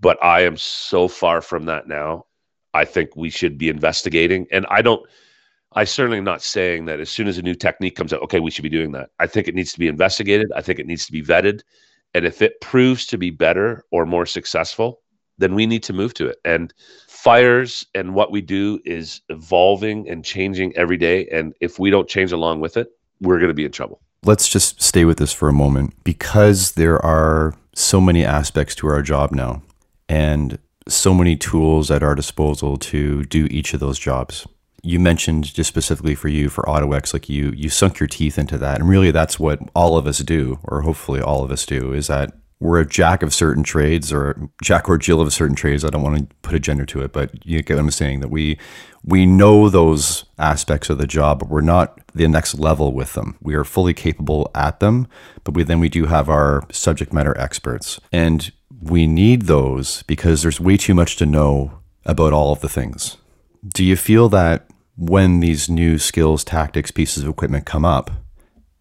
But 0.00 0.16
I 0.24 0.40
am 0.40 0.56
so 0.56 1.06
far 1.06 1.42
from 1.42 1.66
that 1.66 1.86
now. 1.86 2.24
I 2.72 2.86
think 2.86 3.14
we 3.14 3.28
should 3.28 3.58
be 3.58 3.68
investigating. 3.68 4.46
And 4.50 4.64
I 4.70 4.80
don't 4.80 5.06
I 5.74 5.84
certainly 5.84 6.18
am 6.18 6.24
not 6.24 6.42
saying 6.42 6.84
that 6.86 7.00
as 7.00 7.08
soon 7.08 7.28
as 7.28 7.38
a 7.38 7.42
new 7.42 7.54
technique 7.54 7.96
comes 7.96 8.12
out, 8.12 8.22
okay, 8.22 8.40
we 8.40 8.50
should 8.50 8.62
be 8.62 8.68
doing 8.68 8.92
that. 8.92 9.10
I 9.18 9.26
think 9.26 9.48
it 9.48 9.54
needs 9.54 9.72
to 9.72 9.78
be 9.78 9.88
investigated. 9.88 10.52
I 10.54 10.60
think 10.60 10.78
it 10.78 10.86
needs 10.86 11.06
to 11.06 11.12
be 11.12 11.22
vetted. 11.22 11.62
And 12.14 12.26
if 12.26 12.42
it 12.42 12.60
proves 12.60 13.06
to 13.06 13.18
be 13.18 13.30
better 13.30 13.84
or 13.90 14.04
more 14.04 14.26
successful, 14.26 15.00
then 15.38 15.54
we 15.54 15.66
need 15.66 15.82
to 15.84 15.92
move 15.92 16.12
to 16.14 16.26
it. 16.26 16.38
And 16.44 16.74
fires 17.08 17.86
and 17.94 18.14
what 18.14 18.30
we 18.30 18.42
do 18.42 18.80
is 18.84 19.22
evolving 19.28 20.08
and 20.08 20.24
changing 20.24 20.76
every 20.76 20.98
day. 20.98 21.26
And 21.28 21.54
if 21.60 21.78
we 21.78 21.90
don't 21.90 22.08
change 22.08 22.32
along 22.32 22.60
with 22.60 22.76
it, 22.76 22.88
we're 23.20 23.38
going 23.38 23.48
to 23.48 23.54
be 23.54 23.64
in 23.64 23.72
trouble. 23.72 24.00
Let's 24.24 24.48
just 24.48 24.82
stay 24.82 25.04
with 25.04 25.18
this 25.18 25.32
for 25.32 25.48
a 25.48 25.52
moment 25.52 25.94
because 26.04 26.72
there 26.72 27.04
are 27.04 27.54
so 27.74 28.00
many 28.00 28.24
aspects 28.24 28.74
to 28.76 28.86
our 28.88 29.02
job 29.02 29.32
now 29.32 29.62
and 30.08 30.58
so 30.86 31.14
many 31.14 31.36
tools 31.36 31.90
at 31.90 32.02
our 32.02 32.14
disposal 32.14 32.76
to 32.76 33.24
do 33.24 33.46
each 33.46 33.72
of 33.72 33.80
those 33.80 33.98
jobs 33.98 34.46
you 34.82 34.98
mentioned 34.98 35.52
just 35.54 35.68
specifically 35.68 36.14
for 36.14 36.28
you 36.28 36.48
for 36.48 36.64
AutoX, 36.64 37.12
like 37.12 37.28
you 37.28 37.52
you 37.52 37.68
sunk 37.68 38.00
your 38.00 38.08
teeth 38.08 38.38
into 38.38 38.58
that, 38.58 38.80
and 38.80 38.88
really 38.88 39.10
that's 39.10 39.38
what 39.38 39.60
all 39.74 39.96
of 39.96 40.06
us 40.06 40.18
do, 40.18 40.58
or 40.64 40.82
hopefully 40.82 41.20
all 41.20 41.44
of 41.44 41.50
us 41.50 41.64
do, 41.64 41.92
is 41.92 42.08
that 42.08 42.32
we're 42.62 42.80
a 42.80 42.86
jack 42.86 43.22
of 43.24 43.34
certain 43.34 43.64
trades 43.64 44.12
or 44.12 44.48
jack 44.62 44.88
or 44.88 44.96
Jill 44.96 45.20
of 45.20 45.32
certain 45.32 45.56
trades. 45.56 45.84
I 45.84 45.88
don't 45.88 46.02
want 46.02 46.18
to 46.18 46.34
put 46.42 46.54
a 46.54 46.60
gender 46.60 46.86
to 46.86 47.02
it, 47.02 47.12
but 47.12 47.44
you 47.44 47.60
get 47.62 47.74
what 47.74 47.80
I'm 47.80 47.90
saying 47.90 48.20
that 48.20 48.30
we 48.30 48.58
we 49.04 49.26
know 49.26 49.68
those 49.68 50.24
aspects 50.38 50.88
of 50.88 50.98
the 50.98 51.06
job, 51.06 51.40
but 51.40 51.48
we're 51.48 51.60
not 51.60 52.00
the 52.14 52.28
next 52.28 52.58
level 52.58 52.92
with 52.92 53.14
them. 53.14 53.36
We 53.40 53.54
are 53.54 53.64
fully 53.64 53.94
capable 53.94 54.50
at 54.54 54.78
them, 54.78 55.08
but 55.42 55.54
we 55.54 55.64
then 55.64 55.80
we 55.80 55.88
do 55.88 56.06
have 56.06 56.28
our 56.28 56.62
subject 56.70 57.12
matter 57.12 57.36
experts. 57.36 58.00
And 58.12 58.52
we 58.80 59.06
need 59.06 59.42
those 59.42 60.02
because 60.04 60.42
there's 60.42 60.60
way 60.60 60.76
too 60.76 60.94
much 60.94 61.16
to 61.16 61.26
know 61.26 61.80
about 62.04 62.32
all 62.32 62.52
of 62.52 62.60
the 62.60 62.68
things. 62.68 63.16
Do 63.74 63.84
you 63.84 63.96
feel 63.96 64.28
that 64.30 64.68
when 64.96 65.40
these 65.40 65.68
new 65.68 65.98
skills, 65.98 66.44
tactics, 66.44 66.90
pieces 66.90 67.22
of 67.22 67.30
equipment 67.30 67.66
come 67.66 67.84
up, 67.84 68.10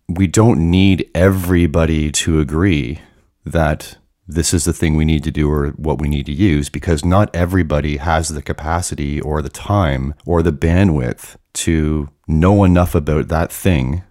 we 0.07 0.27
don't 0.27 0.69
need 0.69 1.09
everybody 1.15 2.11
to 2.11 2.39
agree 2.39 2.99
that 3.45 3.97
this 4.27 4.53
is 4.53 4.65
the 4.65 4.73
thing 4.73 4.95
we 4.95 5.05
need 5.05 5.23
to 5.23 5.31
do 5.31 5.51
or 5.51 5.69
what 5.71 5.99
we 5.99 6.07
need 6.07 6.25
to 6.25 6.31
use 6.31 6.69
because 6.69 7.03
not 7.03 7.33
everybody 7.35 7.97
has 7.97 8.29
the 8.29 8.41
capacity 8.41 9.19
or 9.19 9.41
the 9.41 9.49
time 9.49 10.13
or 10.25 10.41
the 10.41 10.53
bandwidth 10.53 11.35
to 11.53 12.09
know 12.27 12.63
enough 12.63 12.95
about 12.95 13.27
that 13.27 13.51
thing 13.51 14.03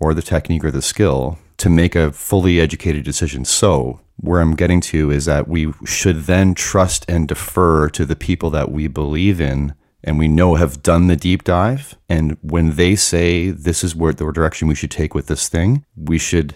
or 0.00 0.12
the 0.12 0.22
technique 0.22 0.64
or 0.64 0.70
the 0.70 0.82
skill 0.82 1.38
to 1.56 1.68
make 1.68 1.94
a 1.94 2.12
fully 2.12 2.60
educated 2.60 3.04
decision. 3.04 3.44
So, 3.44 4.00
where 4.16 4.40
I'm 4.40 4.54
getting 4.54 4.80
to 4.82 5.10
is 5.10 5.24
that 5.24 5.48
we 5.48 5.72
should 5.84 6.22
then 6.22 6.54
trust 6.54 7.04
and 7.08 7.26
defer 7.26 7.88
to 7.90 8.04
the 8.04 8.16
people 8.16 8.50
that 8.50 8.70
we 8.70 8.86
believe 8.86 9.40
in 9.40 9.74
and 10.04 10.18
we 10.18 10.28
know 10.28 10.54
have 10.54 10.82
done 10.82 11.08
the 11.08 11.16
deep 11.16 11.42
dive. 11.42 11.96
And 12.08 12.36
when 12.42 12.76
they 12.76 12.94
say 12.94 13.50
this 13.50 13.82
is 13.82 13.96
where 13.96 14.12
the 14.12 14.30
direction 14.30 14.68
we 14.68 14.74
should 14.74 14.90
take 14.90 15.14
with 15.14 15.26
this 15.26 15.48
thing, 15.48 15.84
we 15.96 16.18
should 16.18 16.54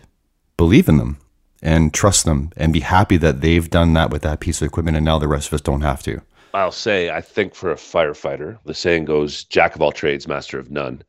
believe 0.56 0.88
in 0.88 0.98
them 0.98 1.18
and 1.62 1.92
trust 1.92 2.24
them 2.24 2.52
and 2.56 2.72
be 2.72 2.80
happy 2.80 3.16
that 3.16 3.40
they've 3.40 3.68
done 3.68 3.94
that 3.94 4.10
with 4.10 4.22
that 4.22 4.40
piece 4.40 4.60
of 4.60 4.66
equipment 4.66 4.96
and 4.96 5.04
now 5.04 5.18
the 5.18 5.26
rest 5.26 5.48
of 5.48 5.54
us 5.54 5.60
don't 5.60 5.80
have 5.80 6.02
to. 6.04 6.20
I'll 6.54 6.70
say, 6.70 7.10
I 7.10 7.20
think 7.20 7.54
for 7.54 7.72
a 7.72 7.76
firefighter, 7.76 8.58
the 8.64 8.74
saying 8.74 9.06
goes, 9.06 9.44
jack 9.44 9.74
of 9.74 9.82
all 9.82 9.92
trades, 9.92 10.28
master 10.28 10.58
of 10.58 10.70
none. 10.70 11.02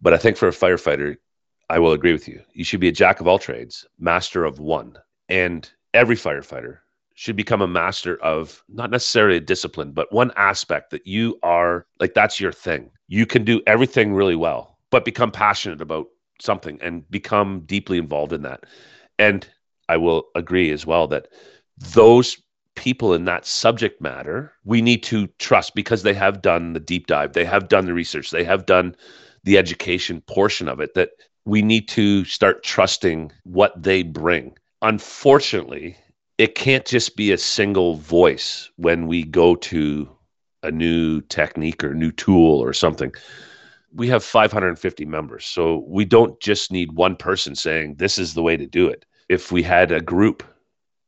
But 0.00 0.14
I 0.14 0.18
think 0.18 0.36
for 0.36 0.48
a 0.48 0.52
firefighter, 0.52 1.16
I 1.70 1.78
will 1.78 1.92
agree 1.92 2.12
with 2.12 2.28
you. 2.28 2.40
You 2.52 2.64
should 2.64 2.80
be 2.80 2.88
a 2.88 2.92
jack 2.92 3.20
of 3.20 3.26
all 3.26 3.38
trades, 3.38 3.86
master 3.98 4.44
of 4.44 4.58
one. 4.58 4.96
And 5.28 5.70
every 5.92 6.16
firefighter 6.16 6.78
should 7.14 7.36
become 7.36 7.62
a 7.62 7.68
master 7.68 8.20
of 8.22 8.62
not 8.68 8.90
necessarily 8.90 9.36
a 9.36 9.40
discipline, 9.40 9.92
but 9.92 10.12
one 10.12 10.32
aspect 10.36 10.90
that 10.90 11.06
you 11.06 11.38
are 11.42 11.86
like 12.00 12.14
that's 12.14 12.40
your 12.40 12.52
thing. 12.52 12.90
You 13.08 13.26
can 13.26 13.44
do 13.44 13.62
everything 13.66 14.12
really 14.12 14.36
well, 14.36 14.78
but 14.90 15.04
become 15.04 15.30
passionate 15.30 15.80
about 15.80 16.06
something 16.40 16.78
and 16.82 17.08
become 17.10 17.62
deeply 17.66 17.98
involved 17.98 18.32
in 18.32 18.42
that. 18.42 18.64
And 19.18 19.46
I 19.88 19.96
will 19.96 20.24
agree 20.34 20.70
as 20.72 20.84
well 20.84 21.06
that 21.08 21.28
those 21.78 22.36
people 22.74 23.14
in 23.14 23.24
that 23.26 23.46
subject 23.46 24.00
matter, 24.00 24.52
we 24.64 24.82
need 24.82 25.02
to 25.04 25.28
trust 25.38 25.74
because 25.74 26.02
they 26.02 26.14
have 26.14 26.42
done 26.42 26.72
the 26.72 26.80
deep 26.80 27.06
dive, 27.06 27.32
they 27.32 27.44
have 27.44 27.68
done 27.68 27.86
the 27.86 27.94
research, 27.94 28.30
they 28.30 28.44
have 28.44 28.66
done 28.66 28.96
the 29.44 29.58
education 29.58 30.20
portion 30.22 30.68
of 30.68 30.80
it, 30.80 30.94
that 30.94 31.10
we 31.44 31.62
need 31.62 31.88
to 31.88 32.24
start 32.24 32.64
trusting 32.64 33.30
what 33.44 33.80
they 33.80 34.02
bring. 34.02 34.56
Unfortunately, 34.82 35.96
it 36.38 36.54
can't 36.54 36.84
just 36.84 37.16
be 37.16 37.32
a 37.32 37.38
single 37.38 37.96
voice 37.96 38.70
when 38.76 39.06
we 39.06 39.22
go 39.22 39.54
to 39.54 40.08
a 40.62 40.70
new 40.70 41.20
technique 41.22 41.84
or 41.84 41.94
new 41.94 42.10
tool 42.10 42.58
or 42.62 42.72
something. 42.72 43.12
We 43.92 44.08
have 44.08 44.24
550 44.24 45.04
members. 45.04 45.46
So 45.46 45.84
we 45.86 46.04
don't 46.04 46.40
just 46.40 46.72
need 46.72 46.92
one 46.92 47.14
person 47.14 47.54
saying 47.54 47.96
this 47.96 48.18
is 48.18 48.34
the 48.34 48.42
way 48.42 48.56
to 48.56 48.66
do 48.66 48.88
it. 48.88 49.04
If 49.28 49.52
we 49.52 49.62
had 49.62 49.92
a 49.92 50.00
group, 50.00 50.42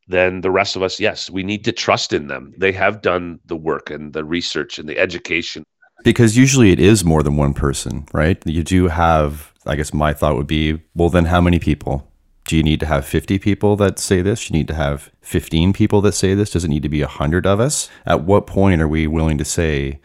then 0.06 0.42
the 0.42 0.52
rest 0.52 0.76
of 0.76 0.82
us, 0.82 1.00
yes, 1.00 1.28
we 1.28 1.42
need 1.42 1.64
to 1.64 1.72
trust 1.72 2.12
in 2.12 2.28
them. 2.28 2.54
They 2.56 2.70
have 2.72 3.02
done 3.02 3.40
the 3.46 3.56
work 3.56 3.90
and 3.90 4.12
the 4.12 4.24
research 4.24 4.78
and 4.78 4.88
the 4.88 4.98
education. 4.98 5.64
Because 6.04 6.36
usually 6.36 6.70
it 6.70 6.78
is 6.78 7.04
more 7.04 7.24
than 7.24 7.36
one 7.36 7.54
person, 7.54 8.06
right? 8.12 8.40
You 8.46 8.62
do 8.62 8.86
have, 8.86 9.52
I 9.66 9.74
guess 9.74 9.92
my 9.92 10.12
thought 10.12 10.36
would 10.36 10.46
be, 10.46 10.80
well, 10.94 11.08
then 11.08 11.24
how 11.24 11.40
many 11.40 11.58
people? 11.58 12.08
Do 12.46 12.56
you 12.56 12.62
need 12.62 12.80
to 12.80 12.86
have 12.86 13.04
50 13.04 13.38
people 13.38 13.76
that 13.76 13.98
say 13.98 14.22
this? 14.22 14.46
Do 14.46 14.54
You 14.54 14.60
need 14.60 14.68
to 14.68 14.74
have 14.74 15.10
15 15.22 15.72
people 15.72 16.00
that 16.02 16.12
say 16.12 16.34
this? 16.34 16.50
Does 16.50 16.64
it 16.64 16.68
need 16.68 16.84
to 16.84 16.88
be 16.88 17.00
100 17.00 17.46
of 17.46 17.60
us? 17.60 17.90
At 18.06 18.22
what 18.22 18.46
point 18.46 18.80
are 18.80 18.88
we 18.88 19.06
willing 19.06 19.36
to 19.38 19.44
say, 19.44 20.00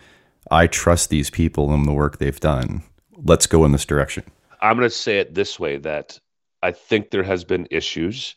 I 0.50 0.68
trust 0.68 1.10
these 1.10 1.30
people 1.30 1.72
and 1.72 1.88
the 1.88 1.94
work 1.94 2.18
they've 2.18 2.40
done? 2.40 2.82
Let's 3.24 3.46
go 3.46 3.64
in 3.64 3.72
this 3.72 3.86
direction. 3.86 4.24
I'm 4.62 4.78
going 4.78 4.90
to 4.90 4.96
say 4.96 5.20
it 5.20 5.36
this 5.36 5.60
way 5.60 5.78
that 5.78 6.20
I 6.64 6.72
think 6.72 7.12
there 7.12 7.24
has 7.24 7.44
been 7.44 7.68
issues. 7.70 8.36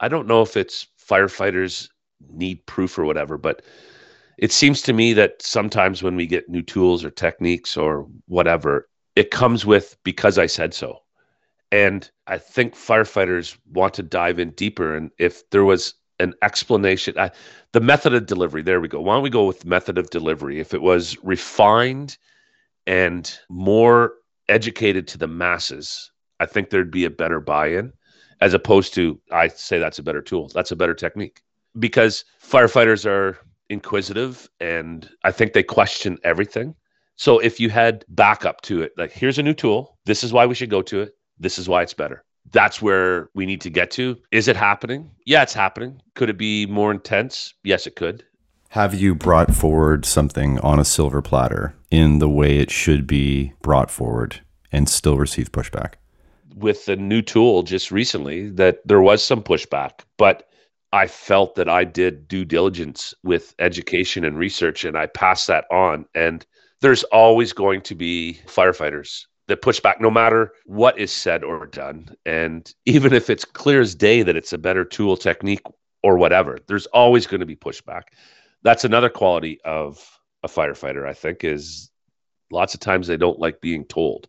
I 0.00 0.08
don't 0.08 0.26
know 0.26 0.40
if 0.42 0.56
it's 0.56 0.86
firefighters 0.98 1.88
need 2.30 2.64
proof 2.66 2.98
or 2.98 3.04
whatever, 3.04 3.36
but 3.36 3.62
it 4.38 4.52
seems 4.52 4.80
to 4.82 4.94
me 4.94 5.12
that 5.12 5.42
sometimes 5.42 6.02
when 6.02 6.16
we 6.16 6.26
get 6.26 6.48
new 6.48 6.62
tools 6.62 7.04
or 7.04 7.10
techniques 7.10 7.76
or 7.76 8.06
whatever, 8.26 8.88
it 9.14 9.30
comes 9.30 9.66
with 9.66 9.96
because 10.04 10.38
I 10.38 10.46
said 10.46 10.72
so 10.72 11.02
and 11.72 12.08
I 12.26 12.38
think 12.38 12.74
firefighters 12.74 13.56
want 13.72 13.94
to 13.94 14.02
dive 14.02 14.38
in 14.38 14.50
deeper. 14.50 14.94
And 14.94 15.10
if 15.18 15.48
there 15.50 15.64
was 15.64 15.94
an 16.20 16.34
explanation, 16.42 17.18
I, 17.18 17.30
the 17.72 17.80
method 17.80 18.12
of 18.12 18.26
delivery, 18.26 18.62
there 18.62 18.80
we 18.80 18.88
go. 18.88 19.00
Why 19.00 19.14
don't 19.14 19.22
we 19.22 19.30
go 19.30 19.46
with 19.46 19.64
method 19.64 19.96
of 19.96 20.10
delivery? 20.10 20.60
If 20.60 20.74
it 20.74 20.82
was 20.82 21.16
refined 21.24 22.18
and 22.86 23.36
more 23.48 24.12
educated 24.48 25.08
to 25.08 25.18
the 25.18 25.26
masses, 25.26 26.12
I 26.38 26.46
think 26.46 26.68
there'd 26.68 26.90
be 26.90 27.06
a 27.06 27.10
better 27.10 27.40
buy 27.40 27.68
in 27.68 27.92
as 28.42 28.54
opposed 28.54 28.92
to, 28.94 29.18
I 29.30 29.48
say 29.48 29.78
that's 29.78 29.98
a 29.98 30.02
better 30.02 30.20
tool. 30.20 30.50
That's 30.52 30.72
a 30.72 30.76
better 30.76 30.94
technique 30.94 31.40
because 31.78 32.24
firefighters 32.44 33.06
are 33.06 33.38
inquisitive 33.70 34.50
and 34.60 35.08
I 35.24 35.30
think 35.30 35.54
they 35.54 35.62
question 35.62 36.18
everything. 36.22 36.74
So 37.16 37.38
if 37.38 37.60
you 37.60 37.70
had 37.70 38.04
backup 38.08 38.60
to 38.62 38.82
it, 38.82 38.92
like 38.98 39.12
here's 39.12 39.38
a 39.38 39.42
new 39.42 39.54
tool, 39.54 39.96
this 40.04 40.22
is 40.22 40.32
why 40.32 40.44
we 40.44 40.54
should 40.54 40.70
go 40.70 40.82
to 40.82 41.00
it, 41.00 41.14
this 41.42 41.58
is 41.58 41.68
why 41.68 41.82
it's 41.82 41.94
better. 41.94 42.24
That's 42.50 42.80
where 42.82 43.28
we 43.34 43.46
need 43.46 43.60
to 43.62 43.70
get 43.70 43.90
to. 43.92 44.16
Is 44.30 44.48
it 44.48 44.56
happening? 44.56 45.10
Yeah, 45.26 45.42
it's 45.42 45.54
happening. 45.54 46.00
Could 46.14 46.30
it 46.30 46.38
be 46.38 46.66
more 46.66 46.90
intense? 46.90 47.54
Yes, 47.64 47.86
it 47.86 47.96
could. 47.96 48.24
Have 48.70 48.94
you 48.94 49.14
brought 49.14 49.54
forward 49.54 50.06
something 50.06 50.58
on 50.60 50.78
a 50.78 50.84
silver 50.84 51.20
platter 51.20 51.74
in 51.90 52.18
the 52.18 52.28
way 52.28 52.58
it 52.58 52.70
should 52.70 53.06
be 53.06 53.52
brought 53.60 53.90
forward 53.90 54.40
and 54.70 54.88
still 54.88 55.18
receive 55.18 55.52
pushback? 55.52 55.94
With 56.56 56.86
the 56.86 56.96
new 56.96 57.22
tool 57.22 57.62
just 57.62 57.90
recently, 57.90 58.48
that 58.50 58.78
there 58.86 59.02
was 59.02 59.22
some 59.22 59.42
pushback, 59.42 60.00
but 60.16 60.48
I 60.92 61.06
felt 61.06 61.54
that 61.56 61.68
I 61.68 61.84
did 61.84 62.28
due 62.28 62.44
diligence 62.44 63.14
with 63.22 63.54
education 63.58 64.24
and 64.24 64.38
research 64.38 64.84
and 64.84 64.96
I 64.96 65.06
passed 65.06 65.46
that 65.46 65.64
on. 65.70 66.06
And 66.14 66.44
there's 66.80 67.04
always 67.04 67.52
going 67.52 67.80
to 67.82 67.94
be 67.94 68.40
firefighters 68.46 69.26
that 69.52 69.60
push 69.60 69.80
back 69.80 70.00
no 70.00 70.10
matter 70.10 70.54
what 70.64 70.98
is 70.98 71.12
said 71.12 71.44
or 71.44 71.66
done. 71.66 72.08
And 72.24 72.72
even 72.86 73.12
if 73.12 73.28
it's 73.28 73.44
clear 73.44 73.82
as 73.82 73.94
day 73.94 74.22
that 74.22 74.34
it's 74.34 74.54
a 74.54 74.58
better 74.58 74.82
tool, 74.82 75.14
technique, 75.14 75.60
or 76.02 76.16
whatever, 76.16 76.58
there's 76.68 76.86
always 76.86 77.26
going 77.26 77.40
to 77.40 77.46
be 77.46 77.54
pushback. 77.54 78.04
That's 78.62 78.86
another 78.86 79.10
quality 79.10 79.60
of 79.62 80.02
a 80.42 80.48
firefighter, 80.48 81.06
I 81.06 81.12
think, 81.12 81.44
is 81.44 81.90
lots 82.50 82.72
of 82.72 82.80
times 82.80 83.06
they 83.06 83.18
don't 83.18 83.38
like 83.38 83.60
being 83.60 83.84
told. 83.84 84.26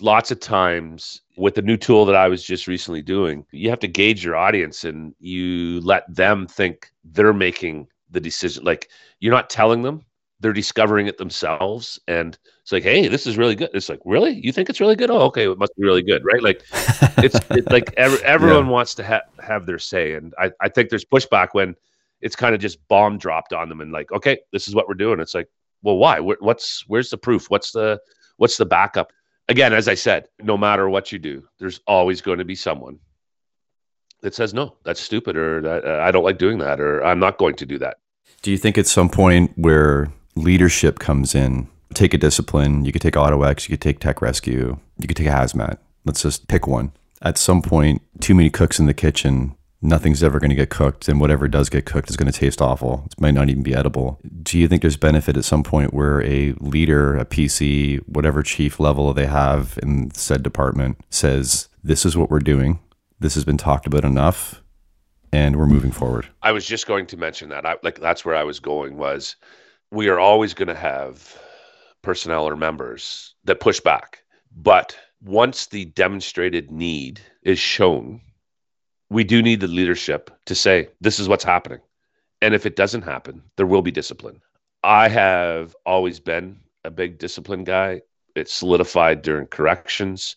Lots 0.00 0.30
of 0.30 0.38
times 0.38 1.22
with 1.36 1.56
the 1.56 1.62
new 1.62 1.76
tool 1.76 2.06
that 2.06 2.14
I 2.14 2.28
was 2.28 2.44
just 2.44 2.68
recently 2.68 3.02
doing, 3.02 3.44
you 3.50 3.70
have 3.70 3.80
to 3.80 3.88
gauge 3.88 4.24
your 4.24 4.36
audience 4.36 4.84
and 4.84 5.16
you 5.18 5.80
let 5.80 6.04
them 6.14 6.46
think 6.46 6.92
they're 7.02 7.32
making 7.32 7.88
the 8.08 8.20
decision. 8.20 8.62
Like 8.62 8.88
you're 9.18 9.34
not 9.34 9.50
telling 9.50 9.82
them, 9.82 10.04
they're 10.40 10.52
discovering 10.52 11.06
it 11.06 11.18
themselves 11.18 12.00
and 12.08 12.38
it's 12.62 12.72
like 12.72 12.82
hey 12.82 13.08
this 13.08 13.26
is 13.26 13.36
really 13.36 13.54
good. 13.54 13.70
It's 13.74 13.88
like 13.88 14.00
really? 14.04 14.32
You 14.32 14.52
think 14.52 14.68
it's 14.68 14.80
really 14.80 14.96
good? 14.96 15.10
Oh 15.10 15.20
okay 15.22 15.50
it 15.50 15.58
must 15.58 15.76
be 15.76 15.84
really 15.84 16.02
good 16.02 16.24
right? 16.24 16.42
Like 16.42 16.62
it's, 17.18 17.38
it's 17.50 17.68
like 17.68 17.92
every, 17.96 18.22
everyone 18.24 18.66
yeah. 18.66 18.70
wants 18.70 18.94
to 18.96 19.04
ha- 19.06 19.42
have 19.42 19.66
their 19.66 19.78
say 19.78 20.14
and 20.14 20.34
I, 20.38 20.50
I 20.60 20.68
think 20.68 20.88
there's 20.88 21.04
pushback 21.04 21.48
when 21.52 21.76
it's 22.20 22.36
kind 22.36 22.54
of 22.54 22.60
just 22.60 22.86
bomb 22.88 23.18
dropped 23.18 23.52
on 23.52 23.68
them 23.68 23.80
and 23.80 23.92
like 23.92 24.10
okay 24.12 24.38
this 24.52 24.66
is 24.66 24.74
what 24.74 24.88
we're 24.88 24.94
doing. 24.94 25.20
It's 25.20 25.34
like 25.34 25.48
well 25.82 25.98
why? 25.98 26.20
What's 26.20 26.84
where's 26.86 27.10
the 27.10 27.18
proof? 27.18 27.50
What's 27.50 27.72
the 27.72 28.00
what's 28.38 28.56
the 28.56 28.66
backup? 28.66 29.12
Again 29.48 29.72
as 29.72 29.88
i 29.88 29.94
said 29.94 30.28
no 30.40 30.56
matter 30.56 30.88
what 30.88 31.10
you 31.10 31.18
do 31.18 31.42
there's 31.58 31.80
always 31.88 32.20
going 32.20 32.38
to 32.38 32.44
be 32.44 32.54
someone 32.54 33.00
that 34.20 34.32
says 34.32 34.54
no 34.54 34.76
that's 34.84 35.00
stupid 35.00 35.36
or 35.36 35.66
uh, 35.66 36.06
i 36.06 36.12
don't 36.12 36.22
like 36.22 36.38
doing 36.38 36.58
that 36.58 36.78
or 36.78 37.04
i'm 37.04 37.18
not 37.18 37.36
going 37.36 37.56
to 37.56 37.66
do 37.66 37.76
that. 37.78 37.96
Do 38.42 38.52
you 38.52 38.58
think 38.58 38.78
at 38.78 38.86
some 38.86 39.08
point 39.08 39.50
where 39.56 40.12
leadership 40.34 40.98
comes 40.98 41.34
in. 41.34 41.68
Take 41.94 42.14
a 42.14 42.18
discipline. 42.18 42.84
You 42.84 42.92
could 42.92 43.02
take 43.02 43.14
AutoX, 43.14 43.68
you 43.68 43.72
could 43.72 43.82
take 43.82 43.98
Tech 43.98 44.22
Rescue, 44.22 44.78
you 44.98 45.08
could 45.08 45.16
take 45.16 45.26
a 45.26 45.30
hazmat. 45.30 45.78
Let's 46.04 46.22
just 46.22 46.48
pick 46.48 46.66
one. 46.66 46.92
At 47.22 47.36
some 47.36 47.62
point, 47.62 48.02
too 48.20 48.34
many 48.34 48.48
cooks 48.48 48.78
in 48.78 48.86
the 48.86 48.94
kitchen, 48.94 49.54
nothing's 49.82 50.22
ever 50.22 50.38
going 50.38 50.50
to 50.50 50.56
get 50.56 50.70
cooked, 50.70 51.08
and 51.08 51.20
whatever 51.20 51.48
does 51.48 51.68
get 51.68 51.84
cooked 51.84 52.08
is 52.08 52.16
going 52.16 52.30
to 52.30 52.38
taste 52.38 52.62
awful. 52.62 53.04
It 53.06 53.20
might 53.20 53.34
not 53.34 53.50
even 53.50 53.62
be 53.62 53.74
edible. 53.74 54.18
Do 54.42 54.58
you 54.58 54.68
think 54.68 54.82
there's 54.82 54.96
benefit 54.96 55.36
at 55.36 55.44
some 55.44 55.62
point 55.62 55.92
where 55.92 56.22
a 56.22 56.52
leader, 56.60 57.16
a 57.16 57.26
PC, 57.26 57.98
whatever 58.08 58.42
chief 58.42 58.80
level 58.80 59.12
they 59.12 59.26
have 59.26 59.78
in 59.82 60.12
said 60.14 60.42
department 60.42 60.98
says, 61.10 61.68
This 61.82 62.06
is 62.06 62.16
what 62.16 62.30
we're 62.30 62.38
doing. 62.38 62.78
This 63.18 63.34
has 63.34 63.44
been 63.44 63.58
talked 63.58 63.86
about 63.86 64.04
enough 64.04 64.62
and 65.32 65.56
we're 65.56 65.66
moving 65.66 65.92
forward. 65.92 66.28
I 66.42 66.52
was 66.52 66.66
just 66.66 66.86
going 66.86 67.06
to 67.06 67.16
mention 67.16 67.48
that. 67.50 67.66
I, 67.66 67.76
like 67.82 68.00
that's 68.00 68.24
where 68.24 68.34
I 68.34 68.44
was 68.44 68.60
going 68.60 68.96
was 68.96 69.36
we 69.90 70.08
are 70.08 70.20
always 70.20 70.54
going 70.54 70.68
to 70.68 70.74
have 70.74 71.38
personnel 72.02 72.48
or 72.48 72.56
members 72.56 73.34
that 73.44 73.60
push 73.60 73.80
back. 73.80 74.22
But 74.56 74.96
once 75.22 75.66
the 75.66 75.84
demonstrated 75.86 76.70
need 76.70 77.20
is 77.42 77.58
shown, 77.58 78.20
we 79.10 79.24
do 79.24 79.42
need 79.42 79.60
the 79.60 79.68
leadership 79.68 80.30
to 80.46 80.54
say, 80.54 80.88
this 81.00 81.18
is 81.18 81.28
what's 81.28 81.44
happening. 81.44 81.80
And 82.40 82.54
if 82.54 82.64
it 82.64 82.76
doesn't 82.76 83.02
happen, 83.02 83.42
there 83.56 83.66
will 83.66 83.82
be 83.82 83.90
discipline. 83.90 84.40
I 84.82 85.08
have 85.08 85.76
always 85.84 86.20
been 86.20 86.60
a 86.84 86.90
big 86.90 87.18
discipline 87.18 87.64
guy. 87.64 88.02
It's 88.34 88.52
solidified 88.52 89.22
during 89.22 89.46
corrections. 89.46 90.36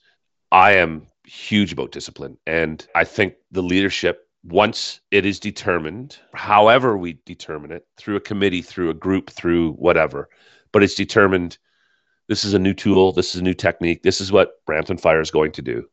I 0.52 0.74
am 0.74 1.08
huge 1.26 1.72
about 1.72 1.92
discipline. 1.92 2.38
And 2.46 2.86
I 2.96 3.06
think 3.06 3.36
the 3.52 3.64
leadership 3.64 4.23
once 4.44 5.00
it 5.12 5.26
is 5.26 5.40
determined, 5.40 6.18
however 6.34 6.98
we 6.98 7.18
determine 7.26 7.72
it, 7.72 7.88
through 7.98 8.18
a 8.18 8.22
committee, 8.22 8.62
through 8.62 8.90
a 8.90 8.94
group, 8.94 9.30
through 9.30 9.72
whatever, 9.74 10.30
but 10.72 10.84
it's 10.84 10.96
determined 10.96 11.58
this 12.28 12.44
is 12.44 12.54
a 12.54 12.60
new 12.60 12.74
tool, 12.74 13.12
this 13.12 13.36
is 13.36 13.42
a 13.42 13.44
new 13.44 13.54
technique, 13.54 14.04
this 14.04 14.20
is 14.20 14.32
what 14.32 14.64
Brampton 14.66 14.98
Fire 14.98 15.22
is 15.22 15.32
going 15.32 15.52
to 15.54 15.62
do. 15.62 15.88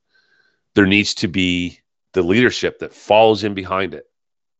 There 0.74 0.86
needs 0.86 1.14
to 1.14 1.28
be 1.28 1.80
the 2.12 2.22
leadership 2.22 2.78
that 2.80 2.94
follows 2.94 3.44
in 3.44 3.54
behind 3.54 3.94
it 3.94 4.04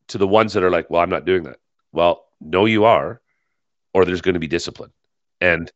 to 0.09 0.19
the 0.19 0.27
ones 0.27 0.53
that 0.53 0.63
are 0.63 0.71
like, 0.71 0.91
well, 0.91 1.03
I'm 1.03 1.11
not 1.11 1.25
doing 1.25 1.45
that. 1.45 1.59
Well, 1.93 2.27
no, 2.41 2.67
you 2.67 2.85
are, 2.85 3.21
or 3.93 4.05
there's 4.05 4.21
going 4.21 4.35
to 4.35 4.41
be 4.41 4.47
discipline. 4.47 4.93
And 5.41 5.71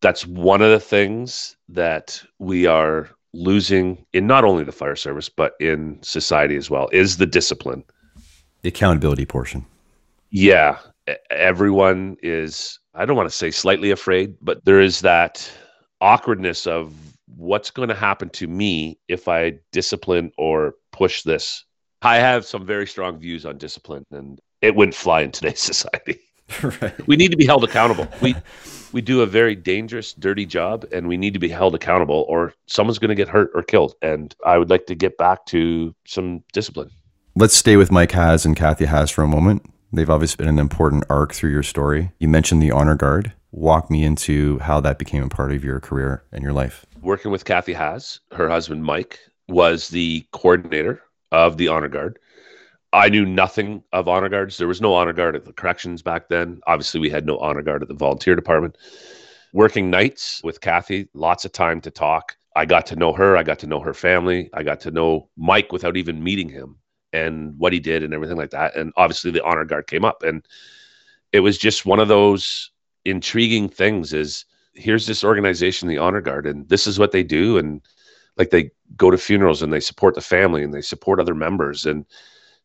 that's 0.00 0.26
one 0.26 0.62
of 0.62 0.70
the 0.70 0.80
things 0.80 1.56
that 1.70 2.22
we 2.38 2.66
are 2.66 3.08
losing 3.34 4.04
in 4.12 4.26
not 4.26 4.44
only 4.44 4.64
the 4.64 4.72
fire 4.72 4.96
service 4.96 5.28
but 5.28 5.52
in 5.60 5.98
society 6.02 6.56
as 6.56 6.70
well 6.70 6.88
is 6.92 7.16
the 7.16 7.26
discipline. 7.26 7.84
The 8.62 8.70
accountability 8.70 9.26
portion. 9.26 9.64
Yeah. 10.30 10.78
Everyone 11.30 12.16
is 12.22 12.78
i 12.94 13.04
don't 13.04 13.16
want 13.16 13.28
to 13.28 13.34
say 13.36 13.50
slightly 13.50 13.90
afraid 13.90 14.34
but 14.42 14.64
there 14.64 14.80
is 14.80 15.00
that 15.00 15.50
awkwardness 16.00 16.66
of 16.66 16.94
what's 17.36 17.70
going 17.70 17.88
to 17.88 17.94
happen 17.94 18.28
to 18.30 18.46
me 18.46 18.98
if 19.08 19.28
i 19.28 19.52
discipline 19.72 20.32
or 20.38 20.74
push 20.92 21.22
this. 21.22 21.64
I 22.02 22.16
have 22.16 22.44
some 22.44 22.66
very 22.66 22.86
strong 22.86 23.18
views 23.18 23.46
on 23.46 23.56
discipline 23.58 24.04
and 24.10 24.40
it 24.62 24.74
wouldn't 24.74 24.94
fly 24.94 25.22
in 25.22 25.30
today's 25.32 25.60
society. 25.72 26.20
Right. 26.62 27.06
we 27.06 27.16
need 27.16 27.30
to 27.30 27.36
be 27.36 27.44
held 27.44 27.62
accountable. 27.62 28.08
We 28.22 28.34
we 28.92 29.00
do 29.00 29.22
a 29.22 29.26
very 29.26 29.54
dangerous, 29.54 30.12
dirty 30.14 30.46
job, 30.46 30.86
and 30.92 31.08
we 31.08 31.16
need 31.16 31.34
to 31.34 31.38
be 31.38 31.48
held 31.48 31.74
accountable, 31.74 32.24
or 32.28 32.54
someone's 32.66 32.98
going 32.98 33.10
to 33.10 33.14
get 33.14 33.28
hurt 33.28 33.50
or 33.54 33.62
killed. 33.62 33.94
And 34.02 34.34
I 34.44 34.58
would 34.58 34.70
like 34.70 34.86
to 34.86 34.94
get 34.94 35.18
back 35.18 35.46
to 35.46 35.94
some 36.06 36.42
discipline. 36.52 36.90
Let's 37.34 37.54
stay 37.54 37.76
with 37.76 37.92
Mike 37.92 38.12
Haas 38.12 38.44
and 38.44 38.56
Kathy 38.56 38.86
Haas 38.86 39.10
for 39.10 39.22
a 39.22 39.28
moment. 39.28 39.64
They've 39.92 40.10
obviously 40.10 40.44
been 40.44 40.52
an 40.52 40.58
important 40.58 41.04
arc 41.08 41.32
through 41.32 41.50
your 41.50 41.62
story. 41.62 42.12
You 42.18 42.28
mentioned 42.28 42.62
the 42.62 42.72
honor 42.72 42.94
guard. 42.94 43.32
Walk 43.52 43.90
me 43.90 44.04
into 44.04 44.58
how 44.58 44.80
that 44.80 44.98
became 44.98 45.22
a 45.22 45.28
part 45.28 45.52
of 45.52 45.64
your 45.64 45.80
career 45.80 46.24
and 46.32 46.42
your 46.42 46.52
life. 46.52 46.84
Working 47.00 47.30
with 47.30 47.44
Kathy 47.44 47.72
Haas, 47.72 48.20
her 48.32 48.48
husband 48.48 48.84
Mike 48.84 49.18
was 49.48 49.88
the 49.88 50.26
coordinator 50.32 51.02
of 51.32 51.56
the 51.56 51.68
honor 51.68 51.88
guard. 51.88 52.18
I 52.92 53.08
knew 53.08 53.26
nothing 53.26 53.82
of 53.92 54.08
honor 54.08 54.28
guards. 54.28 54.56
There 54.56 54.68
was 54.68 54.80
no 54.80 54.94
honor 54.94 55.12
guard 55.12 55.36
at 55.36 55.44
the 55.44 55.52
corrections 55.52 56.02
back 56.02 56.28
then. 56.28 56.60
Obviously, 56.66 57.00
we 57.00 57.10
had 57.10 57.26
no 57.26 57.38
honor 57.38 57.62
guard 57.62 57.82
at 57.82 57.88
the 57.88 57.94
volunteer 57.94 58.34
department. 58.34 58.78
Working 59.52 59.90
nights 59.90 60.40
with 60.42 60.60
Kathy, 60.60 61.08
lots 61.12 61.44
of 61.44 61.52
time 61.52 61.80
to 61.82 61.90
talk. 61.90 62.36
I 62.56 62.64
got 62.64 62.86
to 62.86 62.96
know 62.96 63.12
her. 63.12 63.36
I 63.36 63.42
got 63.42 63.58
to 63.60 63.66
know 63.66 63.80
her 63.80 63.94
family. 63.94 64.48
I 64.54 64.62
got 64.62 64.80
to 64.80 64.90
know 64.90 65.28
Mike 65.36 65.70
without 65.70 65.96
even 65.96 66.24
meeting 66.24 66.48
him 66.48 66.78
and 67.12 67.54
what 67.58 67.72
he 67.72 67.80
did 67.80 68.02
and 68.02 68.14
everything 68.14 68.36
like 68.36 68.50
that. 68.50 68.74
And 68.74 68.92
obviously, 68.96 69.30
the 69.30 69.44
honor 69.44 69.64
guard 69.64 69.86
came 69.86 70.04
up, 70.04 70.22
and 70.22 70.46
it 71.32 71.40
was 71.40 71.58
just 71.58 71.86
one 71.86 72.00
of 72.00 72.08
those 72.08 72.70
intriguing 73.04 73.68
things. 73.68 74.14
Is 74.14 74.46
here's 74.72 75.06
this 75.06 75.24
organization, 75.24 75.88
the 75.88 75.98
honor 75.98 76.22
guard, 76.22 76.46
and 76.46 76.66
this 76.68 76.86
is 76.86 76.98
what 76.98 77.12
they 77.12 77.22
do, 77.22 77.58
and 77.58 77.82
like 78.38 78.50
they 78.50 78.70
go 78.96 79.10
to 79.10 79.18
funerals 79.18 79.62
and 79.62 79.72
they 79.72 79.80
support 79.80 80.14
the 80.14 80.20
family 80.20 80.62
and 80.62 80.72
they 80.72 80.80
support 80.80 81.20
other 81.20 81.34
members 81.34 81.84
and 81.84 82.06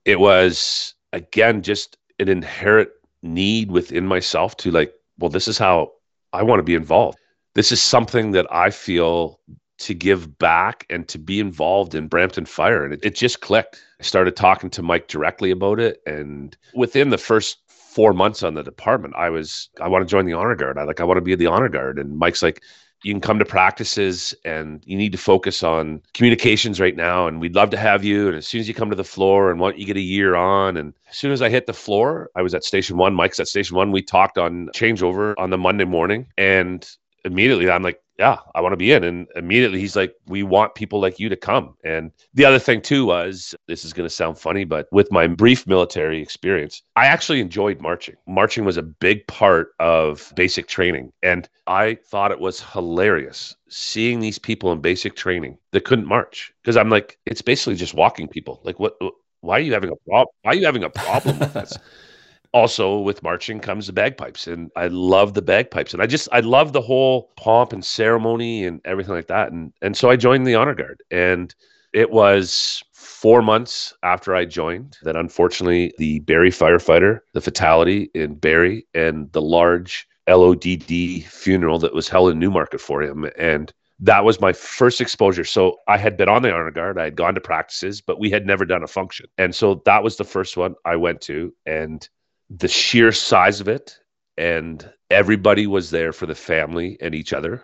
it 0.05 0.19
was 0.19 0.95
again 1.11 1.61
just 1.61 1.97
an 2.19 2.29
inherent 2.29 2.89
need 3.21 3.71
within 3.71 4.05
myself 4.05 4.57
to 4.57 4.71
like, 4.71 4.93
well, 5.19 5.29
this 5.29 5.47
is 5.47 5.57
how 5.57 5.91
I 6.33 6.43
want 6.43 6.59
to 6.59 6.63
be 6.63 6.75
involved. 6.75 7.17
This 7.55 7.71
is 7.71 7.81
something 7.81 8.31
that 8.31 8.47
I 8.51 8.69
feel 8.69 9.39
to 9.79 9.93
give 9.93 10.37
back 10.37 10.85
and 10.89 11.07
to 11.07 11.17
be 11.17 11.39
involved 11.39 11.95
in 11.95 12.07
Brampton 12.07 12.45
Fire. 12.45 12.83
And 12.83 12.93
it, 12.93 12.99
it, 13.03 13.15
just 13.15 13.41
clicked. 13.41 13.83
I 13.99 14.03
started 14.03 14.35
talking 14.35 14.69
to 14.71 14.81
Mike 14.81 15.07
directly 15.07 15.51
about 15.51 15.79
it. 15.79 16.01
And 16.05 16.55
within 16.73 17.09
the 17.09 17.17
first 17.17 17.57
four 17.67 18.13
months 18.13 18.43
on 18.43 18.53
the 18.53 18.63
department, 18.63 19.15
I 19.17 19.29
was, 19.29 19.69
I 19.81 19.87
want 19.87 20.07
to 20.07 20.09
join 20.09 20.25
the 20.25 20.33
honor 20.33 20.55
guard. 20.55 20.77
I 20.77 20.83
like, 20.83 21.01
I 21.01 21.03
want 21.03 21.17
to 21.17 21.21
be 21.21 21.35
the 21.35 21.47
honor 21.47 21.69
guard. 21.69 21.99
And 21.99 22.17
Mike's 22.17 22.43
like, 22.43 22.61
you 23.03 23.13
can 23.13 23.21
come 23.21 23.37
to 23.37 23.45
practices 23.45 24.33
and 24.45 24.81
you 24.85 24.97
need 24.97 25.11
to 25.11 25.17
focus 25.17 25.61
on 25.61 26.01
communications 26.13 26.79
right 26.79 26.95
now. 26.95 27.27
And 27.27 27.39
we'd 27.41 27.55
love 27.55 27.69
to 27.71 27.77
have 27.77 28.03
you. 28.03 28.29
And 28.29 28.37
as 28.37 28.47
soon 28.47 28.61
as 28.61 28.67
you 28.67 28.73
come 28.73 28.89
to 28.89 28.95
the 28.95 29.03
floor 29.03 29.51
and 29.51 29.59
want 29.59 29.77
you 29.77 29.85
get 29.85 29.97
a 29.97 30.01
year 30.01 30.35
on 30.35 30.77
and 30.77 30.93
as 31.09 31.17
soon 31.17 31.31
as 31.31 31.41
i 31.41 31.49
hit 31.49 31.67
the 31.67 31.73
floor 31.73 32.29
i 32.35 32.41
was 32.41 32.53
at 32.53 32.63
station 32.63 32.97
one. 32.97 33.13
Mike's 33.13 33.39
at 33.39 33.47
station 33.47 33.75
one. 33.75 33.91
We 33.91 34.01
talked 34.01 34.37
on 34.37 34.69
changeover 34.73 35.33
on 35.37 35.49
the 35.49 35.57
monday 35.57 35.85
morning. 35.85 36.27
And 36.37 36.89
immediately 37.25 37.69
i'm 37.69 37.83
like 37.83 37.99
yeah, 38.23 38.37
I 38.55 38.61
want 38.61 38.71
to 38.71 38.77
be 38.77 38.93
in. 38.93 39.03
And 39.03 39.27
immediately 39.35 39.81
he's 39.81 39.97
like, 39.97 40.15
we 40.27 40.43
want 40.43 40.75
people 40.75 41.01
like 41.01 41.19
you 41.19 41.27
to 41.27 41.35
come. 41.35 41.75
And 41.83 42.09
the 42.33 42.45
other 42.45 42.57
thing 42.57 42.81
too 42.81 43.05
was 43.05 43.53
this 43.67 43.83
is 43.83 43.91
going 43.91 44.07
to 44.07 44.15
sound 44.15 44.39
funny, 44.39 44.63
but 44.63 44.87
with 44.93 45.11
my 45.11 45.27
brief 45.27 45.67
military 45.67 46.21
experience, 46.21 46.83
I 46.95 47.07
actually 47.07 47.41
enjoyed 47.41 47.81
marching. 47.81 48.15
Marching 48.25 48.63
was 48.63 48.77
a 48.77 48.81
big 48.81 49.27
part 49.27 49.73
of 49.81 50.31
basic 50.37 50.69
training. 50.69 51.11
And 51.21 51.49
I 51.67 51.95
thought 51.95 52.31
it 52.31 52.39
was 52.39 52.61
hilarious 52.61 53.53
seeing 53.67 54.21
these 54.21 54.39
people 54.39 54.71
in 54.71 54.79
basic 54.79 55.17
training 55.17 55.57
that 55.71 55.83
couldn't 55.83 56.07
march 56.07 56.53
because 56.61 56.77
I'm 56.77 56.89
like, 56.89 57.17
it's 57.25 57.41
basically 57.41 57.75
just 57.75 57.93
walking 57.93 58.29
people. 58.29 58.61
Like, 58.63 58.79
what? 58.79 58.97
Why 59.41 59.57
are 59.57 59.59
you 59.59 59.73
having 59.73 59.89
a 59.89 59.97
problem? 60.07 60.33
Why 60.43 60.51
are 60.51 60.55
you 60.55 60.65
having 60.65 60.85
a 60.85 60.89
problem 60.89 61.39
with 61.39 61.53
this? 61.53 61.77
also 62.53 62.99
with 62.99 63.23
marching 63.23 63.59
comes 63.59 63.87
the 63.87 63.93
bagpipes 63.93 64.47
and 64.47 64.71
i 64.75 64.87
love 64.87 65.33
the 65.33 65.41
bagpipes 65.41 65.93
and 65.93 66.01
i 66.01 66.05
just 66.05 66.29
i 66.31 66.39
love 66.39 66.73
the 66.73 66.81
whole 66.81 67.31
pomp 67.35 67.73
and 67.73 67.83
ceremony 67.83 68.65
and 68.65 68.79
everything 68.85 69.13
like 69.13 69.27
that 69.27 69.51
and 69.51 69.73
and 69.81 69.97
so 69.97 70.09
i 70.09 70.15
joined 70.15 70.45
the 70.45 70.55
honor 70.55 70.75
guard 70.75 71.01
and 71.11 71.55
it 71.93 72.11
was 72.11 72.83
four 72.93 73.41
months 73.41 73.93
after 74.03 74.35
i 74.35 74.45
joined 74.45 74.97
that 75.03 75.15
unfortunately 75.15 75.93
the 75.97 76.19
Barrie 76.21 76.51
firefighter 76.51 77.19
the 77.33 77.41
fatality 77.41 78.09
in 78.13 78.35
Barrie 78.35 78.85
and 78.93 79.31
the 79.31 79.41
large 79.41 80.07
lodd 80.27 80.63
funeral 80.63 81.79
that 81.79 81.93
was 81.93 82.07
held 82.07 82.31
in 82.31 82.39
newmarket 82.39 82.79
for 82.79 83.01
him 83.01 83.29
and 83.37 83.73
that 83.99 84.25
was 84.25 84.41
my 84.41 84.51
first 84.51 84.99
exposure. 84.99 85.45
So 85.45 85.77
I 85.87 85.97
had 85.97 86.17
been 86.17 86.27
on 86.27 86.41
the 86.41 86.53
honor 86.53 86.71
guard, 86.71 86.97
I 86.97 87.05
had 87.05 87.15
gone 87.15 87.35
to 87.35 87.41
practices, 87.41 88.01
but 88.01 88.19
we 88.19 88.29
had 88.29 88.45
never 88.45 88.65
done 88.65 88.83
a 88.83 88.87
function. 88.87 89.27
And 89.37 89.55
so 89.55 89.81
that 89.85 90.03
was 90.03 90.17
the 90.17 90.25
first 90.25 90.57
one 90.57 90.75
I 90.83 90.97
went 90.97 91.21
to. 91.21 91.53
And 91.65 92.07
the 92.55 92.67
sheer 92.67 93.11
size 93.11 93.59
of 93.59 93.67
it 93.67 93.97
and 94.37 94.87
everybody 95.09 95.67
was 95.67 95.89
there 95.89 96.13
for 96.13 96.25
the 96.25 96.35
family 96.35 96.97
and 97.01 97.15
each 97.15 97.33
other. 97.33 97.63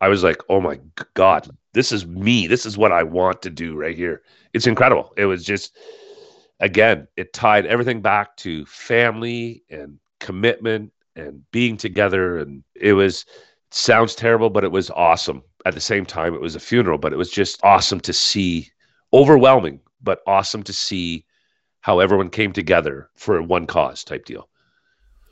I 0.00 0.08
was 0.08 0.22
like, 0.22 0.40
oh 0.48 0.60
my 0.60 0.80
God, 1.14 1.48
this 1.72 1.90
is 1.90 2.06
me. 2.06 2.46
This 2.46 2.66
is 2.66 2.78
what 2.78 2.92
I 2.92 3.02
want 3.02 3.42
to 3.42 3.50
do 3.50 3.74
right 3.74 3.96
here. 3.96 4.22
It's 4.52 4.66
incredible. 4.66 5.12
It 5.16 5.26
was 5.26 5.44
just, 5.44 5.76
again, 6.60 7.08
it 7.16 7.32
tied 7.32 7.66
everything 7.66 8.02
back 8.02 8.36
to 8.38 8.64
family 8.66 9.64
and 9.70 9.98
commitment 10.20 10.92
and 11.16 11.42
being 11.50 11.76
together. 11.76 12.38
And 12.38 12.62
it 12.74 12.92
was, 12.92 13.24
it 13.68 13.74
sounds 13.74 14.14
terrible, 14.14 14.50
but 14.50 14.64
it 14.64 14.72
was 14.72 14.90
awesome. 14.90 15.42
At 15.66 15.74
the 15.74 15.80
same 15.80 16.04
time, 16.04 16.34
it 16.34 16.40
was 16.40 16.54
a 16.54 16.60
funeral, 16.60 16.98
but 16.98 17.12
it 17.12 17.16
was 17.16 17.30
just 17.30 17.64
awesome 17.64 18.00
to 18.00 18.12
see, 18.12 18.70
overwhelming, 19.12 19.80
but 20.02 20.20
awesome 20.26 20.62
to 20.64 20.72
see 20.72 21.24
how 21.84 21.98
everyone 21.98 22.30
came 22.30 22.50
together 22.50 23.10
for 23.14 23.42
one 23.42 23.66
cause 23.66 24.02
type 24.04 24.24
deal. 24.24 24.48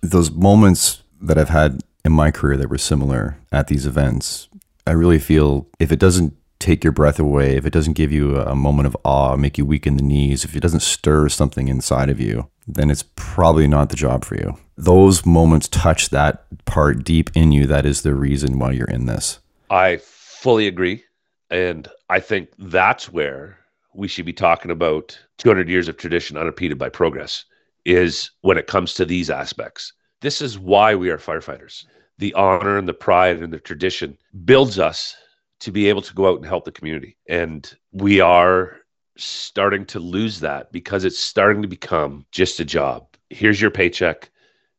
Those 0.03 0.31
moments 0.31 1.03
that 1.23 1.39
I've 1.39 1.49
had 1.49 1.81
in 2.05 2.13
my 2.13 2.31
career 2.31 2.59
that 2.59 2.69
were 2.69 2.77
similar 2.77 3.39
at 3.51 3.69
these 3.69 3.87
events, 3.87 4.51
I 4.87 4.91
really 4.91 5.19
feel 5.19 5.67
if 5.79 5.91
it 5.91 5.99
doesn't 5.99 6.37
take 6.59 6.85
your 6.85 6.93
breath 6.93 7.19
away, 7.19 7.57
if 7.57 7.65
it 7.65 7.73
doesn't 7.73 7.95
give 7.95 8.13
you 8.13 8.37
a 8.37 8.55
moment 8.55 8.87
of 8.87 8.95
awe, 9.03 9.35
make 9.35 9.57
you 9.57 9.65
weak 9.65 9.87
in 9.87 9.97
the 9.97 10.03
knees, 10.03 10.45
if 10.45 10.55
it 10.55 10.61
doesn't 10.61 10.83
stir 10.83 11.31
something 11.31 11.69
inside 11.69 12.11
of 12.11 12.21
you, 12.21 12.51
then 12.69 12.91
it's 12.91 13.05
probably 13.17 13.67
not 13.67 13.89
the 13.89 13.97
job 13.97 14.23
for 14.23 14.35
you. 14.35 14.59
Those 14.77 15.25
moments 15.25 15.69
touch 15.69 16.11
that 16.11 16.45
part 16.67 17.03
deep 17.03 17.31
in 17.35 17.53
you 17.53 17.67
that 17.67 17.87
is 17.87 18.03
the 18.03 18.15
reason 18.15 18.59
why 18.59 18.73
you're 18.73 18.87
in 18.91 19.07
this. 19.07 19.39
I 19.71 20.01
fully 20.03 20.67
agree. 20.67 21.03
And 21.49 21.89
I 22.11 22.21
think 22.21 22.51
that's 22.59 23.11
where 23.11 23.57
we 23.95 24.09
should 24.09 24.27
be 24.27 24.33
talking 24.33 24.71
about 24.71 25.19
200 25.43 25.69
years 25.69 25.89
of 25.89 25.97
tradition 25.97 26.37
unimpeded 26.37 26.79
by 26.79 26.89
progress 26.89 27.45
is 27.85 28.31
when 28.43 28.57
it 28.57 28.69
comes 28.69 28.95
to 28.95 29.05
these 29.05 29.29
aspects. 29.29 29.93
This 30.21 30.41
is 30.41 30.57
why 30.57 30.95
we 30.95 31.11
are 31.11 31.19
firefighters. 31.19 31.85
The 32.19 32.33
honor 32.35 32.79
and 32.79 32.87
the 32.87 32.95
pride 32.95 33.43
and 33.43 33.53
the 33.53 33.59
tradition 33.59 34.17
builds 34.45 34.79
us 34.79 35.17
to 35.59 35.73
be 35.73 35.89
able 35.89 36.03
to 36.03 36.15
go 36.15 36.29
out 36.29 36.37
and 36.37 36.47
help 36.47 36.65
the 36.65 36.71
community. 36.71 37.17
And 37.29 37.69
we 37.91 38.21
are 38.21 38.77
starting 39.17 39.85
to 39.87 39.99
lose 39.99 40.39
that 40.41 40.71
because 40.71 41.05
it's 41.05 41.19
starting 41.19 41.61
to 41.63 41.69
become 41.69 42.25
just 42.31 42.61
a 42.61 42.65
job. 42.65 43.09
Here's 43.29 43.61
your 43.61 43.73
paycheck. 43.73 44.31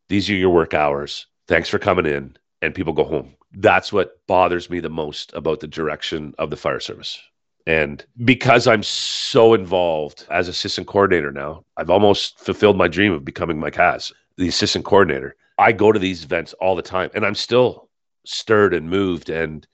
These 0.07 0.29
are 0.29 0.35
your 0.35 0.49
work 0.49 0.73
hours. 0.73 1.27
Thanks 1.49 1.67
for 1.67 1.77
coming 1.77 2.05
in. 2.05 2.37
And 2.61 2.73
people 2.73 2.93
go 2.93 3.03
home. 3.03 3.35
That's 3.51 3.91
what 3.91 4.25
bothers 4.27 4.69
me 4.69 4.79
the 4.79 4.89
most 4.89 5.33
about 5.33 5.59
the 5.59 5.67
direction 5.67 6.33
of 6.37 6.49
the 6.49 6.55
fire 6.55 6.79
service. 6.79 7.19
And 7.65 8.05
because 8.25 8.67
I'm 8.67 8.83
so 8.83 9.53
involved 9.53 10.25
as 10.29 10.47
assistant 10.47 10.87
coordinator 10.87 11.31
now, 11.31 11.63
I've 11.77 11.89
almost 11.89 12.39
fulfilled 12.39 12.77
my 12.77 12.87
dream 12.87 13.13
of 13.13 13.23
becoming 13.23 13.59
Mike 13.59 13.75
Haas, 13.75 14.11
the 14.37 14.47
assistant 14.47 14.85
coordinator. 14.85 15.35
I 15.57 15.71
go 15.71 15.91
to 15.91 15.99
these 15.99 16.23
events 16.23 16.53
all 16.53 16.75
the 16.75 16.81
time 16.81 17.09
and 17.13 17.25
I'm 17.25 17.35
still 17.35 17.89
stirred 18.25 18.73
and 18.73 18.89
moved 18.89 19.29
and 19.29 19.65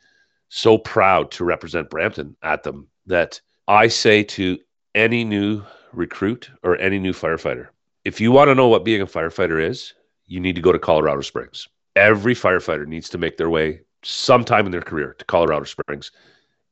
so 0.50 0.78
proud 0.78 1.32
to 1.32 1.44
represent 1.44 1.90
Brampton 1.90 2.36
at 2.44 2.64
them 2.64 2.88
that 3.06 3.40
I 3.68 3.88
say 3.88 4.24
to 4.24 4.60
any 4.94 5.24
new 5.24 5.64
recruit 5.94 6.50
or 6.64 6.78
any 6.78 7.00
new 7.00 7.14
firefighter, 7.14 7.70
if 8.06 8.20
you 8.22 8.32
want 8.32 8.50
to 8.50 8.56
know 8.56 8.68
what 8.68 8.86
being 8.86 9.02
a 9.02 9.08
firefighter 9.08 9.62
is, 9.62 9.94
you 10.28 10.40
need 10.40 10.56
to 10.56 10.62
go 10.62 10.72
to 10.72 10.80
Colorado 10.80 11.22
Springs. 11.22 11.68
Every 11.96 12.36
firefighter 12.36 12.86
needs 12.86 13.10
to 13.10 13.18
make 13.18 13.38
their 13.38 13.50
way 13.50 13.82
sometime 14.04 14.66
in 14.66 14.72
their 14.72 14.82
career 14.82 15.16
to 15.18 15.26
Colorado 15.26 15.66
Springs 15.66 16.12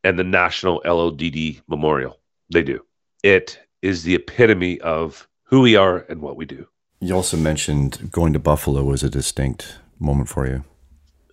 and 0.07 0.17
the 0.17 0.23
National 0.23 0.81
LODD 0.85 1.61
Memorial. 1.67 2.17
They 2.53 2.63
do. 2.63 2.79
It 3.23 3.59
is 3.81 4.03
the 4.03 4.15
epitome 4.15 4.79
of 4.79 5.27
who 5.43 5.59
we 5.59 5.75
are 5.75 6.05
and 6.07 6.21
what 6.21 6.37
we 6.37 6.45
do. 6.45 6.65
You 7.01 7.13
also 7.13 7.35
mentioned 7.35 8.09
going 8.09 8.31
to 8.31 8.39
Buffalo 8.39 8.83
was 8.83 9.03
a 9.03 9.09
distinct 9.09 9.79
moment 9.99 10.29
for 10.29 10.47
you. 10.47 10.63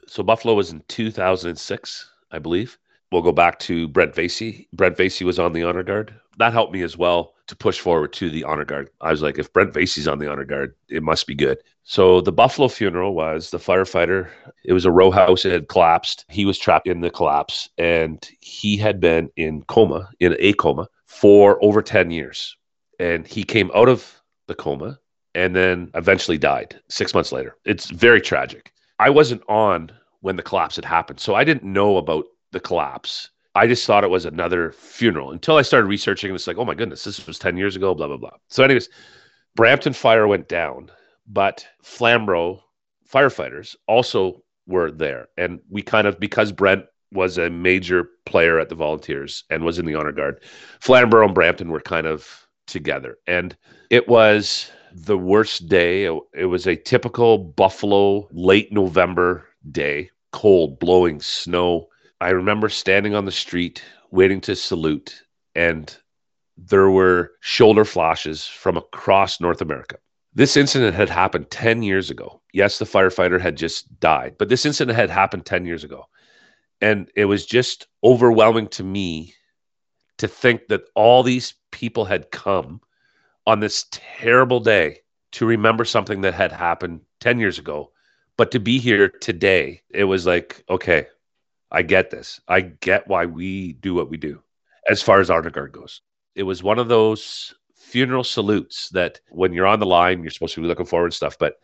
So 0.09 0.25
Buffalo 0.25 0.55
was 0.55 0.73
in 0.73 0.83
2006, 0.89 2.11
I 2.33 2.41
believe. 2.41 2.77
We'll 3.15 3.23
go 3.23 3.31
back 3.31 3.61
to 3.61 3.87
Brent 3.87 4.13
Vasey. 4.13 4.67
Brent 4.73 4.97
Vasey 4.97 5.23
was 5.23 5.39
on 5.39 5.53
the 5.53 5.63
honor 5.63 5.85
guard. 5.85 6.13
That 6.39 6.53
helped 6.53 6.73
me 6.73 6.83
as 6.83 6.97
well 6.97 7.35
to 7.47 7.55
push 7.55 7.79
forward 7.79 8.13
to 8.15 8.29
the 8.29 8.43
honor 8.43 8.65
guard. 8.65 8.91
I 9.01 9.13
was 9.13 9.23
like, 9.23 9.39
if 9.39 9.53
Brent 9.53 9.73
Vasey's 9.73 10.09
on 10.09 10.19
the 10.19 10.29
honor 10.29 10.45
guard, 10.45 10.75
it 10.89 11.01
must 11.01 11.29
be 11.29 11.37
good. 11.37 11.59
So 11.85 12.21
the 12.21 12.33
Buffalo 12.33 12.67
funeral 12.67 13.15
was 13.15 13.51
the 13.51 13.59
firefighter. 13.59 14.31
It 14.65 14.73
was 14.73 14.85
a 14.85 14.91
row 14.91 15.13
house. 15.13 15.45
It 15.45 15.53
had 15.53 15.69
collapsed. 15.69 16.25
He 16.29 16.45
was 16.45 16.59
trapped 16.59 16.89
in 16.89 17.03
the 17.03 17.11
collapse 17.11 17.69
and 17.79 18.29
he 18.41 18.77
had 18.77 18.99
been 18.99 19.31
in 19.37 19.63
coma, 19.63 20.11
in 20.19 20.35
a 20.41 20.53
coma 20.55 20.89
for 21.07 21.65
over 21.65 21.83
10 21.83 22.11
years. 22.11 22.57
And 22.99 23.29
he 23.29 23.45
came 23.45 23.71
out 23.77 23.89
of 23.89 24.21
the 24.49 24.57
coma 24.57 24.99
and 25.37 25.55
then 25.55 25.93
eventually 25.95 26.37
died 26.37 26.81
six 26.89 27.15
months 27.15 27.31
later. 27.31 27.55
It's 27.65 27.91
very 27.91 28.21
tragic. 28.21 28.73
I 28.99 29.11
wasn't 29.11 29.45
on 29.49 29.93
when 30.23 30.35
the 30.35 30.43
collapse 30.43 30.75
had 30.75 30.85
happened. 30.85 31.21
So 31.21 31.37
I 31.37 31.45
didn't 31.45 31.71
know 31.71 31.99
about 31.99 32.25
the 32.55 32.61
collapse. 32.61 33.29
I 33.55 33.67
just 33.67 33.87
thought 33.87 34.03
it 34.03 34.11
was 34.11 34.25
another 34.25 34.73
funeral 34.73 35.31
until 35.31 35.57
I 35.57 35.63
started 35.63 35.87
researching. 35.87 36.35
It's 36.35 36.47
like, 36.47 36.57
oh 36.57 36.65
my 36.65 36.75
goodness, 36.75 37.05
this 37.05 37.25
was 37.27 37.39
10 37.39 37.57
years 37.57 37.77
ago, 37.77 37.95
blah, 37.95 38.09
blah, 38.09 38.17
blah. 38.17 38.37
So, 38.49 38.65
anyways, 38.65 38.89
Brampton 39.55 39.93
Fire 39.93 40.27
went 40.27 40.49
down, 40.49 40.91
but 41.27 41.67
Flamborough 41.83 42.65
firefighters 43.09 43.77
also 43.87 44.43
were 44.67 44.91
there. 44.91 45.29
And 45.37 45.61
we 45.71 45.83
kind 45.83 46.07
of, 46.07 46.19
because 46.19 46.51
Brent 46.51 46.85
was 47.13 47.39
a 47.39 47.51
major 47.51 48.09
player 48.27 48.59
at 48.59 48.71
the 48.71 48.75
Volunteers 48.75 49.45
and 49.51 49.65
was 49.65 49.79
in 49.79 49.87
the 49.87 49.95
honor 49.95 50.11
guard, 50.11 50.43
Flamborough 50.81 51.27
and 51.27 51.35
Brampton 51.35 51.71
were 51.71 51.81
kind 51.81 52.07
of 52.07 52.49
together. 52.67 53.19
And 53.29 53.57
it 53.91 54.09
was 54.09 54.71
the 54.93 55.19
worst 55.19 55.69
day. 55.69 56.05
It 56.35 56.47
was 56.47 56.67
a 56.67 56.77
typical 56.77 57.39
Buffalo 57.39 58.29
late 58.33 58.73
November 58.73 59.47
day, 59.71 60.11
cold, 60.33 60.81
blowing 60.81 61.21
snow 61.21 61.89
I 62.21 62.31
remember 62.31 62.69
standing 62.69 63.15
on 63.15 63.25
the 63.25 63.33
street 63.33 63.83
waiting 64.11 64.41
to 64.43 64.57
salute, 64.57 65.23
and 65.55 65.95
there 66.57 66.91
were 66.91 67.33
shoulder 67.41 67.85
flashes 67.85 68.47
from 68.47 68.77
across 68.77 69.41
North 69.41 69.61
America. 69.61 69.97
This 70.35 70.57
incident 70.57 70.95
had 70.95 71.11
happened 71.11 71.51
10 71.51 71.83
years 71.83 72.11
ago. 72.11 72.41
Yes, 72.53 72.79
the 72.79 72.85
firefighter 72.85 73.41
had 73.41 73.57
just 73.57 74.01
died, 74.01 74.37
but 74.39 74.49
this 74.49 74.67
incident 74.67 74.97
had 74.97 75.11
happened 75.11 75.47
10 75.47 75.67
years 75.67 75.85
ago. 75.85 76.07
And 76.81 77.09
it 77.15 77.27
was 77.27 77.47
just 77.47 77.87
overwhelming 78.03 78.69
to 78.69 78.85
me 78.85 79.35
to 80.19 80.29
think 80.29 80.69
that 80.69 80.83
all 80.95 81.23
these 81.23 81.55
people 81.71 82.05
had 82.05 82.31
come 82.31 82.81
on 83.47 83.61
this 83.61 83.87
terrible 83.91 84.61
day 84.61 85.01
to 85.33 85.47
remember 85.47 85.85
something 85.85 86.21
that 86.23 86.35
had 86.35 86.53
happened 86.53 87.01
10 87.21 87.39
years 87.39 87.59
ago. 87.59 87.91
But 88.37 88.51
to 88.53 88.61
be 88.61 88.79
here 88.79 89.09
today, 89.09 89.83
it 89.91 90.05
was 90.05 90.27
like, 90.27 90.65
okay, 90.69 91.07
I 91.75 91.83
get 91.83 92.11
this. 92.11 92.41
I 92.47 92.61
get 92.61 93.09
why 93.09 93.27
we 93.27 93.73
do 93.75 93.95
what 93.95 94.09
we 94.09 94.17
do 94.17 94.41
as 94.89 95.03
far 95.03 95.21
as 95.21 95.29
honor 95.29 95.51
guard 95.51 95.73
goes. 95.73 96.03
It 96.37 96.45
was 96.45 96.63
one 96.63 96.79
of 96.79 96.89
those 96.89 97.53
funeral 97.75 98.23
salutes 98.25 98.89
that 98.91 99.21
when 99.31 99.53
you're 99.53 99.67
on 99.67 99.81
the 99.81 99.87
line, 99.87 100.23
you're 100.23 100.31
supposed 100.31 100.55
to 100.55 100.61
be 100.61 100.69
looking 100.69 100.87
forward 100.87 101.13
stuff. 101.13 101.37
But 101.37 101.59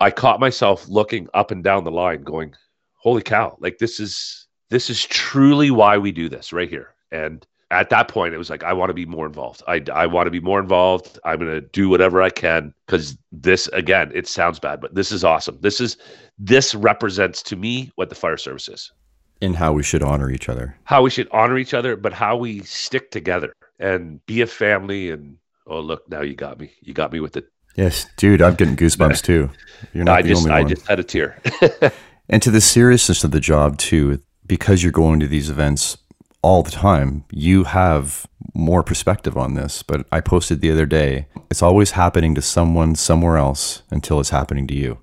I 0.00 0.12
caught 0.12 0.38
myself 0.38 0.88
looking 0.88 1.28
up 1.34 1.50
and 1.50 1.64
down 1.64 1.82
the 1.82 1.90
line 1.90 2.22
going, 2.22 2.54
holy 2.94 3.22
cow, 3.22 3.56
like 3.60 3.78
this 3.78 3.98
is 3.98 4.46
this 4.70 4.90
is 4.90 5.04
truly 5.06 5.70
why 5.70 5.98
we 5.98 6.12
do 6.12 6.28
this 6.28 6.52
right 6.52 6.68
here. 6.68 6.94
And 7.10 7.44
at 7.70 7.90
that 7.90 8.08
point, 8.08 8.34
it 8.34 8.38
was 8.38 8.50
like, 8.50 8.62
I 8.62 8.72
want 8.72 8.90
to 8.90 8.94
be 8.94 9.06
more 9.06 9.26
involved. 9.26 9.62
I, 9.66 9.82
I 9.92 10.06
want 10.06 10.26
to 10.26 10.30
be 10.30 10.40
more 10.40 10.60
involved. 10.60 11.18
I'm 11.24 11.38
going 11.38 11.50
to 11.50 11.60
do 11.60 11.88
whatever 11.88 12.22
I 12.22 12.30
can 12.30 12.72
because 12.86 13.18
this, 13.32 13.66
again, 13.68 14.12
it 14.14 14.28
sounds 14.28 14.58
bad, 14.58 14.80
but 14.80 14.94
this 14.94 15.10
is 15.10 15.24
awesome. 15.24 15.58
This 15.60 15.80
is, 15.80 15.96
this 16.38 16.74
represents 16.74 17.42
to 17.44 17.56
me 17.56 17.90
what 17.96 18.08
the 18.08 18.14
fire 18.14 18.36
service 18.36 18.68
is. 18.68 18.92
In 19.40 19.54
how 19.54 19.72
we 19.72 19.82
should 19.82 20.02
honor 20.02 20.30
each 20.30 20.48
other. 20.48 20.76
How 20.84 21.02
we 21.02 21.10
should 21.10 21.28
honor 21.32 21.58
each 21.58 21.74
other, 21.74 21.96
but 21.96 22.12
how 22.12 22.36
we 22.36 22.60
stick 22.60 23.10
together 23.10 23.52
and 23.78 24.24
be 24.26 24.40
a 24.40 24.46
family. 24.46 25.10
And 25.10 25.38
oh, 25.66 25.80
look, 25.80 26.08
now 26.08 26.22
you 26.22 26.34
got 26.34 26.58
me. 26.58 26.72
You 26.82 26.92
got 26.94 27.12
me 27.12 27.20
with 27.20 27.36
it. 27.36 27.46
Yes, 27.76 28.06
dude, 28.16 28.42
I'm 28.42 28.56
getting 28.56 28.74
goosebumps 28.74 29.22
too. 29.22 29.50
You're 29.92 30.04
not 30.04 30.18
I 30.18 30.22
the 30.22 30.30
just, 30.30 30.42
only 30.42 30.52
I 30.52 30.60
one. 30.62 30.68
just 30.68 30.88
had 30.88 30.98
a 30.98 31.04
tear. 31.04 31.40
And 32.28 32.42
to 32.42 32.50
the 32.50 32.60
seriousness 32.60 33.24
of 33.24 33.30
the 33.30 33.40
job 33.40 33.78
too, 33.78 34.20
because 34.46 34.82
you're 34.82 34.92
going 34.92 35.20
to 35.20 35.26
these 35.26 35.48
events 35.48 35.96
all 36.42 36.62
the 36.62 36.70
time, 36.70 37.24
you 37.30 37.64
have 37.64 38.26
more 38.54 38.82
perspective 38.82 39.36
on 39.36 39.54
this. 39.54 39.82
But 39.82 40.06
I 40.12 40.20
posted 40.20 40.60
the 40.60 40.70
other 40.70 40.86
day, 40.86 41.26
it's 41.50 41.62
always 41.62 41.92
happening 41.92 42.34
to 42.34 42.42
someone 42.42 42.94
somewhere 42.94 43.38
else 43.38 43.82
until 43.90 44.20
it's 44.20 44.30
happening 44.30 44.66
to 44.68 44.74
you. 44.74 44.98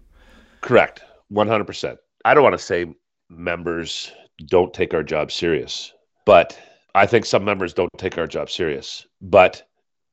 Correct. 0.62 1.02
100%. 1.34 1.98
I 2.24 2.34
don't 2.34 2.44
want 2.44 2.58
to 2.58 2.64
say 2.64 2.94
members 3.30 4.12
don't 4.46 4.74
take 4.74 4.94
our 4.94 5.04
job 5.04 5.32
serious, 5.32 5.94
but 6.26 6.58
I 6.94 7.06
think 7.06 7.26
some 7.26 7.46
members 7.46 7.74
don't 7.74 7.90
take 7.98 8.18
our 8.18 8.28
job 8.28 8.50
serious. 8.50 9.06
But 9.22 9.68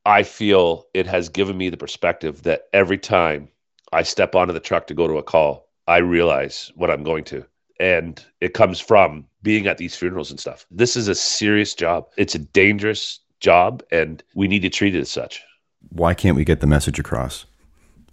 I 0.04 0.22
feel 0.22 0.86
it 0.94 1.06
has 1.06 1.28
given 1.28 1.56
me 1.56 1.68
the 1.68 1.76
perspective 1.76 2.42
that 2.42 2.62
every 2.72 2.98
time 2.98 3.48
I 3.92 4.02
step 4.02 4.34
onto 4.34 4.52
the 4.52 4.60
truck 4.60 4.86
to 4.88 4.94
go 4.94 5.06
to 5.06 5.18
a 5.18 5.22
call, 5.22 5.68
I 5.86 5.98
realize 5.98 6.72
what 6.74 6.90
I'm 6.90 7.04
going 7.04 7.24
to. 7.24 7.44
And 7.78 8.24
it 8.40 8.54
comes 8.54 8.80
from 8.80 9.26
being 9.42 9.66
at 9.66 9.78
these 9.78 9.96
funerals 9.96 10.30
and 10.30 10.38
stuff. 10.38 10.66
This 10.70 10.96
is 10.96 11.08
a 11.08 11.14
serious 11.14 11.74
job. 11.74 12.06
It's 12.16 12.34
a 12.34 12.38
dangerous 12.38 13.20
job, 13.40 13.82
and 13.90 14.22
we 14.34 14.46
need 14.48 14.62
to 14.62 14.70
treat 14.70 14.94
it 14.94 15.00
as 15.00 15.10
such. 15.10 15.42
Why 15.88 16.14
can't 16.14 16.36
we 16.36 16.44
get 16.44 16.60
the 16.60 16.66
message 16.66 16.98
across? 16.98 17.44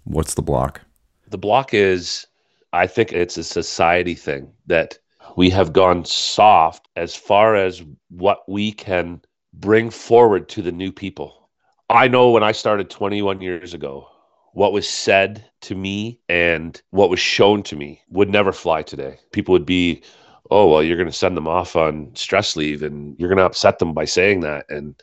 What's 0.04 0.34
the 0.34 0.42
block? 0.42 0.82
The 1.30 1.38
block 1.38 1.74
is, 1.74 2.26
I 2.74 2.88
think 2.88 3.14
it's 3.14 3.38
a 3.38 3.44
society 3.44 4.16
thing 4.16 4.52
that 4.66 4.98
we 5.36 5.50
have 5.50 5.74
gone 5.74 6.06
soft 6.06 6.88
as 6.96 7.16
far 7.16 7.56
as 7.56 7.84
what 8.10 8.48
we 8.48 8.72
can 8.72 9.22
bring 9.54 9.90
forward 9.90 10.50
to 10.50 10.62
the 10.62 10.72
new 10.72 10.92
people. 10.92 11.50
I 11.90 12.08
know 12.08 12.32
when 12.32 12.44
I 12.44 12.52
started 12.52 12.90
21 12.90 13.42
years 13.42 13.74
ago, 13.74 14.08
what 14.54 14.74
was 14.74 14.90
said 14.90 15.46
to 15.62 15.76
me 15.76 16.20
and 16.28 16.82
what 16.92 17.10
was 17.10 17.20
shown 17.20 17.64
to 17.64 17.76
me 17.76 18.02
would 18.10 18.30
never 18.30 18.52
fly 18.52 18.84
today. 18.84 19.18
People 19.32 19.54
would 19.54 19.66
be, 19.66 20.04
oh, 20.52 20.68
well, 20.68 20.84
you're 20.84 20.98
going 20.98 21.08
to 21.08 21.14
send 21.14 21.38
them 21.38 21.48
off 21.48 21.76
on 21.76 22.12
stress 22.16 22.56
leave 22.56 22.84
and 22.84 23.16
you're 23.20 23.30
going 23.30 23.38
to 23.38 23.46
upset 23.46 23.80
them 23.80 23.94
by 23.94 24.06
saying 24.06 24.42
that. 24.42 24.66
And 24.70 25.02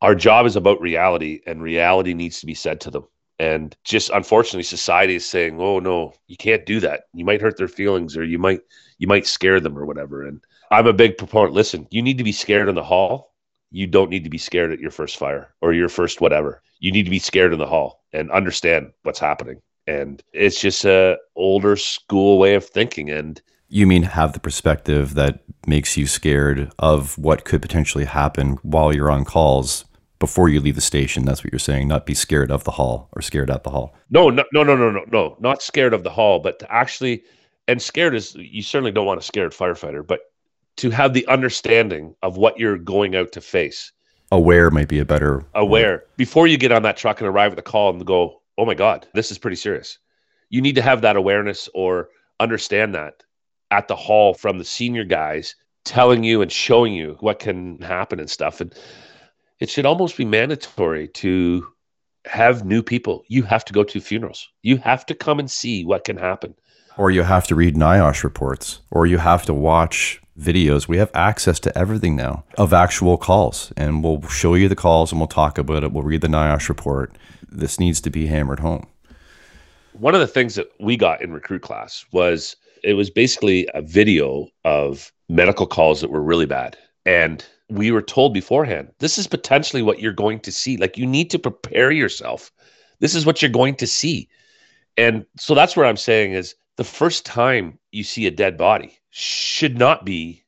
our 0.00 0.14
job 0.14 0.46
is 0.46 0.56
about 0.56 0.80
reality, 0.80 1.40
and 1.46 1.60
reality 1.60 2.14
needs 2.14 2.40
to 2.40 2.46
be 2.46 2.54
said 2.54 2.80
to 2.82 2.90
them. 2.90 3.04
And 3.38 3.76
just 3.84 4.10
unfortunately, 4.10 4.64
society 4.64 5.14
is 5.14 5.24
saying, 5.24 5.60
"Oh 5.60 5.78
no, 5.78 6.12
you 6.26 6.36
can't 6.36 6.66
do 6.66 6.80
that. 6.80 7.04
You 7.14 7.24
might 7.24 7.40
hurt 7.40 7.56
their 7.56 7.68
feelings, 7.68 8.16
or 8.16 8.24
you 8.24 8.38
might 8.38 8.60
you 8.98 9.06
might 9.06 9.26
scare 9.26 9.60
them, 9.60 9.78
or 9.78 9.86
whatever." 9.86 10.26
And 10.26 10.40
I'm 10.70 10.86
a 10.86 10.92
big 10.92 11.16
proponent. 11.16 11.54
Listen, 11.54 11.86
you 11.90 12.02
need 12.02 12.18
to 12.18 12.24
be 12.24 12.32
scared 12.32 12.68
in 12.68 12.74
the 12.74 12.82
hall. 12.82 13.34
You 13.70 13.86
don't 13.86 14.10
need 14.10 14.24
to 14.24 14.30
be 14.30 14.38
scared 14.38 14.72
at 14.72 14.80
your 14.80 14.90
first 14.90 15.16
fire 15.16 15.54
or 15.60 15.72
your 15.72 15.88
first 15.88 16.20
whatever. 16.20 16.62
You 16.80 16.90
need 16.90 17.04
to 17.04 17.10
be 17.10 17.18
scared 17.18 17.52
in 17.52 17.58
the 17.58 17.66
hall 17.66 18.04
and 18.12 18.30
understand 18.30 18.92
what's 19.02 19.18
happening. 19.18 19.60
And 19.86 20.22
it's 20.32 20.60
just 20.60 20.84
a 20.84 21.18
older 21.36 21.76
school 21.76 22.38
way 22.38 22.54
of 22.54 22.64
thinking. 22.64 23.10
And 23.10 23.40
You 23.68 23.86
mean 23.86 24.02
have 24.02 24.32
the 24.32 24.40
perspective 24.40 25.14
that 25.14 25.40
makes 25.66 25.96
you 25.96 26.06
scared 26.06 26.72
of 26.78 27.16
what 27.18 27.44
could 27.44 27.62
potentially 27.62 28.04
happen 28.04 28.58
while 28.62 28.94
you're 28.94 29.10
on 29.10 29.24
calls 29.24 29.84
before 30.18 30.48
you 30.48 30.60
leave 30.60 30.74
the 30.74 30.80
station. 30.80 31.24
That's 31.24 31.44
what 31.44 31.52
you're 31.52 31.58
saying, 31.58 31.88
not 31.88 32.06
be 32.06 32.14
scared 32.14 32.50
of 32.50 32.64
the 32.64 32.72
hall 32.72 33.08
or 33.12 33.22
scared 33.22 33.50
at 33.50 33.64
the 33.64 33.70
hall. 33.70 33.94
No, 34.10 34.30
no, 34.30 34.44
no, 34.52 34.62
no, 34.62 34.76
no, 34.76 34.90
no, 34.90 35.04
no. 35.10 35.36
Not 35.40 35.62
scared 35.62 35.94
of 35.94 36.04
the 36.04 36.10
hall, 36.10 36.40
but 36.40 36.58
to 36.60 36.72
actually, 36.72 37.24
and 37.66 37.80
scared 37.80 38.14
is 38.14 38.34
you 38.34 38.62
certainly 38.62 38.92
don't 38.92 39.06
want 39.06 39.20
a 39.20 39.22
scared 39.22 39.52
firefighter, 39.52 40.06
but 40.06 40.20
to 40.76 40.90
have 40.90 41.12
the 41.12 41.26
understanding 41.26 42.14
of 42.22 42.36
what 42.36 42.58
you're 42.58 42.78
going 42.78 43.16
out 43.16 43.32
to 43.32 43.40
face. 43.40 43.92
Aware 44.30 44.70
might 44.70 44.88
be 44.88 44.98
a 44.98 45.04
better 45.04 45.44
Aware 45.54 46.04
before 46.16 46.46
you 46.46 46.58
get 46.58 46.70
on 46.70 46.82
that 46.82 46.96
truck 46.96 47.20
and 47.20 47.28
arrive 47.28 47.52
at 47.52 47.56
the 47.56 47.62
call 47.62 47.90
and 47.90 48.04
go, 48.04 48.42
oh 48.58 48.64
my 48.64 48.74
God, 48.74 49.06
this 49.14 49.30
is 49.30 49.38
pretty 49.38 49.56
serious. 49.56 49.98
You 50.50 50.60
need 50.60 50.74
to 50.74 50.82
have 50.82 51.00
that 51.02 51.16
awareness 51.16 51.68
or 51.74 52.08
understand 52.40 52.94
that 52.94 53.22
at 53.70 53.88
the 53.88 53.96
hall 53.96 54.34
from 54.34 54.58
the 54.58 54.64
senior 54.64 55.04
guys 55.04 55.54
telling 55.84 56.24
you 56.24 56.42
and 56.42 56.52
showing 56.52 56.92
you 56.92 57.16
what 57.20 57.38
can 57.38 57.80
happen 57.80 58.20
and 58.20 58.30
stuff. 58.30 58.60
And 58.60 58.74
it 59.60 59.70
should 59.70 59.86
almost 59.86 60.16
be 60.16 60.24
mandatory 60.24 61.08
to 61.08 61.66
have 62.26 62.64
new 62.64 62.82
people. 62.82 63.24
You 63.28 63.42
have 63.44 63.64
to 63.66 63.72
go 63.72 63.84
to 63.84 64.00
funerals. 64.00 64.48
You 64.62 64.76
have 64.78 65.06
to 65.06 65.14
come 65.14 65.38
and 65.38 65.50
see 65.50 65.84
what 65.84 66.04
can 66.04 66.16
happen. 66.16 66.54
Or 66.96 67.10
you 67.10 67.22
have 67.22 67.46
to 67.46 67.54
read 67.54 67.76
NIOSH 67.76 68.24
reports, 68.24 68.80
or 68.90 69.06
you 69.06 69.18
have 69.18 69.46
to 69.46 69.54
watch 69.54 70.20
videos. 70.38 70.88
We 70.88 70.98
have 70.98 71.10
access 71.14 71.60
to 71.60 71.76
everything 71.78 72.16
now 72.16 72.44
of 72.56 72.72
actual 72.72 73.16
calls, 73.16 73.72
and 73.76 74.02
we'll 74.02 74.22
show 74.22 74.54
you 74.54 74.68
the 74.68 74.76
calls 74.76 75.12
and 75.12 75.20
we'll 75.20 75.28
talk 75.28 75.58
about 75.58 75.84
it. 75.84 75.92
We'll 75.92 76.02
read 76.02 76.22
the 76.22 76.28
NIOSH 76.28 76.68
report. 76.68 77.16
This 77.48 77.80
needs 77.80 78.00
to 78.02 78.10
be 78.10 78.26
hammered 78.26 78.60
home. 78.60 78.86
One 79.92 80.14
of 80.14 80.20
the 80.20 80.26
things 80.26 80.54
that 80.56 80.70
we 80.78 80.96
got 80.96 81.22
in 81.22 81.32
recruit 81.32 81.62
class 81.62 82.04
was 82.12 82.56
it 82.84 82.94
was 82.94 83.10
basically 83.10 83.68
a 83.74 83.82
video 83.82 84.48
of 84.64 85.12
medical 85.28 85.66
calls 85.66 86.00
that 86.00 86.10
were 86.10 86.22
really 86.22 86.46
bad. 86.46 86.76
And 87.04 87.44
we 87.68 87.90
were 87.90 88.02
told 88.02 88.34
beforehand, 88.34 88.90
this 88.98 89.18
is 89.18 89.26
potentially 89.26 89.82
what 89.82 90.00
you're 90.00 90.12
going 90.12 90.40
to 90.40 90.52
see. 90.52 90.76
Like 90.76 90.96
you 90.96 91.06
need 91.06 91.30
to 91.30 91.38
prepare 91.38 91.90
yourself. 91.90 92.50
This 93.00 93.14
is 93.14 93.26
what 93.26 93.42
you're 93.42 93.50
going 93.50 93.76
to 93.76 93.86
see. 93.86 94.28
And 94.96 95.24
so 95.36 95.54
that's 95.54 95.76
where 95.76 95.86
I'm 95.86 95.96
saying 95.96 96.32
is 96.32 96.54
the 96.76 96.84
first 96.84 97.26
time 97.26 97.78
you 97.92 98.04
see 98.04 98.26
a 98.26 98.30
dead 98.30 98.56
body 98.56 98.98
should 99.10 99.78
not 99.78 100.04
be 100.04 100.44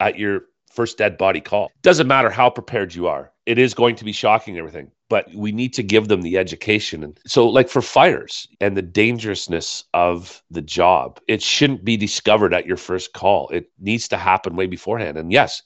at 0.00 0.18
your 0.18 0.42
first 0.72 0.98
dead 0.98 1.18
body 1.18 1.40
call. 1.40 1.72
Doesn't 1.82 2.06
matter 2.06 2.30
how 2.30 2.50
prepared 2.50 2.94
you 2.94 3.08
are. 3.08 3.32
It 3.46 3.58
is 3.58 3.74
going 3.74 3.96
to 3.96 4.04
be 4.04 4.12
shocking 4.12 4.58
everything, 4.58 4.92
but 5.08 5.26
we 5.34 5.50
need 5.50 5.72
to 5.74 5.82
give 5.82 6.08
them 6.08 6.22
the 6.22 6.36
education. 6.36 7.02
And 7.02 7.18
so 7.26 7.48
like 7.48 7.68
for 7.68 7.82
fires 7.82 8.46
and 8.60 8.76
the 8.76 8.82
dangerousness 8.82 9.84
of 9.94 10.42
the 10.50 10.62
job, 10.62 11.18
it 11.26 11.42
shouldn't 11.42 11.84
be 11.84 11.96
discovered 11.96 12.54
at 12.54 12.66
your 12.66 12.76
first 12.76 13.14
call. 13.14 13.48
It 13.48 13.70
needs 13.80 14.06
to 14.08 14.16
happen 14.16 14.54
way 14.54 14.66
beforehand. 14.66 15.16
And 15.16 15.32
yes, 15.32 15.62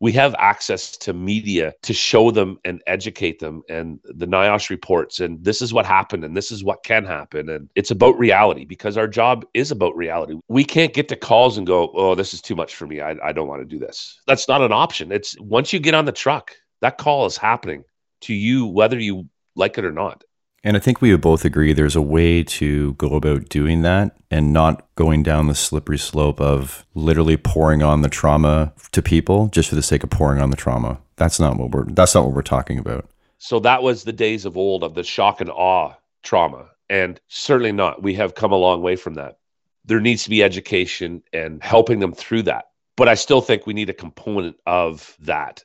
we 0.00 0.12
have 0.12 0.34
access 0.38 0.96
to 0.98 1.12
media 1.12 1.72
to 1.82 1.94
show 1.94 2.30
them 2.30 2.58
and 2.64 2.82
educate 2.86 3.38
them 3.38 3.62
and 3.68 3.98
the 4.04 4.26
NIOSH 4.26 4.68
reports 4.70 5.20
and 5.20 5.42
this 5.42 5.62
is 5.62 5.72
what 5.72 5.86
happened 5.86 6.24
and 6.24 6.36
this 6.36 6.50
is 6.50 6.62
what 6.62 6.82
can 6.84 7.04
happen 7.04 7.48
and 7.48 7.68
it's 7.74 7.90
about 7.90 8.18
reality 8.18 8.64
because 8.64 8.96
our 8.96 9.08
job 9.08 9.44
is 9.54 9.70
about 9.70 9.96
reality. 9.96 10.34
We 10.48 10.64
can't 10.64 10.92
get 10.92 11.08
to 11.08 11.16
calls 11.16 11.56
and 11.56 11.66
go, 11.66 11.90
"Oh, 11.94 12.14
this 12.14 12.34
is 12.34 12.42
too 12.42 12.54
much 12.54 12.74
for 12.74 12.86
me. 12.86 13.00
I, 13.00 13.16
I 13.22 13.32
don't 13.32 13.48
want 13.48 13.62
to 13.62 13.66
do 13.66 13.78
this." 13.78 14.20
That's 14.26 14.48
not 14.48 14.62
an 14.62 14.72
option. 14.72 15.12
It's 15.12 15.38
once 15.40 15.72
you 15.72 15.80
get 15.80 15.94
on 15.94 16.04
the 16.04 16.12
truck, 16.12 16.52
that 16.80 16.98
call 16.98 17.26
is 17.26 17.36
happening 17.36 17.84
to 18.22 18.34
you 18.34 18.66
whether 18.66 18.98
you 18.98 19.28
like 19.54 19.78
it 19.78 19.84
or 19.84 19.92
not. 19.92 20.24
And 20.64 20.76
I 20.76 20.80
think 20.80 21.00
we 21.00 21.12
would 21.12 21.20
both 21.20 21.44
agree 21.44 21.72
there's 21.72 21.96
a 21.96 22.02
way 22.02 22.42
to 22.42 22.94
go 22.94 23.14
about 23.14 23.48
doing 23.48 23.82
that 23.82 24.16
and 24.30 24.52
not 24.52 24.84
going 24.96 25.22
down 25.22 25.46
the 25.46 25.54
slippery 25.54 25.98
slope 25.98 26.40
of 26.40 26.84
literally 26.94 27.36
pouring 27.36 27.82
on 27.82 28.02
the 28.02 28.08
trauma 28.08 28.72
to 28.92 29.00
people 29.00 29.46
just 29.48 29.68
for 29.68 29.76
the 29.76 29.82
sake 29.82 30.02
of 30.02 30.10
pouring 30.10 30.40
on 30.40 30.50
the 30.50 30.56
trauma. 30.56 30.98
That's 31.16 31.38
not 31.38 31.56
what 31.56 31.70
we're 31.70 31.84
that's 31.84 32.14
not 32.14 32.24
what 32.24 32.34
we're 32.34 32.42
talking 32.42 32.78
about. 32.78 33.08
So 33.38 33.60
that 33.60 33.82
was 33.82 34.04
the 34.04 34.12
days 34.12 34.44
of 34.44 34.56
old 34.56 34.82
of 34.82 34.94
the 34.94 35.04
shock 35.04 35.40
and 35.40 35.50
awe 35.50 35.94
trauma. 36.22 36.66
And 36.88 37.20
certainly 37.28 37.72
not. 37.72 38.02
We 38.02 38.14
have 38.14 38.34
come 38.34 38.52
a 38.52 38.56
long 38.56 38.82
way 38.82 38.96
from 38.96 39.14
that. 39.14 39.38
There 39.84 40.00
needs 40.00 40.24
to 40.24 40.30
be 40.30 40.42
education 40.42 41.22
and 41.32 41.62
helping 41.62 42.00
them 42.00 42.12
through 42.12 42.42
that. 42.42 42.70
But 42.96 43.08
I 43.08 43.14
still 43.14 43.40
think 43.40 43.66
we 43.66 43.74
need 43.74 43.90
a 43.90 43.94
component 43.94 44.56
of 44.66 45.16
that. 45.20 45.64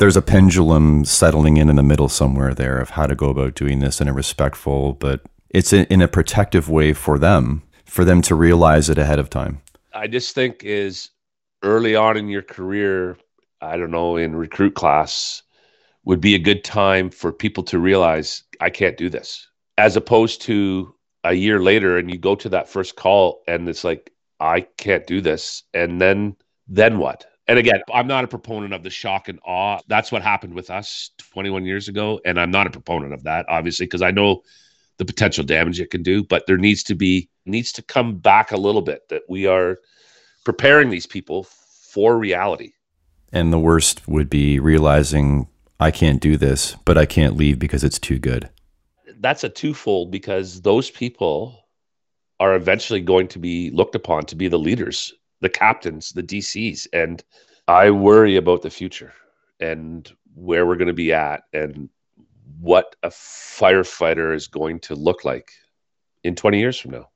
There's 0.00 0.16
a 0.16 0.22
pendulum 0.22 1.04
settling 1.04 1.58
in 1.58 1.68
in 1.68 1.76
the 1.76 1.82
middle 1.82 2.08
somewhere 2.08 2.54
there 2.54 2.78
of 2.78 2.88
how 2.88 3.06
to 3.06 3.14
go 3.14 3.28
about 3.28 3.52
doing 3.52 3.80
this 3.80 4.00
in 4.00 4.08
a 4.08 4.14
respectful, 4.14 4.94
but 4.94 5.20
it's 5.50 5.74
in, 5.74 6.00
a 6.00 6.08
protective 6.08 6.70
way 6.70 6.94
for 6.94 7.18
them, 7.18 7.62
for 7.84 8.02
them 8.02 8.22
to 8.22 8.34
realize 8.34 8.88
it 8.88 8.96
ahead 8.96 9.18
of 9.18 9.28
time. 9.28 9.60
I 9.92 10.06
just 10.06 10.34
think 10.34 10.64
is 10.64 11.10
early 11.62 11.96
on 11.96 12.16
in 12.16 12.28
your 12.28 12.40
career, 12.40 13.18
I 13.60 13.76
don't 13.76 13.90
know, 13.90 14.16
in 14.16 14.34
recruit 14.34 14.74
class 14.74 15.42
would 16.06 16.22
be 16.22 16.34
a 16.34 16.38
good 16.38 16.64
time 16.64 17.10
for 17.10 17.30
people 17.30 17.62
to 17.64 17.78
realize 17.78 18.42
I 18.58 18.70
can't 18.70 18.96
do 18.96 19.10
this. 19.10 19.46
As 19.76 19.96
opposed 19.96 20.40
to 20.42 20.94
a 21.24 21.34
year 21.34 21.60
later 21.60 21.98
and 21.98 22.10
you 22.10 22.16
go 22.16 22.34
to 22.36 22.48
that 22.48 22.70
first 22.70 22.96
call 22.96 23.42
and 23.46 23.68
it's 23.68 23.84
like 23.84 24.10
I 24.40 24.62
can't 24.78 25.06
do 25.06 25.20
this 25.20 25.62
and 25.74 26.00
then 26.00 26.36
then 26.68 26.96
what? 26.96 27.29
And 27.50 27.58
again, 27.58 27.82
I'm 27.92 28.06
not 28.06 28.22
a 28.22 28.28
proponent 28.28 28.72
of 28.72 28.84
the 28.84 28.90
shock 28.90 29.28
and 29.28 29.40
awe. 29.44 29.80
That's 29.88 30.12
what 30.12 30.22
happened 30.22 30.54
with 30.54 30.70
us 30.70 31.10
21 31.18 31.64
years 31.64 31.88
ago 31.88 32.20
and 32.24 32.38
I'm 32.38 32.52
not 32.52 32.68
a 32.68 32.70
proponent 32.70 33.12
of 33.12 33.24
that 33.24 33.44
obviously 33.48 33.86
because 33.86 34.02
I 34.02 34.12
know 34.12 34.42
the 34.98 35.04
potential 35.04 35.42
damage 35.42 35.80
it 35.80 35.90
can 35.90 36.04
do, 36.04 36.22
but 36.22 36.46
there 36.46 36.58
needs 36.58 36.84
to 36.84 36.94
be 36.94 37.28
needs 37.46 37.72
to 37.72 37.82
come 37.82 38.18
back 38.18 38.52
a 38.52 38.56
little 38.56 38.82
bit 38.82 39.08
that 39.08 39.22
we 39.28 39.48
are 39.48 39.80
preparing 40.44 40.90
these 40.90 41.08
people 41.08 41.42
for 41.42 42.16
reality. 42.16 42.70
And 43.32 43.52
the 43.52 43.58
worst 43.58 44.06
would 44.06 44.30
be 44.30 44.60
realizing 44.60 45.48
I 45.80 45.90
can't 45.90 46.20
do 46.20 46.36
this, 46.36 46.76
but 46.84 46.96
I 46.96 47.04
can't 47.04 47.34
leave 47.34 47.58
because 47.58 47.82
it's 47.82 47.98
too 47.98 48.20
good. 48.20 48.48
That's 49.18 49.42
a 49.42 49.48
twofold 49.48 50.12
because 50.12 50.62
those 50.62 50.88
people 50.88 51.66
are 52.38 52.54
eventually 52.54 53.00
going 53.00 53.26
to 53.26 53.40
be 53.40 53.70
looked 53.70 53.96
upon 53.96 54.26
to 54.26 54.36
be 54.36 54.46
the 54.46 54.58
leaders 54.58 55.12
the 55.40 55.48
captains, 55.48 56.12
the 56.12 56.22
DCs, 56.22 56.86
and 56.92 57.22
I 57.68 57.90
worry 57.90 58.36
about 58.36 58.62
the 58.62 58.70
future 58.70 59.12
and 59.58 60.10
where 60.34 60.66
we're 60.66 60.76
going 60.76 60.88
to 60.88 60.94
be 60.94 61.12
at 61.12 61.42
and 61.52 61.88
what 62.60 62.96
a 63.02 63.08
firefighter 63.08 64.34
is 64.34 64.46
going 64.46 64.80
to 64.80 64.94
look 64.94 65.24
like 65.24 65.50
in 66.24 66.34
20 66.34 66.58
years 66.58 66.78
from 66.78 66.92
now. 66.92 67.08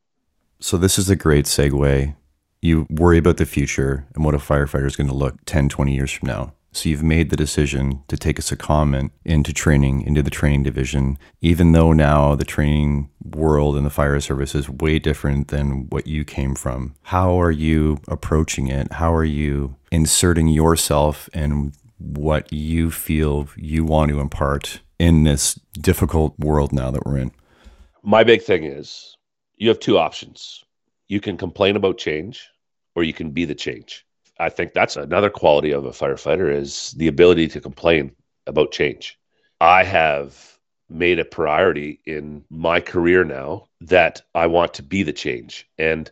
So, 0.60 0.76
this 0.76 0.98
is 0.98 1.10
a 1.10 1.16
great 1.16 1.44
segue. 1.44 2.14
You 2.62 2.86
worry 2.88 3.18
about 3.18 3.36
the 3.36 3.44
future 3.44 4.06
and 4.14 4.24
what 4.24 4.34
a 4.34 4.38
firefighter 4.38 4.86
is 4.86 4.96
going 4.96 5.08
to 5.08 5.14
look 5.14 5.36
10, 5.44 5.68
20 5.68 5.94
years 5.94 6.10
from 6.10 6.28
now. 6.28 6.54
So, 6.74 6.88
you've 6.88 7.04
made 7.04 7.30
the 7.30 7.36
decision 7.36 8.02
to 8.08 8.16
take 8.16 8.38
a 8.38 8.42
secondment 8.42 9.10
into 9.24 9.52
training, 9.52 10.02
into 10.02 10.22
the 10.22 10.30
training 10.30 10.64
division, 10.64 11.18
even 11.40 11.70
though 11.70 11.92
now 11.92 12.34
the 12.34 12.44
training 12.44 13.10
world 13.22 13.76
and 13.76 13.86
the 13.86 13.90
fire 13.90 14.18
service 14.18 14.56
is 14.56 14.68
way 14.68 14.98
different 14.98 15.48
than 15.48 15.88
what 15.90 16.08
you 16.08 16.24
came 16.24 16.56
from. 16.56 16.96
How 17.02 17.40
are 17.40 17.52
you 17.52 18.00
approaching 18.08 18.66
it? 18.66 18.92
How 18.92 19.14
are 19.14 19.24
you 19.24 19.76
inserting 19.92 20.48
yourself 20.48 21.30
and 21.32 21.72
what 21.98 22.52
you 22.52 22.90
feel 22.90 23.48
you 23.56 23.84
want 23.84 24.10
to 24.10 24.18
impart 24.18 24.80
in 24.98 25.22
this 25.22 25.54
difficult 25.80 26.36
world 26.40 26.72
now 26.72 26.90
that 26.90 27.06
we're 27.06 27.18
in? 27.18 27.30
My 28.02 28.24
big 28.24 28.42
thing 28.42 28.64
is 28.64 29.16
you 29.56 29.68
have 29.68 29.78
two 29.78 29.96
options. 29.96 30.64
You 31.06 31.20
can 31.20 31.36
complain 31.36 31.76
about 31.76 31.98
change 31.98 32.48
or 32.94 33.04
you 33.04 33.12
can 33.12 33.30
be 33.30 33.44
the 33.44 33.54
change. 33.54 34.04
I 34.38 34.48
think 34.48 34.72
that's 34.72 34.96
another 34.96 35.30
quality 35.30 35.72
of 35.72 35.84
a 35.84 35.90
firefighter 35.90 36.52
is 36.52 36.92
the 36.96 37.08
ability 37.08 37.48
to 37.48 37.60
complain 37.60 38.12
about 38.46 38.72
change. 38.72 39.18
I 39.60 39.84
have 39.84 40.58
made 40.88 41.18
a 41.18 41.24
priority 41.24 42.00
in 42.04 42.44
my 42.50 42.80
career 42.80 43.24
now 43.24 43.68
that 43.80 44.22
I 44.34 44.46
want 44.46 44.74
to 44.74 44.82
be 44.82 45.02
the 45.02 45.12
change 45.12 45.68
and 45.78 46.10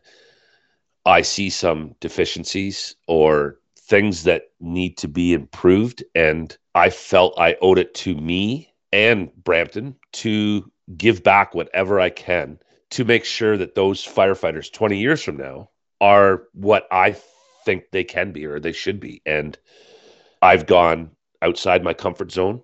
I 1.04 1.22
see 1.22 1.50
some 1.50 1.94
deficiencies 2.00 2.94
or 3.06 3.58
things 3.76 4.22
that 4.24 4.50
need 4.60 4.96
to 4.98 5.08
be 5.08 5.34
improved 5.34 6.02
and 6.14 6.56
I 6.74 6.90
felt 6.90 7.38
I 7.38 7.56
owed 7.60 7.78
it 7.78 7.92
to 7.94 8.14
me 8.14 8.72
and 8.92 9.30
Brampton 9.44 9.96
to 10.12 10.70
give 10.96 11.22
back 11.22 11.54
whatever 11.54 12.00
I 12.00 12.10
can 12.10 12.58
to 12.90 13.04
make 13.04 13.24
sure 13.24 13.56
that 13.56 13.74
those 13.74 14.06
firefighters 14.06 14.72
20 14.72 14.98
years 14.98 15.22
from 15.22 15.36
now 15.36 15.70
are 16.00 16.44
what 16.52 16.86
I 16.90 17.12
think 17.64 17.90
they 17.90 18.04
can 18.04 18.32
be 18.32 18.46
or 18.46 18.60
they 18.60 18.72
should 18.72 19.00
be. 19.00 19.22
And 19.26 19.58
I've 20.40 20.66
gone 20.66 21.10
outside 21.40 21.82
my 21.82 21.94
comfort 21.94 22.32
zone, 22.32 22.62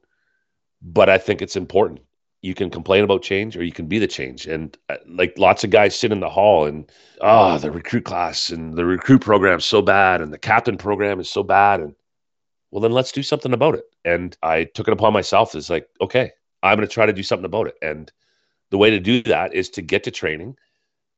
but 0.83 1.09
I 1.09 1.19
think 1.19 1.43
it's 1.43 1.57
important. 1.57 2.01
You 2.43 2.55
can 2.55 2.71
complain 2.71 3.03
about 3.03 3.23
change 3.23 3.57
or 3.57 3.65
you 3.65 3.73
can 3.73 3.87
be 3.87 3.99
the 3.99 4.07
change. 4.07 4.47
And 4.47 4.77
uh, 4.89 4.97
like 5.07 5.37
lots 5.39 5.65
of 5.65 5.71
guys 5.71 5.99
sit 5.99 6.13
in 6.13 6.21
the 6.21 6.29
hall 6.29 6.67
and, 6.67 6.91
oh, 7.21 7.59
the 7.59 7.71
recruit 7.71 8.05
class 8.05 8.51
and 8.51 8.75
the 8.75 8.85
recruit 8.85 9.21
program 9.21 9.59
is 9.59 9.65
so 9.65 9.83
bad 9.83 10.21
and 10.21 10.33
the 10.33 10.39
captain 10.39 10.77
program 10.77 11.19
is 11.19 11.29
so 11.29 11.43
bad. 11.43 11.81
And 11.81 11.95
well, 12.71 12.81
then 12.81 12.93
let's 12.93 13.13
do 13.13 13.23
something 13.23 13.53
about 13.53 13.75
it. 13.75 13.85
And 14.05 14.37
I 14.43 14.65
took 14.65 14.87
it 14.87 14.93
upon 14.93 15.13
myself 15.13 15.55
as 15.55 15.69
like, 15.69 15.89
okay, 16.01 16.31
I'm 16.63 16.77
going 16.77 16.87
to 16.87 16.93
try 16.93 17.07
to 17.07 17.13
do 17.13 17.23
something 17.23 17.45
about 17.45 17.67
it. 17.67 17.75
And 17.83 18.13
the 18.71 18.79
way 18.79 18.91
to 18.91 19.01
do 19.01 19.23
that 19.23 19.55
is 19.55 19.71
to 19.71 19.83
get 19.83 20.05
to 20.05 20.11
training 20.11 20.57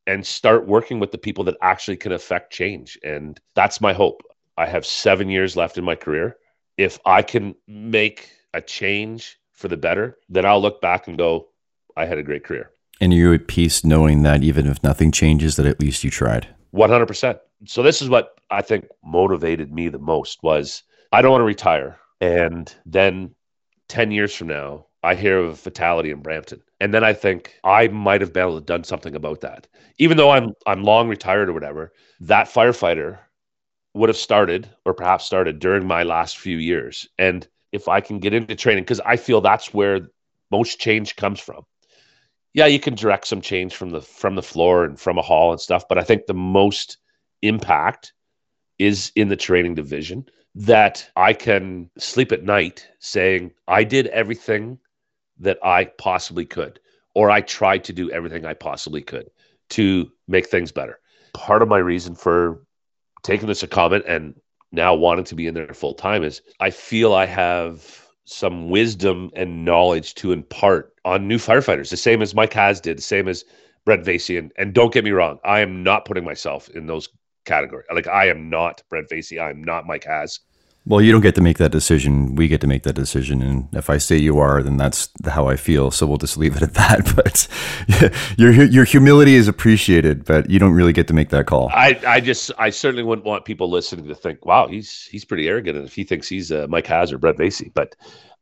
and 0.06 0.26
start 0.26 0.66
working 0.66 0.98
with 0.98 1.12
the 1.12 1.18
people 1.18 1.44
that 1.44 1.56
actually 1.62 1.96
can 1.96 2.12
affect 2.12 2.52
change. 2.52 2.98
And 3.04 3.38
that's 3.54 3.80
my 3.80 3.92
hope. 3.92 4.22
I 4.56 4.66
have 4.66 4.84
seven 4.84 5.30
years 5.30 5.56
left 5.56 5.78
in 5.78 5.84
my 5.84 5.94
career. 5.94 6.36
If 6.76 6.98
I 7.04 7.22
can 7.22 7.54
make 7.66 8.30
a 8.54 8.60
change 8.60 9.38
for 9.52 9.68
the 9.68 9.76
better, 9.76 10.18
then 10.28 10.44
I'll 10.44 10.60
look 10.60 10.80
back 10.80 11.08
and 11.08 11.16
go, 11.16 11.48
I 11.96 12.06
had 12.06 12.18
a 12.18 12.22
great 12.22 12.44
career. 12.44 12.70
And 13.00 13.14
you're 13.14 13.34
at 13.34 13.48
peace 13.48 13.84
knowing 13.84 14.22
that 14.22 14.42
even 14.42 14.66
if 14.66 14.82
nothing 14.82 15.12
changes, 15.12 15.56
that 15.56 15.66
at 15.66 15.80
least 15.80 16.04
you 16.04 16.10
tried. 16.10 16.48
100%. 16.74 17.38
So 17.66 17.82
this 17.82 18.02
is 18.02 18.08
what 18.08 18.38
I 18.50 18.62
think 18.62 18.86
motivated 19.04 19.72
me 19.72 19.88
the 19.88 19.98
most 19.98 20.42
was 20.42 20.82
I 21.12 21.22
don't 21.22 21.32
want 21.32 21.40
to 21.40 21.46
retire. 21.46 21.98
And 22.20 22.74
then 22.84 23.34
10 23.88 24.10
years 24.10 24.34
from 24.34 24.48
now, 24.48 24.86
I 25.02 25.14
hear 25.14 25.38
of 25.38 25.52
a 25.52 25.56
fatality 25.56 26.10
in 26.10 26.20
Brampton. 26.20 26.62
And 26.80 26.92
then 26.92 27.04
I 27.04 27.12
think 27.12 27.58
I 27.64 27.88
might 27.88 28.20
have 28.20 28.32
been 28.32 28.42
able 28.42 28.58
to 28.58 28.64
done 28.64 28.84
something 28.84 29.14
about 29.14 29.40
that. 29.40 29.66
Even 29.98 30.16
though 30.16 30.30
I'm 30.30 30.52
I'm 30.66 30.82
long 30.82 31.08
retired 31.08 31.48
or 31.48 31.52
whatever, 31.52 31.92
that 32.20 32.48
firefighter 32.48 33.18
would 33.94 34.08
have 34.08 34.16
started 34.16 34.68
or 34.84 34.94
perhaps 34.94 35.24
started 35.24 35.58
during 35.58 35.86
my 35.86 36.02
last 36.02 36.38
few 36.38 36.58
years. 36.58 37.08
And 37.18 37.46
if 37.72 37.88
I 37.88 38.00
can 38.00 38.18
get 38.18 38.34
into 38.34 38.54
training, 38.54 38.84
because 38.84 39.00
I 39.00 39.16
feel 39.16 39.40
that's 39.40 39.72
where 39.72 40.10
most 40.50 40.80
change 40.80 41.16
comes 41.16 41.40
from. 41.40 41.64
Yeah, 42.52 42.66
you 42.66 42.80
can 42.80 42.94
direct 42.94 43.26
some 43.26 43.40
change 43.40 43.74
from 43.74 43.90
the 43.90 44.00
from 44.02 44.34
the 44.34 44.42
floor 44.42 44.84
and 44.84 44.98
from 44.98 45.18
a 45.18 45.22
hall 45.22 45.52
and 45.52 45.60
stuff, 45.60 45.88
but 45.88 45.98
I 45.98 46.02
think 46.02 46.26
the 46.26 46.34
most 46.34 46.98
impact 47.42 48.12
is 48.78 49.12
in 49.14 49.28
the 49.28 49.36
training 49.36 49.74
division 49.74 50.26
that 50.54 51.08
I 51.16 51.32
can 51.32 51.90
sleep 51.96 52.32
at 52.32 52.42
night 52.42 52.88
saying 52.98 53.52
I 53.68 53.84
did 53.84 54.08
everything 54.08 54.78
that 55.40 55.58
I 55.62 55.86
possibly 55.86 56.44
could, 56.44 56.80
or 57.14 57.30
I 57.30 57.40
tried 57.40 57.84
to 57.84 57.92
do 57.92 58.10
everything 58.10 58.44
I 58.44 58.54
possibly 58.54 59.02
could 59.02 59.30
to 59.70 60.10
make 60.28 60.48
things 60.48 60.72
better. 60.72 60.98
Part 61.34 61.62
of 61.62 61.68
my 61.68 61.78
reason 61.78 62.14
for 62.14 62.62
taking 63.22 63.48
this 63.48 63.62
a 63.62 63.66
comment 63.66 64.04
and 64.06 64.34
now 64.72 64.94
wanting 64.94 65.24
to 65.24 65.34
be 65.34 65.46
in 65.46 65.54
there 65.54 65.74
full 65.74 65.94
time 65.94 66.22
is 66.22 66.42
I 66.60 66.70
feel 66.70 67.14
I 67.14 67.26
have 67.26 68.06
some 68.24 68.70
wisdom 68.70 69.30
and 69.34 69.64
knowledge 69.64 70.14
to 70.14 70.32
impart 70.32 70.94
on 71.04 71.26
new 71.26 71.38
firefighters, 71.38 71.90
the 71.90 71.96
same 71.96 72.22
as 72.22 72.34
Mike 72.34 72.54
Haas 72.54 72.80
did, 72.80 72.98
the 72.98 73.02
same 73.02 73.26
as 73.26 73.44
Brent 73.84 74.04
Vasey. 74.04 74.38
And, 74.38 74.52
and 74.56 74.72
don't 74.72 74.92
get 74.92 75.04
me 75.04 75.10
wrong, 75.10 75.38
I 75.44 75.60
am 75.60 75.82
not 75.82 76.04
putting 76.04 76.24
myself 76.24 76.68
in 76.68 76.86
those 76.86 77.08
category. 77.44 77.84
Like 77.92 78.06
I 78.06 78.28
am 78.28 78.48
not 78.48 78.82
Brent 78.88 79.08
Vasey. 79.08 79.40
I'm 79.40 79.62
not 79.62 79.86
Mike 79.86 80.04
Haas. 80.04 80.40
Well, 80.86 81.02
you 81.02 81.12
don't 81.12 81.20
get 81.20 81.34
to 81.34 81.42
make 81.42 81.58
that 81.58 81.72
decision. 81.72 82.34
We 82.34 82.48
get 82.48 82.62
to 82.62 82.66
make 82.66 82.84
that 82.84 82.94
decision. 82.94 83.42
And 83.42 83.68
if 83.74 83.90
I 83.90 83.98
say 83.98 84.16
you 84.16 84.38
are, 84.38 84.62
then 84.62 84.78
that's 84.78 85.10
how 85.26 85.46
I 85.46 85.56
feel. 85.56 85.90
So 85.90 86.06
we'll 86.06 86.16
just 86.16 86.38
leave 86.38 86.56
it 86.56 86.62
at 86.62 86.74
that. 86.74 87.14
But 87.14 87.48
your 88.38 88.50
your 88.50 88.84
humility 88.84 89.34
is 89.34 89.46
appreciated, 89.46 90.24
but 90.24 90.48
you 90.48 90.58
don't 90.58 90.72
really 90.72 90.92
get 90.92 91.06
to 91.08 91.14
make 91.14 91.28
that 91.30 91.46
call. 91.46 91.70
I, 91.72 92.00
I 92.06 92.20
just 92.20 92.50
I 92.58 92.70
certainly 92.70 93.02
wouldn't 93.02 93.26
want 93.26 93.44
people 93.44 93.68
listening 93.70 94.08
to 94.08 94.14
think, 94.14 94.44
wow, 94.46 94.68
he's 94.68 95.04
he's 95.04 95.24
pretty 95.24 95.48
arrogant, 95.48 95.76
and 95.76 95.86
if 95.86 95.94
he 95.94 96.04
thinks 96.04 96.28
he's 96.28 96.50
uh, 96.50 96.66
Mike 96.68 96.86
Haas 96.86 97.12
or 97.12 97.18
Brent 97.18 97.38
Vasey. 97.38 97.72
But 97.72 97.94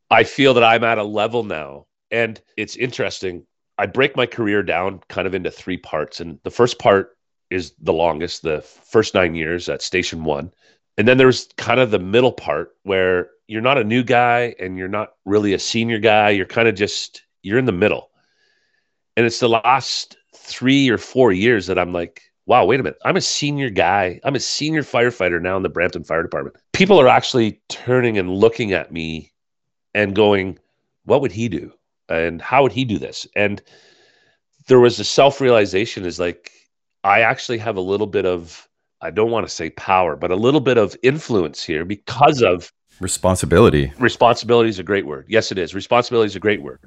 I 0.09 0.23
feel 0.23 0.53
that 0.53 0.63
I'm 0.63 0.83
at 0.83 0.97
a 0.97 1.03
level 1.03 1.43
now, 1.43 1.87
and 2.09 2.41
it's 2.55 2.77
interesting. 2.77 3.45
I 3.77 3.85
break 3.85 4.15
my 4.15 4.25
career 4.25 4.63
down 4.63 5.01
kind 5.07 5.27
of 5.27 5.35
into 5.35 5.51
three 5.51 5.77
parts, 5.77 6.19
and 6.19 6.39
the 6.43 6.51
first 6.51 6.79
part 6.79 7.17
is 7.49 7.73
the 7.81 7.93
longest, 7.93 8.43
the 8.43 8.61
first 8.61 9.13
nine 9.13 9.35
years 9.35 9.69
at 9.69 9.81
Station 9.81 10.23
One. 10.23 10.51
And 10.99 11.07
then 11.07 11.17
there's 11.17 11.47
kind 11.55 11.79
of 11.79 11.91
the 11.91 11.99
middle 11.99 12.33
part 12.33 12.75
where 12.83 13.29
you're 13.47 13.61
not 13.61 13.77
a 13.77 13.85
new 13.85 14.03
guy 14.03 14.53
and 14.59 14.77
you're 14.77 14.89
not 14.89 15.13
really 15.23 15.53
a 15.53 15.59
senior 15.59 15.97
guy. 15.97 16.31
You're 16.31 16.45
kind 16.45 16.67
of 16.67 16.75
just, 16.75 17.23
you're 17.41 17.57
in 17.57 17.63
the 17.63 17.71
middle. 17.71 18.09
And 19.15 19.25
it's 19.25 19.39
the 19.39 19.47
last 19.47 20.17
three 20.35 20.89
or 20.89 20.97
four 20.97 21.31
years 21.31 21.67
that 21.67 21.79
I'm 21.79 21.93
like, 21.93 22.23
wow, 22.47 22.65
wait 22.65 22.81
a 22.81 22.83
minute. 22.83 22.99
I'm 23.05 23.15
a 23.15 23.21
senior 23.21 23.69
guy. 23.69 24.19
I'm 24.25 24.35
a 24.35 24.41
senior 24.41 24.83
firefighter 24.83 25.41
now 25.41 25.55
in 25.55 25.63
the 25.63 25.69
Brampton 25.69 26.03
Fire 26.03 26.21
Department. 26.21 26.57
People 26.73 26.99
are 26.99 27.07
actually 27.07 27.61
turning 27.69 28.17
and 28.17 28.35
looking 28.35 28.73
at 28.73 28.91
me 28.91 29.31
and 29.93 30.13
going, 30.13 30.59
what 31.05 31.21
would 31.21 31.31
he 31.31 31.47
do? 31.47 31.71
And 32.09 32.41
how 32.41 32.61
would 32.63 32.73
he 32.73 32.83
do 32.83 32.99
this? 32.99 33.25
And 33.37 33.61
there 34.67 34.81
was 34.81 34.99
a 34.99 35.05
self 35.05 35.39
realization 35.39 36.05
is 36.05 36.19
like, 36.19 36.51
I 37.05 37.21
actually 37.21 37.59
have 37.59 37.77
a 37.77 37.81
little 37.81 38.05
bit 38.05 38.25
of, 38.25 38.67
I 39.01 39.11
don't 39.11 39.31
want 39.31 39.47
to 39.47 39.53
say 39.53 39.69
power, 39.71 40.15
but 40.15 40.31
a 40.31 40.35
little 40.35 40.59
bit 40.59 40.77
of 40.77 40.95
influence 41.03 41.63
here 41.63 41.85
because 41.85 42.41
of 42.41 42.71
responsibility. 42.99 43.91
Responsibility 43.99 44.69
is 44.69 44.79
a 44.79 44.83
great 44.83 45.05
word. 45.05 45.25
Yes, 45.27 45.51
it 45.51 45.57
is. 45.57 45.73
Responsibility 45.73 46.27
is 46.27 46.35
a 46.35 46.39
great 46.39 46.61
word. 46.61 46.79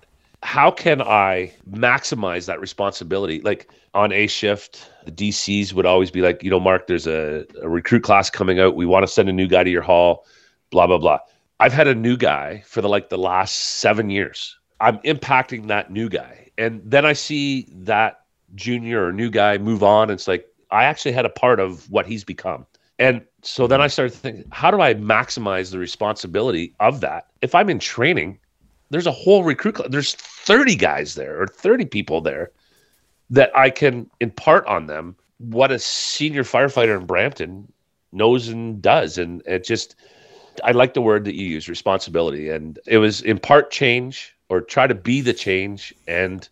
How 0.42 0.70
can 0.70 1.00
I 1.00 1.52
maximize 1.70 2.46
that 2.46 2.60
responsibility? 2.60 3.40
Like 3.40 3.70
on 3.94 4.12
A 4.12 4.26
shift, 4.26 4.90
the 5.04 5.12
DCs 5.12 5.72
would 5.72 5.86
always 5.86 6.10
be 6.10 6.20
like, 6.20 6.42
you 6.42 6.50
know, 6.50 6.60
Mark, 6.60 6.86
there's 6.86 7.06
a, 7.06 7.46
a 7.62 7.68
recruit 7.68 8.02
class 8.02 8.28
coming 8.28 8.58
out. 8.58 8.74
We 8.74 8.84
want 8.84 9.06
to 9.06 9.12
send 9.12 9.28
a 9.28 9.32
new 9.32 9.46
guy 9.46 9.62
to 9.62 9.70
your 9.70 9.82
hall, 9.82 10.26
blah, 10.70 10.86
blah, 10.86 10.98
blah. 10.98 11.18
I've 11.60 11.72
had 11.72 11.86
a 11.86 11.94
new 11.94 12.16
guy 12.16 12.62
for 12.66 12.82
the 12.82 12.88
like 12.88 13.08
the 13.08 13.18
last 13.18 13.54
seven 13.54 14.10
years. 14.10 14.58
I'm 14.80 14.98
impacting 14.98 15.68
that 15.68 15.92
new 15.92 16.08
guy. 16.08 16.50
And 16.58 16.82
then 16.84 17.06
I 17.06 17.12
see 17.12 17.68
that 17.70 18.22
junior 18.54 19.06
or 19.06 19.12
new 19.12 19.30
guy 19.30 19.58
move 19.58 19.82
on. 19.82 20.10
It's 20.10 20.26
like 20.26 20.51
I 20.72 20.84
actually 20.84 21.12
had 21.12 21.26
a 21.26 21.30
part 21.30 21.60
of 21.60 21.88
what 21.90 22.06
he's 22.06 22.24
become. 22.24 22.66
And 22.98 23.22
so 23.42 23.66
then 23.66 23.80
I 23.80 23.84
mm-hmm. 23.84 23.90
started 23.90 24.14
thinking, 24.14 24.44
how 24.50 24.70
do 24.70 24.80
I 24.80 24.94
maximize 24.94 25.70
the 25.70 25.78
responsibility 25.78 26.74
of 26.80 27.00
that? 27.00 27.26
If 27.42 27.54
I'm 27.54 27.70
in 27.70 27.78
training, 27.78 28.38
there's 28.90 29.06
a 29.06 29.12
whole 29.12 29.44
recruit 29.44 29.76
club. 29.76 29.92
There's 29.92 30.14
30 30.14 30.76
guys 30.76 31.14
there 31.14 31.40
or 31.40 31.46
30 31.46 31.86
people 31.86 32.20
there 32.20 32.50
that 33.30 33.56
I 33.56 33.70
can 33.70 34.10
impart 34.20 34.66
on 34.66 34.86
them 34.86 35.16
what 35.38 35.72
a 35.72 35.78
senior 35.78 36.44
firefighter 36.44 36.98
in 36.98 37.06
Brampton 37.06 37.70
knows 38.12 38.48
and 38.48 38.80
does. 38.80 39.18
And 39.18 39.42
it 39.46 39.64
just, 39.64 39.96
I 40.64 40.72
like 40.72 40.94
the 40.94 41.02
word 41.02 41.24
that 41.24 41.34
you 41.34 41.46
use, 41.46 41.68
responsibility. 41.68 42.50
And 42.50 42.78
it 42.86 42.98
was 42.98 43.22
impart 43.22 43.70
change 43.70 44.36
or 44.48 44.60
try 44.60 44.86
to 44.86 44.94
be 44.94 45.20
the 45.20 45.32
change 45.32 45.94
and 46.06 46.48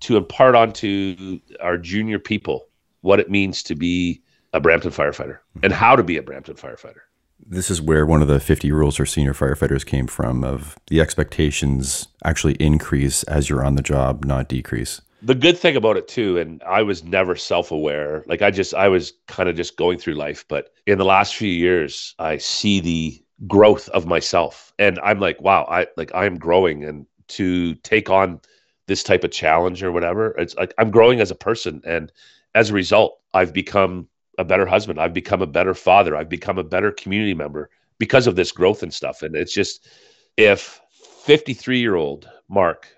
to 0.00 0.16
impart 0.16 0.54
onto 0.54 1.40
our 1.60 1.76
junior 1.76 2.18
people 2.18 2.66
what 3.02 3.20
it 3.20 3.30
means 3.30 3.62
to 3.64 3.74
be 3.74 4.22
a 4.52 4.60
Brampton 4.60 4.90
firefighter 4.90 5.38
mm-hmm. 5.38 5.60
and 5.64 5.72
how 5.72 5.96
to 5.96 6.02
be 6.02 6.16
a 6.16 6.22
Brampton 6.22 6.56
firefighter. 6.56 7.00
This 7.46 7.70
is 7.70 7.80
where 7.80 8.04
one 8.04 8.20
of 8.20 8.28
the 8.28 8.40
50 8.40 8.70
rules 8.70 8.96
for 8.96 9.06
senior 9.06 9.32
firefighters 9.32 9.84
came 9.86 10.06
from 10.06 10.44
of 10.44 10.78
the 10.88 11.00
expectations 11.00 12.08
actually 12.24 12.54
increase 12.54 13.22
as 13.24 13.48
you're 13.48 13.64
on 13.64 13.76
the 13.76 13.82
job, 13.82 14.24
not 14.24 14.48
decrease. 14.48 15.00
The 15.22 15.34
good 15.34 15.56
thing 15.56 15.76
about 15.76 15.96
it 15.96 16.08
too, 16.08 16.38
and 16.38 16.62
I 16.64 16.82
was 16.82 17.04
never 17.04 17.36
self-aware. 17.36 18.24
Like 18.26 18.42
I 18.42 18.50
just 18.50 18.74
I 18.74 18.88
was 18.88 19.12
kind 19.26 19.48
of 19.48 19.56
just 19.56 19.76
going 19.76 19.98
through 19.98 20.14
life, 20.14 20.44
but 20.48 20.72
in 20.86 20.98
the 20.98 21.04
last 21.04 21.34
few 21.34 21.50
years, 21.50 22.14
I 22.18 22.38
see 22.38 22.80
the 22.80 23.22
growth 23.46 23.88
of 23.90 24.06
myself 24.06 24.72
and 24.78 24.98
I'm 25.00 25.20
like, 25.20 25.40
wow, 25.40 25.66
I 25.70 25.86
like 25.96 26.10
I'm 26.14 26.38
growing 26.38 26.84
and 26.84 27.06
to 27.28 27.74
take 27.76 28.10
on 28.10 28.40
this 28.86 29.02
type 29.02 29.24
of 29.24 29.30
challenge 29.30 29.82
or 29.82 29.92
whatever, 29.92 30.34
it's 30.38 30.54
like 30.56 30.74
I'm 30.78 30.90
growing 30.90 31.20
as 31.20 31.30
a 31.30 31.36
person 31.36 31.80
and 31.86 32.10
as 32.54 32.70
a 32.70 32.74
result, 32.74 33.20
I've 33.34 33.52
become 33.52 34.08
a 34.38 34.44
better 34.44 34.66
husband. 34.66 35.00
I've 35.00 35.14
become 35.14 35.42
a 35.42 35.46
better 35.46 35.74
father. 35.74 36.16
I've 36.16 36.28
become 36.28 36.58
a 36.58 36.64
better 36.64 36.90
community 36.90 37.34
member 37.34 37.70
because 37.98 38.26
of 38.26 38.36
this 38.36 38.52
growth 38.52 38.82
and 38.82 38.92
stuff. 38.92 39.22
And 39.22 39.36
it's 39.36 39.52
just 39.52 39.88
if 40.36 40.80
53 41.24 41.78
year 41.78 41.96
old 41.96 42.28
Mark 42.48 42.88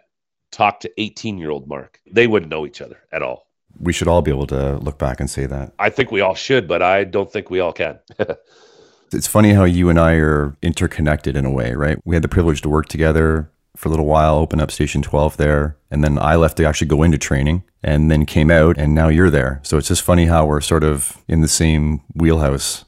talked 0.50 0.82
to 0.82 0.92
18 0.98 1.38
year 1.38 1.50
old 1.50 1.68
Mark, 1.68 2.00
they 2.10 2.26
wouldn't 2.26 2.50
know 2.50 2.66
each 2.66 2.80
other 2.80 2.98
at 3.12 3.22
all. 3.22 3.48
We 3.80 3.92
should 3.92 4.08
all 4.08 4.22
be 4.22 4.30
able 4.30 4.46
to 4.48 4.76
look 4.76 4.98
back 4.98 5.18
and 5.18 5.28
say 5.28 5.46
that. 5.46 5.72
I 5.78 5.90
think 5.90 6.12
we 6.12 6.20
all 6.20 6.34
should, 6.34 6.68
but 6.68 6.82
I 6.82 7.04
don't 7.04 7.32
think 7.32 7.50
we 7.50 7.60
all 7.60 7.72
can. 7.72 7.98
it's 9.12 9.26
funny 9.26 9.52
how 9.54 9.64
you 9.64 9.88
and 9.88 9.98
I 9.98 10.14
are 10.14 10.56
interconnected 10.62 11.36
in 11.36 11.44
a 11.44 11.50
way, 11.50 11.74
right? 11.74 11.98
We 12.04 12.14
had 12.14 12.22
the 12.22 12.28
privilege 12.28 12.60
to 12.62 12.68
work 12.68 12.86
together 12.86 13.50
for 13.76 13.88
a 13.88 13.90
little 13.90 14.06
while, 14.06 14.36
open 14.36 14.60
up 14.60 14.70
Station 14.70 15.02
12 15.02 15.36
there. 15.36 15.76
And 15.90 16.04
then 16.04 16.18
I 16.18 16.36
left 16.36 16.56
to 16.58 16.64
actually 16.64 16.88
go 16.88 17.02
into 17.02 17.18
training 17.18 17.64
and 17.82 18.10
then 18.10 18.26
came 18.26 18.50
out, 18.50 18.78
and 18.78 18.94
now 18.94 19.08
you're 19.08 19.30
there. 19.30 19.60
So 19.64 19.76
it's 19.76 19.88
just 19.88 20.02
funny 20.02 20.26
how 20.26 20.46
we're 20.46 20.60
sort 20.60 20.84
of 20.84 21.18
in 21.28 21.40
the 21.40 21.48
same 21.48 22.00
wheelhouse. 22.14 22.84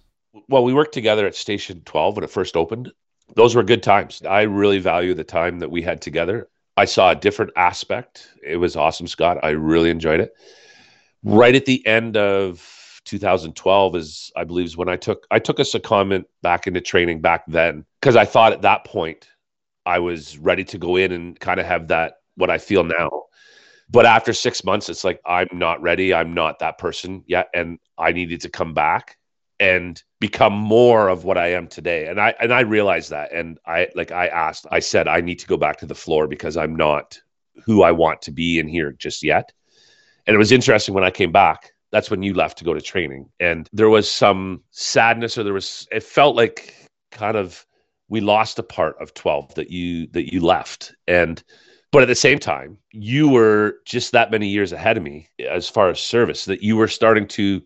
Well, 0.49 0.63
we 0.63 0.75
worked 0.75 0.95
together 0.95 1.27
at 1.27 1.35
Station 1.35 1.83
12 1.85 2.17
when 2.17 2.25
it 2.25 2.31
first 2.31 2.57
opened. 2.57 2.93
Those 3.35 3.55
were 3.55 3.63
good 3.63 3.83
times. 3.83 4.23
I 4.29 4.43
really 4.43 4.79
value 4.79 5.15
the 5.15 5.25
time 5.25 5.59
that 5.59 5.71
we 5.71 5.83
had 5.83 6.01
together. 6.01 6.49
I 6.77 6.85
saw 6.85 7.11
a 7.11 7.15
different 7.17 7.53
aspect. 7.57 8.29
It 8.43 8.57
was 8.57 8.77
awesome, 8.77 9.07
Scott. 9.07 9.39
I 9.43 9.51
really 9.51 9.91
enjoyed 9.91 10.21
it. 10.21 10.33
Right 11.23 11.55
at 11.55 11.65
the 11.65 11.85
end 11.87 12.17
of 12.17 13.01
2012 13.05 13.97
is 13.97 14.33
I 14.37 14.45
believe 14.45 14.67
is 14.67 14.77
when 14.77 14.89
I 14.89 14.97
took 14.97 15.27
I 15.31 15.39
took 15.39 15.59
a 15.59 15.63
secondment 15.63 16.25
back 16.43 16.67
into 16.67 16.81
training 16.81 17.21
back 17.21 17.45
then 17.47 17.85
because 18.01 18.17
I 18.17 18.25
thought 18.25 18.53
at 18.53 18.63
that 18.63 18.85
point 18.85 19.29
I 19.87 19.99
was 19.99 20.39
ready 20.39 20.65
to 20.65 20.79
go 20.79 20.97
in 20.97 21.13
and 21.13 21.39
kind 21.39 21.61
of 21.61 21.67
have 21.67 21.89
that 21.89 22.15
what 22.37 22.51
I 22.51 22.59
feel 22.59 22.85
now. 22.85 23.25
But 23.91 24.07
after 24.07 24.33
six 24.33 24.65
months, 24.65 24.89
it's 24.89 25.05
like 25.05 25.21
I'm 25.27 25.49
not 25.53 25.83
ready. 25.83 26.15
I'm 26.15 26.35
not 26.35 26.59
that 26.61 26.79
person 26.79 27.23
yet, 27.27 27.49
and 27.55 27.79
I 27.99 28.13
needed 28.13 28.41
to 28.43 28.49
come 28.49 28.75
back 28.75 29.19
and 29.61 30.03
become 30.21 30.55
more 30.55 31.09
of 31.09 31.25
what 31.25 31.39
I 31.39 31.53
am 31.53 31.69
today. 31.69 32.07
And 32.07 32.21
I 32.21 32.35
and 32.41 32.53
I 32.53 32.61
realized 32.61 33.11
that. 33.11 33.33
And 33.33 33.59
I 33.67 33.89
like 33.95 34.11
I 34.11 34.29
asked, 34.29 34.67
I 34.71 34.81
said 34.81 35.07
I 35.07 35.21
need 35.21 35.39
to 35.41 35.47
go 35.47 35.57
back 35.57 35.79
to 35.79 35.87
the 35.87 35.95
floor 35.95 36.27
because 36.27 36.57
I'm 36.57 36.75
not 36.75 37.21
who 37.65 37.83
I 37.83 37.93
want 37.93 38.23
to 38.23 38.33
be 38.33 38.59
in 38.59 38.69
here 38.69 38.93
just 38.93 39.23
yet. 39.23 39.53
And 40.27 40.35
it 40.35 40.39
was 40.39 40.53
interesting 40.53 40.95
when 40.95 41.05
I 41.05 41.11
came 41.11 41.33
back. 41.33 41.73
That's 41.93 42.11
when 42.11 42.23
you 42.23 42.35
left 42.35 42.59
to 42.59 42.65
go 42.65 42.75
to 42.75 42.81
training, 42.81 43.29
and 43.39 43.69
there 43.73 43.91
was 43.91 44.11
some 44.11 44.65
sadness, 44.73 45.39
or 45.39 45.45
there 45.45 45.53
was. 45.53 45.87
It 45.93 46.03
felt 46.03 46.35
like 46.35 46.75
kind 47.13 47.37
of 47.37 47.65
we 48.09 48.21
lost 48.21 48.59
a 48.59 48.63
part 48.63 48.97
of 49.01 49.15
12 49.15 49.55
that 49.55 49.71
you 49.71 50.07
that 50.09 50.33
you 50.33 50.41
left 50.41 50.95
and 51.09 51.43
but 51.93 52.03
at 52.03 52.09
the 52.09 52.15
same 52.15 52.39
time 52.39 52.77
you 52.93 53.29
were 53.29 53.77
just 53.85 54.13
that 54.13 54.31
many 54.31 54.49
years 54.49 54.73
ahead 54.73 54.97
of 54.97 55.03
me 55.03 55.29
as 55.49 55.69
far 55.69 55.89
as 55.91 56.01
service 56.01 56.45
that 56.45 56.63
you 56.63 56.77
were 56.77 56.89
starting 56.89 57.27
to 57.27 57.63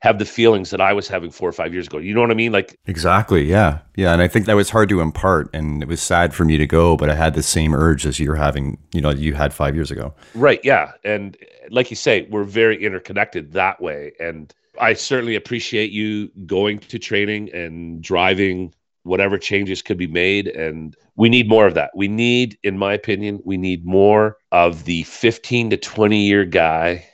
have 0.00 0.18
the 0.18 0.24
feelings 0.24 0.70
that 0.70 0.80
I 0.80 0.92
was 0.92 1.08
having 1.08 1.30
four 1.30 1.48
or 1.48 1.52
five 1.52 1.72
years 1.72 1.86
ago. 1.86 1.98
You 1.98 2.14
know 2.14 2.20
what 2.20 2.30
I 2.30 2.34
mean? 2.34 2.52
Like 2.52 2.78
exactly, 2.86 3.44
yeah, 3.44 3.80
yeah. 3.96 4.12
And 4.12 4.22
I 4.22 4.28
think 4.28 4.46
that 4.46 4.54
was 4.54 4.70
hard 4.70 4.88
to 4.90 5.00
impart, 5.00 5.48
and 5.54 5.82
it 5.82 5.88
was 5.88 6.02
sad 6.02 6.34
for 6.34 6.44
me 6.44 6.58
to 6.58 6.66
go, 6.66 6.96
but 6.96 7.08
I 7.08 7.14
had 7.14 7.34
the 7.34 7.42
same 7.42 7.74
urge 7.74 8.06
as 8.06 8.20
you're 8.20 8.36
having. 8.36 8.78
You 8.92 9.00
know, 9.00 9.10
you 9.10 9.34
had 9.34 9.52
five 9.54 9.74
years 9.74 9.90
ago. 9.90 10.14
Right. 10.34 10.60
Yeah. 10.62 10.92
And 11.04 11.36
like 11.70 11.90
you 11.90 11.96
say, 11.96 12.28
we're 12.30 12.44
very 12.44 12.82
interconnected 12.84 13.52
that 13.52 13.80
way. 13.80 14.12
And 14.20 14.52
I 14.80 14.92
certainly 14.92 15.34
appreciate 15.34 15.90
you 15.90 16.28
going 16.46 16.78
to 16.80 16.98
training 16.98 17.52
and 17.54 18.02
driving 18.02 18.74
whatever 19.06 19.38
changes 19.38 19.82
could 19.82 19.96
be 19.96 20.06
made 20.06 20.48
and 20.48 20.96
we 21.14 21.28
need 21.28 21.48
more 21.48 21.66
of 21.66 21.74
that. 21.74 21.90
We 21.94 22.08
need 22.08 22.58
in 22.62 22.76
my 22.76 22.92
opinion 22.92 23.40
we 23.44 23.56
need 23.56 23.86
more 23.86 24.36
of 24.52 24.84
the 24.84 25.04
15 25.04 25.70
to 25.70 25.76
20 25.76 26.18
year 26.18 26.44
guy 26.44 27.06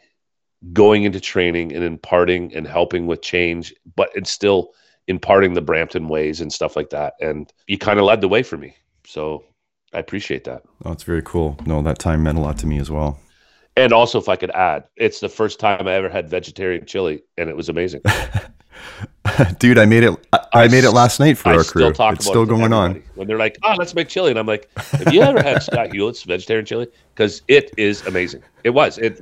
going 0.73 1.05
into 1.05 1.21
training 1.21 1.73
and 1.73 1.85
imparting 1.85 2.55
and 2.55 2.67
helping 2.67 3.07
with 3.07 3.21
change 3.21 3.75
but 3.97 4.11
it's 4.15 4.31
still 4.31 4.73
imparting 5.09 5.55
the 5.55 5.61
brampton 5.61 6.09
ways 6.09 6.41
and 6.41 6.53
stuff 6.53 6.77
like 6.77 6.91
that. 6.91 7.15
And 7.21 7.53
you 7.67 7.77
kind 7.77 7.99
of 7.99 8.05
led 8.05 8.21
the 8.21 8.29
way 8.29 8.43
for 8.43 8.57
me. 8.57 8.77
So 9.05 9.45
i 9.93 9.99
appreciate 9.99 10.45
that. 10.45 10.63
Oh 10.85 10.93
it's 10.93 11.05
very 11.05 11.23
cool. 11.23 11.59
No 11.67 11.83
that 11.83 11.99
time 11.99 12.23
meant 12.23 12.39
a 12.39 12.41
lot 12.41 12.57
to 12.59 12.67
me 12.67 12.79
as 12.79 12.91
well. 12.91 13.19
And 13.77 13.93
also 13.93 14.19
if 14.19 14.29
i 14.29 14.37
could 14.37 14.51
add 14.53 14.85
it's 14.97 15.21
the 15.21 15.29
first 15.29 15.61
time 15.61 15.87
i 15.87 15.93
ever 15.93 16.09
had 16.09 16.29
vegetarian 16.29 16.87
chili 16.87 17.23
and 17.37 17.51
it 17.51 17.57
was 17.57 17.69
amazing. 17.69 18.03
Dude, 19.59 19.79
I 19.79 19.87
made 19.87 20.05
it. 20.05 20.15
I, 20.53 20.65
I, 20.65 20.69
made 20.69 20.85
it 20.85 20.91
last 20.91 21.19
night 21.19 21.39
for 21.39 21.51
I 21.51 21.57
our 21.57 21.65
crew. 21.65 21.87
it's 21.89 22.25
still 22.27 22.47
going 22.47 22.73
on. 22.73 23.03
When 23.15 23.27
they're 23.27 23.39
like, 23.39 23.59
"Oh, 23.63 23.75
let's 23.79 23.95
make 23.95 24.09
chili," 24.09 24.31
and 24.31 24.39
I'm 24.39 24.47
like, 24.47 24.69
"Have 24.77 25.13
you 25.13 25.23
ever 25.23 25.43
had 25.43 25.63
Scott 25.63 25.89
Hewlett's 25.93 26.23
vegetarian 26.23 26.67
chili? 26.67 26.89
Because 27.15 27.43
it 27.49 27.73
is 27.77 28.07
amazing. 28.07 28.43
It 28.65 28.71
was 28.71 28.99
it, 28.99 29.21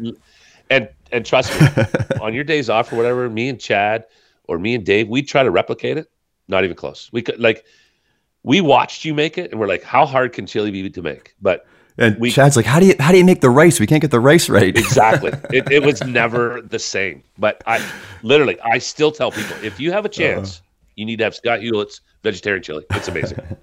and 0.71 0.89
and 1.13 1.25
trust 1.25 1.59
me, 1.61 1.85
on 2.21 2.35
your 2.35 2.45
days 2.45 2.69
off 2.69 2.93
or 2.93 2.97
whatever, 2.97 3.29
me 3.29 3.49
and 3.49 3.61
Chad 3.61 4.07
or 4.49 4.59
me 4.59 4.75
and 4.75 4.85
Dave, 4.85 5.09
we 5.09 5.23
try 5.23 5.43
to 5.43 5.51
replicate 5.51 5.97
it. 5.97 6.11
Not 6.49 6.65
even 6.65 6.77
close. 6.77 7.09
We 7.13 7.23
could 7.23 7.39
like, 7.39 7.65
we 8.43 8.61
watched 8.61 9.05
you 9.05 9.15
make 9.15 9.39
it, 9.39 9.53
and 9.53 9.61
we're 9.61 9.69
like, 9.69 9.83
"How 9.83 10.07
hard 10.07 10.33
can 10.33 10.47
chili 10.47 10.71
be 10.71 10.91
to 10.91 11.03
make?" 11.03 11.35
But 11.41 11.67
and 12.01 12.19
we, 12.19 12.31
Chad's 12.31 12.57
like, 12.57 12.67
how 12.67 12.81
do 12.81 12.87
you 12.87 12.95
how 12.99 13.13
do 13.13 13.19
you 13.19 13.25
make 13.25 13.43
the 13.43 13.51
rice? 13.51 13.79
We 13.79 13.87
can't 13.87 14.01
get 14.01 14.11
the 14.11 14.21
rice 14.21 14.49
right. 14.49 14.77
exactly. 14.77 15.33
It, 15.53 15.71
it 15.71 15.83
was 15.83 16.03
never 16.03 16.63
the 16.63 16.79
same. 16.79 17.23
But 17.39 17.63
I 17.67 17.85
literally, 18.23 18.59
I 18.61 18.79
still 18.79 19.11
tell 19.11 19.31
people, 19.31 19.57
if 19.63 19.81
you 19.81 19.91
have 19.93 20.05
a 20.05 20.09
chance, 20.09 20.59
uh, 20.59 20.70
you 21.01 21.07
need 21.07 21.17
to 21.17 21.25
have 21.25 21.35
Scott 21.35 21.61
Hewlett's 21.61 22.03
vegetarian 22.23 22.63
chili. 22.63 22.85
It's 22.91 23.09
amazing. 23.09 23.39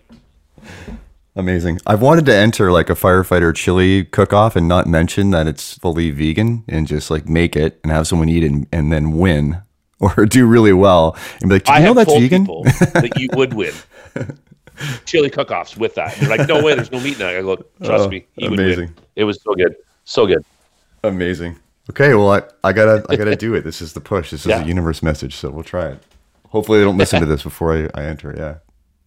Amazing. 1.35 1.79
I've 1.85 2.01
wanted 2.01 2.25
to 2.25 2.33
enter 2.33 2.71
like 2.71 2.89
a 2.89 2.95
firefighter 2.95 3.53
chili 3.53 4.05
cook 4.05 4.33
off 4.33 4.55
and 4.55 4.67
not 4.67 4.87
mention 4.87 5.29
that 5.29 5.45
it's 5.45 5.77
fully 5.77 6.09
vegan 6.09 6.63
and 6.67 6.87
just 6.87 7.11
like 7.11 7.29
make 7.29 7.55
it 7.55 7.79
and 7.83 7.91
have 7.91 8.07
someone 8.07 8.27
eat 8.27 8.43
it 8.43 8.47
and, 8.47 8.67
and 8.71 8.91
then 8.91 9.11
win 9.11 9.61
or 9.99 10.25
do 10.25 10.47
really 10.47 10.73
well 10.73 11.15
and 11.39 11.49
be 11.49 11.55
like, 11.57 11.65
do 11.65 11.73
you 11.73 11.77
I 11.77 11.81
know 11.83 11.93
that's 11.93 12.11
vegan? 12.11 12.45
that 12.45 13.13
you 13.17 13.29
would 13.33 13.53
win. 13.53 13.73
chili 15.05 15.29
cook-offs 15.29 15.77
with 15.77 15.93
that. 15.93 16.19
You're 16.19 16.35
like, 16.35 16.47
no 16.47 16.63
way, 16.63 16.73
there's 16.73 16.91
no 16.91 16.99
meat 16.99 17.13
in 17.13 17.19
that. 17.19 17.35
I 17.35 17.41
go, 17.41 17.55
trust 17.83 18.05
oh, 18.05 18.09
me, 18.09 18.25
amazing. 18.41 18.91
It 19.15 19.25
was 19.25 19.39
so 19.43 19.53
good, 19.53 19.75
so 20.05 20.25
good, 20.25 20.43
amazing. 21.03 21.55
Okay, 21.91 22.15
well, 22.15 22.31
I, 22.31 22.41
I 22.63 22.73
gotta 22.73 23.05
I 23.09 23.15
gotta 23.15 23.35
do 23.35 23.53
it. 23.53 23.63
This 23.63 23.81
is 23.81 23.93
the 23.93 24.01
push. 24.01 24.31
This 24.31 24.41
is 24.41 24.47
yeah. 24.47 24.63
a 24.63 24.65
universe 24.65 25.03
message, 25.03 25.35
so 25.35 25.51
we'll 25.51 25.63
try 25.63 25.89
it. 25.89 26.03
Hopefully, 26.49 26.79
they 26.79 26.85
don't 26.85 26.97
listen 26.97 27.19
to 27.19 27.25
this 27.33 27.43
before 27.43 27.73
I, 27.73 27.89
I 27.93 28.05
enter. 28.05 28.33
Yeah. 28.37 28.57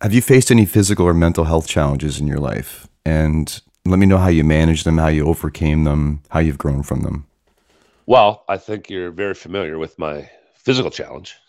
Have 0.01 0.15
you 0.15 0.23
faced 0.23 0.51
any 0.51 0.65
physical 0.65 1.07
or 1.07 1.15
mental 1.15 1.45
health 1.45 1.67
challenges 1.67 2.21
in 2.21 2.27
your 2.27 2.39
life? 2.39 2.89
And 3.05 3.61
let 3.85 3.99
me 3.99 4.07
know 4.07 4.19
how 4.19 4.29
you 4.29 4.45
managed 4.45 4.85
them, 4.85 4.99
how 4.99 5.09
you 5.09 5.27
overcame 5.27 5.85
them, 5.85 6.23
how 6.31 6.41
you've 6.41 6.59
grown 6.59 6.83
from 6.83 7.01
them. 7.03 7.27
Well, 8.07 8.45
I 8.49 8.57
think 8.57 8.91
you're 8.91 9.11
very 9.11 9.35
familiar 9.35 9.79
with 9.79 9.99
my 9.99 10.29
physical 10.55 10.91
challenge. 10.91 11.37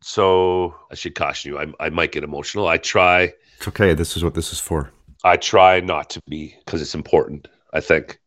So 0.00 0.76
I 0.92 0.94
should 0.94 1.16
caution 1.16 1.52
you. 1.52 1.58
I, 1.58 1.86
I 1.86 1.90
might 1.90 2.12
get 2.12 2.22
emotional. 2.22 2.68
I 2.68 2.78
try. 2.78 3.32
It's 3.56 3.66
okay. 3.66 3.94
This 3.94 4.16
is 4.16 4.22
what 4.22 4.34
this 4.34 4.52
is 4.52 4.60
for. 4.60 4.90
I 5.24 5.36
try 5.36 5.80
not 5.80 6.08
to 6.10 6.22
be 6.28 6.54
because 6.64 6.80
it's 6.80 6.94
important. 6.94 7.48
I 7.72 7.80
think. 7.80 8.18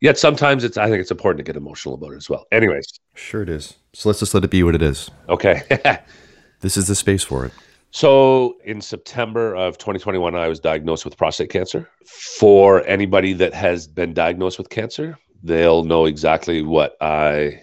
Yet 0.00 0.18
sometimes 0.18 0.64
it's. 0.64 0.78
I 0.78 0.88
think 0.88 1.02
it's 1.02 1.10
important 1.10 1.44
to 1.44 1.44
get 1.44 1.56
emotional 1.56 1.94
about 1.94 2.14
it 2.14 2.16
as 2.16 2.30
well. 2.30 2.46
Anyways. 2.50 2.86
Sure, 3.16 3.42
it 3.42 3.48
is. 3.48 3.74
So 3.92 4.08
let's 4.08 4.20
just 4.20 4.34
let 4.34 4.44
it 4.44 4.50
be 4.50 4.62
what 4.62 4.74
it 4.74 4.82
is. 4.82 5.10
Okay. 5.28 5.62
this 6.60 6.76
is 6.76 6.86
the 6.86 6.94
space 6.94 7.24
for 7.24 7.46
it. 7.46 7.52
So 7.90 8.56
in 8.64 8.80
September 8.82 9.54
of 9.56 9.78
2021, 9.78 10.34
I 10.34 10.48
was 10.48 10.60
diagnosed 10.60 11.04
with 11.04 11.16
prostate 11.16 11.50
cancer. 11.50 11.88
For 12.04 12.86
anybody 12.86 13.32
that 13.34 13.54
has 13.54 13.86
been 13.86 14.12
diagnosed 14.12 14.58
with 14.58 14.68
cancer, 14.68 15.18
they'll 15.42 15.84
know 15.84 16.04
exactly 16.04 16.62
what 16.62 16.96
I 17.00 17.62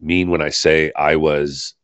mean 0.00 0.30
when 0.30 0.42
I 0.42 0.50
say 0.50 0.92
I 0.96 1.16
was 1.16 1.74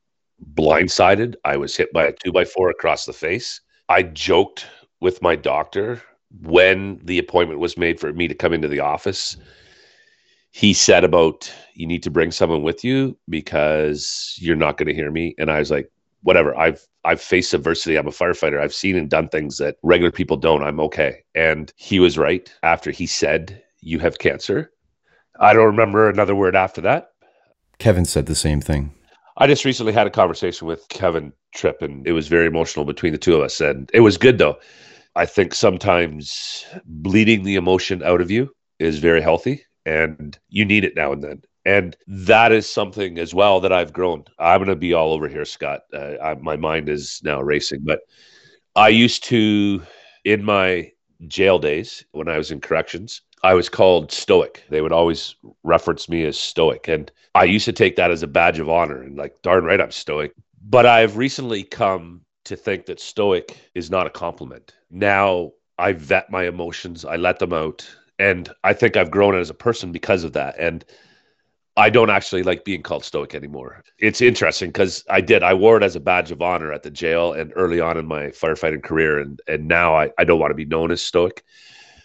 blindsided. 0.55 1.36
I 1.44 1.56
was 1.56 1.77
hit 1.77 1.93
by 1.93 2.05
a 2.05 2.12
two 2.12 2.32
by 2.32 2.44
four 2.44 2.68
across 2.68 3.06
the 3.06 3.14
face. 3.14 3.60
I 3.89 4.02
joked 4.02 4.66
with 5.01 5.22
my 5.22 5.35
doctor 5.35 6.02
when 6.43 7.01
the 7.02 7.18
appointment 7.18 7.60
was 7.60 7.77
made 7.77 7.98
for 7.98 8.12
me 8.12 8.28
to 8.28 8.35
come 8.35 8.52
into 8.52 8.68
the 8.68 8.81
office. 8.81 9.36
He 10.52 10.74
said 10.74 11.05
about 11.05 11.52
you 11.74 11.86
need 11.86 12.02
to 12.02 12.10
bring 12.10 12.31
someone 12.31 12.62
with 12.62 12.85
you 12.85 13.16
because 13.28 14.36
you're 14.39 14.56
not 14.56 14.77
going 14.77 14.89
to 14.89 14.94
hear 14.94 15.10
me. 15.10 15.35
And 15.39 15.51
I 15.51 15.59
was 15.59 15.70
like, 15.70 15.90
whatever. 16.22 16.56
I've 16.59 16.86
I've 17.05 17.20
faced 17.20 17.55
adversity. 17.55 17.97
I'm 17.97 18.06
a 18.06 18.10
firefighter. 18.10 18.60
I've 18.60 18.74
seen 18.74 18.97
and 18.97 19.09
done 19.09 19.28
things 19.28 19.56
that 19.59 19.77
regular 19.82 20.12
people 20.12 20.36
don't. 20.36 20.62
I'm 20.62 20.81
okay. 20.81 21.22
And 21.35 21.72
he 21.77 21.98
was 21.98 22.18
right 22.18 22.52
after 22.62 22.90
he 22.90 23.06
said, 23.06 23.62
You 23.81 23.98
have 24.01 24.18
cancer. 24.18 24.70
I 25.39 25.55
don't 25.55 25.66
remember 25.66 26.09
another 26.09 26.35
word 26.35 26.55
after 26.55 26.81
that. 26.82 27.12
Kevin 27.78 28.05
said 28.05 28.27
the 28.27 28.35
same 28.35 28.60
thing. 28.60 28.93
I 29.39 29.47
just 29.47 29.64
recently 29.64 29.94
had 29.94 30.06
a 30.06 30.10
conversation 30.10 30.66
with 30.66 30.86
Kevin 30.90 31.32
Tripp, 31.55 31.81
and 31.81 32.06
it 32.06 32.12
was 32.12 32.28
very 32.28 32.47
emotional 32.47 32.85
between 32.85 33.12
the 33.12 33.18
two 33.18 33.36
of 33.36 33.40
us. 33.40 33.59
And 33.60 33.90
it 33.94 34.01
was 34.01 34.18
good, 34.18 34.36
though. 34.36 34.59
I 35.16 35.24
think 35.24 35.55
sometimes 35.55 36.66
bleeding 36.85 37.44
the 37.44 37.56
emotion 37.56 38.02
out 38.02 38.20
of 38.20 38.31
you 38.31 38.55
is 38.78 38.98
very 38.98 39.22
healthy, 39.22 39.64
and 39.86 40.39
you 40.48 40.65
need 40.65 40.85
it 40.85 40.97
now 40.97 41.12
and 41.12 41.23
then. 41.23 41.43
And 41.65 41.97
that 42.07 42.52
is 42.52 42.69
something 42.69 43.19
as 43.19 43.35
well 43.35 43.61
that 43.61 43.73
I've 43.73 43.93
grown. 43.93 44.24
I'm 44.39 44.59
going 44.59 44.69
to 44.69 44.77
be 44.77 44.94
all 44.94 45.12
over 45.12 45.28
here, 45.28 45.44
Scott. 45.44 45.82
Uh, 45.93 46.15
I, 46.23 46.35
my 46.35 46.57
mind 46.57 46.89
is 46.89 47.20
now 47.23 47.43
racing. 47.43 47.81
But 47.85 48.01
I 48.77 48.89
used 48.89 49.24
to, 49.24 49.82
in 50.24 50.43
my 50.43 50.90
jail 51.28 51.59
days 51.59 52.05
when 52.12 52.28
I 52.28 52.39
was 52.39 52.51
in 52.51 52.61
corrections, 52.61 53.20
I 53.43 53.55
was 53.55 53.69
called 53.69 54.11
stoic. 54.11 54.65
They 54.70 54.81
would 54.81 54.93
always 54.93 55.35
reference 55.62 56.09
me 56.09 56.24
as 56.24 56.39
stoic. 56.39 56.89
And 56.89 57.11
I 57.35 57.44
used 57.44 57.66
to 57.66 57.73
take 57.73 57.97
that 57.97 58.11
as 58.11 58.23
a 58.23 58.27
badge 58.27 58.59
of 58.59 58.69
honor 58.69 59.02
and 59.02 59.16
like, 59.16 59.40
darn 59.43 59.65
right, 59.65 59.81
I'm 59.81 59.90
stoic. 59.90 60.32
But 60.62 60.86
I've 60.86 61.16
recently 61.16 61.62
come 61.62 62.23
to 62.44 62.57
think 62.57 62.86
that 62.86 63.01
stoic 63.01 63.57
is 63.74 63.90
not 63.90 64.07
a 64.07 64.11
compliment. 64.11 64.74
Now 64.90 65.52
I 65.78 65.93
vet 65.93 66.31
my 66.31 66.47
emotions, 66.47 67.05
I 67.05 67.16
let 67.16 67.39
them 67.39 67.52
out. 67.52 67.89
And 68.21 68.51
I 68.63 68.75
think 68.75 68.97
I've 68.97 69.11
grown 69.11 69.35
as 69.35 69.49
a 69.49 69.55
person 69.55 69.93
because 69.93 70.25
of 70.25 70.35
that. 70.35 70.55
And 70.59 70.85
I 71.77 71.89
don't 71.89 72.11
actually 72.11 72.43
like 72.43 72.67
being 72.67 72.83
called 72.83 73.03
stoic 73.03 73.35
anymore. 73.35 73.83
It's 73.99 74.21
interesting 74.21 74.69
because 74.69 75.03
I 75.09 75.23
did. 75.23 75.43
I 75.43 75.55
wore 75.55 75.79
it 75.79 75.83
as 75.83 75.97
a 75.97 76.01
badge 76.01 76.31
of 76.31 76.43
honor 76.43 76.71
at 76.71 76.83
the 76.83 76.91
jail 76.91 77.33
and 77.33 77.51
early 77.57 77.81
on 77.81 77.97
in 77.97 78.07
my 78.07 78.25
firefighting 78.27 78.83
career. 78.83 79.19
And 79.19 79.41
and 79.49 79.67
now 79.67 79.97
I, 79.97 80.11
I 80.19 80.25
don't 80.25 80.39
want 80.39 80.51
to 80.51 80.55
be 80.55 80.67
known 80.67 80.91
as 80.91 81.01
stoic 81.01 81.43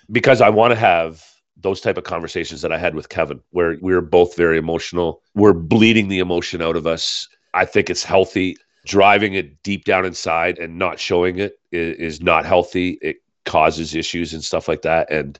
because 0.09 0.39
I 0.39 0.49
want 0.49 0.71
to 0.71 0.79
have 0.79 1.21
those 1.57 1.81
type 1.81 1.97
of 1.97 2.05
conversations 2.05 2.61
that 2.61 2.71
I 2.71 2.77
had 2.77 2.95
with 2.95 3.09
Kevin, 3.09 3.41
where 3.49 3.77
we 3.81 3.93
are 3.93 4.01
both 4.01 4.37
very 4.37 4.57
emotional. 4.57 5.21
We're 5.33 5.53
bleeding 5.53 6.07
the 6.07 6.19
emotion 6.19 6.61
out 6.61 6.77
of 6.77 6.87
us. 6.87 7.27
I 7.53 7.65
think 7.65 7.89
it's 7.89 8.03
healthy. 8.03 8.55
Driving 8.85 9.33
it 9.33 9.61
deep 9.63 9.83
down 9.83 10.05
inside 10.05 10.59
and 10.59 10.77
not 10.77 10.99
showing 10.99 11.39
it 11.39 11.59
is, 11.73 11.97
is 11.97 12.21
not 12.21 12.45
healthy. 12.45 12.99
It 13.01 13.17
causes 13.43 13.95
issues 13.95 14.33
and 14.33 14.43
stuff 14.43 14.67
like 14.67 14.83
that. 14.83 15.11
And 15.11 15.39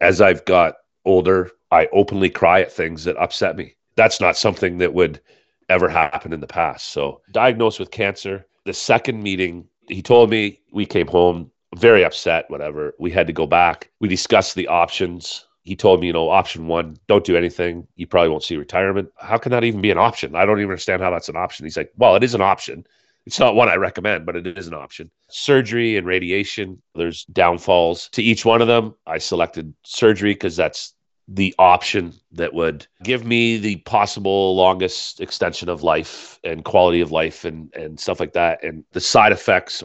as 0.00 0.20
I've 0.20 0.44
got 0.44 0.76
older, 1.04 1.50
I 1.70 1.88
openly 1.92 2.30
cry 2.30 2.60
at 2.60 2.72
things 2.72 3.04
that 3.04 3.16
upset 3.16 3.56
me. 3.56 3.74
That's 3.96 4.20
not 4.20 4.36
something 4.36 4.78
that 4.78 4.94
would 4.94 5.20
ever 5.68 5.88
happen 5.88 6.32
in 6.32 6.40
the 6.40 6.46
past. 6.46 6.90
So, 6.90 7.20
diagnosed 7.32 7.78
with 7.78 7.90
cancer. 7.90 8.46
The 8.64 8.72
second 8.72 9.22
meeting, 9.22 9.66
he 9.88 10.02
told 10.02 10.30
me 10.30 10.60
we 10.72 10.86
came 10.86 11.06
home 11.06 11.50
very 11.76 12.04
upset, 12.04 12.48
whatever. 12.50 12.94
We 12.98 13.10
had 13.10 13.26
to 13.26 13.32
go 13.32 13.46
back. 13.46 13.90
We 14.00 14.08
discussed 14.08 14.54
the 14.54 14.68
options. 14.68 15.46
He 15.62 15.76
told 15.76 16.00
me, 16.00 16.06
you 16.06 16.12
know, 16.12 16.30
option 16.30 16.66
one, 16.66 16.96
don't 17.08 17.24
do 17.24 17.36
anything. 17.36 17.86
You 17.96 18.06
probably 18.06 18.30
won't 18.30 18.44
see 18.44 18.56
retirement. 18.56 19.10
How 19.18 19.36
can 19.36 19.52
that 19.52 19.64
even 19.64 19.82
be 19.82 19.90
an 19.90 19.98
option? 19.98 20.34
I 20.34 20.46
don't 20.46 20.58
even 20.58 20.70
understand 20.70 21.02
how 21.02 21.10
that's 21.10 21.28
an 21.28 21.36
option. 21.36 21.66
He's 21.66 21.76
like, 21.76 21.92
well, 21.96 22.16
it 22.16 22.24
is 22.24 22.34
an 22.34 22.40
option. 22.40 22.86
It's 23.28 23.38
not 23.38 23.54
one 23.54 23.68
I 23.68 23.74
recommend, 23.74 24.24
but 24.24 24.36
it 24.36 24.46
is 24.46 24.68
an 24.68 24.72
option. 24.72 25.10
Surgery 25.28 25.98
and 25.98 26.06
radiation, 26.06 26.80
there's 26.94 27.26
downfalls 27.26 28.08
to 28.12 28.22
each 28.22 28.46
one 28.46 28.62
of 28.62 28.68
them. 28.68 28.94
I 29.06 29.18
selected 29.18 29.74
surgery 29.84 30.32
because 30.32 30.56
that's 30.56 30.94
the 31.28 31.54
option 31.58 32.14
that 32.32 32.54
would 32.54 32.86
give 33.04 33.26
me 33.26 33.58
the 33.58 33.76
possible 33.76 34.56
longest 34.56 35.20
extension 35.20 35.68
of 35.68 35.82
life 35.82 36.40
and 36.42 36.64
quality 36.64 37.02
of 37.02 37.12
life 37.12 37.44
and, 37.44 37.70
and 37.74 38.00
stuff 38.00 38.18
like 38.18 38.32
that 38.32 38.64
and 38.64 38.82
the 38.92 39.00
side 39.00 39.32
effects. 39.32 39.84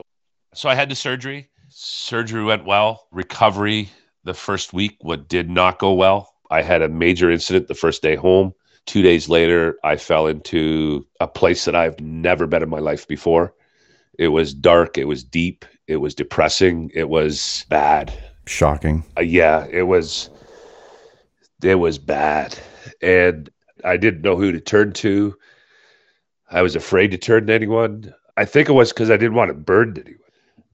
So 0.54 0.70
I 0.70 0.76
had 0.76 0.90
the 0.90 0.96
surgery 0.96 1.50
surgery 1.68 2.46
went 2.46 2.64
well. 2.64 3.08
Recovery 3.12 3.90
the 4.24 4.34
first 4.34 4.72
week 4.72 4.96
what 5.02 5.28
did 5.28 5.50
not 5.50 5.80
go 5.80 5.92
well. 5.92 6.34
I 6.50 6.62
had 6.62 6.82
a 6.82 6.88
major 6.88 7.30
incident 7.30 7.68
the 7.68 7.76
first 7.76 8.02
day 8.02 8.16
home. 8.16 8.54
Two 8.86 9.02
days 9.02 9.30
later, 9.30 9.78
I 9.84 9.96
fell 9.96 10.28
into 10.28 11.06
a 11.20 11.28
place 11.28 11.66
that 11.66 11.76
I've 11.76 12.00
never 12.00 12.48
been 12.48 12.64
in 12.64 12.70
my 12.70 12.80
life 12.80 13.08
before. 13.08 13.54
It 14.20 14.28
was 14.30 14.54
dark. 14.54 14.98
It 14.98 15.06
was 15.06 15.24
deep. 15.24 15.66
It 15.88 15.98
was 15.98 16.14
depressing. 16.14 16.92
It 16.94 17.10
was 17.10 17.66
bad. 17.70 18.14
Shocking. 18.46 19.04
Uh, 19.18 19.22
yeah, 19.22 19.66
it 19.72 19.84
was. 19.84 20.30
It 21.64 21.76
was 21.76 21.98
bad, 21.98 22.60
and 23.02 23.50
I 23.86 23.96
didn't 23.96 24.22
know 24.22 24.36
who 24.36 24.52
to 24.52 24.60
turn 24.60 24.92
to. 24.94 25.34
I 26.52 26.62
was 26.62 26.76
afraid 26.76 27.12
to 27.12 27.18
turn 27.18 27.48
to 27.48 27.54
anyone. 27.54 28.14
I 28.36 28.44
think 28.44 28.68
it 28.68 28.74
was 28.74 28.92
because 28.92 29.10
I 29.10 29.18
didn't 29.18 29.36
want 29.36 29.50
to 29.50 29.54
burden 29.54 30.04
anyone. 30.06 30.20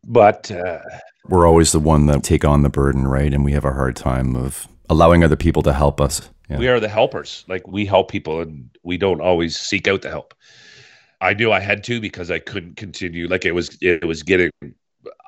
But 0.04 0.50
uh, 0.50 0.80
we're 1.28 1.48
always 1.48 1.72
the 1.72 1.80
one 1.80 2.08
that 2.08 2.24
take 2.24 2.44
on 2.44 2.64
the 2.64 2.70
burden, 2.70 3.08
right? 3.08 3.32
And 3.32 3.46
we 3.46 3.52
have 3.52 3.66
a 3.66 3.74
hard 3.74 3.96
time 3.96 4.36
of 4.36 4.68
allowing 4.90 5.24
other 5.24 5.36
people 5.36 5.62
to 5.64 5.74
help 5.74 6.02
us. 6.02 6.30
Yeah. 6.50 6.58
We 6.58 6.68
are 6.68 6.80
the 6.80 6.90
helpers. 6.90 7.46
Like 7.48 7.68
we 7.68 7.86
help 7.86 8.10
people 8.10 8.42
and 8.42 8.70
we 8.84 8.98
don't 8.98 9.22
always 9.22 9.58
seek 9.58 9.88
out 9.88 10.02
the 10.02 10.10
help. 10.10 10.34
I 11.22 11.34
knew 11.34 11.52
I 11.52 11.60
had 11.60 11.84
to 11.86 12.00
because 12.00 12.32
I 12.32 12.40
couldn't 12.40 12.78
continue. 12.78 13.28
Like 13.28 13.46
it 13.46 13.52
was, 13.52 13.78
it 13.82 14.06
was 14.06 14.24
getting, 14.24 14.52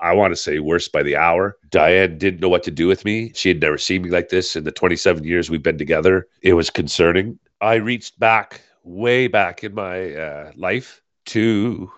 I 0.01 0.13
want 0.13 0.31
to 0.31 0.35
say 0.35 0.59
worse 0.59 0.87
by 0.87 1.03
the 1.03 1.17
hour. 1.17 1.57
Diane 1.69 2.17
didn't 2.17 2.39
know 2.39 2.49
what 2.49 2.63
to 2.63 2.71
do 2.71 2.87
with 2.87 3.05
me. 3.05 3.31
She 3.35 3.49
had 3.49 3.61
never 3.61 3.77
seen 3.77 4.01
me 4.01 4.09
like 4.09 4.29
this 4.29 4.55
in 4.55 4.63
the 4.63 4.71
27 4.71 5.23
years 5.23 5.49
we've 5.49 5.61
been 5.61 5.77
together. 5.77 6.27
It 6.41 6.53
was 6.53 6.69
concerning. 6.69 7.37
I 7.59 7.75
reached 7.75 8.19
back, 8.19 8.61
way 8.83 9.27
back 9.27 9.63
in 9.63 9.75
my 9.75 10.15
uh, 10.15 10.51
life 10.55 11.01
to, 11.27 11.91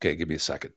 okay, 0.00 0.14
give 0.14 0.28
me 0.28 0.36
a 0.36 0.40
second 0.40 0.72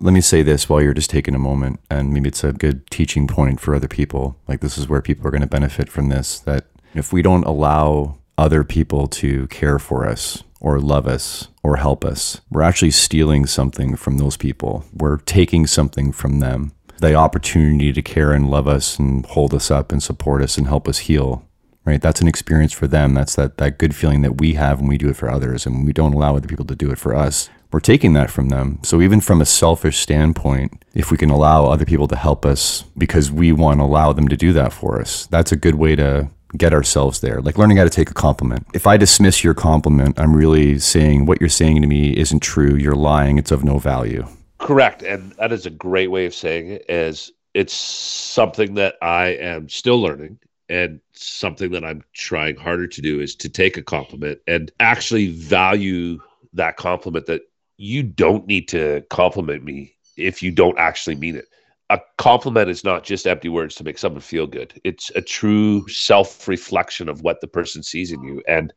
let 0.00 0.12
me 0.12 0.20
say 0.20 0.42
this 0.42 0.68
while 0.68 0.82
you're 0.82 0.94
just 0.94 1.10
taking 1.10 1.34
a 1.34 1.38
moment, 1.38 1.80
and 1.90 2.12
maybe 2.12 2.28
it's 2.28 2.44
a 2.44 2.52
good 2.52 2.88
teaching 2.90 3.26
point 3.26 3.60
for 3.60 3.74
other 3.74 3.88
people. 3.88 4.36
Like, 4.48 4.60
this 4.60 4.76
is 4.76 4.88
where 4.88 5.02
people 5.02 5.26
are 5.26 5.30
going 5.30 5.40
to 5.40 5.46
benefit 5.46 5.88
from 5.88 6.08
this. 6.08 6.38
That 6.40 6.66
if 6.94 7.12
we 7.12 7.22
don't 7.22 7.44
allow 7.44 8.18
other 8.36 8.64
people 8.64 9.06
to 9.06 9.46
care 9.48 9.78
for 9.78 10.06
us 10.06 10.42
or 10.60 10.80
love 10.80 11.06
us 11.06 11.48
or 11.62 11.76
help 11.76 12.04
us, 12.04 12.40
we're 12.50 12.62
actually 12.62 12.90
stealing 12.90 13.46
something 13.46 13.96
from 13.96 14.18
those 14.18 14.36
people. 14.36 14.84
We're 14.92 15.18
taking 15.18 15.66
something 15.66 16.12
from 16.12 16.40
them. 16.40 16.72
The 16.98 17.14
opportunity 17.14 17.92
to 17.92 18.02
care 18.02 18.32
and 18.32 18.50
love 18.50 18.66
us 18.66 18.98
and 18.98 19.26
hold 19.26 19.54
us 19.54 19.70
up 19.70 19.92
and 19.92 20.02
support 20.02 20.42
us 20.42 20.56
and 20.56 20.66
help 20.66 20.88
us 20.88 20.98
heal 20.98 21.46
right 21.84 22.00
that's 22.00 22.20
an 22.20 22.28
experience 22.28 22.72
for 22.72 22.86
them 22.86 23.14
that's 23.14 23.36
that 23.36 23.58
that 23.58 23.78
good 23.78 23.94
feeling 23.94 24.22
that 24.22 24.40
we 24.40 24.54
have 24.54 24.80
when 24.80 24.88
we 24.88 24.98
do 24.98 25.08
it 25.08 25.16
for 25.16 25.30
others 25.30 25.66
and 25.66 25.76
when 25.76 25.84
we 25.84 25.92
don't 25.92 26.14
allow 26.14 26.36
other 26.36 26.48
people 26.48 26.64
to 26.64 26.76
do 26.76 26.90
it 26.90 26.98
for 26.98 27.14
us 27.14 27.48
we're 27.74 27.80
taking 27.80 28.12
that 28.12 28.30
from 28.30 28.50
them. 28.50 28.78
So 28.84 29.02
even 29.02 29.20
from 29.20 29.40
a 29.40 29.44
selfish 29.44 29.98
standpoint, 29.98 30.84
if 30.94 31.10
we 31.10 31.16
can 31.16 31.28
allow 31.28 31.64
other 31.64 31.84
people 31.84 32.06
to 32.06 32.14
help 32.14 32.46
us 32.46 32.84
because 32.96 33.32
we 33.32 33.50
want 33.50 33.80
to 33.80 33.84
allow 33.84 34.12
them 34.12 34.28
to 34.28 34.36
do 34.36 34.52
that 34.52 34.72
for 34.72 35.00
us, 35.00 35.26
that's 35.26 35.50
a 35.50 35.56
good 35.56 35.74
way 35.74 35.96
to 35.96 36.30
get 36.56 36.72
ourselves 36.72 37.20
there. 37.20 37.40
Like 37.40 37.58
learning 37.58 37.78
how 37.78 37.82
to 37.82 37.90
take 37.90 38.12
a 38.12 38.14
compliment. 38.14 38.64
If 38.74 38.86
I 38.86 38.96
dismiss 38.96 39.42
your 39.42 39.54
compliment, 39.54 40.20
I'm 40.20 40.36
really 40.36 40.78
saying 40.78 41.26
what 41.26 41.40
you're 41.40 41.48
saying 41.48 41.82
to 41.82 41.88
me 41.88 42.16
isn't 42.16 42.44
true. 42.44 42.76
You're 42.76 42.94
lying. 42.94 43.38
It's 43.38 43.50
of 43.50 43.64
no 43.64 43.80
value. 43.80 44.24
Correct. 44.58 45.02
And 45.02 45.32
that 45.32 45.50
is 45.50 45.66
a 45.66 45.70
great 45.70 46.12
way 46.12 46.26
of 46.26 46.34
saying 46.34 46.68
it 46.68 46.84
is 46.88 47.32
it's 47.54 47.74
something 47.74 48.74
that 48.74 48.94
I 49.02 49.30
am 49.30 49.68
still 49.68 50.00
learning 50.00 50.38
and 50.68 51.00
something 51.12 51.70
that 51.72 51.84
I'm 51.84 52.02
trying 52.14 52.56
harder 52.56 52.86
to 52.86 53.02
do 53.02 53.20
is 53.20 53.34
to 53.36 53.48
take 53.48 53.76
a 53.76 53.82
compliment 53.82 54.38
and 54.46 54.70
actually 54.80 55.28
value 55.28 56.18
that 56.54 56.76
compliment 56.76 57.26
that 57.26 57.42
you 57.76 58.02
don't 58.02 58.46
need 58.46 58.68
to 58.68 59.02
compliment 59.10 59.64
me 59.64 59.94
if 60.16 60.42
you 60.42 60.50
don't 60.50 60.78
actually 60.78 61.16
mean 61.16 61.36
it. 61.36 61.46
A 61.90 62.00
compliment 62.16 62.70
is 62.70 62.82
not 62.82 63.04
just 63.04 63.26
empty 63.26 63.48
words 63.48 63.74
to 63.74 63.84
make 63.84 63.98
someone 63.98 64.20
feel 64.20 64.46
good. 64.46 64.80
It's 64.84 65.10
a 65.10 65.20
true 65.20 65.86
self 65.88 66.48
reflection 66.48 67.08
of 67.08 67.22
what 67.22 67.40
the 67.40 67.46
person 67.46 67.82
sees 67.82 68.10
in 68.10 68.22
you. 68.22 68.42
And 68.48 68.72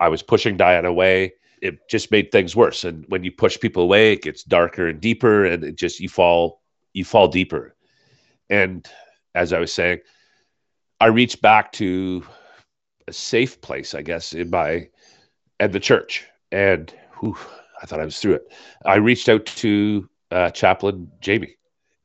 I 0.00 0.08
was 0.08 0.22
pushing 0.22 0.56
Diane 0.56 0.84
away. 0.84 1.32
It 1.62 1.88
just 1.88 2.10
made 2.10 2.30
things 2.30 2.54
worse. 2.54 2.84
And 2.84 3.04
when 3.08 3.24
you 3.24 3.32
push 3.32 3.58
people 3.58 3.82
away, 3.84 4.12
it 4.12 4.22
gets 4.22 4.44
darker 4.44 4.86
and 4.86 5.00
deeper, 5.00 5.44
and 5.44 5.64
it 5.64 5.76
just 5.76 6.00
you 6.00 6.08
fall 6.08 6.60
you 6.92 7.04
fall 7.04 7.28
deeper. 7.28 7.74
And 8.50 8.86
as 9.34 9.52
I 9.52 9.60
was 9.60 9.72
saying, 9.72 10.00
I 11.00 11.06
reached 11.06 11.40
back 11.40 11.72
to 11.72 12.22
a 13.08 13.12
safe 13.12 13.60
place, 13.60 13.94
I 13.94 14.02
guess, 14.02 14.34
in 14.34 14.50
my 14.50 14.88
at 15.58 15.72
the 15.72 15.80
church. 15.80 16.26
And 16.52 16.92
whew, 17.20 17.36
I 17.82 17.86
thought 17.86 18.00
I 18.00 18.04
was 18.04 18.18
through 18.18 18.34
it. 18.34 18.52
I 18.84 18.96
reached 18.96 19.28
out 19.28 19.46
to 19.46 20.08
uh, 20.30 20.50
Chaplain 20.50 21.10
Jamie, 21.20 21.56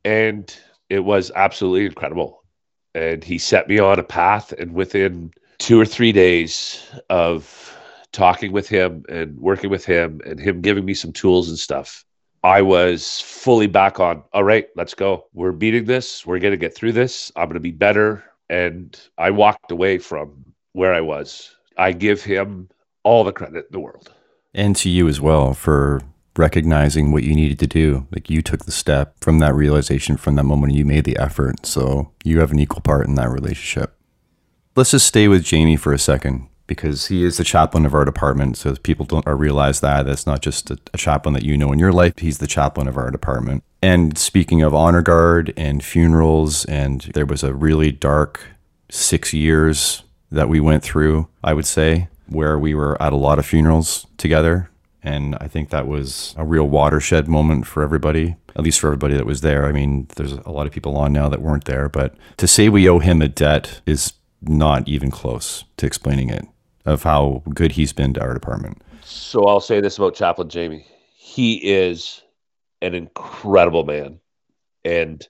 and 0.04 0.54
it 0.88 1.00
was 1.00 1.30
absolutely 1.34 1.86
incredible. 1.86 2.42
And 2.94 3.22
he 3.22 3.36
set 3.38 3.68
me 3.68 3.78
on 3.78 3.98
a 3.98 4.02
path, 4.02 4.52
and 4.52 4.72
within 4.72 5.32
two 5.58 5.78
or 5.78 5.84
three 5.84 6.12
days 6.12 6.82
of 7.10 7.76
talking 8.12 8.52
with 8.52 8.68
him 8.68 9.04
and 9.10 9.38
working 9.38 9.68
with 9.68 9.84
him, 9.84 10.20
and 10.24 10.40
him 10.40 10.62
giving 10.62 10.86
me 10.86 10.94
some 10.94 11.12
tools 11.12 11.50
and 11.50 11.58
stuff, 11.58 12.04
I 12.42 12.62
was 12.62 13.20
fully 13.20 13.66
back 13.66 14.00
on. 14.00 14.22
All 14.32 14.44
right, 14.44 14.68
let's 14.76 14.94
go. 14.94 15.26
We're 15.34 15.52
beating 15.52 15.84
this. 15.84 16.24
We're 16.24 16.38
going 16.38 16.52
to 16.52 16.56
get 16.56 16.74
through 16.74 16.92
this. 16.92 17.30
I'm 17.36 17.46
going 17.46 17.54
to 17.54 17.60
be 17.60 17.72
better. 17.72 18.24
And 18.48 18.98
I 19.18 19.30
walked 19.30 19.70
away 19.70 19.98
from 19.98 20.44
where 20.72 20.94
I 20.94 21.00
was. 21.00 21.54
I 21.76 21.92
give 21.92 22.22
him 22.22 22.68
all 23.02 23.24
the 23.24 23.32
credit 23.32 23.66
in 23.66 23.72
the 23.72 23.80
world 23.80 24.10
and 24.56 24.74
to 24.74 24.88
you 24.88 25.06
as 25.06 25.20
well 25.20 25.54
for 25.54 26.00
recognizing 26.36 27.12
what 27.12 27.22
you 27.22 27.34
needed 27.34 27.58
to 27.60 27.66
do. 27.66 28.08
Like 28.10 28.28
you 28.28 28.42
took 28.42 28.64
the 28.64 28.72
step 28.72 29.14
from 29.20 29.38
that 29.38 29.54
realization 29.54 30.16
from 30.16 30.34
that 30.36 30.44
moment 30.44 30.72
you 30.72 30.84
made 30.84 31.04
the 31.04 31.16
effort. 31.18 31.64
So 31.64 32.10
you 32.24 32.40
have 32.40 32.50
an 32.50 32.58
equal 32.58 32.80
part 32.80 33.06
in 33.06 33.14
that 33.14 33.30
relationship. 33.30 33.94
Let's 34.74 34.90
just 34.90 35.06
stay 35.06 35.28
with 35.28 35.44
Jamie 35.44 35.76
for 35.76 35.92
a 35.92 35.98
second. 35.98 36.48
because 36.66 37.06
he 37.06 37.22
is 37.22 37.36
the 37.36 37.44
chaplain 37.44 37.86
of 37.86 37.94
our 37.94 38.04
department. 38.04 38.56
So 38.56 38.74
people 38.74 39.06
don't 39.06 39.24
uh, 39.24 39.34
realize 39.34 39.78
that 39.80 40.04
that's 40.04 40.26
not 40.26 40.42
just 40.42 40.68
a, 40.68 40.76
a, 40.92 40.96
chaplain 40.96 41.32
that 41.34 41.44
you 41.44 41.56
know 41.56 41.70
in 41.70 41.78
your 41.78 41.92
life. 41.92 42.14
He's 42.16 42.38
the 42.38 42.48
chaplain 42.48 42.88
of 42.88 42.96
our 42.96 43.12
department. 43.12 43.62
And 43.86 44.18
speaking 44.18 44.62
of 44.62 44.74
honor 44.74 45.00
guard 45.00 45.54
and 45.56 45.80
funerals, 45.80 46.64
and 46.64 47.02
there 47.14 47.24
was 47.24 47.44
a 47.44 47.54
really 47.54 47.92
dark 47.92 48.44
six 48.90 49.32
years 49.32 50.02
that 50.32 50.48
we 50.48 50.58
went 50.58 50.82
through. 50.82 51.28
I 51.44 51.54
would 51.54 51.66
say 51.66 52.08
where 52.26 52.58
we 52.58 52.74
were 52.74 53.00
at 53.00 53.12
a 53.12 53.16
lot 53.16 53.38
of 53.38 53.46
funerals 53.46 54.04
together. 54.16 54.70
And 55.04 55.36
I 55.40 55.46
think 55.46 55.70
that 55.70 55.86
was 55.86 56.34
a 56.36 56.44
real 56.44 56.66
watershed 56.66 57.28
moment 57.28 57.68
for 57.68 57.84
everybody, 57.84 58.34
at 58.56 58.64
least 58.64 58.80
for 58.80 58.88
everybody 58.88 59.14
that 59.14 59.24
was 59.24 59.42
there. 59.42 59.66
I 59.66 59.70
mean, 59.70 60.08
there's 60.16 60.32
a 60.32 60.50
lot 60.50 60.66
of 60.66 60.72
people 60.72 60.96
on 60.96 61.12
now 61.12 61.28
that 61.28 61.40
weren't 61.40 61.66
there, 61.66 61.88
but 61.88 62.16
to 62.38 62.48
say 62.48 62.68
we 62.68 62.88
owe 62.88 62.98
him 62.98 63.22
a 63.22 63.28
debt 63.28 63.82
is 63.86 64.14
not 64.42 64.88
even 64.88 65.12
close 65.12 65.62
to 65.76 65.86
explaining 65.86 66.30
it 66.30 66.44
of 66.84 67.04
how 67.04 67.44
good 67.54 67.70
he's 67.70 67.92
been 67.92 68.14
to 68.14 68.20
our 68.20 68.34
department. 68.34 68.82
So 69.04 69.44
I'll 69.44 69.60
say 69.60 69.80
this 69.80 69.96
about 69.96 70.16
Chaplain 70.16 70.48
Jamie. 70.48 70.84
He 71.14 71.58
is 71.58 72.22
an 72.86 72.94
incredible 72.94 73.84
man. 73.84 74.20
And 74.84 75.26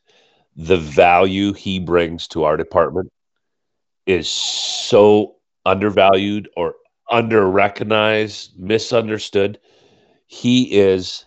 the 0.55 0.77
value 0.77 1.53
he 1.53 1.79
brings 1.79 2.29
to 2.29 2.45
our 2.45 2.57
department 2.57 3.11
is 4.07 4.29
so 4.29 5.37
undervalued 5.65 6.49
or 6.57 6.75
under 7.11 7.49
recognized, 7.49 8.59
misunderstood. 8.59 9.59
He 10.27 10.79
is 10.79 11.25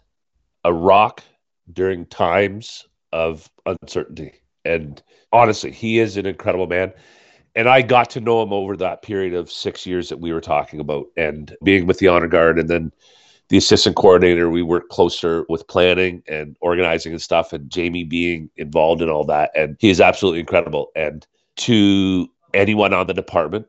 a 0.63 0.73
rock 0.73 1.23
during 1.71 2.05
times 2.05 2.87
of 3.11 3.49
uncertainty. 3.65 4.33
And 4.65 5.01
honestly, 5.31 5.71
he 5.71 5.99
is 5.99 6.17
an 6.17 6.25
incredible 6.25 6.67
man 6.67 6.93
and 7.55 7.67
I 7.67 7.81
got 7.81 8.09
to 8.11 8.21
know 8.21 8.41
him 8.41 8.53
over 8.53 8.77
that 8.77 9.01
period 9.01 9.33
of 9.33 9.51
six 9.51 9.85
years 9.85 10.09
that 10.09 10.19
we 10.19 10.31
were 10.31 10.41
talking 10.41 10.79
about, 10.79 11.07
and 11.17 11.55
being 11.63 11.87
with 11.87 11.99
the 11.99 12.07
honor 12.07 12.27
guard, 12.27 12.59
and 12.59 12.69
then 12.69 12.91
the 13.49 13.57
assistant 13.57 13.95
coordinator. 13.95 14.49
We 14.49 14.61
work 14.61 14.89
closer 14.89 15.45
with 15.49 15.67
planning 15.67 16.23
and 16.27 16.55
organizing 16.61 17.11
and 17.11 17.21
stuff, 17.21 17.51
and 17.51 17.69
Jamie 17.69 18.03
being 18.03 18.49
involved 18.55 19.01
in 19.01 19.09
all 19.09 19.25
that, 19.25 19.51
and 19.55 19.75
he 19.79 19.89
is 19.89 19.99
absolutely 19.99 20.39
incredible. 20.39 20.91
And 20.95 21.25
to 21.57 22.27
anyone 22.53 22.93
on 22.93 23.07
the 23.07 23.13
department 23.13 23.67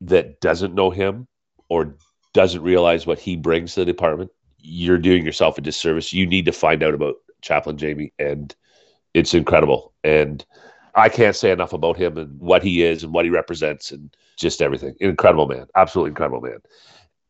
that 0.00 0.40
doesn't 0.40 0.74
know 0.74 0.90
him 0.90 1.26
or 1.68 1.96
doesn't 2.34 2.62
realize 2.62 3.06
what 3.06 3.18
he 3.18 3.36
brings 3.36 3.74
to 3.74 3.80
the 3.80 3.86
department, 3.86 4.30
you're 4.58 4.98
doing 4.98 5.24
yourself 5.24 5.58
a 5.58 5.60
disservice. 5.60 6.12
You 6.12 6.26
need 6.26 6.44
to 6.46 6.52
find 6.52 6.82
out 6.82 6.94
about 6.94 7.16
Chaplain 7.40 7.78
Jamie, 7.78 8.12
and 8.18 8.54
it's 9.14 9.34
incredible. 9.34 9.92
And 10.02 10.44
I 10.94 11.08
can't 11.08 11.36
say 11.36 11.50
enough 11.50 11.72
about 11.72 11.96
him 11.96 12.18
and 12.18 12.38
what 12.38 12.62
he 12.62 12.82
is 12.82 13.02
and 13.02 13.12
what 13.12 13.24
he 13.24 13.30
represents 13.30 13.90
and 13.92 14.14
just 14.36 14.62
everything. 14.62 14.94
Incredible 15.00 15.46
man, 15.46 15.66
absolutely 15.74 16.10
incredible 16.10 16.40
man. 16.40 16.58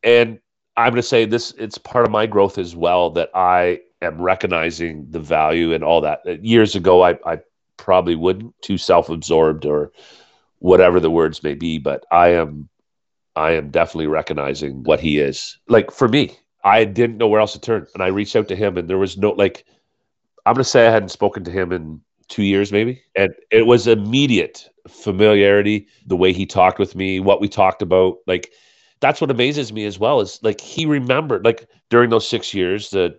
And 0.03 0.39
I'm 0.77 0.91
going 0.91 0.95
to 0.97 1.03
say 1.03 1.25
this: 1.25 1.53
it's 1.57 1.77
part 1.77 2.05
of 2.05 2.11
my 2.11 2.25
growth 2.25 2.57
as 2.57 2.75
well 2.75 3.09
that 3.11 3.29
I 3.33 3.81
am 4.01 4.21
recognizing 4.21 5.07
the 5.09 5.19
value 5.19 5.73
and 5.73 5.83
all 5.83 6.01
that. 6.01 6.43
Years 6.43 6.75
ago, 6.75 7.03
I, 7.03 7.17
I 7.25 7.39
probably 7.77 8.15
wouldn't 8.15 8.59
too 8.61 8.77
self-absorbed 8.77 9.65
or 9.65 9.91
whatever 10.59 10.99
the 10.99 11.11
words 11.11 11.43
may 11.43 11.53
be, 11.53 11.77
but 11.77 12.05
I 12.11 12.29
am 12.29 12.69
I 13.35 13.51
am 13.51 13.69
definitely 13.69 14.07
recognizing 14.07 14.83
what 14.83 14.99
he 14.99 15.19
is. 15.19 15.57
Like 15.67 15.91
for 15.91 16.07
me, 16.07 16.37
I 16.63 16.85
didn't 16.85 17.17
know 17.17 17.27
where 17.27 17.41
else 17.41 17.53
to 17.53 17.59
turn, 17.59 17.87
and 17.93 18.03
I 18.03 18.07
reached 18.07 18.35
out 18.35 18.47
to 18.49 18.55
him, 18.55 18.77
and 18.77 18.89
there 18.89 18.97
was 18.97 19.17
no 19.17 19.31
like. 19.31 19.65
I'm 20.47 20.53
going 20.53 20.63
to 20.63 20.69
say 20.69 20.85
I 20.85 20.91
hadn't 20.91 21.09
spoken 21.09 21.43
to 21.45 21.51
him 21.51 21.71
in 21.71 22.01
two 22.27 22.43
years 22.43 22.71
maybe 22.71 23.01
and 23.15 23.33
it 23.51 23.65
was 23.65 23.87
immediate 23.87 24.67
familiarity 24.87 25.87
the 26.07 26.15
way 26.15 26.33
he 26.33 26.45
talked 26.45 26.79
with 26.79 26.95
me 26.95 27.19
what 27.19 27.39
we 27.39 27.47
talked 27.47 27.81
about 27.81 28.17
like 28.25 28.51
that's 29.05 29.21
what 29.21 29.29
amazes 29.29 29.71
me 29.71 29.85
as 29.85 29.99
well 29.99 30.19
is 30.19 30.39
like 30.41 30.59
he 30.59 30.85
remembered 30.85 31.45
like 31.45 31.67
during 31.89 32.09
those 32.09 32.27
six 32.27 32.53
years 32.53 32.89
the 32.89 33.15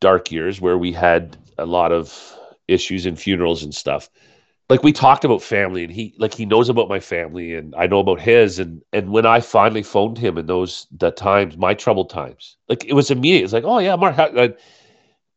dark 0.00 0.30
years 0.30 0.60
where 0.60 0.76
we 0.76 0.92
had 0.92 1.36
a 1.58 1.64
lot 1.64 1.90
of 1.90 2.36
issues 2.68 3.06
and 3.06 3.18
funerals 3.18 3.62
and 3.62 3.74
stuff 3.74 4.10
like 4.68 4.82
we 4.82 4.92
talked 4.92 5.24
about 5.24 5.42
family 5.42 5.84
and 5.84 5.92
he 5.92 6.14
like 6.18 6.34
he 6.34 6.44
knows 6.44 6.68
about 6.68 6.88
my 6.88 7.00
family 7.00 7.54
and 7.54 7.74
i 7.76 7.86
know 7.86 8.00
about 8.00 8.20
his 8.20 8.58
and 8.58 8.82
and 8.92 9.10
when 9.10 9.24
i 9.24 9.40
finally 9.40 9.82
phoned 9.82 10.18
him 10.18 10.36
in 10.36 10.46
those 10.46 10.86
the 10.98 11.10
times 11.10 11.56
my 11.56 11.72
troubled 11.72 12.10
times 12.10 12.56
like 12.68 12.84
it 12.84 12.92
was 12.92 13.10
immediate 13.10 13.44
it's 13.44 13.52
like 13.54 13.64
oh 13.64 13.78
yeah 13.78 13.96
mark 13.96 14.16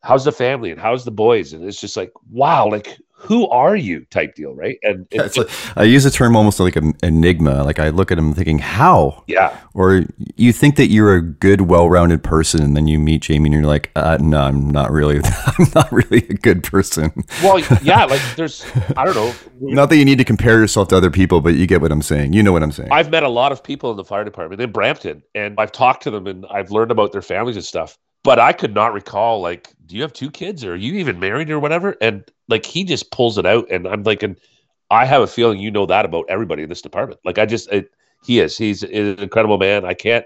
how's 0.01 0.25
the 0.25 0.31
family 0.31 0.71
and 0.71 0.79
how's 0.79 1.05
the 1.05 1.11
boys? 1.11 1.53
And 1.53 1.63
it's 1.63 1.81
just 1.81 1.97
like 1.97 2.11
wow 2.31 2.67
like 2.67 2.97
who 3.19 3.47
are 3.49 3.75
you 3.75 4.05
type 4.05 4.33
deal 4.33 4.55
right? 4.55 4.79
And 4.81 5.05
yeah, 5.11 5.23
it's 5.23 5.35
like, 5.35 5.49
i 5.77 5.83
use 5.83 6.05
the 6.05 6.09
term 6.09 6.35
almost 6.35 6.59
like 6.59 6.77
an 6.77 6.93
enigma. 7.03 7.63
Like 7.63 7.77
i 7.77 7.89
look 7.89 8.11
at 8.11 8.17
him 8.17 8.33
thinking 8.33 8.59
how? 8.59 9.23
Yeah. 9.27 9.59
Or 9.73 10.05
you 10.35 10.53
think 10.53 10.77
that 10.77 10.87
you're 10.87 11.15
a 11.15 11.21
good 11.21 11.61
well-rounded 11.61 12.23
person 12.23 12.61
and 12.61 12.75
then 12.75 12.87
you 12.87 12.97
meet 12.97 13.21
jamie 13.21 13.47
and 13.47 13.53
you're 13.53 13.63
like 13.63 13.91
uh, 13.95 14.17
no 14.21 14.41
i'm 14.41 14.69
not 14.69 14.91
really 14.91 15.17
i'm 15.45 15.67
not 15.75 15.91
really 15.91 16.25
a 16.29 16.33
good 16.33 16.63
person. 16.63 17.11
Well 17.43 17.59
yeah 17.83 18.05
like 18.13 18.21
there's 18.35 18.65
i 18.95 19.05
don't 19.05 19.15
know. 19.15 19.33
Not 19.59 19.89
that 19.89 19.97
you 19.97 20.05
need 20.05 20.17
to 20.17 20.25
compare 20.25 20.59
yourself 20.59 20.87
to 20.89 20.97
other 20.97 21.11
people 21.11 21.41
but 21.41 21.55
you 21.55 21.67
get 21.67 21.81
what 21.81 21.91
i'm 21.91 22.01
saying. 22.01 22.33
You 22.33 22.41
know 22.41 22.53
what 22.53 22.63
i'm 22.63 22.71
saying. 22.71 22.89
I've 22.91 23.11
met 23.11 23.23
a 23.23 23.29
lot 23.29 23.51
of 23.51 23.63
people 23.63 23.91
in 23.91 23.97
the 23.97 24.05
fire 24.05 24.23
department. 24.23 24.61
In 24.61 24.71
brampton 24.71 25.23
and 25.35 25.55
i've 25.59 25.73
talked 25.73 26.03
to 26.03 26.11
them 26.11 26.25
and 26.25 26.45
i've 26.49 26.71
learned 26.71 26.91
about 26.91 27.11
their 27.11 27.21
families 27.21 27.57
and 27.57 27.65
stuff 27.65 27.97
but 28.23 28.39
I 28.39 28.53
could 28.53 28.73
not 28.73 28.93
recall 28.93 29.41
like, 29.41 29.73
do 29.85 29.95
you 29.95 30.01
have 30.01 30.13
two 30.13 30.29
kids 30.29 30.63
or 30.63 30.73
are 30.73 30.75
you 30.75 30.95
even 30.95 31.19
married 31.19 31.49
or 31.49 31.59
whatever? 31.59 31.95
And 32.01 32.23
like 32.47 32.65
he 32.65 32.83
just 32.83 33.11
pulls 33.11 33.37
it 33.37 33.45
out, 33.45 33.69
and 33.71 33.87
I'm 33.87 34.03
like, 34.03 34.23
and 34.23 34.35
I 34.91 35.05
have 35.05 35.21
a 35.21 35.27
feeling 35.27 35.59
you 35.59 35.71
know 35.71 35.85
that 35.85 36.05
about 36.05 36.25
everybody 36.29 36.63
in 36.63 36.69
this 36.69 36.81
department. 36.81 37.19
Like 37.23 37.37
I 37.37 37.45
just, 37.45 37.71
it, 37.71 37.91
he 38.25 38.39
is, 38.39 38.57
he's 38.57 38.83
an 38.83 39.19
incredible 39.19 39.57
man. 39.57 39.85
I 39.85 39.93
can't, 39.93 40.25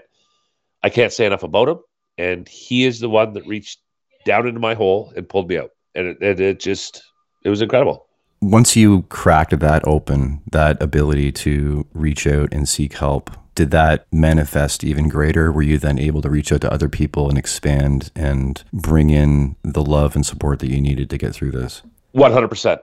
I 0.82 0.90
can't 0.90 1.12
say 1.12 1.26
enough 1.26 1.42
about 1.42 1.68
him, 1.68 1.78
and 2.18 2.48
he 2.48 2.84
is 2.84 3.00
the 3.00 3.08
one 3.08 3.34
that 3.34 3.46
reached 3.46 3.78
down 4.24 4.46
into 4.46 4.60
my 4.60 4.74
hole 4.74 5.12
and 5.16 5.28
pulled 5.28 5.48
me 5.48 5.58
out, 5.58 5.70
and 5.94 6.06
it, 6.06 6.22
it, 6.22 6.40
it 6.40 6.60
just, 6.60 7.02
it 7.44 7.50
was 7.50 7.62
incredible. 7.62 8.06
Once 8.40 8.74
you 8.76 9.02
cracked 9.04 9.58
that 9.60 9.86
open, 9.86 10.42
that 10.50 10.82
ability 10.82 11.32
to 11.32 11.86
reach 11.94 12.26
out 12.26 12.52
and 12.52 12.68
seek 12.68 12.94
help 12.94 13.30
did 13.54 13.70
that 13.70 14.06
manifest 14.12 14.84
even 14.84 15.08
greater? 15.08 15.52
Were 15.52 15.62
you 15.62 15.78
then 15.78 15.98
able 15.98 16.22
to 16.22 16.30
reach 16.30 16.52
out 16.52 16.60
to 16.62 16.72
other 16.72 16.88
people 16.88 17.28
and 17.28 17.38
expand 17.38 18.10
and 18.16 18.62
bring 18.72 19.10
in 19.10 19.56
the 19.62 19.84
love 19.84 20.14
and 20.14 20.26
support 20.26 20.58
that 20.60 20.70
you 20.70 20.80
needed 20.80 21.10
to 21.10 21.18
get 21.18 21.34
through 21.34 21.52
this? 21.52 21.82
100%. 22.14 22.78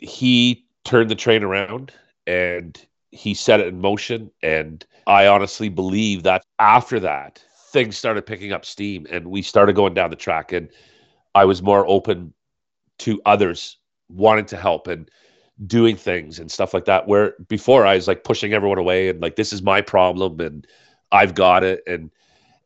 He 0.00 0.64
turned 0.84 1.10
the 1.10 1.14
train 1.14 1.42
around 1.42 1.92
and 2.26 2.84
he 3.10 3.34
set 3.34 3.60
it 3.60 3.68
in 3.68 3.80
motion. 3.80 4.30
And 4.42 4.84
I 5.06 5.26
honestly 5.26 5.68
believe 5.68 6.22
that 6.22 6.44
after 6.58 7.00
that, 7.00 7.42
things 7.70 7.96
started 7.96 8.26
picking 8.26 8.52
up 8.52 8.64
steam 8.64 9.06
and 9.10 9.28
we 9.28 9.42
started 9.42 9.74
going 9.74 9.94
down 9.94 10.10
the 10.10 10.16
track. 10.16 10.52
And 10.52 10.68
I 11.34 11.44
was 11.44 11.62
more 11.62 11.86
open 11.86 12.32
to 13.00 13.20
others 13.24 13.78
wanting 14.08 14.46
to 14.46 14.56
help. 14.56 14.86
And 14.86 15.10
doing 15.66 15.96
things 15.96 16.38
and 16.38 16.50
stuff 16.50 16.74
like 16.74 16.84
that. 16.86 17.06
Where 17.06 17.34
before 17.48 17.86
I 17.86 17.94
was 17.94 18.08
like 18.08 18.24
pushing 18.24 18.52
everyone 18.52 18.78
away 18.78 19.08
and 19.08 19.20
like 19.20 19.36
this 19.36 19.52
is 19.52 19.62
my 19.62 19.80
problem 19.80 20.40
and 20.40 20.66
I've 21.12 21.34
got 21.34 21.64
it 21.64 21.82
and 21.86 22.10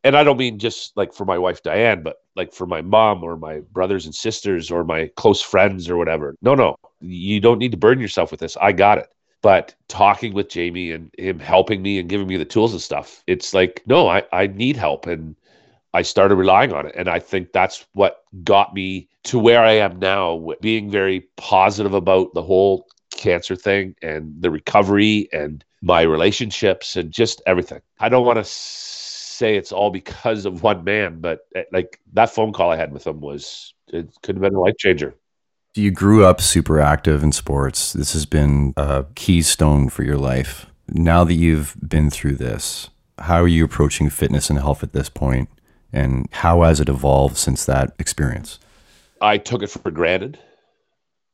and 0.03 0.15
I 0.15 0.23
don't 0.23 0.37
mean 0.37 0.59
just 0.59 0.95
like 0.95 1.13
for 1.13 1.25
my 1.25 1.37
wife 1.37 1.63
Diane, 1.63 2.03
but 2.03 2.17
like 2.35 2.53
for 2.53 2.67
my 2.67 2.81
mom 2.81 3.23
or 3.23 3.37
my 3.37 3.59
brothers 3.71 4.05
and 4.05 4.13
sisters 4.13 4.69
or 4.69 4.83
my 4.83 5.09
close 5.15 5.41
friends 5.41 5.89
or 5.89 5.97
whatever. 5.97 6.35
No, 6.41 6.53
no, 6.53 6.75
you 7.01 7.39
don't 7.39 7.57
need 7.59 7.71
to 7.71 7.77
burden 7.77 8.01
yourself 8.01 8.31
with 8.31 8.39
this. 8.39 8.55
I 8.57 8.71
got 8.71 8.97
it. 8.97 9.07
But 9.41 9.75
talking 9.87 10.33
with 10.33 10.49
Jamie 10.49 10.91
and 10.91 11.13
him 11.19 11.37
helping 11.39 11.81
me 11.81 11.99
and 11.99 12.09
giving 12.09 12.25
me 12.25 12.35
the 12.35 12.45
tools 12.45 12.71
and 12.71 12.81
stuff, 12.81 13.23
it's 13.27 13.53
like, 13.53 13.83
no, 13.85 14.07
I, 14.07 14.23
I 14.31 14.47
need 14.47 14.75
help. 14.75 15.05
And 15.05 15.35
I 15.95 16.01
started 16.01 16.35
relying 16.35 16.73
on 16.73 16.85
it. 16.85 16.93
And 16.97 17.09
I 17.09 17.19
think 17.19 17.53
that's 17.53 17.85
what 17.93 18.23
got 18.43 18.73
me 18.73 19.07
to 19.23 19.39
where 19.39 19.63
I 19.63 19.71
am 19.71 19.97
now, 19.97 20.53
being 20.59 20.91
very 20.91 21.21
positive 21.37 21.93
about 21.93 22.33
the 22.33 22.43
whole 22.43 22.85
cancer 23.11 23.55
thing 23.55 23.95
and 24.01 24.35
the 24.41 24.51
recovery 24.51 25.29
and 25.31 25.63
my 25.81 26.01
relationships 26.01 26.97
and 26.97 27.11
just 27.11 27.41
everything. 27.47 27.81
I 27.99 28.09
don't 28.09 28.25
want 28.25 28.37
to 28.37 28.43
say 28.43 29.55
it's 29.55 29.71
all 29.71 29.89
because 29.89 30.45
of 30.45 30.63
one 30.63 30.83
man, 30.83 31.21
but 31.21 31.47
eh, 31.55 31.63
like 31.71 32.01
that 32.11 32.29
phone 32.29 32.51
call 32.51 32.71
I 32.71 32.75
had 32.75 32.91
with 32.91 33.07
him 33.07 33.21
was, 33.21 33.73
it 33.87 34.09
could 34.21 34.35
have 34.35 34.41
been 34.41 34.55
a 34.55 34.59
life 34.59 34.77
changer. 34.77 35.15
You 35.75 35.91
grew 35.91 36.25
up 36.25 36.41
super 36.41 36.81
active 36.81 37.23
in 37.23 37.31
sports. 37.31 37.93
This 37.93 38.11
has 38.11 38.25
been 38.25 38.73
a 38.75 39.05
keystone 39.15 39.87
for 39.89 40.03
your 40.03 40.17
life. 40.17 40.65
Now 40.89 41.23
that 41.23 41.33
you've 41.35 41.75
been 41.87 42.09
through 42.09 42.35
this, 42.35 42.89
how 43.19 43.41
are 43.41 43.47
you 43.47 43.63
approaching 43.63 44.09
fitness 44.09 44.49
and 44.49 44.59
health 44.59 44.83
at 44.83 44.91
this 44.91 45.09
point? 45.09 45.49
And 45.95 46.27
how 46.31 46.61
has 46.61 46.79
it 46.79 46.89
evolved 46.89 47.37
since 47.37 47.65
that 47.65 47.95
experience? 47.97 48.59
I 49.21 49.37
took 49.37 49.63
it 49.63 49.69
for 49.69 49.89
granted 49.89 50.37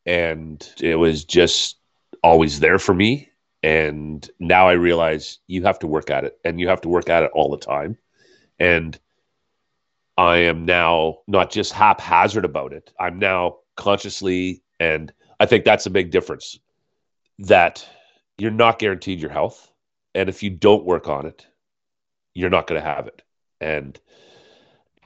and 0.06 0.68
it 0.80 0.96
was 0.96 1.26
just 1.26 1.78
always 2.24 2.60
there 2.60 2.80
for 2.80 2.94
me. 2.94 3.30
And 3.64 4.28
now 4.40 4.68
I 4.68 4.74
realize 4.74 5.40
you 5.48 5.64
have 5.64 5.80
to 5.80 5.88
work 5.88 6.10
at 6.10 6.24
it 6.24 6.38
and 6.46 6.60
you 6.60 6.68
have 6.68 6.82
to 6.82 6.90
work 6.90 7.10
at 7.10 7.24
it 7.24 7.32
all 7.34 7.50
the 7.50 7.58
time. 7.58 7.98
And 8.60 8.98
I 10.18 10.38
am 10.38 10.66
now 10.66 11.20
not 11.28 11.52
just 11.52 11.74
haphazard 11.74 12.46
about 12.46 12.74
it, 12.74 12.92
I'm 13.00 13.18
now 13.18 13.58
consciously, 13.76 14.62
and 14.80 15.12
I 15.40 15.48
think 15.48 15.66
that's 15.66 15.88
a 15.88 15.92
big 15.92 16.12
difference 16.12 16.60
that 17.40 17.88
you're 18.38 18.52
not 18.52 18.78
guaranteed 18.78 19.20
your 19.20 19.32
health. 19.32 19.72
And 20.14 20.30
if 20.30 20.44
you 20.44 20.52
don't 20.52 20.86
work 20.86 21.08
on 21.08 21.26
it, 21.26 21.48
you're 22.36 22.50
not 22.52 22.68
going 22.68 22.80
to 22.80 22.88
have 22.88 23.08
it. 23.08 23.24
And 23.60 24.00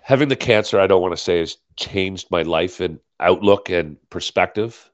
having 0.06 0.30
the 0.30 0.36
cancer, 0.36 0.80
I 0.80 0.86
don't 0.86 1.02
want 1.02 1.14
to 1.18 1.23
say 1.23 1.40
has 1.40 1.57
changed 1.77 2.27
my 2.30 2.44
life 2.44 2.80
and 2.80 2.99
outlook 3.19 3.72
and 3.72 3.98
perspective, 4.11 4.91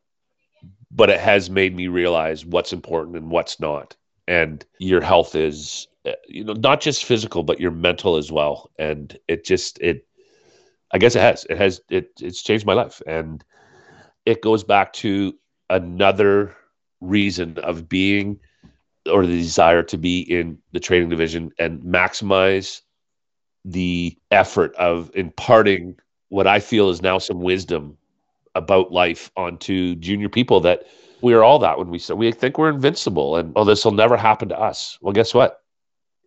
but 0.89 1.09
it 1.09 1.19
has 1.19 1.49
made 1.49 1.75
me 1.75 1.87
realize 1.89 2.45
what's 2.45 2.71
important 2.71 3.17
and 3.17 3.29
what's 3.29 3.59
not. 3.59 3.97
And 4.29 4.65
your 4.79 5.01
health 5.01 5.35
is, 5.35 5.89
uh, 6.05 6.13
you 6.29 6.45
know, 6.45 6.53
not 6.53 6.79
just 6.79 7.03
physical, 7.03 7.43
but 7.43 7.59
your 7.59 7.71
mental 7.71 8.15
as 8.15 8.31
well. 8.31 8.71
And 8.79 9.17
it 9.27 9.43
just, 9.43 9.79
it, 9.81 10.07
I 10.93 10.97
guess 10.97 11.17
it 11.17 11.21
has, 11.21 11.45
it 11.49 11.57
has, 11.57 11.81
it, 11.89 12.11
it's 12.21 12.41
changed 12.41 12.65
my 12.65 12.73
life. 12.73 13.01
And 13.05 13.43
it 14.25 14.41
goes 14.41 14.63
back 14.63 14.93
to 14.93 15.35
another 15.69 16.55
reason 17.01 17.57
of 17.57 17.89
being 17.89 18.39
or 19.11 19.25
the 19.25 19.35
desire 19.35 19.83
to 19.83 19.97
be 19.97 20.21
in 20.21 20.59
the 20.71 20.79
training 20.79 21.09
division 21.09 21.51
and 21.59 21.81
maximize 21.81 22.81
the 23.65 24.17
effort 24.31 24.75
of 24.75 25.11
imparting 25.13 25.97
what 26.29 26.47
I 26.47 26.59
feel 26.59 26.89
is 26.89 27.01
now 27.01 27.17
some 27.17 27.41
wisdom 27.41 27.97
about 28.55 28.91
life 28.91 29.31
onto 29.35 29.95
junior 29.95 30.29
people 30.29 30.59
that 30.61 30.83
we 31.21 31.33
are 31.33 31.43
all 31.43 31.59
that 31.59 31.77
when 31.77 31.89
we 31.89 31.99
start. 31.99 32.17
We 32.17 32.31
think 32.31 32.57
we're 32.57 32.69
invincible 32.69 33.35
and 33.35 33.53
oh, 33.55 33.63
this 33.63 33.85
will 33.85 33.91
never 33.91 34.17
happen 34.17 34.49
to 34.49 34.59
us. 34.59 34.97
Well, 35.01 35.13
guess 35.13 35.33
what? 35.33 35.61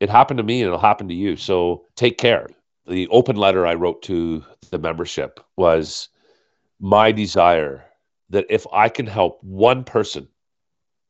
It 0.00 0.10
happened 0.10 0.38
to 0.38 0.44
me 0.44 0.60
and 0.60 0.68
it'll 0.68 0.78
happen 0.78 1.08
to 1.08 1.14
you. 1.14 1.36
So 1.36 1.86
take 1.96 2.18
care. 2.18 2.48
The 2.86 3.08
open 3.08 3.36
letter 3.36 3.66
I 3.66 3.74
wrote 3.74 4.02
to 4.02 4.44
the 4.70 4.78
membership 4.78 5.40
was 5.56 6.08
my 6.80 7.12
desire 7.12 7.84
that 8.30 8.46
if 8.50 8.66
I 8.72 8.88
can 8.88 9.06
help 9.06 9.42
one 9.42 9.84
person 9.84 10.28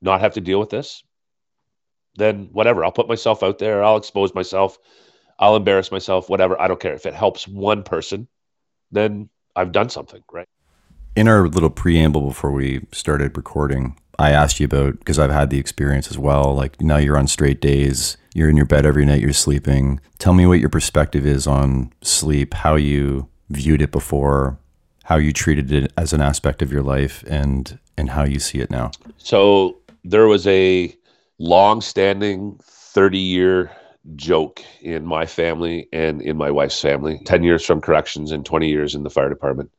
not 0.01 0.21
have 0.21 0.35
to 0.35 0.41
deal 0.41 0.61
with 0.61 0.71
this, 0.71 1.03
then 2.17 2.49
whatever. 2.53 2.85
I'll 2.85 2.93
put 2.93 3.09
myself 3.09 3.43
out 3.43 3.59
there. 3.59 3.83
I'll 3.83 3.97
expose 3.97 4.35
myself. 4.35 4.79
I'll 5.39 5.57
embarrass 5.57 5.91
myself, 5.91 6.29
whatever. 6.29 6.61
I 6.61 6.69
don't 6.69 6.81
care. 6.81 6.95
If 6.95 7.07
it 7.07 7.15
helps 7.15 7.49
one 7.49 7.83
person, 7.83 8.29
then 8.91 9.29
I've 9.57 9.73
done 9.73 9.89
something, 9.89 10.23
right? 10.33 10.49
In 11.17 11.29
our 11.29 11.49
little 11.49 11.71
preamble 11.71 12.23
before 12.23 12.53
we 12.53 12.87
started 12.93 13.37
recording, 13.37 13.99
I 14.19 14.31
asked 14.31 14.61
you 14.61 14.67
about 14.67 14.99
because 14.99 15.19
I've 15.19 15.31
had 15.31 15.51
the 15.51 15.59
experience 15.59 16.11
as 16.11 16.19
well. 16.19 16.55
Like 16.55 16.81
now 16.81 16.97
you're 16.97 17.19
on 17.19 17.29
straight 17.29 17.61
days, 17.61 18.17
you're 18.35 18.49
in 18.49 18.57
your 18.57 18.67
bed 18.67 18.87
every 18.87 19.05
night, 19.05 19.21
you're 19.21 19.33
sleeping. 19.33 20.01
Tell 20.19 20.35
me 20.35 20.47
what 20.47 20.61
your 20.61 20.69
perspective 20.69 21.27
is 21.27 21.47
on 21.47 21.93
sleep, 22.03 22.55
how 22.55 22.77
you 22.77 23.29
viewed 23.51 23.83
it 23.83 23.93
before, 23.93 24.59
how 25.05 25.17
you 25.17 25.33
treated 25.33 25.71
it 25.73 25.93
as 25.97 26.13
an 26.13 26.21
aspect 26.21 26.63
of 26.63 26.73
your 26.73 26.83
life, 26.83 27.25
and 27.29 27.79
and 27.97 28.11
how 28.11 28.25
you 28.25 28.41
see 28.41 28.59
it 28.59 28.71
now. 28.71 28.91
So 29.19 29.79
there 30.05 30.27
was 30.27 30.47
a 30.47 30.95
long-standing 31.39 32.59
30-year 32.63 33.71
joke 34.17 34.63
in 34.81 35.07
my 35.07 35.25
family 35.25 35.89
and 35.93 36.21
in 36.21 36.37
my 36.37 36.51
wife's 36.51 36.81
family 36.81 37.21
10 37.25 37.43
years 37.43 37.65
from 37.65 37.81
corrections 37.81 38.33
and 38.33 38.45
20 38.45 38.69
years 38.69 38.95
in 38.95 39.03
the 39.03 39.11
fire 39.11 39.31
department 39.31 39.71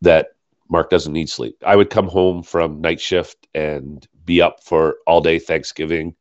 that 0.00 0.30
mark 0.72 0.90
doesn't 0.90 1.12
need 1.12 1.28
sleep. 1.28 1.56
I 1.64 1.76
would 1.76 1.90
come 1.90 2.08
home 2.08 2.42
from 2.42 2.80
night 2.80 3.00
shift 3.00 3.46
and 3.54 4.06
be 4.24 4.40
up 4.40 4.64
for 4.64 4.96
all 5.06 5.20
day 5.20 5.38
thanksgiving 5.38 6.14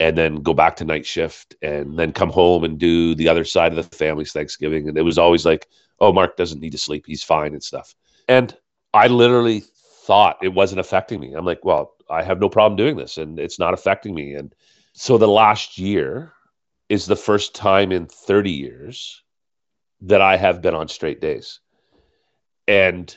and 0.00 0.16
then 0.16 0.36
go 0.36 0.54
back 0.54 0.76
to 0.76 0.84
night 0.84 1.06
shift 1.06 1.54
and 1.62 1.98
then 1.98 2.12
come 2.12 2.30
home 2.30 2.64
and 2.64 2.78
do 2.78 3.14
the 3.14 3.28
other 3.28 3.44
side 3.44 3.72
of 3.72 3.90
the 3.90 3.96
family's 3.96 4.32
thanksgiving. 4.32 4.88
And 4.88 4.98
it 4.98 5.02
was 5.02 5.18
always 5.18 5.44
like 5.44 5.68
oh 6.00 6.12
mark 6.12 6.36
doesn't 6.36 6.60
need 6.60 6.72
to 6.72 6.78
sleep. 6.78 7.04
He's 7.06 7.22
fine 7.22 7.52
and 7.52 7.62
stuff. 7.62 7.94
And 8.28 8.56
i 8.94 9.08
literally 9.08 9.62
thought 10.06 10.38
it 10.42 10.54
wasn't 10.54 10.80
affecting 10.80 11.20
me. 11.20 11.34
I'm 11.34 11.44
like 11.44 11.64
well 11.64 11.92
i 12.08 12.22
have 12.22 12.40
no 12.40 12.48
problem 12.48 12.76
doing 12.76 12.96
this 12.96 13.18
and 13.18 13.38
it's 13.38 13.58
not 13.58 13.74
affecting 13.74 14.14
me. 14.14 14.34
And 14.34 14.54
so 14.94 15.18
the 15.18 15.28
last 15.28 15.76
year 15.78 16.32
is 16.88 17.06
the 17.06 17.16
first 17.16 17.54
time 17.54 17.92
in 17.92 18.06
30 18.06 18.50
years 18.50 19.22
that 20.02 20.20
I 20.20 20.36
have 20.36 20.62
been 20.62 20.74
on 20.74 20.88
straight 20.88 21.20
days. 21.20 21.60
And 22.68 23.16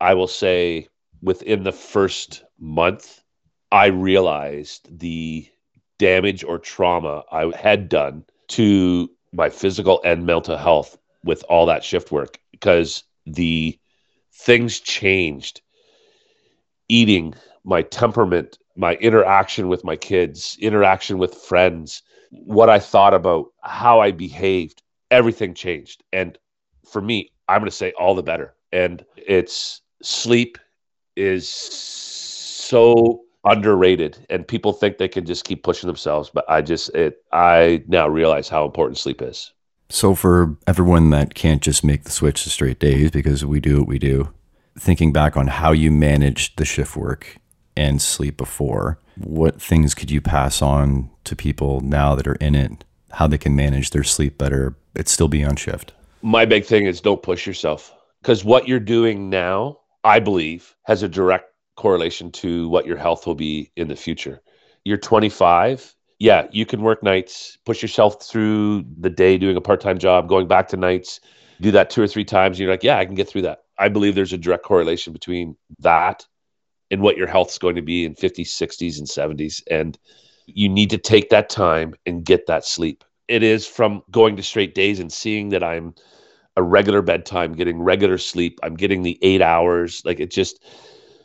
I 0.00 0.14
will 0.14 0.28
say 0.28 0.88
within 1.22 1.62
the 1.62 1.72
first 1.72 2.44
month, 2.58 3.22
I 3.70 3.86
realized 3.86 4.88
the 4.98 5.48
damage 5.98 6.44
or 6.44 6.58
trauma 6.58 7.24
I 7.30 7.52
had 7.56 7.88
done 7.88 8.24
to 8.48 9.10
my 9.32 9.50
physical 9.50 10.00
and 10.04 10.24
mental 10.24 10.56
health 10.56 10.96
with 11.24 11.44
all 11.48 11.66
that 11.66 11.84
shift 11.84 12.10
work 12.10 12.38
because 12.50 13.04
the 13.26 13.78
things 14.32 14.80
changed. 14.80 15.60
Eating, 16.88 17.34
my 17.64 17.82
temperament, 17.82 18.58
my 18.78 18.94
interaction 18.94 19.68
with 19.68 19.82
my 19.84 19.96
kids, 19.96 20.56
interaction 20.60 21.18
with 21.18 21.34
friends, 21.34 22.02
what 22.30 22.70
I 22.70 22.78
thought 22.78 23.12
about, 23.12 23.46
how 23.62 24.00
I 24.00 24.12
behaved, 24.12 24.82
everything 25.10 25.52
changed. 25.52 26.04
And 26.12 26.38
for 26.90 27.02
me, 27.02 27.32
I'm 27.48 27.60
going 27.60 27.70
to 27.70 27.76
say 27.76 27.92
all 27.98 28.14
the 28.14 28.22
better. 28.22 28.54
And 28.72 29.04
it's 29.16 29.82
sleep 30.00 30.58
is 31.16 31.48
so 31.48 33.22
underrated 33.44 34.18
and 34.30 34.46
people 34.46 34.72
think 34.72 34.98
they 34.98 35.08
can 35.08 35.24
just 35.24 35.44
keep 35.44 35.62
pushing 35.62 35.86
themselves 35.86 36.28
but 36.28 36.44
i 36.48 36.60
just 36.60 36.90
it 36.90 37.22
i 37.32 37.82
now 37.86 38.06
realize 38.06 38.48
how 38.48 38.64
important 38.64 38.98
sleep 38.98 39.22
is 39.22 39.52
so 39.88 40.14
for 40.14 40.56
everyone 40.66 41.10
that 41.10 41.34
can't 41.34 41.62
just 41.62 41.84
make 41.84 42.02
the 42.02 42.10
switch 42.10 42.42
to 42.42 42.50
straight 42.50 42.78
days 42.78 43.10
because 43.10 43.44
we 43.44 43.60
do 43.60 43.78
what 43.78 43.88
we 43.88 43.98
do 43.98 44.28
thinking 44.78 45.12
back 45.12 45.36
on 45.36 45.46
how 45.46 45.70
you 45.72 45.90
managed 45.90 46.58
the 46.58 46.64
shift 46.64 46.96
work 46.96 47.38
and 47.78 48.02
sleep 48.02 48.36
before 48.36 48.98
what 49.16 49.60
things 49.60 49.94
could 49.94 50.10
you 50.10 50.20
pass 50.20 50.60
on 50.60 51.10
to 51.24 51.36
people 51.36 51.80
now 51.80 52.14
that 52.14 52.26
are 52.26 52.34
in 52.34 52.54
it, 52.54 52.84
how 53.12 53.26
they 53.26 53.38
can 53.38 53.56
manage 53.56 53.90
their 53.90 54.04
sleep 54.04 54.36
better, 54.36 54.76
it's 54.94 55.12
still 55.12 55.28
be 55.28 55.44
on 55.44 55.56
shift? 55.56 55.92
My 56.22 56.44
big 56.44 56.64
thing 56.64 56.86
is 56.86 57.00
don't 57.00 57.22
push 57.22 57.46
yourself 57.46 57.94
because 58.20 58.44
what 58.44 58.66
you're 58.66 58.80
doing 58.80 59.30
now, 59.30 59.78
I 60.04 60.18
believe, 60.18 60.74
has 60.84 61.02
a 61.02 61.08
direct 61.08 61.52
correlation 61.76 62.32
to 62.32 62.68
what 62.68 62.86
your 62.86 62.96
health 62.96 63.26
will 63.26 63.36
be 63.36 63.70
in 63.76 63.88
the 63.88 63.96
future. 63.96 64.40
You're 64.84 64.98
25. 64.98 65.94
Yeah, 66.18 66.48
you 66.50 66.66
can 66.66 66.82
work 66.82 67.04
nights, 67.04 67.58
push 67.64 67.80
yourself 67.80 68.22
through 68.24 68.84
the 68.98 69.10
day 69.10 69.38
doing 69.38 69.56
a 69.56 69.60
part 69.60 69.80
time 69.80 69.98
job, 69.98 70.28
going 70.28 70.48
back 70.48 70.68
to 70.68 70.76
nights, 70.76 71.20
do 71.60 71.70
that 71.70 71.90
two 71.90 72.02
or 72.02 72.08
three 72.08 72.24
times. 72.24 72.56
And 72.56 72.60
you're 72.60 72.70
like, 72.70 72.82
yeah, 72.82 72.98
I 72.98 73.06
can 73.06 73.14
get 73.14 73.28
through 73.28 73.42
that. 73.42 73.60
I 73.78 73.88
believe 73.88 74.16
there's 74.16 74.32
a 74.32 74.38
direct 74.38 74.64
correlation 74.64 75.12
between 75.12 75.56
that 75.78 76.26
and 76.90 77.02
what 77.02 77.16
your 77.16 77.26
health's 77.26 77.58
going 77.58 77.76
to 77.76 77.82
be 77.82 78.04
in 78.04 78.14
50s, 78.14 78.48
60s, 78.48 78.98
and 78.98 79.06
70s. 79.06 79.62
And 79.70 79.98
you 80.46 80.68
need 80.68 80.90
to 80.90 80.98
take 80.98 81.30
that 81.30 81.50
time 81.50 81.94
and 82.06 82.24
get 82.24 82.46
that 82.46 82.64
sleep. 82.64 83.04
It 83.28 83.42
is 83.42 83.66
from 83.66 84.02
going 84.10 84.36
to 84.36 84.42
straight 84.42 84.74
days 84.74 84.98
and 84.98 85.12
seeing 85.12 85.50
that 85.50 85.62
I'm 85.62 85.94
a 86.56 86.62
regular 86.62 87.02
bedtime, 87.02 87.52
getting 87.52 87.80
regular 87.80 88.18
sleep. 88.18 88.58
I'm 88.62 88.74
getting 88.74 89.02
the 89.02 89.18
eight 89.22 89.42
hours. 89.42 90.02
Like 90.04 90.18
it 90.18 90.30
just, 90.30 90.64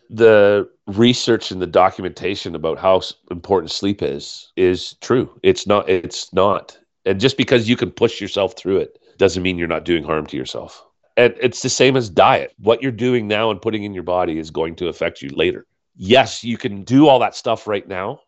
the 0.09 0.69
research 0.85 1.49
and 1.51 1.61
the 1.61 1.67
documentation 1.67 2.55
about 2.55 2.77
how 2.77 3.01
important 3.31 3.71
sleep 3.71 4.03
is 4.03 4.51
is 4.57 4.95
true. 5.01 5.39
It's 5.41 5.65
not. 5.65 5.89
It's 5.89 6.31
not. 6.33 6.77
And 7.05 7.19
just 7.19 7.37
because 7.37 7.67
you 7.67 7.75
can 7.75 7.91
push 7.91 8.21
yourself 8.21 8.55
through 8.55 8.77
it 8.77 8.99
doesn't 9.17 9.43
mean 9.43 9.57
you're 9.57 9.67
not 9.67 9.85
doing 9.85 10.03
harm 10.03 10.25
to 10.27 10.37
yourself 10.37 10.85
and 11.17 11.35
it's 11.39 11.61
the 11.61 11.69
same 11.69 11.95
as 11.95 12.09
diet. 12.09 12.53
What 12.57 12.81
you're 12.81 12.91
doing 12.91 13.27
now 13.27 13.51
and 13.51 13.61
putting 13.61 13.83
in 13.83 13.93
your 13.93 14.03
body 14.03 14.37
is 14.37 14.51
going 14.51 14.75
to 14.77 14.87
affect 14.87 15.21
you 15.21 15.29
later. 15.29 15.65
Yes, 15.95 16.43
you 16.43 16.57
can 16.57 16.83
do 16.83 17.07
all 17.07 17.19
that 17.19 17.35
stuff 17.35 17.67
right 17.67 17.87
now 17.87 18.21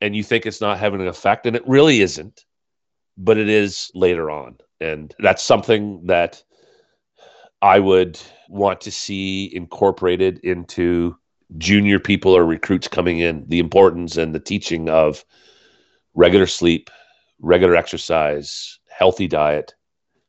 and 0.00 0.16
you 0.16 0.22
think 0.22 0.46
it's 0.46 0.60
not 0.60 0.78
having 0.78 1.00
an 1.00 1.08
effect, 1.08 1.46
and 1.46 1.54
it 1.54 1.66
really 1.66 2.00
isn't, 2.00 2.44
but 3.18 3.36
it 3.36 3.48
is 3.48 3.90
later 3.94 4.30
on. 4.30 4.56
And 4.80 5.14
that's 5.18 5.42
something 5.42 6.06
that 6.06 6.42
I 7.60 7.78
would 7.78 8.18
want 8.48 8.80
to 8.82 8.90
see 8.90 9.54
incorporated 9.54 10.38
into 10.38 11.16
junior 11.58 11.98
people 11.98 12.34
or 12.34 12.44
recruits 12.44 12.88
coming 12.88 13.18
in 13.18 13.44
the 13.48 13.58
importance 13.58 14.16
and 14.16 14.34
the 14.34 14.40
teaching 14.40 14.88
of 14.88 15.24
regular 16.14 16.46
sleep, 16.46 16.88
regular 17.40 17.76
exercise, 17.76 18.78
healthy 18.88 19.26
diet, 19.28 19.74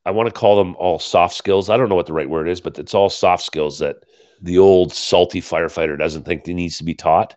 I 0.05 0.11
want 0.11 0.27
to 0.27 0.33
call 0.33 0.57
them 0.57 0.75
all 0.77 0.99
soft 0.99 1.35
skills. 1.35 1.69
I 1.69 1.77
don't 1.77 1.89
know 1.89 1.95
what 1.95 2.07
the 2.07 2.13
right 2.13 2.29
word 2.29 2.47
is, 2.47 2.61
but 2.61 2.77
it's 2.79 2.93
all 2.93 3.09
soft 3.09 3.43
skills 3.43 3.79
that 3.79 3.97
the 4.41 4.57
old 4.57 4.93
salty 4.93 5.41
firefighter 5.41 5.97
doesn't 5.97 6.23
think 6.23 6.45
he 6.45 6.53
needs 6.53 6.77
to 6.79 6.83
be 6.83 6.95
taught. 6.95 7.35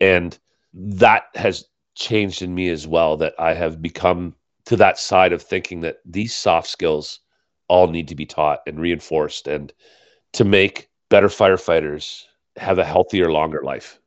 And 0.00 0.36
that 0.74 1.24
has 1.34 1.64
changed 1.94 2.42
in 2.42 2.54
me 2.54 2.68
as 2.68 2.86
well, 2.86 3.16
that 3.18 3.34
I 3.38 3.54
have 3.54 3.80
become 3.80 4.34
to 4.64 4.76
that 4.76 4.98
side 4.98 5.32
of 5.32 5.42
thinking 5.42 5.80
that 5.82 5.98
these 6.04 6.34
soft 6.34 6.68
skills 6.68 7.20
all 7.68 7.88
need 7.88 8.08
to 8.08 8.14
be 8.14 8.26
taught 8.26 8.60
and 8.66 8.80
reinforced 8.80 9.46
and 9.46 9.72
to 10.32 10.44
make 10.44 10.88
better 11.08 11.28
firefighters 11.28 12.24
have 12.56 12.78
a 12.78 12.84
healthier, 12.84 13.30
longer 13.30 13.62
life. 13.62 13.98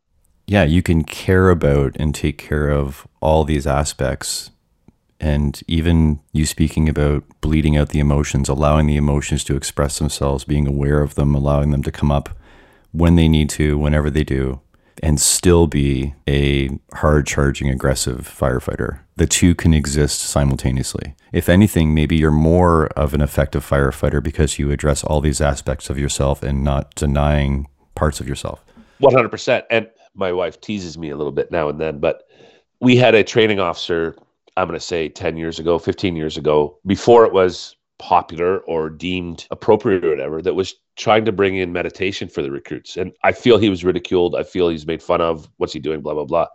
Yeah, 0.47 0.63
you 0.63 0.81
can 0.81 1.03
care 1.03 1.49
about 1.49 1.95
and 1.97 2.13
take 2.13 2.37
care 2.37 2.69
of 2.69 3.07
all 3.21 3.45
these 3.45 3.65
aspects 3.65 4.51
and 5.23 5.61
even 5.69 6.19
you 6.33 6.45
speaking 6.45 6.89
about 6.89 7.23
bleeding 7.39 7.77
out 7.77 7.89
the 7.89 7.99
emotions, 7.99 8.49
allowing 8.49 8.87
the 8.87 8.97
emotions 8.97 9.45
to 9.45 9.55
express 9.55 9.97
themselves, 9.97 10.43
being 10.43 10.67
aware 10.67 11.01
of 11.01 11.15
them, 11.15 11.33
allowing 11.33 11.71
them 11.71 11.81
to 11.83 11.93
come 11.93 12.11
up 12.11 12.29
when 12.91 13.15
they 13.15 13.29
need 13.29 13.49
to, 13.51 13.77
whenever 13.77 14.09
they 14.09 14.25
do. 14.25 14.59
and 15.01 15.19
still 15.19 15.67
be 15.67 16.13
a 16.27 16.69
hard 16.93 17.25
charging, 17.25 17.69
aggressive 17.69 18.19
firefighter. 18.19 18.99
The 19.15 19.25
two 19.25 19.55
can 19.55 19.73
exist 19.73 20.21
simultaneously. 20.21 21.15
If 21.31 21.49
anything, 21.49 21.93
maybe 21.93 22.15
you're 22.15 22.31
more 22.31 22.87
of 22.87 23.13
an 23.13 23.21
effective 23.21 23.67
firefighter 23.67 24.21
because 24.21 24.59
you 24.59 24.71
address 24.71 25.03
all 25.03 25.21
these 25.21 25.41
aspects 25.41 25.89
of 25.89 25.97
yourself 25.97 26.43
and 26.43 26.63
not 26.63 26.93
denying 26.95 27.67
parts 27.95 28.19
of 28.19 28.27
yourself. 28.27 28.63
100%. 29.01 29.63
And 29.69 29.89
my 30.15 30.31
wife 30.31 30.61
teases 30.61 30.97
me 30.97 31.09
a 31.09 31.17
little 31.17 31.31
bit 31.31 31.51
now 31.51 31.69
and 31.69 31.79
then, 31.79 31.99
but 31.99 32.23
we 32.79 32.95
had 32.95 33.15
a 33.15 33.23
training 33.23 33.59
officer, 33.59 34.15
I'm 34.55 34.67
going 34.67 34.79
to 34.79 34.85
say 34.85 35.09
10 35.09 35.37
years 35.37 35.59
ago, 35.59 35.79
15 35.79 36.15
years 36.15 36.37
ago, 36.37 36.77
before 36.85 37.25
it 37.25 37.33
was 37.33 37.75
popular 37.97 38.59
or 38.59 38.89
deemed 38.89 39.47
appropriate 39.51 40.03
or 40.03 40.09
whatever, 40.09 40.41
that 40.41 40.53
was 40.53 40.75
trying 40.95 41.25
to 41.25 41.31
bring 41.31 41.57
in 41.57 41.73
meditation 41.73 42.27
for 42.27 42.41
the 42.41 42.51
recruits. 42.51 42.97
And 42.97 43.13
I 43.23 43.31
feel 43.31 43.57
he 43.57 43.69
was 43.69 43.83
ridiculed. 43.83 44.35
I 44.35 44.43
feel 44.43 44.69
he's 44.69 44.85
made 44.85 45.01
fun 45.01 45.21
of. 45.21 45.49
What's 45.57 45.73
he 45.73 45.79
doing? 45.79 46.01
Blah, 46.01 46.13
blah, 46.13 46.25
blah. 46.25 46.47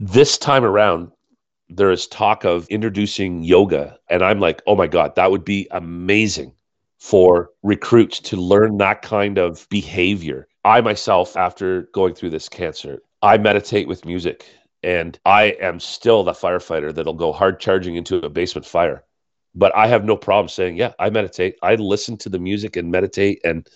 This 0.00 0.38
time 0.38 0.64
around, 0.64 1.12
there 1.68 1.90
is 1.90 2.06
talk 2.06 2.44
of 2.44 2.68
introducing 2.68 3.42
yoga. 3.42 3.98
And 4.10 4.22
I'm 4.22 4.40
like, 4.40 4.62
oh 4.66 4.74
my 4.74 4.86
God, 4.86 5.14
that 5.16 5.30
would 5.30 5.44
be 5.44 5.68
amazing 5.70 6.52
for 6.98 7.50
recruits 7.62 8.18
to 8.20 8.36
learn 8.36 8.78
that 8.78 9.02
kind 9.02 9.38
of 9.38 9.68
behavior. 9.68 10.48
I 10.64 10.80
myself, 10.80 11.36
after 11.36 11.82
going 11.92 12.14
through 12.14 12.30
this 12.30 12.48
cancer, 12.48 13.02
I 13.22 13.38
meditate 13.38 13.86
with 13.86 14.04
music 14.04 14.46
and 14.84 15.18
I 15.24 15.56
am 15.60 15.80
still 15.80 16.22
the 16.22 16.32
firefighter 16.32 16.94
that'll 16.94 17.14
go 17.14 17.32
hard 17.32 17.58
charging 17.58 17.96
into 17.96 18.24
a 18.24 18.28
basement 18.28 18.66
fire 18.66 19.04
but 19.54 19.74
I 19.76 19.86
have 19.86 20.04
no 20.04 20.16
problem 20.16 20.48
saying, 20.48 20.76
yeah, 20.76 20.92
I 20.98 21.10
meditate. 21.10 21.56
I 21.62 21.76
listen 21.76 22.16
to 22.18 22.28
the 22.28 22.38
music 22.38 22.76
and 22.76 22.90
meditate, 22.90 23.40
and 23.44 23.68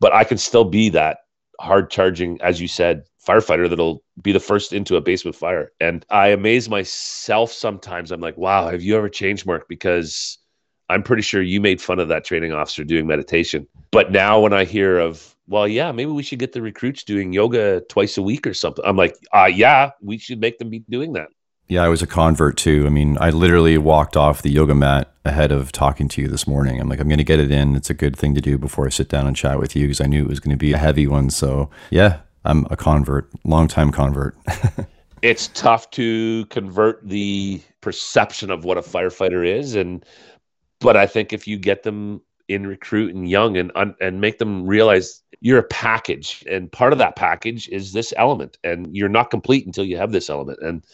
but 0.00 0.12
I 0.12 0.24
can 0.24 0.38
still 0.38 0.64
be 0.64 0.88
that 0.90 1.18
hard 1.60 1.90
charging, 1.90 2.40
as 2.40 2.60
you 2.60 2.68
said, 2.68 3.04
firefighter 3.24 3.68
that'll 3.68 4.02
be 4.22 4.32
the 4.32 4.40
first 4.40 4.72
into 4.72 4.96
a 4.96 5.00
basement 5.00 5.36
fire. 5.36 5.72
And 5.80 6.04
I 6.10 6.28
amaze 6.28 6.68
myself 6.68 7.52
sometimes. 7.52 8.10
I'm 8.10 8.20
like, 8.20 8.36
wow, 8.36 8.68
have 8.68 8.82
you 8.82 8.96
ever 8.96 9.08
changed, 9.08 9.46
Mark? 9.46 9.68
Because 9.68 10.38
I'm 10.90 11.02
pretty 11.02 11.22
sure 11.22 11.40
you 11.40 11.60
made 11.60 11.80
fun 11.80 12.00
of 12.00 12.08
that 12.08 12.24
training 12.24 12.52
officer 12.52 12.84
doing 12.84 13.06
meditation. 13.06 13.66
But 13.92 14.10
now 14.10 14.40
when 14.40 14.52
I 14.52 14.64
hear 14.64 14.98
of, 14.98 15.36
well, 15.46 15.68
yeah, 15.68 15.92
maybe 15.92 16.10
we 16.10 16.22
should 16.22 16.40
get 16.40 16.52
the 16.52 16.62
recruits 16.62 17.04
doing 17.04 17.32
yoga 17.32 17.80
twice 17.88 18.18
a 18.18 18.22
week 18.22 18.46
or 18.46 18.54
something. 18.54 18.84
I'm 18.84 18.96
like, 18.96 19.16
uh, 19.32 19.50
yeah, 19.52 19.90
we 20.02 20.18
should 20.18 20.40
make 20.40 20.58
them 20.58 20.68
be 20.68 20.80
doing 20.90 21.12
that. 21.14 21.28
Yeah, 21.68 21.84
I 21.84 21.88
was 21.88 22.02
a 22.02 22.06
convert 22.06 22.56
too. 22.56 22.84
I 22.84 22.90
mean, 22.90 23.16
I 23.20 23.30
literally 23.30 23.78
walked 23.78 24.16
off 24.16 24.42
the 24.42 24.50
yoga 24.50 24.74
mat 24.74 25.12
ahead 25.24 25.52
of 25.52 25.70
talking 25.70 26.08
to 26.08 26.22
you 26.22 26.26
this 26.26 26.44
morning. 26.44 26.80
I'm 26.80 26.88
like, 26.88 26.98
I'm 26.98 27.06
going 27.06 27.18
to 27.18 27.24
get 27.24 27.38
it 27.38 27.52
in. 27.52 27.76
It's 27.76 27.90
a 27.90 27.94
good 27.94 28.16
thing 28.16 28.34
to 28.34 28.40
do 28.40 28.58
before 28.58 28.86
I 28.86 28.88
sit 28.88 29.08
down 29.08 29.28
and 29.28 29.36
chat 29.36 29.60
with 29.60 29.76
you 29.76 29.86
because 29.86 30.00
I 30.00 30.06
knew 30.06 30.24
it 30.24 30.28
was 30.28 30.40
going 30.40 30.50
to 30.50 30.58
be 30.58 30.72
a 30.72 30.78
heavy 30.78 31.06
one. 31.06 31.30
So, 31.30 31.70
yeah, 31.90 32.18
I'm 32.44 32.66
a 32.70 32.76
convert, 32.76 33.30
long 33.44 33.68
time 33.68 33.92
convert. 33.92 34.36
it's 35.22 35.48
tough 35.48 35.90
to 35.92 36.44
convert 36.46 37.06
the 37.08 37.62
perception 37.80 38.50
of 38.50 38.64
what 38.64 38.76
a 38.76 38.82
firefighter 38.82 39.46
is 39.46 39.74
and 39.74 40.04
but 40.80 40.96
I 40.96 41.06
think 41.06 41.32
if 41.32 41.46
you 41.46 41.58
get 41.58 41.82
them 41.82 42.22
in 42.48 42.66
recruit 42.66 43.14
and 43.14 43.28
young 43.28 43.56
and 43.56 43.70
and 44.00 44.20
make 44.20 44.38
them 44.38 44.66
realize 44.66 45.22
you're 45.40 45.60
a 45.60 45.64
package 45.64 46.44
and 46.50 46.70
part 46.72 46.92
of 46.92 46.98
that 46.98 47.16
package 47.16 47.68
is 47.68 47.92
this 47.92 48.12
element 48.16 48.58
and 48.64 48.88
you're 48.94 49.08
not 49.08 49.30
complete 49.30 49.64
until 49.64 49.84
you 49.84 49.96
have 49.96 50.12
this 50.12 50.28
element 50.28 50.58
and 50.60 50.84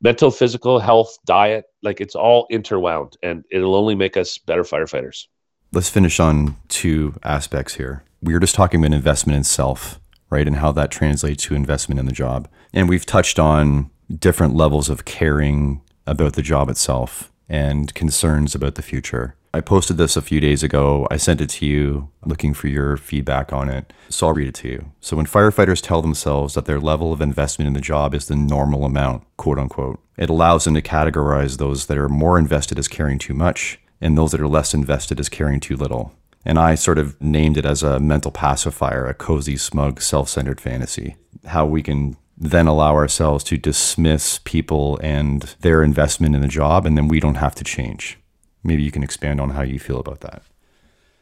mental, 0.00 0.30
physical, 0.30 0.78
health, 0.78 1.16
diet, 1.26 1.64
like 1.82 2.00
it's 2.00 2.14
all 2.14 2.46
interwound 2.50 3.16
and 3.22 3.44
it'll 3.50 3.74
only 3.74 3.94
make 3.94 4.16
us 4.16 4.38
better 4.38 4.62
firefighters. 4.62 5.26
Let's 5.72 5.88
finish 5.88 6.20
on 6.20 6.56
two 6.68 7.14
aspects 7.22 7.74
here. 7.74 8.04
We 8.22 8.34
were 8.34 8.40
just 8.40 8.54
talking 8.54 8.80
about 8.84 8.94
investment 8.94 9.36
in 9.36 9.44
self, 9.44 10.00
right? 10.30 10.46
And 10.46 10.56
how 10.56 10.70
that 10.72 10.90
translates 10.90 11.44
to 11.44 11.54
investment 11.54 11.98
in 11.98 12.06
the 12.06 12.12
job. 12.12 12.48
And 12.72 12.88
we've 12.88 13.06
touched 13.06 13.38
on 13.38 13.90
different 14.18 14.54
levels 14.54 14.88
of 14.88 15.04
caring 15.04 15.80
about 16.06 16.34
the 16.34 16.42
job 16.42 16.68
itself 16.68 17.31
and 17.52 17.92
concerns 17.94 18.54
about 18.54 18.76
the 18.76 18.82
future. 18.82 19.36
I 19.52 19.60
posted 19.60 19.98
this 19.98 20.16
a 20.16 20.22
few 20.22 20.40
days 20.40 20.62
ago. 20.62 21.06
I 21.10 21.18
sent 21.18 21.42
it 21.42 21.50
to 21.50 21.66
you 21.66 22.08
looking 22.24 22.54
for 22.54 22.68
your 22.68 22.96
feedback 22.96 23.52
on 23.52 23.68
it. 23.68 23.92
So 24.08 24.26
I'll 24.26 24.32
read 24.32 24.48
it 24.48 24.54
to 24.56 24.68
you. 24.68 24.92
So 25.02 25.18
when 25.18 25.26
firefighters 25.26 25.82
tell 25.82 26.00
themselves 26.00 26.54
that 26.54 26.64
their 26.64 26.80
level 26.80 27.12
of 27.12 27.20
investment 27.20 27.66
in 27.66 27.74
the 27.74 27.80
job 27.82 28.14
is 28.14 28.26
the 28.26 28.36
normal 28.36 28.86
amount, 28.86 29.24
quote 29.36 29.58
unquote, 29.58 30.00
it 30.16 30.30
allows 30.30 30.64
them 30.64 30.72
to 30.74 30.80
categorize 30.80 31.58
those 31.58 31.86
that 31.86 31.98
are 31.98 32.08
more 32.08 32.38
invested 32.38 32.78
as 32.78 32.88
caring 32.88 33.18
too 33.18 33.34
much 33.34 33.78
and 34.00 34.16
those 34.16 34.32
that 34.32 34.40
are 34.40 34.48
less 34.48 34.72
invested 34.72 35.20
as 35.20 35.28
caring 35.28 35.60
too 35.60 35.76
little. 35.76 36.14
And 36.46 36.58
I 36.58 36.74
sort 36.74 36.98
of 36.98 37.20
named 37.20 37.58
it 37.58 37.66
as 37.66 37.82
a 37.82 38.00
mental 38.00 38.30
pacifier, 38.30 39.06
a 39.06 39.14
cozy, 39.14 39.58
smug, 39.58 40.00
self 40.00 40.30
centered 40.30 40.60
fantasy. 40.60 41.16
How 41.46 41.66
we 41.66 41.82
can 41.82 42.16
then 42.42 42.66
allow 42.66 42.94
ourselves 42.94 43.44
to 43.44 43.56
dismiss 43.56 44.40
people 44.40 44.98
and 45.00 45.42
their 45.60 45.82
investment 45.82 46.34
in 46.34 46.40
the 46.40 46.48
job, 46.48 46.84
and 46.84 46.96
then 46.96 47.06
we 47.06 47.20
don't 47.20 47.36
have 47.36 47.54
to 47.54 47.64
change. 47.64 48.18
Maybe 48.64 48.82
you 48.82 48.90
can 48.90 49.04
expand 49.04 49.40
on 49.40 49.50
how 49.50 49.62
you 49.62 49.78
feel 49.78 50.00
about 50.00 50.20
that. 50.20 50.42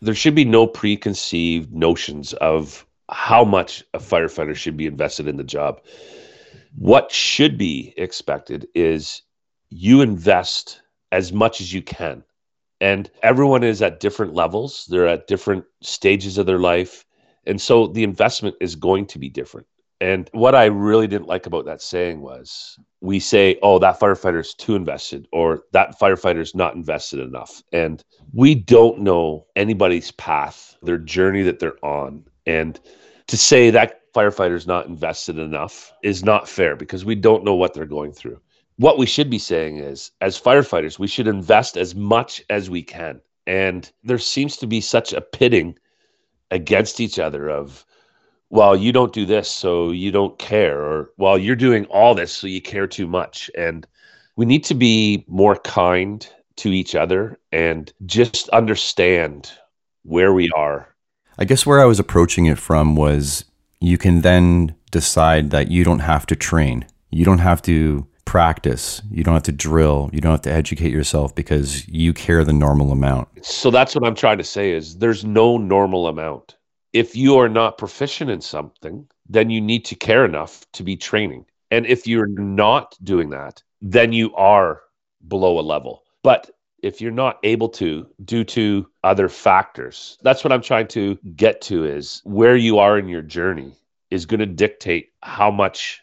There 0.00 0.14
should 0.14 0.34
be 0.34 0.46
no 0.46 0.66
preconceived 0.66 1.72
notions 1.74 2.32
of 2.34 2.86
how 3.10 3.44
much 3.44 3.84
a 3.92 3.98
firefighter 3.98 4.56
should 4.56 4.76
be 4.76 4.86
invested 4.86 5.28
in 5.28 5.36
the 5.36 5.44
job. 5.44 5.82
What 6.76 7.12
should 7.12 7.58
be 7.58 7.92
expected 7.98 8.66
is 8.74 9.22
you 9.68 10.00
invest 10.00 10.80
as 11.12 11.32
much 11.32 11.60
as 11.60 11.72
you 11.72 11.82
can. 11.82 12.24
And 12.80 13.10
everyone 13.22 13.62
is 13.62 13.82
at 13.82 14.00
different 14.00 14.32
levels, 14.32 14.86
they're 14.88 15.06
at 15.06 15.26
different 15.26 15.66
stages 15.82 16.38
of 16.38 16.46
their 16.46 16.58
life. 16.58 17.04
And 17.46 17.60
so 17.60 17.88
the 17.88 18.04
investment 18.04 18.56
is 18.60 18.74
going 18.74 19.06
to 19.06 19.18
be 19.18 19.28
different. 19.28 19.66
And 20.00 20.30
what 20.32 20.54
I 20.54 20.64
really 20.64 21.06
didn't 21.06 21.26
like 21.26 21.46
about 21.46 21.66
that 21.66 21.82
saying 21.82 22.22
was 22.22 22.78
we 23.02 23.20
say, 23.20 23.58
oh, 23.62 23.78
that 23.80 24.00
firefighter's 24.00 24.54
too 24.54 24.74
invested 24.74 25.28
or 25.30 25.64
that 25.72 25.98
firefighter's 26.00 26.54
not 26.54 26.74
invested 26.74 27.20
enough. 27.20 27.62
And 27.72 28.02
we 28.32 28.54
don't 28.54 29.00
know 29.00 29.46
anybody's 29.56 30.10
path, 30.12 30.76
their 30.82 30.96
journey 30.96 31.42
that 31.42 31.58
they're 31.58 31.84
on. 31.84 32.24
And 32.46 32.80
to 33.26 33.36
say 33.36 33.70
that 33.70 34.00
firefighter's 34.14 34.66
not 34.66 34.86
invested 34.86 35.38
enough 35.38 35.92
is 36.02 36.24
not 36.24 36.48
fair 36.48 36.76
because 36.76 37.04
we 37.04 37.14
don't 37.14 37.44
know 37.44 37.54
what 37.54 37.74
they're 37.74 37.84
going 37.84 38.12
through. 38.12 38.40
What 38.76 38.96
we 38.96 39.04
should 39.04 39.28
be 39.28 39.38
saying 39.38 39.76
is, 39.76 40.10
as 40.22 40.40
firefighters, 40.40 40.98
we 40.98 41.06
should 41.06 41.28
invest 41.28 41.76
as 41.76 41.94
much 41.94 42.42
as 42.48 42.70
we 42.70 42.82
can. 42.82 43.20
And 43.46 43.90
there 44.02 44.18
seems 44.18 44.56
to 44.56 44.66
be 44.66 44.80
such 44.80 45.12
a 45.12 45.20
pitting 45.20 45.78
against 46.50 47.00
each 47.00 47.18
other 47.18 47.50
of, 47.50 47.84
well, 48.50 48.76
you 48.76 48.92
don't 48.92 49.12
do 49.12 49.24
this, 49.24 49.48
so 49.48 49.92
you 49.92 50.10
don't 50.10 50.36
care, 50.38 50.80
or 50.80 51.10
well, 51.16 51.38
you're 51.38 51.56
doing 51.56 51.86
all 51.86 52.14
this, 52.14 52.32
so 52.32 52.48
you 52.48 52.60
care 52.60 52.88
too 52.88 53.06
much. 53.06 53.48
And 53.56 53.86
we 54.36 54.44
need 54.44 54.64
to 54.64 54.74
be 54.74 55.24
more 55.28 55.56
kind 55.56 56.28
to 56.56 56.70
each 56.70 56.94
other 56.94 57.38
and 57.52 57.92
just 58.06 58.48
understand 58.50 59.52
where 60.02 60.32
we 60.32 60.50
are. 60.50 60.88
I 61.38 61.44
guess 61.44 61.64
where 61.64 61.80
I 61.80 61.84
was 61.84 62.00
approaching 62.00 62.46
it 62.46 62.58
from 62.58 62.96
was 62.96 63.44
you 63.80 63.96
can 63.96 64.22
then 64.22 64.74
decide 64.90 65.50
that 65.50 65.70
you 65.70 65.84
don't 65.84 66.00
have 66.00 66.26
to 66.26 66.36
train. 66.36 66.84
You 67.10 67.24
don't 67.24 67.38
have 67.38 67.62
to 67.62 68.06
practice. 68.24 69.00
You 69.10 69.22
don't 69.24 69.34
have 69.34 69.44
to 69.44 69.52
drill. 69.52 70.10
You 70.12 70.20
don't 70.20 70.32
have 70.32 70.42
to 70.42 70.52
educate 70.52 70.92
yourself 70.92 71.34
because 71.34 71.86
you 71.88 72.12
care 72.12 72.44
the 72.44 72.52
normal 72.52 72.92
amount. 72.92 73.28
So 73.44 73.70
that's 73.70 73.94
what 73.94 74.04
I'm 74.04 74.14
trying 74.14 74.38
to 74.38 74.44
say 74.44 74.72
is 74.72 74.98
there's 74.98 75.24
no 75.24 75.56
normal 75.56 76.08
amount 76.08 76.56
if 76.92 77.14
you 77.16 77.36
are 77.38 77.48
not 77.48 77.78
proficient 77.78 78.30
in 78.30 78.40
something, 78.40 79.06
then 79.28 79.50
you 79.50 79.60
need 79.60 79.84
to 79.86 79.94
care 79.94 80.24
enough 80.24 80.64
to 80.72 80.82
be 80.82 80.96
training. 80.96 81.46
And 81.70 81.86
if 81.86 82.06
you're 82.06 82.26
not 82.26 82.96
doing 83.02 83.30
that, 83.30 83.62
then 83.80 84.12
you 84.12 84.34
are 84.34 84.82
below 85.28 85.58
a 85.58 85.62
level. 85.62 86.02
But 86.22 86.50
if 86.82 87.00
you're 87.00 87.12
not 87.12 87.38
able 87.42 87.68
to 87.68 88.06
due 88.24 88.44
to 88.44 88.88
other 89.04 89.28
factors, 89.28 90.18
that's 90.22 90.42
what 90.42 90.52
I'm 90.52 90.62
trying 90.62 90.88
to 90.88 91.18
get 91.36 91.60
to 91.62 91.84
is 91.84 92.22
where 92.24 92.56
you 92.56 92.78
are 92.78 92.98
in 92.98 93.08
your 93.08 93.22
journey 93.22 93.72
is 94.10 94.26
going 94.26 94.40
to 94.40 94.46
dictate 94.46 95.12
how 95.22 95.50
much 95.50 96.00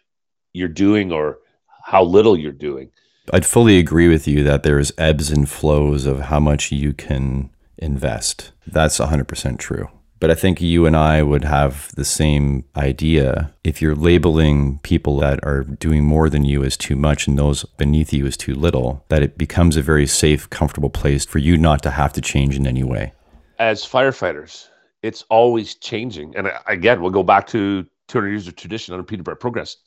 you're 0.53 0.67
doing 0.67 1.11
or 1.11 1.39
how 1.83 2.03
little 2.03 2.37
you're 2.37 2.51
doing. 2.51 2.89
I'd 3.33 3.45
fully 3.45 3.77
agree 3.77 4.07
with 4.07 4.27
you 4.27 4.43
that 4.43 4.63
there's 4.63 4.93
ebbs 4.97 5.31
and 5.31 5.49
flows 5.49 6.05
of 6.05 6.21
how 6.21 6.39
much 6.39 6.71
you 6.71 6.93
can 6.93 7.49
invest. 7.77 8.51
That's 8.65 8.99
100% 8.99 9.57
true. 9.57 9.89
But 10.19 10.31
I 10.31 10.35
think 10.35 10.61
you 10.61 10.85
and 10.85 10.95
I 10.95 11.21
would 11.21 11.43
have 11.43 11.93
the 11.95 12.05
same 12.05 12.63
idea. 12.75 13.53
If 13.63 13.81
you're 13.81 13.95
labeling 13.95 14.79
people 14.79 15.17
that 15.19 15.39
are 15.43 15.63
doing 15.63 16.03
more 16.03 16.29
than 16.29 16.43
you 16.43 16.63
as 16.63 16.75
too 16.75 16.95
much 16.95 17.27
and 17.27 17.37
those 17.37 17.63
beneath 17.77 18.11
you 18.11 18.25
as 18.25 18.35
too 18.35 18.55
little, 18.55 19.05
that 19.09 19.21
it 19.21 19.37
becomes 19.37 19.77
a 19.77 19.81
very 19.81 20.07
safe, 20.07 20.49
comfortable 20.49 20.89
place 20.89 21.25
for 21.25 21.37
you 21.37 21.57
not 21.57 21.83
to 21.83 21.91
have 21.91 22.13
to 22.13 22.21
change 22.21 22.55
in 22.55 22.65
any 22.65 22.83
way. 22.83 23.13
As 23.59 23.85
firefighters, 23.85 24.67
it's 25.03 25.23
always 25.29 25.75
changing. 25.75 26.35
And 26.35 26.47
uh, 26.47 26.59
again, 26.65 27.01
we'll 27.01 27.11
go 27.11 27.23
back 27.23 27.47
to 27.47 27.85
200 28.07 28.29
years 28.29 28.47
of 28.47 28.55
tradition, 28.55 28.93
unimpeded 28.93 29.23
by 29.23 29.33
progress. 29.35 29.77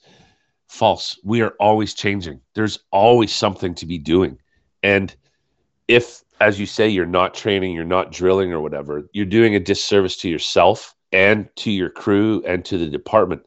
False. 0.68 1.18
We 1.24 1.42
are 1.42 1.54
always 1.58 1.94
changing. 1.94 2.40
There's 2.54 2.78
always 2.92 3.34
something 3.34 3.74
to 3.74 3.86
be 3.86 3.98
doing. 3.98 4.38
And 4.82 5.14
if 5.88 6.22
as 6.40 6.58
you 6.58 6.66
say, 6.66 6.88
you're 6.88 7.06
not 7.06 7.34
training, 7.34 7.74
you're 7.74 7.84
not 7.84 8.12
drilling 8.12 8.52
or 8.52 8.60
whatever, 8.60 9.08
you're 9.12 9.26
doing 9.26 9.54
a 9.54 9.60
disservice 9.60 10.16
to 10.16 10.28
yourself 10.28 10.94
and 11.12 11.48
to 11.56 11.70
your 11.70 11.90
crew 11.90 12.42
and 12.46 12.64
to 12.64 12.78
the 12.78 12.86
department. 12.86 13.42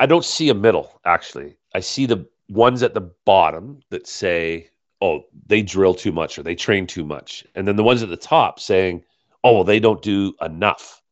I 0.00 0.06
don't 0.06 0.24
see 0.24 0.48
a 0.48 0.54
middle 0.54 1.00
actually. 1.04 1.56
I 1.74 1.80
see 1.80 2.06
the 2.06 2.26
ones 2.48 2.82
at 2.82 2.94
the 2.94 3.10
bottom 3.24 3.80
that 3.90 4.06
say, 4.06 4.70
"Oh, 5.00 5.24
they 5.46 5.62
drill 5.62 5.94
too 5.94 6.12
much 6.12 6.38
or 6.38 6.42
they 6.42 6.54
train 6.54 6.86
too 6.86 7.04
much," 7.04 7.44
and 7.54 7.66
then 7.66 7.76
the 7.76 7.84
ones 7.84 8.02
at 8.02 8.08
the 8.08 8.16
top 8.16 8.60
saying, 8.60 9.04
"Oh, 9.44 9.54
well, 9.54 9.64
they 9.64 9.80
don't 9.80 10.02
do 10.02 10.34
enough." 10.40 11.02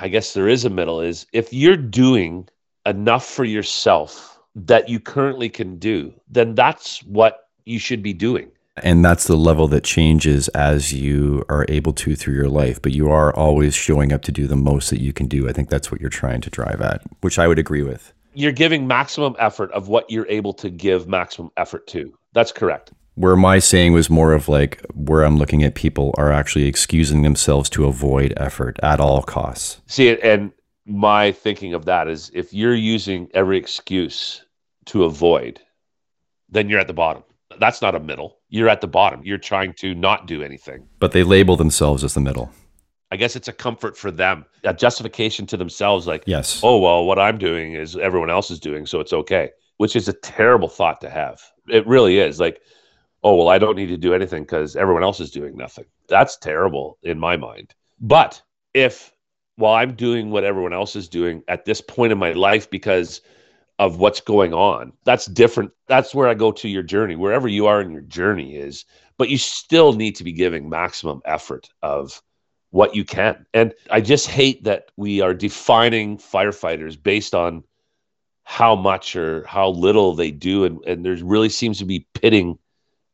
I 0.00 0.08
guess 0.08 0.32
there 0.32 0.48
is 0.48 0.64
a 0.64 0.70
middle. 0.70 1.00
Is 1.00 1.26
if 1.32 1.52
you're 1.52 1.76
doing 1.76 2.48
enough 2.86 3.26
for 3.26 3.44
yourself 3.44 4.40
that 4.54 4.88
you 4.88 5.00
currently 5.00 5.48
can 5.48 5.78
do, 5.78 6.12
then 6.28 6.54
that's 6.54 7.02
what 7.04 7.48
you 7.64 7.78
should 7.78 8.02
be 8.02 8.12
doing. 8.12 8.50
And 8.76 9.04
that's 9.04 9.26
the 9.26 9.36
level 9.36 9.68
that 9.68 9.84
changes 9.84 10.48
as 10.48 10.92
you 10.92 11.44
are 11.48 11.66
able 11.68 11.92
to 11.94 12.16
through 12.16 12.34
your 12.34 12.48
life, 12.48 12.80
but 12.80 12.92
you 12.92 13.10
are 13.10 13.34
always 13.34 13.74
showing 13.74 14.12
up 14.12 14.22
to 14.22 14.32
do 14.32 14.46
the 14.46 14.56
most 14.56 14.88
that 14.90 15.00
you 15.00 15.12
can 15.12 15.26
do. 15.26 15.48
I 15.48 15.52
think 15.52 15.68
that's 15.68 15.92
what 15.92 16.00
you're 16.00 16.08
trying 16.08 16.40
to 16.40 16.50
drive 16.50 16.80
at, 16.80 17.02
which 17.20 17.38
I 17.38 17.46
would 17.48 17.58
agree 17.58 17.82
with. 17.82 18.12
You're 18.34 18.52
giving 18.52 18.86
maximum 18.86 19.36
effort 19.38 19.70
of 19.72 19.88
what 19.88 20.10
you're 20.10 20.26
able 20.28 20.54
to 20.54 20.70
give 20.70 21.06
maximum 21.06 21.50
effort 21.58 21.86
to. 21.88 22.16
That's 22.32 22.50
correct. 22.50 22.92
Where 23.14 23.36
my 23.36 23.58
saying 23.58 23.92
was 23.92 24.08
more 24.08 24.32
of 24.32 24.48
like 24.48 24.82
where 24.94 25.22
I'm 25.22 25.36
looking 25.36 25.62
at 25.62 25.74
people 25.74 26.14
are 26.16 26.32
actually 26.32 26.64
excusing 26.64 27.20
themselves 27.20 27.68
to 27.70 27.84
avoid 27.84 28.32
effort 28.38 28.78
at 28.82 29.00
all 29.00 29.20
costs. 29.20 29.82
See, 29.86 30.18
and 30.18 30.50
my 30.86 31.32
thinking 31.32 31.74
of 31.74 31.84
that 31.84 32.08
is 32.08 32.30
if 32.32 32.54
you're 32.54 32.74
using 32.74 33.28
every 33.34 33.58
excuse 33.58 34.42
to 34.86 35.04
avoid, 35.04 35.60
then 36.48 36.70
you're 36.70 36.80
at 36.80 36.86
the 36.86 36.94
bottom. 36.94 37.22
That's 37.58 37.82
not 37.82 37.94
a 37.94 38.00
middle. 38.00 38.38
You're 38.48 38.68
at 38.68 38.80
the 38.80 38.86
bottom. 38.86 39.22
You're 39.24 39.38
trying 39.38 39.74
to 39.74 39.94
not 39.94 40.26
do 40.26 40.42
anything. 40.42 40.86
But 40.98 41.12
they 41.12 41.22
label 41.22 41.56
themselves 41.56 42.04
as 42.04 42.14
the 42.14 42.20
middle. 42.20 42.50
I 43.10 43.16
guess 43.16 43.36
it's 43.36 43.48
a 43.48 43.52
comfort 43.52 43.96
for 43.96 44.10
them, 44.10 44.46
a 44.64 44.72
justification 44.72 45.46
to 45.48 45.58
themselves 45.58 46.06
like, 46.06 46.24
yes. 46.26 46.60
Oh, 46.62 46.78
well, 46.78 47.04
what 47.04 47.18
I'm 47.18 47.36
doing 47.36 47.74
is 47.74 47.94
everyone 47.96 48.30
else 48.30 48.50
is 48.50 48.58
doing, 48.58 48.86
so 48.86 49.00
it's 49.00 49.12
okay, 49.12 49.50
which 49.76 49.96
is 49.96 50.08
a 50.08 50.14
terrible 50.14 50.68
thought 50.68 51.00
to 51.02 51.10
have. 51.10 51.42
It 51.68 51.86
really 51.86 52.18
is. 52.18 52.40
Like, 52.40 52.62
oh, 53.22 53.36
well, 53.36 53.48
I 53.48 53.58
don't 53.58 53.76
need 53.76 53.88
to 53.88 53.98
do 53.98 54.14
anything 54.14 54.44
because 54.44 54.76
everyone 54.76 55.02
else 55.02 55.20
is 55.20 55.30
doing 55.30 55.56
nothing. 55.56 55.84
That's 56.08 56.38
terrible 56.38 56.98
in 57.02 57.18
my 57.18 57.36
mind. 57.36 57.74
But 58.00 58.40
if 58.72 59.12
while 59.56 59.74
I'm 59.74 59.94
doing 59.94 60.30
what 60.30 60.44
everyone 60.44 60.72
else 60.72 60.96
is 60.96 61.08
doing 61.08 61.42
at 61.48 61.64
this 61.64 61.80
point 61.80 62.12
in 62.12 62.18
my 62.18 62.32
life 62.32 62.70
because 62.70 63.20
of 63.78 63.98
what's 63.98 64.20
going 64.20 64.52
on. 64.52 64.92
That's 65.04 65.26
different. 65.26 65.72
That's 65.88 66.14
where 66.14 66.28
I 66.28 66.34
go 66.34 66.52
to 66.52 66.68
your 66.68 66.82
journey, 66.82 67.16
wherever 67.16 67.48
you 67.48 67.66
are 67.66 67.80
in 67.80 67.90
your 67.90 68.02
journey 68.02 68.56
is, 68.56 68.84
but 69.18 69.28
you 69.28 69.38
still 69.38 69.92
need 69.92 70.16
to 70.16 70.24
be 70.24 70.32
giving 70.32 70.68
maximum 70.68 71.22
effort 71.24 71.70
of 71.82 72.22
what 72.70 72.94
you 72.94 73.04
can. 73.04 73.46
And 73.52 73.74
I 73.90 74.00
just 74.00 74.26
hate 74.26 74.64
that 74.64 74.90
we 74.96 75.20
are 75.20 75.34
defining 75.34 76.18
firefighters 76.18 77.00
based 77.00 77.34
on 77.34 77.64
how 78.44 78.74
much 78.74 79.14
or 79.14 79.46
how 79.46 79.68
little 79.68 80.14
they 80.14 80.30
do. 80.30 80.64
And, 80.64 80.84
and 80.86 81.04
there 81.04 81.16
really 81.16 81.50
seems 81.50 81.78
to 81.78 81.84
be 81.84 82.06
pitting 82.14 82.58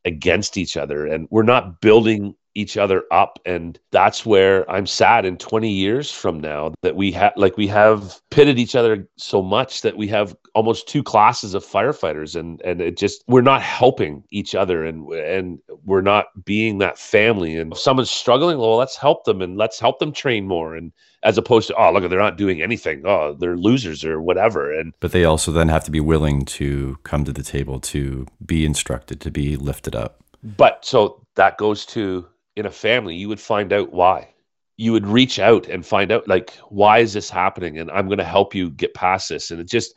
against 0.05 0.57
each 0.57 0.77
other. 0.77 1.07
And 1.07 1.29
we're 1.31 1.43
not 1.43 1.81
building 1.81 2.35
each 2.59 2.77
other 2.77 3.05
up. 3.13 3.39
And 3.47 3.79
that's 3.91 4.27
where 4.27 4.69
i'm 4.71 4.87
sad 4.87 5.25
in 5.25 5.37
20 5.37 5.71
years 5.71 6.11
from 6.11 6.41
now 6.41 6.75
that 6.83 6.97
we 6.97 7.13
have 7.13 7.33
like 7.37 7.57
we 7.57 7.69
have 7.69 8.21
pitted 8.31 8.59
each 8.59 8.75
other 8.75 9.09
so 9.17 9.41
much 9.41 9.83
that 9.83 9.97
we 9.97 10.09
have 10.09 10.37
almost 10.55 10.89
two 10.89 11.03
classes 11.03 11.55
of 11.55 11.65
firefighters. 11.65 12.35
And 12.39 12.61
and 12.63 12.81
it 12.81 12.97
just 12.97 13.23
we're 13.29 13.41
not 13.41 13.63
helping 13.63 14.25
each 14.31 14.55
other 14.55 14.85
and 14.85 15.09
and 15.13 15.61
we're 15.85 16.01
not 16.01 16.27
being 16.45 16.79
that 16.79 16.99
family. 16.99 17.57
And 17.57 17.73
if 17.73 17.79
someone's 17.79 18.11
struggling 18.11 18.59
well 18.59 18.77
let's 18.77 18.97
help 18.97 19.25
them 19.25 19.41
and 19.41 19.57
let's 19.57 19.79
help 19.79 20.01
them 20.01 20.13
train 20.13 20.47
more. 20.49 20.75
And 20.75 20.93
as 21.23 21.39
opposed 21.39 21.69
to 21.69 21.77
oh 21.77 21.93
look 21.93 22.09
they're 22.11 22.19
not 22.19 22.37
doing 22.37 22.61
anything. 22.61 23.03
Oh 23.07 23.35
they're 23.39 23.57
losers 23.57 24.05
or 24.05 24.21
whatever. 24.21 24.73
And 24.73 24.93
but 24.99 25.13
they 25.13 25.25
also 25.25 25.53
then 25.53 25.69
have 25.69 25.85
to 25.85 25.93
be 25.93 26.01
willing 26.01 26.45
to 26.59 26.99
come 27.05 27.25
to 27.25 27.33
the 27.33 27.45
table 27.45 27.79
to 27.81 28.27
be 28.45 28.65
instructed 28.65 29.21
to 29.21 29.31
be 29.31 29.57
lifted 29.57 29.95
up. 29.95 30.25
But 30.43 30.85
so 30.85 31.23
that 31.35 31.59
goes 31.59 31.87
to 31.87 32.27
in 32.59 32.67
a 32.67 32.71
family, 32.71 33.15
you 33.15 33.29
would 33.29 33.41
find 33.41 33.73
out 33.73 33.93
why. 33.93 34.35
You 34.77 34.93
would 34.93 35.07
reach 35.07 35.39
out 35.39 35.69
and 35.69 35.87
find 35.87 36.13
out, 36.13 36.29
like, 36.29 36.53
why 36.69 36.99
is 36.99 37.13
this 37.13 37.31
happening? 37.31 37.79
And 37.79 37.91
I'm 37.91 38.07
going 38.07 38.19
to 38.19 38.25
help 38.25 38.55
you 38.55 38.71
get 38.71 38.95
past 38.95 39.29
this. 39.29 39.51
And 39.51 39.61
it 39.61 39.69
just, 39.69 39.95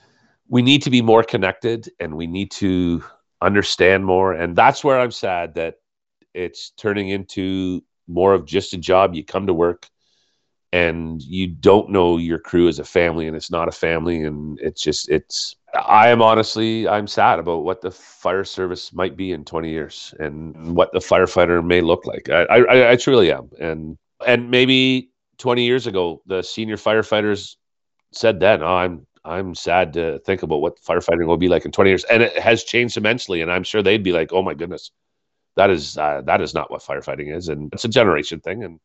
we 0.47 0.61
need 0.61 0.81
to 0.83 0.89
be 0.89 1.01
more 1.01 1.23
connected 1.23 1.89
and 1.99 2.15
we 2.15 2.27
need 2.27 2.51
to 2.51 3.03
understand 3.41 4.05
more. 4.05 4.33
And 4.33 4.55
that's 4.55 4.83
where 4.83 4.99
I'm 4.99 5.11
sad 5.11 5.55
that 5.55 5.75
it's 6.33 6.71
turning 6.71 7.09
into 7.09 7.83
more 8.07 8.33
of 8.33 8.45
just 8.45 8.73
a 8.73 8.77
job. 8.77 9.13
You 9.13 9.25
come 9.25 9.47
to 9.47 9.53
work 9.53 9.89
and 10.71 11.21
you 11.21 11.47
don't 11.47 11.89
know 11.89 12.17
your 12.17 12.39
crew 12.39 12.67
as 12.67 12.79
a 12.79 12.83
family 12.83 13.27
and 13.27 13.35
it's 13.35 13.51
not 13.51 13.67
a 13.67 13.71
family. 13.73 14.23
And 14.23 14.59
it's 14.61 14.81
just, 14.81 15.09
it's, 15.09 15.55
I 15.73 16.09
am 16.09 16.21
honestly, 16.21 16.87
I'm 16.87 17.07
sad 17.07 17.39
about 17.39 17.63
what 17.63 17.81
the 17.81 17.91
fire 17.91 18.43
service 18.43 18.93
might 18.93 19.15
be 19.15 19.31
in 19.31 19.45
20 19.45 19.69
years 19.69 20.13
and 20.19 20.75
what 20.75 20.91
the 20.91 20.99
firefighter 20.99 21.65
may 21.65 21.81
look 21.81 22.05
like. 22.05 22.29
I, 22.29 22.43
I, 22.43 22.91
I 22.91 22.95
truly 22.95 23.31
am. 23.31 23.49
And, 23.59 23.97
and 24.25 24.51
maybe 24.51 25.11
20 25.37 25.63
years 25.63 25.87
ago, 25.87 26.21
the 26.25 26.41
senior 26.41 26.75
firefighters 26.75 27.55
said 28.11 28.39
then, 28.39 28.61
oh, 28.61 28.75
I'm, 28.75 29.07
I'm 29.23 29.55
sad 29.55 29.93
to 29.93 30.19
think 30.19 30.43
about 30.43 30.61
what 30.61 30.81
firefighting 30.81 31.25
will 31.25 31.37
be 31.37 31.47
like 31.47 31.65
in 31.65 31.71
20 31.71 31.89
years. 31.89 32.03
And 32.05 32.23
it 32.23 32.37
has 32.37 32.63
changed 32.63 32.97
immensely. 32.97 33.41
And 33.41 33.51
I'm 33.51 33.63
sure 33.63 33.81
they'd 33.81 34.03
be 34.03 34.11
like, 34.11 34.33
oh 34.33 34.41
my 34.41 34.53
goodness, 34.53 34.91
that 35.55 35.69
is, 35.69 35.97
uh, 35.97 36.21
that 36.25 36.41
is 36.41 36.53
not 36.53 36.69
what 36.69 36.81
firefighting 36.81 37.35
is. 37.35 37.47
And 37.47 37.71
it's 37.73 37.85
a 37.85 37.89
generation 37.89 38.39
thing. 38.41 38.63
And, 38.63 38.79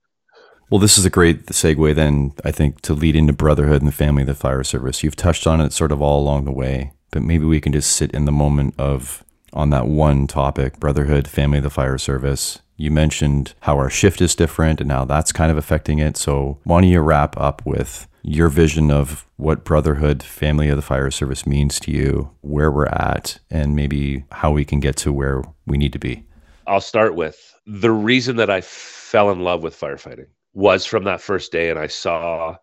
well, 0.71 0.81
this 0.81 0.99
is 0.99 1.05
a 1.05 1.11
great 1.11 1.47
segue 1.47 1.95
then, 1.95 2.33
I 2.45 2.51
think, 2.51 2.81
to 2.83 2.95
lead 2.95 3.15
into 3.15 3.33
brotherhood 3.33 3.83
and 3.83 3.89
the 3.89 3.93
family 3.93 4.23
of 4.23 4.29
the 4.29 4.35
fire 4.35 4.65
service. 4.65 5.03
You've 5.03 5.17
touched 5.17 5.47
on 5.47 5.61
it 5.61 5.73
sort 5.73 5.93
of 5.93 6.03
all 6.03 6.21
along 6.21 6.45
the 6.45 6.53
way, 6.53 6.93
but 7.13 7.23
maybe 7.23 7.45
we 7.45 7.61
can 7.61 7.73
just 7.73 7.93
sit 7.93 8.11
in 8.11 8.25
the 8.25 8.33
moment 8.33 8.75
of 8.79 9.25
on 9.53 9.71
that 9.71 9.87
one 9.87 10.27
topic, 10.27 10.81
brotherhood, 10.81 11.29
family 11.29 11.59
of 11.59 11.65
the 11.65 11.71
fire 11.71 11.99
service. 11.99 12.59
You 12.77 12.91
mentioned 12.91 13.55
how 13.61 13.79
our 13.79 13.89
shift 13.89 14.21
is 14.21 14.35
different 14.35 14.81
and 14.81 14.91
how 14.91 15.05
that's 15.05 15.33
kind 15.33 15.51
of 15.51 15.57
affecting 15.57 15.99
it. 15.99 16.17
So, 16.17 16.59
why 16.65 16.81
don't 16.81 16.91
you 16.91 17.01
wrap 17.01 17.39
up 17.39 17.65
with 17.65 18.09
your 18.23 18.49
vision 18.49 18.91
of 18.91 19.25
what 19.37 19.65
brotherhood, 19.65 20.23
family 20.23 20.69
of 20.69 20.77
the 20.77 20.83
fire 20.83 21.13
service 21.13 21.47
means 21.47 21.79
to 21.81 21.93
you, 21.93 22.31
where 22.41 22.73
we're 22.73 22.87
at, 22.87 23.39
and 23.51 23.77
maybe 23.77 24.25
how 24.33 24.51
we 24.51 24.65
can 24.65 24.81
get 24.81 24.97
to 24.97 25.13
where 25.13 25.43
we 25.65 25.79
need 25.79 25.93
to 25.93 25.99
be? 25.99 26.25
I'll 26.67 26.81
start 26.81 27.15
with 27.15 27.55
the 27.67 27.93
reason 27.93 28.37
that 28.37 28.51
I 28.51 28.61
fell 28.61 29.31
in 29.31 29.41
love 29.41 29.63
with 29.63 29.79
firefighting 29.79 30.27
was 30.57 30.87
from 30.87 31.05
that 31.05 31.21
first 31.21 31.53
day 31.53 31.69
and 31.69 31.79
I 31.79 31.87
saw 31.87 32.57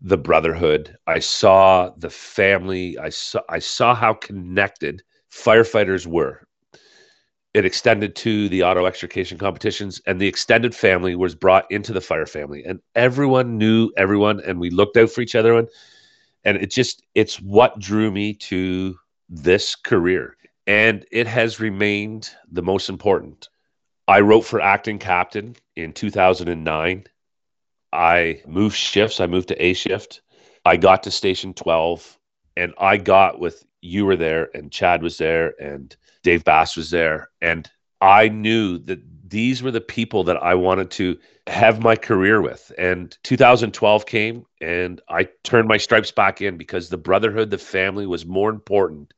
the 0.00 0.18
brotherhood. 0.18 0.96
I 1.06 1.20
saw 1.20 1.90
the 1.96 2.10
family. 2.10 2.98
I 2.98 3.10
saw 3.10 3.40
I 3.48 3.60
saw 3.60 3.94
how 3.94 4.14
connected 4.14 5.02
firefighters 5.32 6.08
were. 6.08 6.42
It 7.54 7.64
extended 7.64 8.16
to 8.16 8.48
the 8.48 8.64
auto 8.64 8.84
extrication 8.84 9.38
competitions, 9.38 10.00
and 10.06 10.20
the 10.20 10.26
extended 10.26 10.74
family 10.74 11.14
was 11.14 11.36
brought 11.36 11.70
into 11.70 11.92
the 11.92 12.00
fire 12.00 12.26
family, 12.26 12.64
and 12.64 12.80
everyone 12.96 13.58
knew 13.58 13.90
everyone, 13.96 14.40
and 14.40 14.58
we 14.58 14.70
looked 14.70 14.96
out 14.96 15.10
for 15.10 15.20
each 15.20 15.34
other. 15.36 15.56
And, 15.56 15.68
and 16.44 16.56
it 16.56 16.70
just 16.70 17.02
it's 17.14 17.40
what 17.40 17.78
drew 17.78 18.10
me 18.10 18.34
to 18.34 18.96
this 19.28 19.76
career, 19.76 20.36
and 20.66 21.06
it 21.12 21.28
has 21.28 21.60
remained 21.60 22.30
the 22.50 22.62
most 22.62 22.88
important. 22.88 23.48
I 24.08 24.18
wrote 24.18 24.42
for 24.42 24.60
acting 24.60 24.98
captain 24.98 25.54
in 25.76 25.92
2009 25.92 27.04
I 27.92 28.42
moved 28.46 28.76
shifts. 28.76 29.20
I 29.20 29.26
moved 29.26 29.48
to 29.48 29.64
A 29.64 29.72
shift. 29.74 30.22
I 30.64 30.76
got 30.76 31.02
to 31.04 31.10
station 31.10 31.54
12 31.54 32.18
and 32.56 32.74
I 32.78 32.96
got 32.96 33.40
with 33.40 33.64
you 33.80 34.04
were 34.04 34.16
there 34.16 34.50
and 34.54 34.70
Chad 34.70 35.02
was 35.02 35.18
there 35.18 35.54
and 35.60 35.94
Dave 36.22 36.44
Bass 36.44 36.76
was 36.76 36.90
there. 36.90 37.30
And 37.40 37.70
I 38.00 38.28
knew 38.28 38.78
that 38.78 39.00
these 39.28 39.62
were 39.62 39.70
the 39.70 39.80
people 39.80 40.24
that 40.24 40.36
I 40.42 40.54
wanted 40.54 40.90
to 40.92 41.18
have 41.46 41.82
my 41.82 41.96
career 41.96 42.42
with. 42.42 42.72
And 42.76 43.16
2012 43.22 44.06
came 44.06 44.44
and 44.60 45.00
I 45.08 45.28
turned 45.44 45.68
my 45.68 45.78
stripes 45.78 46.10
back 46.10 46.42
in 46.42 46.56
because 46.56 46.88
the 46.88 46.98
brotherhood, 46.98 47.50
the 47.50 47.58
family 47.58 48.06
was 48.06 48.26
more 48.26 48.50
important 48.50 49.14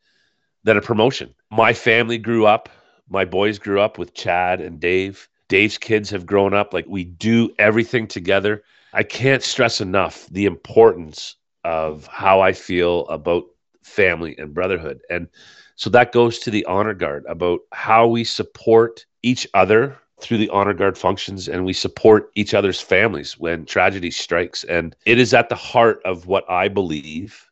than 0.65 0.77
a 0.77 0.83
promotion. 0.83 1.35
My 1.51 1.73
family 1.73 2.19
grew 2.19 2.47
up, 2.47 2.69
my 3.09 3.25
boys 3.25 3.59
grew 3.59 3.81
up 3.81 3.99
with 3.99 4.15
Chad 4.15 4.61
and 4.61 4.79
Dave. 4.79 5.29
Dave's 5.53 5.77
kids 5.77 6.09
have 6.09 6.25
grown 6.25 6.55
up. 6.55 6.73
Like 6.73 6.87
we 6.89 7.05
do 7.05 7.55
everything 7.59 8.07
together. 8.07 8.63
I 8.95 9.03
can't 9.03 9.43
stress 9.43 9.83
enough 9.83 10.27
the 10.31 10.47
importance 10.47 11.37
of 11.63 12.07
how 12.07 12.41
I 12.41 12.55
feel 12.55 13.07
about 13.09 13.45
family 13.83 14.35
and 14.39 14.55
brotherhood. 14.55 15.03
And 15.11 15.29
so 15.77 15.91
that 15.91 16.13
goes 16.13 16.39
to 16.39 16.51
the 16.51 16.65
honor 16.65 16.95
guard 16.95 17.27
about 17.29 17.61
how 17.73 18.07
we 18.07 18.25
support 18.25 19.05
each 19.23 19.47
other 19.53 19.95
through 20.23 20.39
the 20.39 20.49
honor 20.49 20.73
guard 20.73 20.97
functions 20.97 21.49
and 21.49 21.67
we 21.67 21.75
support 21.75 22.31
each 22.35 22.55
other's 22.55 22.81
families 22.81 23.39
when 23.39 23.67
tragedy 23.67 24.11
strikes. 24.11 24.65
And 24.65 24.97
it 25.05 25.19
is 25.19 25.35
at 25.35 25.51
the 25.51 25.55
heart 25.55 26.01
of 26.07 26.27
what 26.27 26.49
I 26.51 26.69
believe 26.69 27.47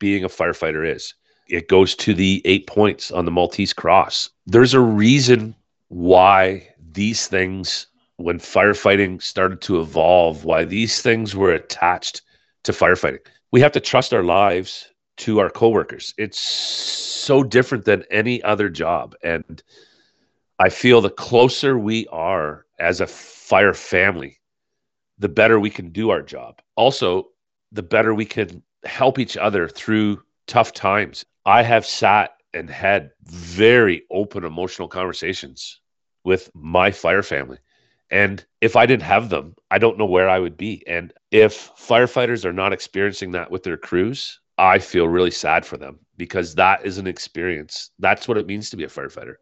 being 0.00 0.24
a 0.24 0.28
firefighter 0.28 0.84
is. 0.92 1.14
It 1.46 1.68
goes 1.68 1.94
to 1.94 2.14
the 2.14 2.42
eight 2.44 2.66
points 2.66 3.12
on 3.12 3.26
the 3.26 3.30
Maltese 3.30 3.72
Cross. 3.72 4.30
There's 4.44 4.74
a 4.74 4.80
reason 4.80 5.54
why 5.86 6.68
these 6.98 7.28
things, 7.28 7.86
when 8.16 8.40
firefighting 8.40 9.22
started 9.22 9.60
to 9.60 9.80
evolve, 9.80 10.44
why 10.44 10.64
these 10.64 11.00
things 11.00 11.36
were 11.36 11.52
attached 11.52 12.22
to 12.64 12.72
firefighting. 12.72 13.24
We 13.52 13.60
have 13.60 13.70
to 13.72 13.80
trust 13.80 14.12
our 14.12 14.24
lives 14.24 14.92
to 15.18 15.38
our 15.38 15.48
coworkers. 15.48 16.12
It's 16.18 16.40
so 16.40 17.44
different 17.44 17.84
than 17.84 18.02
any 18.10 18.42
other 18.42 18.68
job. 18.68 19.14
And 19.22 19.62
I 20.58 20.70
feel 20.70 21.00
the 21.00 21.08
closer 21.08 21.78
we 21.78 22.08
are 22.08 22.66
as 22.80 23.00
a 23.00 23.06
fire 23.06 23.74
family, 23.74 24.40
the 25.20 25.28
better 25.28 25.60
we 25.60 25.70
can 25.70 25.90
do 25.90 26.10
our 26.10 26.22
job. 26.22 26.60
Also, 26.74 27.28
the 27.70 27.84
better 27.84 28.12
we 28.12 28.24
can 28.24 28.60
help 28.82 29.20
each 29.20 29.36
other 29.36 29.68
through 29.68 30.20
tough 30.48 30.72
times. 30.72 31.24
I 31.46 31.62
have 31.62 31.86
sat 31.86 32.32
and 32.54 32.68
had 32.68 33.12
very 33.22 34.02
open 34.10 34.42
emotional 34.42 34.88
conversations 34.88 35.78
with 36.28 36.50
my 36.54 36.90
fire 36.90 37.22
family. 37.22 37.58
And 38.10 38.44
if 38.60 38.76
I 38.76 38.84
didn't 38.84 39.02
have 39.14 39.30
them, 39.30 39.54
I 39.70 39.78
don't 39.78 39.98
know 39.98 40.04
where 40.04 40.28
I 40.28 40.38
would 40.38 40.58
be. 40.58 40.86
And 40.86 41.10
if 41.30 41.70
firefighters 41.76 42.44
are 42.44 42.52
not 42.52 42.74
experiencing 42.74 43.32
that 43.32 43.50
with 43.50 43.62
their 43.62 43.78
crews, 43.78 44.38
I 44.58 44.78
feel 44.78 45.08
really 45.08 45.30
sad 45.30 45.64
for 45.64 45.78
them 45.78 45.98
because 46.18 46.54
that 46.56 46.84
is 46.84 46.98
an 46.98 47.06
experience. 47.06 47.90
That's 47.98 48.28
what 48.28 48.36
it 48.36 48.46
means 48.46 48.68
to 48.70 48.76
be 48.76 48.84
a 48.84 48.88
firefighter. 48.88 49.36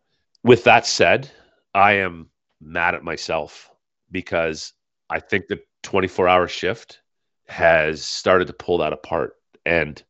With 0.45 0.63
that 0.65 0.87
said, 0.87 1.29
I 1.75 1.95
am 1.95 2.31
mad 2.61 2.95
at 2.95 3.03
myself 3.03 3.69
because 4.13 4.73
I 5.11 5.19
think 5.19 5.49
the 5.49 5.61
24 5.83 6.29
hour 6.29 6.47
shift 6.47 7.01
has 7.49 8.05
started 8.05 8.47
to 8.47 8.53
pull 8.53 8.79
that 8.79 8.93
apart. 8.93 9.35
And 9.65 10.01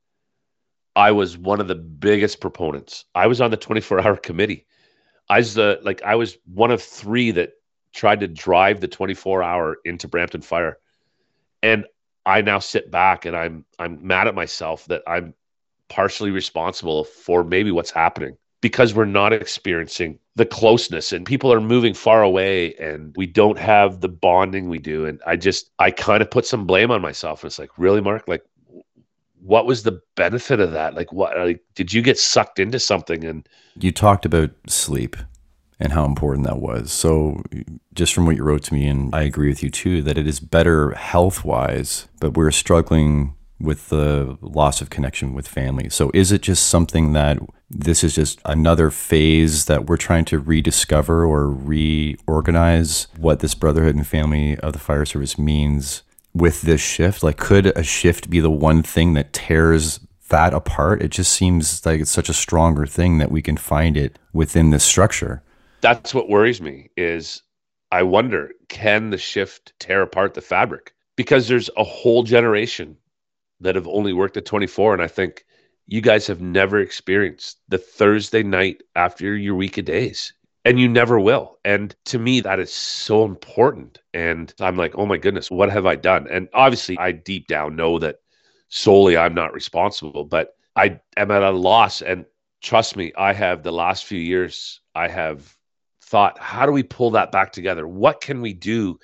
I 0.94 1.12
was 1.12 1.38
one 1.38 1.60
of 1.60 1.68
the 1.68 1.74
biggest 1.74 2.40
proponents. 2.40 3.06
I 3.14 3.28
was 3.28 3.40
on 3.40 3.50
the 3.50 3.56
24 3.56 4.00
hour 4.00 4.16
committee. 4.16 4.66
I 5.28 5.38
was 5.38 5.54
the 5.54 5.80
like 5.82 6.02
I 6.02 6.14
was 6.14 6.38
one 6.52 6.70
of 6.70 6.82
three 6.82 7.30
that 7.32 7.52
tried 7.94 8.20
to 8.20 8.28
drive 8.28 8.80
the 8.80 8.88
24 8.88 9.42
hour 9.42 9.78
into 9.84 10.08
Brampton 10.08 10.42
Fire. 10.42 10.78
And 11.62 11.86
I 12.24 12.42
now 12.42 12.58
sit 12.58 12.90
back 12.90 13.24
and 13.24 13.36
I'm 13.36 13.64
I'm 13.78 14.06
mad 14.06 14.28
at 14.28 14.34
myself 14.34 14.84
that 14.86 15.02
I'm 15.06 15.34
partially 15.88 16.30
responsible 16.30 17.04
for 17.04 17.44
maybe 17.44 17.70
what's 17.70 17.90
happening 17.90 18.36
because 18.60 18.94
we're 18.94 19.04
not 19.04 19.32
experiencing 19.32 20.18
the 20.34 20.46
closeness 20.46 21.12
and 21.12 21.24
people 21.24 21.52
are 21.52 21.60
moving 21.60 21.94
far 21.94 22.22
away 22.22 22.74
and 22.74 23.14
we 23.16 23.26
don't 23.26 23.58
have 23.58 24.00
the 24.00 24.08
bonding 24.08 24.68
we 24.68 24.78
do 24.78 25.06
and 25.06 25.20
I 25.26 25.36
just 25.36 25.70
I 25.78 25.90
kind 25.90 26.22
of 26.22 26.30
put 26.30 26.46
some 26.46 26.66
blame 26.66 26.90
on 26.90 27.00
myself. 27.00 27.42
and 27.42 27.48
It's 27.48 27.58
like, 27.58 27.70
really 27.78 28.00
Mark, 28.00 28.26
like 28.28 28.42
what 29.40 29.66
was 29.66 29.82
the 29.82 30.00
benefit 30.14 30.60
of 30.60 30.72
that? 30.72 30.94
Like 30.94 31.12
what 31.12 31.36
like 31.36 31.62
did 31.74 31.92
you 31.92 32.02
get 32.02 32.18
sucked 32.18 32.58
into 32.58 32.78
something 32.78 33.24
and 33.24 33.48
you 33.78 33.92
talked 33.92 34.24
about 34.24 34.50
sleep 34.66 35.16
and 35.78 35.92
how 35.92 36.04
important 36.04 36.46
that 36.46 36.58
was. 36.58 36.92
So, 36.92 37.42
just 37.94 38.14
from 38.14 38.26
what 38.26 38.36
you 38.36 38.42
wrote 38.42 38.62
to 38.64 38.74
me, 38.74 38.86
and 38.86 39.14
I 39.14 39.22
agree 39.22 39.48
with 39.48 39.62
you 39.62 39.70
too, 39.70 40.02
that 40.02 40.18
it 40.18 40.26
is 40.26 40.40
better 40.40 40.92
health 40.92 41.44
wise, 41.44 42.08
but 42.20 42.36
we're 42.36 42.50
struggling 42.50 43.34
with 43.58 43.88
the 43.88 44.36
loss 44.40 44.80
of 44.80 44.90
connection 44.90 45.34
with 45.34 45.48
family. 45.48 45.88
So, 45.88 46.10
is 46.14 46.32
it 46.32 46.42
just 46.42 46.68
something 46.68 47.12
that 47.12 47.38
this 47.68 48.04
is 48.04 48.14
just 48.14 48.40
another 48.44 48.90
phase 48.90 49.66
that 49.66 49.86
we're 49.86 49.96
trying 49.96 50.24
to 50.26 50.38
rediscover 50.38 51.24
or 51.24 51.50
reorganize 51.50 53.08
what 53.18 53.40
this 53.40 53.54
brotherhood 53.54 53.96
and 53.96 54.06
family 54.06 54.56
of 54.58 54.72
the 54.72 54.78
fire 54.78 55.04
service 55.04 55.38
means 55.38 56.02
with 56.38 56.62
this 56.62 56.80
shift? 56.80 57.22
Like, 57.22 57.36
could 57.36 57.66
a 57.66 57.82
shift 57.82 58.30
be 58.30 58.40
the 58.40 58.50
one 58.50 58.82
thing 58.82 59.14
that 59.14 59.32
tears 59.32 60.00
that 60.28 60.52
apart? 60.52 61.02
It 61.02 61.08
just 61.08 61.32
seems 61.32 61.84
like 61.86 62.00
it's 62.00 62.10
such 62.10 62.28
a 62.28 62.34
stronger 62.34 62.86
thing 62.86 63.18
that 63.18 63.30
we 63.30 63.42
can 63.42 63.56
find 63.56 63.96
it 63.96 64.18
within 64.32 64.70
this 64.70 64.84
structure 64.84 65.42
that's 65.80 66.14
what 66.14 66.28
worries 66.28 66.60
me 66.60 66.90
is 66.96 67.42
I 67.92 68.02
wonder 68.02 68.50
can 68.68 69.10
the 69.10 69.18
shift 69.18 69.72
tear 69.78 70.02
apart 70.02 70.34
the 70.34 70.40
fabric 70.40 70.92
because 71.16 71.48
there's 71.48 71.70
a 71.76 71.84
whole 71.84 72.22
generation 72.22 72.96
that 73.60 73.74
have 73.74 73.86
only 73.86 74.12
worked 74.12 74.36
at 74.36 74.44
24 74.44 74.94
and 74.94 75.02
I 75.02 75.06
think 75.06 75.44
you 75.86 76.00
guys 76.00 76.26
have 76.26 76.40
never 76.40 76.80
experienced 76.80 77.58
the 77.68 77.78
Thursday 77.78 78.42
night 78.42 78.82
after 78.96 79.36
your 79.36 79.54
week 79.54 79.78
of 79.78 79.84
days 79.84 80.32
and 80.66 80.80
you 80.80 80.88
never 80.88 81.20
will. 81.20 81.58
And 81.64 81.94
to 82.06 82.18
me 82.18 82.40
that 82.40 82.58
is 82.58 82.72
so 82.72 83.24
important 83.24 84.00
and 84.12 84.52
I'm 84.60 84.76
like, 84.76 84.98
"Oh 84.98 85.06
my 85.06 85.16
goodness, 85.16 85.50
what 85.50 85.70
have 85.70 85.86
I 85.86 85.94
done?" 85.94 86.26
And 86.28 86.48
obviously 86.52 86.98
I 86.98 87.12
deep 87.12 87.46
down 87.46 87.76
know 87.76 87.98
that 88.00 88.16
solely 88.68 89.16
I'm 89.16 89.34
not 89.34 89.54
responsible, 89.54 90.24
but 90.24 90.56
I 90.74 90.98
am 91.16 91.30
at 91.30 91.42
a 91.42 91.50
loss 91.50 92.02
and 92.02 92.26
trust 92.62 92.96
me, 92.96 93.12
I 93.16 93.32
have 93.32 93.62
the 93.62 93.72
last 93.72 94.06
few 94.06 94.18
years 94.18 94.80
I 94.94 95.08
have 95.08 95.56
thought, 96.02 96.38
how 96.38 96.66
do 96.66 96.72
we 96.72 96.82
pull 96.82 97.12
that 97.12 97.30
back 97.30 97.52
together? 97.52 97.86
What 97.86 98.20
can 98.20 98.40
we 98.40 98.52
do 98.52 98.98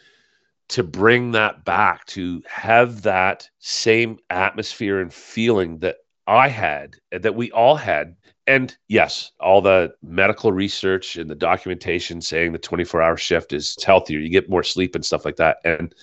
to 0.71 0.83
bring 0.83 1.33
that 1.33 1.65
back, 1.65 2.07
to 2.07 2.43
have 2.49 3.03
that 3.03 3.49
same 3.61 4.19
atmosphere 4.31 5.01
and 5.01 5.15
feeling 5.15 5.79
that 5.79 5.99
I 6.27 6.49
had, 6.49 6.97
that 7.13 7.37
we 7.37 7.53
all 7.53 7.77
had? 7.77 8.17
And 8.47 8.77
yes, 8.89 9.31
all 9.41 9.61
the 9.61 9.93
medical 10.03 10.53
research 10.53 11.17
and 11.17 11.31
the 11.31 11.35
documentation 11.35 12.21
saying 12.21 12.53
the 12.53 12.59
24 12.59 13.01
hour 13.03 13.17
shift 13.17 13.53
is 13.53 13.77
healthier, 13.85 14.19
you 14.19 14.29
get 14.29 14.51
more 14.51 14.65
sleep 14.65 14.95
and 14.95 15.05
stuff 15.05 15.25
like 15.25 15.37
that. 15.37 15.59
And 15.65 15.95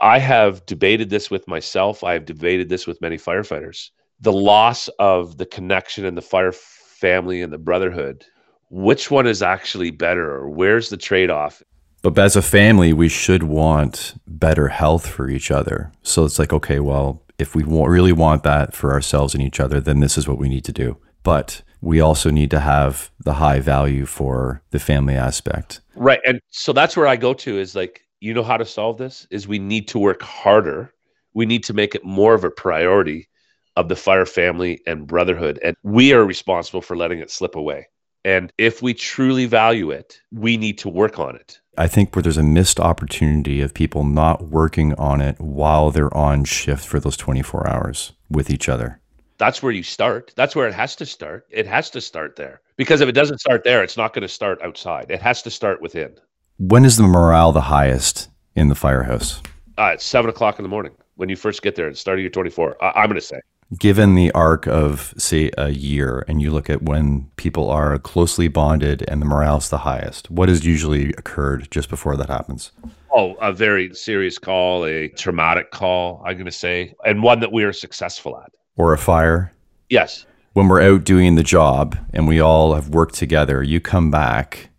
I 0.00 0.18
have 0.18 0.64
debated 0.66 1.10
this 1.10 1.30
with 1.30 1.48
myself, 1.48 2.04
I 2.04 2.12
have 2.12 2.24
debated 2.24 2.68
this 2.68 2.86
with 2.86 3.00
many 3.00 3.16
firefighters. 3.16 3.90
The 4.20 4.32
loss 4.32 4.88
of 4.98 5.38
the 5.38 5.46
connection 5.46 6.04
and 6.04 6.16
the 6.16 6.22
fire 6.22 6.52
family 6.52 7.42
and 7.42 7.52
the 7.52 7.58
brotherhood 7.58 8.24
which 8.70 9.10
one 9.10 9.26
is 9.26 9.42
actually 9.42 9.90
better 9.90 10.30
or 10.30 10.48
where's 10.48 10.90
the 10.90 10.96
trade 10.96 11.30
off? 11.30 11.62
But 12.02 12.18
as 12.18 12.36
a 12.36 12.42
family, 12.42 12.92
we 12.92 13.08
should 13.08 13.42
want 13.42 14.14
better 14.26 14.68
health 14.68 15.06
for 15.06 15.28
each 15.28 15.50
other. 15.50 15.90
So 16.02 16.24
it's 16.24 16.38
like, 16.38 16.52
okay, 16.52 16.80
well, 16.80 17.22
if 17.38 17.54
we 17.54 17.64
really 17.64 18.12
want 18.12 18.44
that 18.44 18.74
for 18.74 18.92
ourselves 18.92 19.34
and 19.34 19.42
each 19.42 19.58
other, 19.58 19.80
then 19.80 20.00
this 20.00 20.16
is 20.16 20.28
what 20.28 20.38
we 20.38 20.48
need 20.48 20.64
to 20.64 20.72
do. 20.72 20.96
But 21.22 21.62
we 21.80 22.00
also 22.00 22.30
need 22.30 22.50
to 22.50 22.60
have 22.60 23.10
the 23.24 23.34
high 23.34 23.60
value 23.60 24.06
for 24.06 24.62
the 24.70 24.78
family 24.78 25.14
aspect. 25.14 25.80
Right. 25.94 26.20
And 26.26 26.40
so 26.50 26.72
that's 26.72 26.96
where 26.96 27.06
I 27.06 27.16
go 27.16 27.34
to 27.34 27.58
is 27.58 27.74
like, 27.74 28.02
you 28.20 28.34
know 28.34 28.42
how 28.42 28.56
to 28.56 28.64
solve 28.64 28.98
this 28.98 29.26
is 29.30 29.46
we 29.46 29.58
need 29.58 29.86
to 29.88 29.98
work 29.98 30.22
harder. 30.22 30.92
We 31.34 31.46
need 31.46 31.62
to 31.64 31.74
make 31.74 31.94
it 31.94 32.04
more 32.04 32.34
of 32.34 32.44
a 32.44 32.50
priority 32.50 33.28
of 33.76 33.88
the 33.88 33.96
fire 33.96 34.26
family 34.26 34.80
and 34.86 35.06
brotherhood. 35.06 35.60
And 35.62 35.76
we 35.84 36.12
are 36.12 36.24
responsible 36.24 36.82
for 36.82 36.96
letting 36.96 37.20
it 37.20 37.30
slip 37.30 37.54
away. 37.54 37.86
And 38.24 38.52
if 38.58 38.82
we 38.82 38.92
truly 38.92 39.46
value 39.46 39.92
it, 39.92 40.20
we 40.32 40.56
need 40.56 40.78
to 40.78 40.88
work 40.88 41.20
on 41.20 41.36
it. 41.36 41.60
I 41.76 41.86
think 41.86 42.14
where 42.14 42.24
there's 42.24 42.36
a 42.36 42.42
missed 42.42 42.80
opportunity 42.80 43.60
of 43.60 43.72
people 43.72 44.02
not 44.02 44.48
working 44.48 44.94
on 44.94 45.20
it 45.20 45.40
while 45.40 45.92
they're 45.92 46.14
on 46.14 46.44
shift 46.44 46.84
for 46.84 46.98
those 46.98 47.16
24 47.16 47.68
hours 47.68 48.12
with 48.28 48.50
each 48.50 48.68
other. 48.68 49.00
That's 49.38 49.62
where 49.62 49.72
you 49.72 49.84
start. 49.84 50.32
That's 50.36 50.56
where 50.56 50.66
it 50.66 50.74
has 50.74 50.96
to 50.96 51.06
start. 51.06 51.46
It 51.50 51.66
has 51.66 51.90
to 51.90 52.00
start 52.00 52.34
there. 52.34 52.60
Because 52.76 53.00
if 53.00 53.08
it 53.08 53.12
doesn't 53.12 53.38
start 53.38 53.62
there, 53.62 53.84
it's 53.84 53.96
not 53.96 54.12
going 54.12 54.22
to 54.22 54.28
start 54.28 54.60
outside. 54.62 55.10
It 55.10 55.22
has 55.22 55.42
to 55.42 55.50
start 55.50 55.80
within. 55.80 56.16
When 56.58 56.84
is 56.84 56.96
the 56.96 57.04
morale 57.04 57.52
the 57.52 57.60
highest 57.60 58.28
in 58.56 58.68
the 58.68 58.74
firehouse? 58.74 59.40
Uh, 59.78 59.92
it's 59.94 60.04
seven 60.04 60.28
o'clock 60.28 60.58
in 60.58 60.64
the 60.64 60.68
morning 60.68 60.92
when 61.14 61.28
you 61.28 61.36
first 61.36 61.62
get 61.62 61.76
there 61.76 61.86
and 61.86 61.96
start 61.96 62.18
your 62.18 62.30
24. 62.30 62.76
I- 62.82 63.02
I'm 63.02 63.08
going 63.08 63.20
to 63.20 63.26
say 63.26 63.40
given 63.76 64.14
the 64.14 64.30
arc 64.32 64.66
of 64.66 65.12
say 65.18 65.50
a 65.58 65.68
year 65.68 66.24
and 66.26 66.40
you 66.40 66.50
look 66.50 66.70
at 66.70 66.82
when 66.82 67.30
people 67.36 67.68
are 67.68 67.98
closely 67.98 68.48
bonded 68.48 69.04
and 69.08 69.20
the 69.20 69.26
morale's 69.26 69.68
the 69.68 69.76
highest 69.76 70.30
what 70.30 70.48
has 70.48 70.64
usually 70.64 71.10
occurred 71.18 71.70
just 71.70 71.90
before 71.90 72.16
that 72.16 72.30
happens 72.30 72.72
oh 73.12 73.34
a 73.42 73.52
very 73.52 73.94
serious 73.94 74.38
call 74.38 74.86
a 74.86 75.08
traumatic 75.08 75.70
call 75.70 76.22
i'm 76.24 76.32
going 76.32 76.46
to 76.46 76.50
say 76.50 76.94
and 77.04 77.22
one 77.22 77.40
that 77.40 77.52
we 77.52 77.62
are 77.62 77.72
successful 77.72 78.40
at 78.40 78.50
or 78.78 78.92
a 78.92 78.98
fire 78.98 79.52
yes 79.90 80.24
when 80.54 80.68
we're 80.68 80.80
out 80.80 81.04
doing 81.04 81.34
the 81.34 81.42
job 81.42 81.96
and 82.12 82.26
we 82.26 82.40
all 82.40 82.74
have 82.74 82.88
worked 82.88 83.14
together 83.14 83.62
you 83.62 83.80
come 83.80 84.10
back 84.10 84.70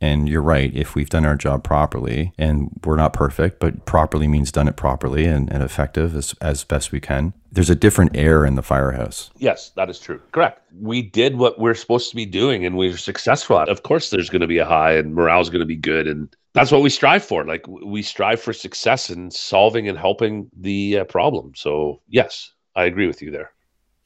and 0.00 0.28
you're 0.28 0.42
right, 0.42 0.74
if 0.74 0.94
we've 0.94 1.10
done 1.10 1.24
our 1.24 1.36
job 1.36 1.64
properly, 1.64 2.32
and 2.38 2.70
we're 2.84 2.96
not 2.96 3.12
perfect, 3.12 3.58
but 3.58 3.84
properly 3.84 4.28
means 4.28 4.52
done 4.52 4.68
it 4.68 4.76
properly 4.76 5.24
and, 5.26 5.52
and 5.52 5.62
effective 5.62 6.14
as, 6.14 6.34
as 6.40 6.62
best 6.62 6.92
we 6.92 7.00
can, 7.00 7.32
there's 7.50 7.70
a 7.70 7.74
different 7.74 8.16
air 8.16 8.44
in 8.44 8.54
the 8.54 8.62
firehouse. 8.62 9.30
Yes, 9.38 9.70
that 9.70 9.90
is 9.90 9.98
true. 9.98 10.20
Correct. 10.32 10.62
We 10.80 11.02
did 11.02 11.36
what 11.36 11.58
we're 11.58 11.74
supposed 11.74 12.10
to 12.10 12.16
be 12.16 12.26
doing 12.26 12.64
and 12.64 12.76
we 12.76 12.90
were 12.90 12.96
successful 12.96 13.58
at. 13.58 13.68
Of 13.68 13.82
course, 13.82 14.10
there's 14.10 14.30
going 14.30 14.42
to 14.42 14.46
be 14.46 14.58
a 14.58 14.64
high 14.64 14.92
and 14.92 15.14
morale's 15.14 15.50
going 15.50 15.60
to 15.60 15.66
be 15.66 15.76
good. 15.76 16.06
And 16.06 16.34
that's 16.52 16.70
what 16.70 16.82
we 16.82 16.90
strive 16.90 17.24
for. 17.24 17.44
Like 17.44 17.66
we 17.66 18.02
strive 18.02 18.40
for 18.40 18.52
success 18.52 19.10
in 19.10 19.30
solving 19.30 19.88
and 19.88 19.98
helping 19.98 20.48
the 20.56 20.98
uh, 20.98 21.04
problem. 21.04 21.52
So, 21.56 22.02
yes, 22.08 22.52
I 22.78 22.84
agree 22.84 23.06
with 23.06 23.20
you 23.20 23.30
there. 23.30 23.52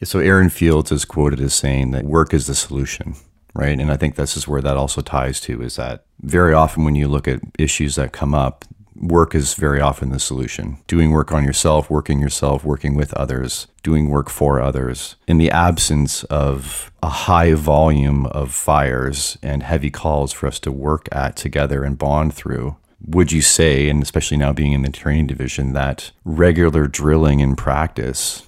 So, 0.03 0.19
Aaron 0.19 0.49
Fields 0.49 0.91
is 0.91 1.05
quoted 1.05 1.41
as 1.41 1.55
saying 1.55 1.93
that 1.93 2.05
work 2.05 2.35
is 2.35 2.47
the 2.47 2.55
solution 2.55 3.15
right? 3.55 3.79
And 3.79 3.91
I 3.91 3.97
think 3.97 4.15
this 4.15 4.37
is 4.37 4.49
where 4.49 4.63
that 4.63 4.77
also 4.77 5.01
ties 5.01 5.41
to 5.43 5.63
is 5.63 5.77
that 5.77 6.05
very 6.23 6.55
often 6.55 6.85
when 6.85 6.95
you 6.95 7.09
look 7.09 7.29
at 7.29 7.41
issues 7.59 7.97
that 7.97 8.13
come 8.13 8.35
up, 8.35 8.65
work 8.95 9.35
is 9.35 9.55
very 9.55 9.81
often 9.81 10.11
the 10.11 10.19
solution. 10.19 10.79
Doing 10.87 11.11
work 11.11 11.33
on 11.33 11.45
yourself, 11.45 11.91
working 11.91 12.21
yourself, 12.21 12.65
working 12.65 12.95
with 12.95 13.13
others, 13.15 13.67
doing 13.83 14.09
work 14.09 14.31
for 14.31 14.61
others. 14.61 15.17
In 15.27 15.39
the 15.39 15.51
absence 15.51 16.25
of 16.25 16.93
a 17.03 17.09
high 17.09 17.55
volume 17.55 18.27
of 18.27 18.53
fires 18.53 19.39
and 19.43 19.63
heavy 19.63 19.91
calls 19.91 20.33
for 20.33 20.47
us 20.47 20.59
to 20.61 20.73
work 20.73 21.09
at 21.11 21.37
together 21.37 21.85
and 21.85 21.99
bond 21.99 22.35
through, 22.35 22.77
would 23.05 23.33
you 23.33 23.43
say, 23.43 23.89
and 23.89 24.03
especially 24.03 24.37
now 24.37 24.53
being 24.53 24.73
in 24.73 24.83
the 24.83 24.91
training 24.91 25.27
division, 25.27 25.73
that 25.73 26.13
regular 26.25 26.87
drilling 26.87 27.43
and 27.43 27.59
practice 27.59 28.47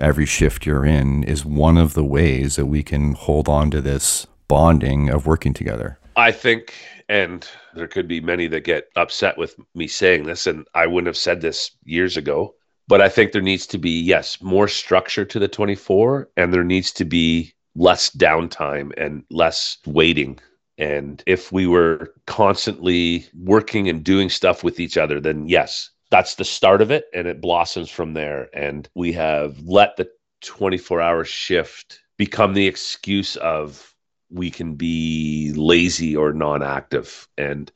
every 0.00 0.26
shift 0.26 0.66
you're 0.66 0.84
in 0.84 1.22
is 1.24 1.44
one 1.44 1.76
of 1.76 1.94
the 1.94 2.04
ways 2.04 2.56
that 2.56 2.66
we 2.66 2.82
can 2.82 3.12
hold 3.12 3.48
on 3.48 3.70
to 3.70 3.80
this 3.80 4.26
bonding 4.48 5.08
of 5.08 5.26
working 5.26 5.54
together. 5.54 5.98
I 6.16 6.32
think, 6.32 6.74
and 7.08 7.46
there 7.74 7.86
could 7.86 8.08
be 8.08 8.20
many 8.20 8.48
that 8.48 8.64
get 8.64 8.88
upset 8.96 9.38
with 9.38 9.54
me 9.74 9.86
saying 9.86 10.24
this, 10.24 10.46
and 10.46 10.66
I 10.74 10.86
wouldn't 10.86 11.06
have 11.06 11.16
said 11.16 11.40
this 11.40 11.70
years 11.84 12.16
ago, 12.16 12.54
but 12.88 13.00
I 13.00 13.08
think 13.08 13.32
there 13.32 13.42
needs 13.42 13.66
to 13.68 13.78
be, 13.78 14.00
yes, 14.00 14.42
more 14.42 14.66
structure 14.66 15.24
to 15.24 15.38
the 15.38 15.48
24, 15.48 16.28
and 16.36 16.52
there 16.52 16.64
needs 16.64 16.90
to 16.92 17.04
be 17.04 17.54
less 17.76 18.10
downtime 18.10 18.92
and 18.96 19.22
less 19.30 19.78
waiting. 19.86 20.40
And 20.76 21.22
if 21.26 21.52
we 21.52 21.66
were 21.66 22.12
constantly 22.26 23.26
working 23.38 23.88
and 23.88 24.02
doing 24.02 24.28
stuff 24.28 24.64
with 24.64 24.80
each 24.80 24.96
other, 24.96 25.20
then 25.20 25.46
yes, 25.46 25.90
that's 26.10 26.34
the 26.34 26.44
start 26.44 26.82
of 26.82 26.90
it 26.90 27.04
and 27.14 27.26
it 27.26 27.40
blossoms 27.40 27.90
from 27.90 28.14
there. 28.14 28.48
And 28.54 28.88
we 28.94 29.12
have 29.12 29.58
let 29.60 29.96
the 29.96 30.08
24 30.42 31.00
hour 31.00 31.24
shift 31.24 32.00
become 32.16 32.54
the 32.54 32.66
excuse 32.66 33.36
of 33.36 33.94
we 34.30 34.50
can 34.50 34.74
be 34.74 35.52
lazy 35.54 36.16
or 36.16 36.32
non 36.32 36.62
active. 36.62 37.28
And 37.38 37.70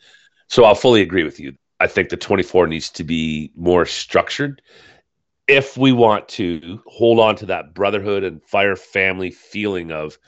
so 0.48 0.64
I'll 0.64 0.74
fully 0.74 1.02
agree 1.02 1.24
with 1.24 1.40
you. 1.40 1.54
I 1.80 1.86
think 1.86 2.08
the 2.08 2.16
24 2.16 2.66
needs 2.66 2.90
to 2.90 3.04
be 3.04 3.52
more 3.56 3.86
structured 3.86 4.62
if 5.46 5.76
we 5.76 5.92
want 5.92 6.28
to 6.28 6.80
hold 6.86 7.20
on 7.20 7.36
to 7.36 7.46
that 7.46 7.74
brotherhood 7.74 8.24
and 8.24 8.42
fire 8.42 8.76
family 8.76 9.30
feeling 9.30 9.92
of 9.92 10.18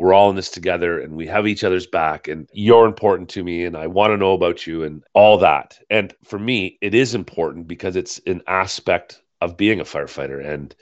we're 0.00 0.14
all 0.14 0.30
in 0.30 0.36
this 0.36 0.48
together 0.48 0.98
and 0.98 1.14
we 1.14 1.26
have 1.26 1.46
each 1.46 1.62
other's 1.62 1.86
back 1.86 2.26
and 2.26 2.48
you're 2.54 2.86
important 2.86 3.28
to 3.28 3.44
me 3.44 3.66
and 3.66 3.76
I 3.76 3.86
want 3.86 4.12
to 4.12 4.16
know 4.16 4.32
about 4.32 4.66
you 4.66 4.82
and 4.82 5.04
all 5.12 5.36
that. 5.36 5.78
And 5.90 6.14
for 6.24 6.38
me, 6.38 6.78
it 6.80 6.94
is 6.94 7.14
important 7.14 7.68
because 7.68 7.96
it's 7.96 8.18
an 8.26 8.40
aspect 8.46 9.20
of 9.42 9.58
being 9.58 9.78
a 9.78 9.84
firefighter. 9.84 10.42
And 10.42 10.74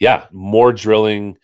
yeah, 0.00 0.26
more 0.32 0.72
drilling, 0.72 1.38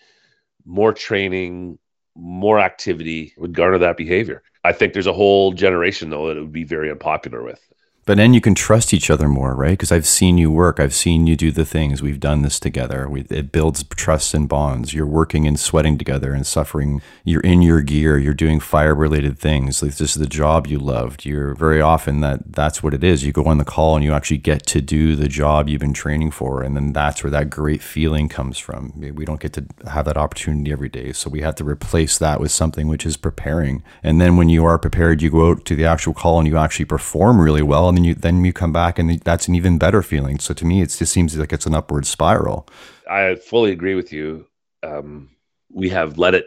more 0.65 0.93
training, 0.93 1.79
more 2.17 2.59
activity 2.59 3.35
would 3.37 3.55
garner 3.55 3.79
that 3.79 3.97
behavior. 3.97 4.43
I 4.65 4.73
think 4.73 4.93
there's 4.93 5.07
a 5.07 5.13
whole 5.13 5.53
generation 5.53 6.11
though 6.11 6.27
that 6.27 6.37
it 6.37 6.41
would 6.41 6.51
be 6.51 6.65
very 6.65 6.91
unpopular 6.91 7.45
with. 7.45 7.72
But 8.05 8.17
then 8.17 8.35
you 8.35 8.41
can 8.41 8.57
trust 8.57 8.93
each 8.93 9.11
other 9.11 9.29
more, 9.29 9.55
right? 9.55 9.71
Because 9.71 9.93
I've 9.93 10.07
seen 10.07 10.37
you 10.37 10.51
work. 10.51 10.81
I've 10.81 10.93
seen 10.93 11.29
you 11.29 11.37
do 11.37 11.53
the 11.53 11.65
things. 11.65 12.03
We've 12.03 12.19
done 12.19 12.43
this 12.43 12.59
together. 12.59 13.09
We, 13.09 13.21
it 13.31 13.53
builds 13.53 13.85
trust 13.85 14.35
and 14.35 14.49
bonds. 14.49 14.93
You're 14.93 15.07
working 15.07 15.47
and 15.47 15.59
sweating 15.59 15.99
together 15.99 16.35
and 16.35 16.45
suffering. 16.45 17.01
You're 17.23 17.43
in 17.43 17.63
your 17.63 17.81
gear. 17.81 18.19
You're 18.19 18.35
doing 18.35 18.59
fire 18.59 18.93
related 18.93 19.39
things. 19.39 19.83
Like 19.83 19.93
this 19.93 20.11
is 20.11 20.15
the 20.17 20.27
job 20.27 20.67
you 20.67 20.81
loved. 20.81 21.25
You're 21.25 21.55
very 21.55 21.81
often 21.81 22.21
that 22.23 22.53
that's 22.53 22.83
what 22.83 22.93
it 22.93 23.05
is. 23.05 23.25
You 23.25 23.31
go 23.31 23.45
on 23.45 23.59
the 23.59 23.65
call 23.65 23.95
and 23.95 24.05
you 24.05 24.13
actually 24.13 24.39
get 24.39 24.67
to 24.67 24.81
do 24.81 25.15
the 25.15 25.29
job 25.29 25.69
you've 25.69 25.81
been 25.81 25.93
training 25.93 26.33
for. 26.33 26.61
And 26.65 26.75
then 26.75 26.93
that's 26.93 27.23
where 27.23 27.31
that 27.31 27.51
great 27.51 27.83
feeling 27.83 28.29
comes 28.29 28.59
from. 28.59 28.93
We 28.97 29.25
don't 29.25 29.41
get 29.41 29.53
to 29.53 29.67
have 29.89 30.07
that 30.07 30.17
opportunity 30.17 30.73
every 30.73 30.89
day. 30.89 31.13
So 31.13 31.31
we 31.31 31.43
have 31.43 31.55
to 31.55 31.65
replace 31.65 32.19
that 32.19 32.41
with 32.41 32.51
something 32.51 32.89
which 32.89 33.07
is 33.07 33.17
preparing. 33.17 33.85
And 34.03 34.21
then 34.21 34.37
when 34.37 34.49
you 34.49 34.65
are 34.65 34.77
prepared, 34.77 35.23
you 35.23 35.31
go 35.31 35.53
out 35.53 35.65
to 35.67 35.77
the 35.77 35.85
actual 35.85 36.15
call 36.15 36.41
and 36.41 36.49
you 36.49 36.59
actually 36.59 36.87
perform 36.87 37.41
really 37.41 37.63
well 37.63 37.92
and 37.93 37.99
then 37.99 38.05
you 38.05 38.15
then 38.15 38.45
you 38.45 38.53
come 38.53 38.73
back 38.73 38.99
and 38.99 39.21
that's 39.21 39.49
an 39.49 39.55
even 39.55 39.77
better 39.77 40.03
feeling. 40.03 40.39
So 40.39 40.55
to 40.55 40.65
me, 40.65 40.81
it 40.81 40.87
just 40.87 41.13
seems 41.13 41.37
like 41.37 41.53
it's 41.53 41.67
an 41.67 41.75
upward 41.75 42.07
spiral. 42.07 42.67
I 43.11 43.35
fully 43.35 43.71
agree 43.71 43.95
with 43.95 44.13
you. 44.13 44.47
Um, 44.83 45.29
we 45.71 45.91
have 45.91 46.17
let 46.17 46.35
it 46.35 46.47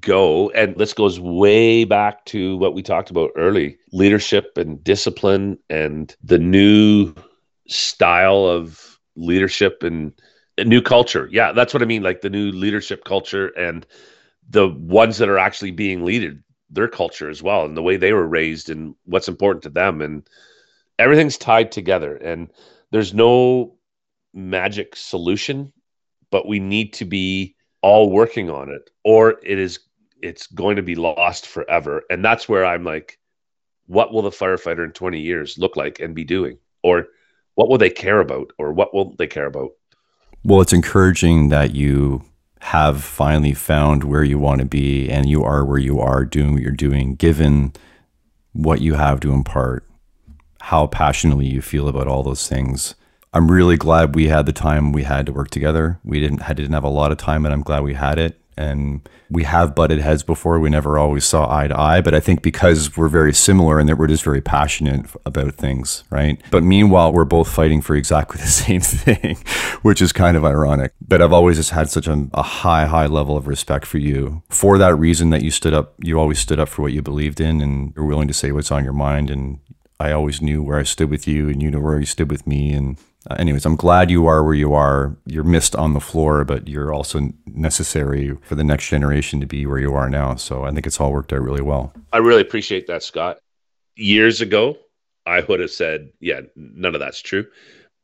go, 0.00 0.50
and 0.50 0.76
this 0.76 0.94
goes 0.94 1.20
way 1.20 1.84
back 1.84 2.24
to 2.26 2.56
what 2.56 2.74
we 2.74 2.82
talked 2.82 3.10
about 3.10 3.32
early: 3.36 3.76
leadership 3.92 4.56
and 4.56 4.82
discipline, 4.82 5.58
and 5.68 6.16
the 6.24 6.38
new 6.38 7.14
style 7.68 8.46
of 8.46 8.98
leadership 9.14 9.82
and 9.82 10.12
a 10.56 10.64
new 10.64 10.80
culture. 10.80 11.28
Yeah, 11.30 11.52
that's 11.52 11.74
what 11.74 11.82
I 11.82 11.86
mean. 11.86 12.02
Like 12.02 12.22
the 12.22 12.30
new 12.30 12.50
leadership 12.50 13.04
culture 13.04 13.48
and 13.48 13.86
the 14.48 14.68
ones 14.68 15.18
that 15.18 15.28
are 15.28 15.38
actually 15.38 15.70
being 15.70 16.04
leaded 16.04 16.42
their 16.70 16.88
culture 16.88 17.28
as 17.28 17.42
well 17.42 17.66
and 17.66 17.76
the 17.76 17.82
way 17.82 17.98
they 17.98 18.14
were 18.14 18.26
raised 18.26 18.70
and 18.70 18.94
what's 19.04 19.28
important 19.28 19.62
to 19.62 19.68
them 19.68 20.00
and 20.00 20.26
everything's 21.02 21.36
tied 21.36 21.72
together 21.72 22.16
and 22.16 22.50
there's 22.90 23.12
no 23.12 23.74
magic 24.32 24.96
solution 24.96 25.72
but 26.30 26.48
we 26.48 26.58
need 26.58 26.92
to 26.94 27.04
be 27.04 27.54
all 27.82 28.10
working 28.10 28.48
on 28.48 28.70
it 28.70 28.90
or 29.04 29.38
it 29.44 29.58
is 29.58 29.80
it's 30.22 30.46
going 30.46 30.76
to 30.76 30.82
be 30.82 30.94
lost 30.94 31.46
forever. 31.46 32.02
And 32.08 32.24
that's 32.24 32.48
where 32.48 32.64
i'm 32.64 32.84
like 32.84 33.18
what 33.86 34.12
will 34.12 34.22
the 34.22 34.30
firefighter 34.30 34.84
in 34.84 34.92
20 34.92 35.20
years 35.20 35.58
look 35.58 35.76
like 35.76 36.00
and 36.00 36.14
be 36.14 36.24
doing? 36.24 36.56
Or 36.82 37.08
what 37.56 37.68
will 37.68 37.78
they 37.78 37.90
care 37.90 38.20
about? 38.20 38.52
Or 38.56 38.72
what 38.72 38.94
will 38.94 39.14
they 39.16 39.26
care 39.26 39.46
about? 39.46 39.72
Well 40.44 40.60
it's 40.60 40.72
encouraging 40.72 41.50
that 41.50 41.74
you 41.74 42.22
have 42.60 43.02
finally 43.02 43.52
found 43.54 44.04
where 44.04 44.22
you 44.22 44.38
want 44.38 44.60
to 44.60 44.64
be 44.64 45.10
and 45.10 45.28
you 45.28 45.42
are 45.42 45.64
where 45.64 45.78
you 45.78 45.98
are 45.98 46.24
doing 46.24 46.52
what 46.52 46.62
you're 46.62 46.70
doing 46.70 47.16
given 47.16 47.72
what 48.52 48.80
you 48.80 48.94
have 48.94 49.18
to 49.18 49.32
impart 49.32 49.84
how 50.62 50.86
passionately 50.86 51.46
you 51.46 51.60
feel 51.60 51.88
about 51.88 52.06
all 52.06 52.22
those 52.22 52.48
things. 52.48 52.94
I'm 53.34 53.50
really 53.50 53.76
glad 53.76 54.14
we 54.14 54.28
had 54.28 54.46
the 54.46 54.52
time 54.52 54.92
we 54.92 55.02
had 55.02 55.26
to 55.26 55.32
work 55.32 55.50
together. 55.50 55.98
We 56.04 56.20
didn't 56.20 56.48
I 56.48 56.52
didn't 56.52 56.72
have 56.72 56.84
a 56.84 56.88
lot 56.88 57.10
of 57.10 57.18
time, 57.18 57.44
and 57.44 57.52
I'm 57.52 57.62
glad 57.62 57.82
we 57.82 57.94
had 57.94 58.18
it. 58.18 58.38
And 58.56 59.08
we 59.28 59.44
have 59.44 59.74
butted 59.74 59.98
heads 59.98 60.22
before. 60.22 60.60
We 60.60 60.70
never 60.70 60.98
always 60.98 61.24
saw 61.24 61.52
eye 61.52 61.66
to 61.66 61.80
eye, 61.80 62.00
but 62.00 62.14
I 62.14 62.20
think 62.20 62.42
because 62.42 62.96
we're 62.96 63.08
very 63.08 63.32
similar 63.32 63.80
and 63.80 63.88
that 63.88 63.96
we're 63.96 64.06
just 64.06 64.22
very 64.22 64.42
passionate 64.42 65.06
about 65.24 65.54
things, 65.54 66.04
right? 66.10 66.40
But 66.50 66.62
meanwhile, 66.62 67.12
we're 67.12 67.24
both 67.24 67.48
fighting 67.48 67.80
for 67.80 67.96
exactly 67.96 68.40
the 68.40 68.46
same 68.46 68.82
thing, 68.82 69.38
which 69.80 70.00
is 70.02 70.12
kind 70.12 70.36
of 70.36 70.44
ironic. 70.44 70.92
But 71.00 71.22
I've 71.22 71.32
always 71.32 71.56
just 71.56 71.70
had 71.70 71.90
such 71.90 72.06
a, 72.06 72.28
a 72.34 72.42
high, 72.42 72.84
high 72.84 73.06
level 73.06 73.36
of 73.36 73.48
respect 73.48 73.86
for 73.86 73.98
you 73.98 74.42
for 74.48 74.78
that 74.78 74.94
reason 74.94 75.30
that 75.30 75.42
you 75.42 75.50
stood 75.50 75.74
up. 75.74 75.94
You 75.98 76.20
always 76.20 76.38
stood 76.38 76.60
up 76.60 76.68
for 76.68 76.82
what 76.82 76.92
you 76.92 77.02
believed 77.02 77.40
in, 77.40 77.62
and 77.62 77.94
you're 77.96 78.04
willing 78.04 78.28
to 78.28 78.34
say 78.34 78.52
what's 78.52 78.70
on 78.70 78.84
your 78.84 78.92
mind, 78.92 79.30
and 79.30 79.58
I 80.02 80.10
always 80.10 80.42
knew 80.42 80.64
where 80.64 80.80
I 80.80 80.82
stood 80.82 81.10
with 81.10 81.28
you, 81.28 81.48
and 81.48 81.62
you 81.62 81.70
know 81.70 81.78
where 81.78 82.00
you 82.00 82.06
stood 82.06 82.28
with 82.28 82.44
me. 82.44 82.72
And 82.72 82.98
uh, 83.30 83.36
anyways, 83.38 83.64
I'm 83.64 83.76
glad 83.76 84.10
you 84.10 84.26
are 84.26 84.42
where 84.42 84.54
you 84.54 84.74
are. 84.74 85.16
You're 85.26 85.44
missed 85.44 85.76
on 85.76 85.94
the 85.94 86.00
floor, 86.00 86.44
but 86.44 86.66
you're 86.66 86.92
also 86.92 87.30
necessary 87.46 88.36
for 88.42 88.56
the 88.56 88.64
next 88.64 88.88
generation 88.88 89.38
to 89.40 89.46
be 89.46 89.64
where 89.64 89.78
you 89.78 89.94
are 89.94 90.10
now. 90.10 90.34
So 90.34 90.64
I 90.64 90.72
think 90.72 90.88
it's 90.88 91.00
all 91.00 91.12
worked 91.12 91.32
out 91.32 91.40
really 91.40 91.62
well. 91.62 91.94
I 92.12 92.18
really 92.18 92.40
appreciate 92.40 92.88
that, 92.88 93.04
Scott. 93.04 93.38
Years 93.94 94.40
ago, 94.40 94.76
I 95.24 95.40
would 95.42 95.60
have 95.60 95.70
said, 95.70 96.10
yeah, 96.18 96.40
none 96.56 96.96
of 96.96 97.00
that's 97.00 97.22
true. 97.22 97.46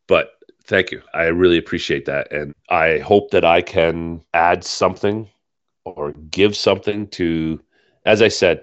But 0.06 0.38
thank 0.66 0.92
you. 0.92 1.02
I 1.14 1.24
really 1.24 1.58
appreciate 1.58 2.04
that. 2.04 2.30
And 2.30 2.54
I 2.70 2.98
hope 2.98 3.32
that 3.32 3.44
I 3.44 3.60
can 3.60 4.22
add 4.34 4.62
something 4.62 5.28
or 5.84 6.12
give 6.30 6.56
something 6.56 7.08
to, 7.08 7.60
as 8.04 8.22
I 8.22 8.28
said, 8.28 8.62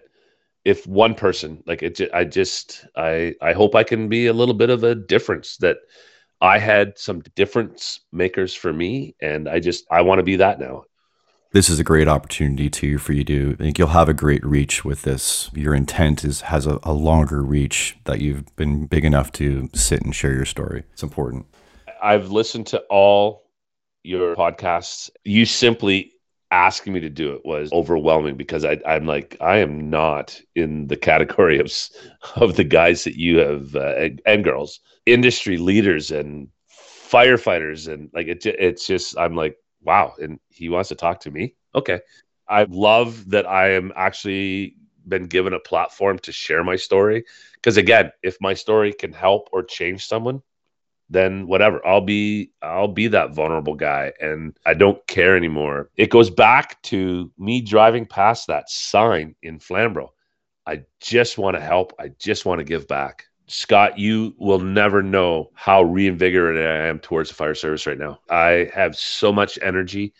if 0.65 0.85
one 0.87 1.13
person 1.13 1.63
like 1.65 1.81
it 1.83 2.01
i 2.13 2.23
just 2.23 2.85
i 2.97 3.33
i 3.41 3.53
hope 3.53 3.75
i 3.75 3.83
can 3.83 4.09
be 4.09 4.27
a 4.27 4.33
little 4.33 4.55
bit 4.55 4.69
of 4.69 4.83
a 4.83 4.95
difference 4.95 5.57
that 5.57 5.77
i 6.41 6.57
had 6.57 6.97
some 6.97 7.21
difference 7.35 8.01
makers 8.11 8.53
for 8.53 8.73
me 8.73 9.15
and 9.21 9.47
i 9.47 9.59
just 9.59 9.85
i 9.91 10.01
want 10.01 10.19
to 10.19 10.23
be 10.23 10.35
that 10.35 10.59
now. 10.59 10.83
This 11.55 11.69
is 11.69 11.79
a 11.79 11.85
great 11.85 12.09
opportunity 12.09 12.69
too 12.69 12.97
for 12.97 13.13
you 13.13 13.23
to 13.23 13.55
I 13.57 13.63
think 13.63 13.79
you'll 13.79 13.87
have 13.87 14.09
a 14.09 14.13
great 14.13 14.45
reach 14.45 14.83
with 14.83 15.03
this. 15.03 15.49
Your 15.53 15.73
intent 15.73 16.25
is 16.25 16.41
has 16.41 16.67
a, 16.67 16.79
a 16.83 16.91
longer 16.91 17.41
reach 17.41 17.95
that 18.03 18.19
you've 18.19 18.53
been 18.57 18.87
big 18.87 19.05
enough 19.05 19.31
to 19.33 19.69
sit 19.73 20.01
and 20.01 20.13
share 20.13 20.33
your 20.33 20.43
story. 20.43 20.83
It's 20.91 21.01
important. 21.01 21.45
I've 22.03 22.29
listened 22.29 22.67
to 22.67 22.79
all 22.89 23.45
your 24.03 24.35
podcasts. 24.35 25.09
You 25.23 25.45
simply 25.45 26.11
asking 26.51 26.93
me 26.93 26.99
to 26.99 27.09
do 27.09 27.34
it 27.34 27.41
was 27.45 27.72
overwhelming 27.73 28.38
because 28.38 28.63
I, 28.63 28.80
I'm 28.85 29.05
like 29.05 29.35
I 29.41 29.57
am 29.57 29.89
not 29.89 30.39
in 30.55 30.88
the 30.88 30.97
category 30.97 31.59
of 31.59 31.72
of 32.35 32.55
the 32.55 32.63
guys 32.63 33.03
that 33.03 33.17
you 33.17 33.38
have 33.39 33.76
uh, 33.76 33.95
and, 33.95 34.22
and, 34.26 34.43
girls, 34.43 34.80
industry 35.05 35.57
leaders 35.57 36.11
and 36.11 36.49
firefighters, 37.09 37.91
and 37.91 38.09
like 38.13 38.27
it, 38.27 38.45
it's 38.45 38.88
just 38.88 39.17
I'm 39.17 39.35
like 39.35 39.57
wow, 39.81 40.13
and 40.19 40.39
he 40.49 40.69
wants 40.69 40.89
to 40.89 40.95
talk 40.95 41.19
to 41.22 41.31
me. 41.31 41.55
Okay, 41.73 41.99
I 42.47 42.65
love 42.69 43.30
that 43.30 43.45
I 43.45 43.72
am 43.72 43.91
actually 43.95 44.76
been 45.07 45.27
given 45.27 45.53
a 45.53 45.59
platform 45.59 46.17
to 46.19 46.31
share 46.31 46.63
my 46.63 46.76
story 46.76 47.23
because 47.53 47.77
again, 47.77 48.11
if 48.23 48.38
my 48.41 48.53
story 48.53 48.91
can 48.93 49.13
help 49.13 49.49
or 49.51 49.63
change 49.63 50.05
someone, 50.05 50.41
then 51.10 51.48
whatever. 51.48 51.86
I'll 51.86 52.02
be 52.02 52.52
i'll 52.61 52.88
be 52.88 53.07
that 53.07 53.34
vulnerable 53.34 53.76
guy 53.76 54.11
and 54.19 54.57
i 54.65 54.73
don't 54.73 55.06
care 55.07 55.36
anymore. 55.38 55.90
It 55.95 56.10
goes 56.10 56.30
back 56.30 56.82
to 56.84 57.32
me 57.38 57.61
driving 57.61 58.06
past 58.06 58.48
that 58.48 58.69
sign 58.69 59.36
in 59.41 59.60
flamborough. 59.60 60.14
I 60.68 60.84
just 60.99 61.38
want 61.38 61.56
to 61.56 61.61
help. 61.61 61.94
I 61.99 62.10
just 62.19 62.45
want 62.45 62.60
to 62.60 62.65
give 62.65 62.88
back. 62.88 63.26
Scott 63.48 63.99
you 63.99 64.36
will 64.40 64.60
never 64.60 65.03
know 65.03 65.52
how 65.53 65.84
reinvigorated 65.84 66.65
i 66.65 66.88
am 66.88 66.99
towards 66.99 67.30
the 67.30 67.36
fire 67.36 67.56
service 67.56 67.86
right 67.86 67.99
now. 67.99 68.19
I 68.30 68.69
have 68.73 68.95
so 68.95 69.32
much 69.32 69.60
energy 69.61 70.14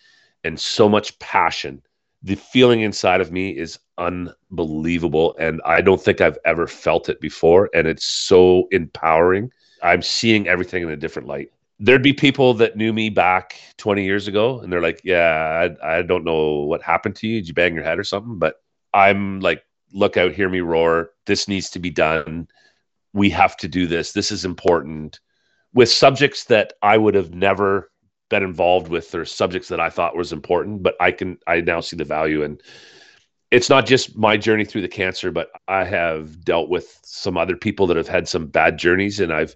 and 0.44 0.60
so 0.60 0.88
much 0.88 1.18
passion. 1.20 1.82
The 2.22 2.36
feeling 2.36 2.82
inside 2.82 3.22
of 3.22 3.32
me 3.32 3.50
is 3.50 3.80
unbelievable 3.98 5.36
and 5.40 5.62
i 5.66 5.80
don't 5.80 6.02
think 6.02 6.20
i've 6.20 6.38
ever 6.44 6.68
felt 6.68 7.08
it 7.08 7.22
before 7.22 7.70
and 7.74 7.88
it's 7.88 8.06
so 8.06 8.68
empowering 8.72 9.50
I'm 9.86 10.02
seeing 10.02 10.48
everything 10.48 10.84
in 10.84 10.90
a 10.90 10.98
different 10.98 11.28
light. 11.28 11.52
there'd 11.80 12.02
be 12.02 12.14
people 12.14 12.54
that 12.56 12.78
knew 12.78 12.94
me 12.94 13.10
back 13.10 13.60
20 13.78 14.04
years 14.06 14.28
ago 14.30 14.60
and 14.62 14.72
they're 14.72 14.82
like 14.90 15.02
yeah 15.04 15.68
I, 15.84 15.98
I 15.98 16.02
don't 16.04 16.24
know 16.24 16.62
what 16.72 16.82
happened 16.82 17.16
to 17.18 17.28
you. 17.28 17.40
Did 17.42 17.48
you 17.50 17.54
bang 17.54 17.76
your 17.76 17.84
head 17.84 18.00
or 18.00 18.04
something? 18.04 18.40
But 18.40 18.56
i'm 18.94 19.40
like 19.42 19.62
look 19.94 20.18
out 20.18 20.32
hear 20.34 20.50
me 20.50 20.62
roar. 20.62 21.12
This 21.26 21.48
needs 21.48 21.70
to 21.72 21.80
be 21.80 21.90
done. 21.90 22.48
We 23.14 23.30
have 23.32 23.56
to 23.58 23.68
do 23.68 23.88
this. 23.88 24.12
This 24.14 24.32
is 24.32 24.44
important. 24.46 25.20
With 25.74 25.90
subjects 25.90 26.46
that 26.46 26.74
i 26.82 26.98
would 26.98 27.16
have 27.16 27.34
never 27.34 27.92
been 28.30 28.44
involved 28.44 28.88
with 28.88 29.14
or 29.14 29.26
subjects 29.26 29.68
that 29.68 29.80
i 29.80 29.90
thought 29.90 30.16
was 30.18 30.32
important 30.34 30.82
but 30.82 30.96
i 31.00 31.12
can 31.12 31.38
i 31.46 31.62
now 31.62 31.80
see 31.82 31.98
the 31.98 32.06
value 32.06 32.44
and 32.44 32.62
it's 33.56 33.70
not 33.70 33.86
just 33.86 34.16
my 34.18 34.36
journey 34.38 34.66
through 34.66 34.82
the 34.82 34.88
cancer 34.88 35.32
but 35.32 35.50
i 35.68 35.84
have 35.84 36.44
dealt 36.44 36.70
with 36.70 37.00
some 37.04 37.38
other 37.38 37.56
people 37.56 37.88
that 37.88 37.98
have 37.98 38.08
had 38.08 38.28
some 38.28 38.46
bad 38.46 38.78
journeys 38.78 39.20
and 39.20 39.34
i've 39.34 39.56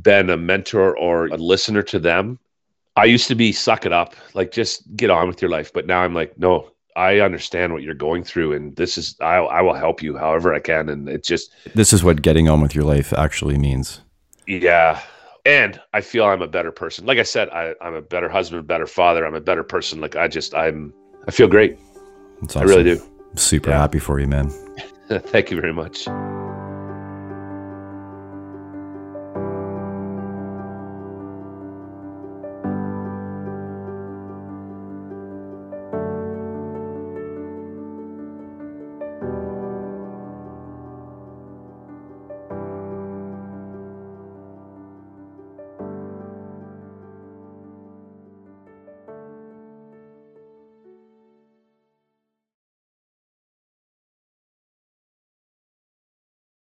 been 0.00 0.30
a 0.30 0.36
mentor 0.36 0.96
or 0.96 1.26
a 1.26 1.36
listener 1.36 1.82
to 1.82 1.98
them. 1.98 2.38
I 2.96 3.04
used 3.06 3.28
to 3.28 3.34
be 3.34 3.52
suck 3.52 3.86
it 3.86 3.92
up, 3.92 4.14
like 4.34 4.50
just 4.52 4.96
get 4.96 5.10
on 5.10 5.28
with 5.28 5.40
your 5.40 5.50
life. 5.50 5.72
But 5.72 5.86
now 5.86 6.02
I'm 6.02 6.14
like, 6.14 6.38
no, 6.38 6.70
I 6.94 7.20
understand 7.20 7.72
what 7.72 7.82
you're 7.82 7.94
going 7.94 8.22
through, 8.22 8.52
and 8.52 8.76
this 8.76 8.98
is 8.98 9.16
I, 9.20 9.36
I 9.36 9.62
will 9.62 9.74
help 9.74 10.02
you 10.02 10.16
however 10.16 10.52
I 10.52 10.60
can. 10.60 10.88
And 10.88 11.08
it's 11.08 11.26
just 11.26 11.54
this 11.74 11.92
is 11.92 12.04
what 12.04 12.22
getting 12.22 12.48
on 12.48 12.60
with 12.60 12.74
your 12.74 12.84
life 12.84 13.12
actually 13.14 13.56
means. 13.58 14.00
Yeah. 14.46 15.00
And 15.44 15.80
I 15.92 16.02
feel 16.02 16.24
I'm 16.24 16.42
a 16.42 16.46
better 16.46 16.70
person. 16.70 17.04
Like 17.04 17.18
I 17.18 17.24
said, 17.24 17.48
I, 17.48 17.74
I'm 17.80 17.94
a 17.94 18.02
better 18.02 18.28
husband, 18.28 18.64
better 18.66 18.86
father. 18.86 19.26
I'm 19.26 19.34
a 19.34 19.40
better 19.40 19.64
person. 19.64 20.00
Like 20.00 20.14
I 20.14 20.28
just, 20.28 20.54
I'm, 20.54 20.94
I 21.26 21.32
feel 21.32 21.48
great. 21.48 21.78
Awesome. 22.44 22.62
I 22.62 22.64
really 22.64 22.84
do. 22.84 23.11
Super 23.34 23.70
yeah. 23.70 23.78
happy 23.78 23.98
for 23.98 24.20
you, 24.20 24.26
man. 24.26 24.50
Thank 25.08 25.50
you 25.50 25.60
very 25.60 25.72
much. 25.72 26.06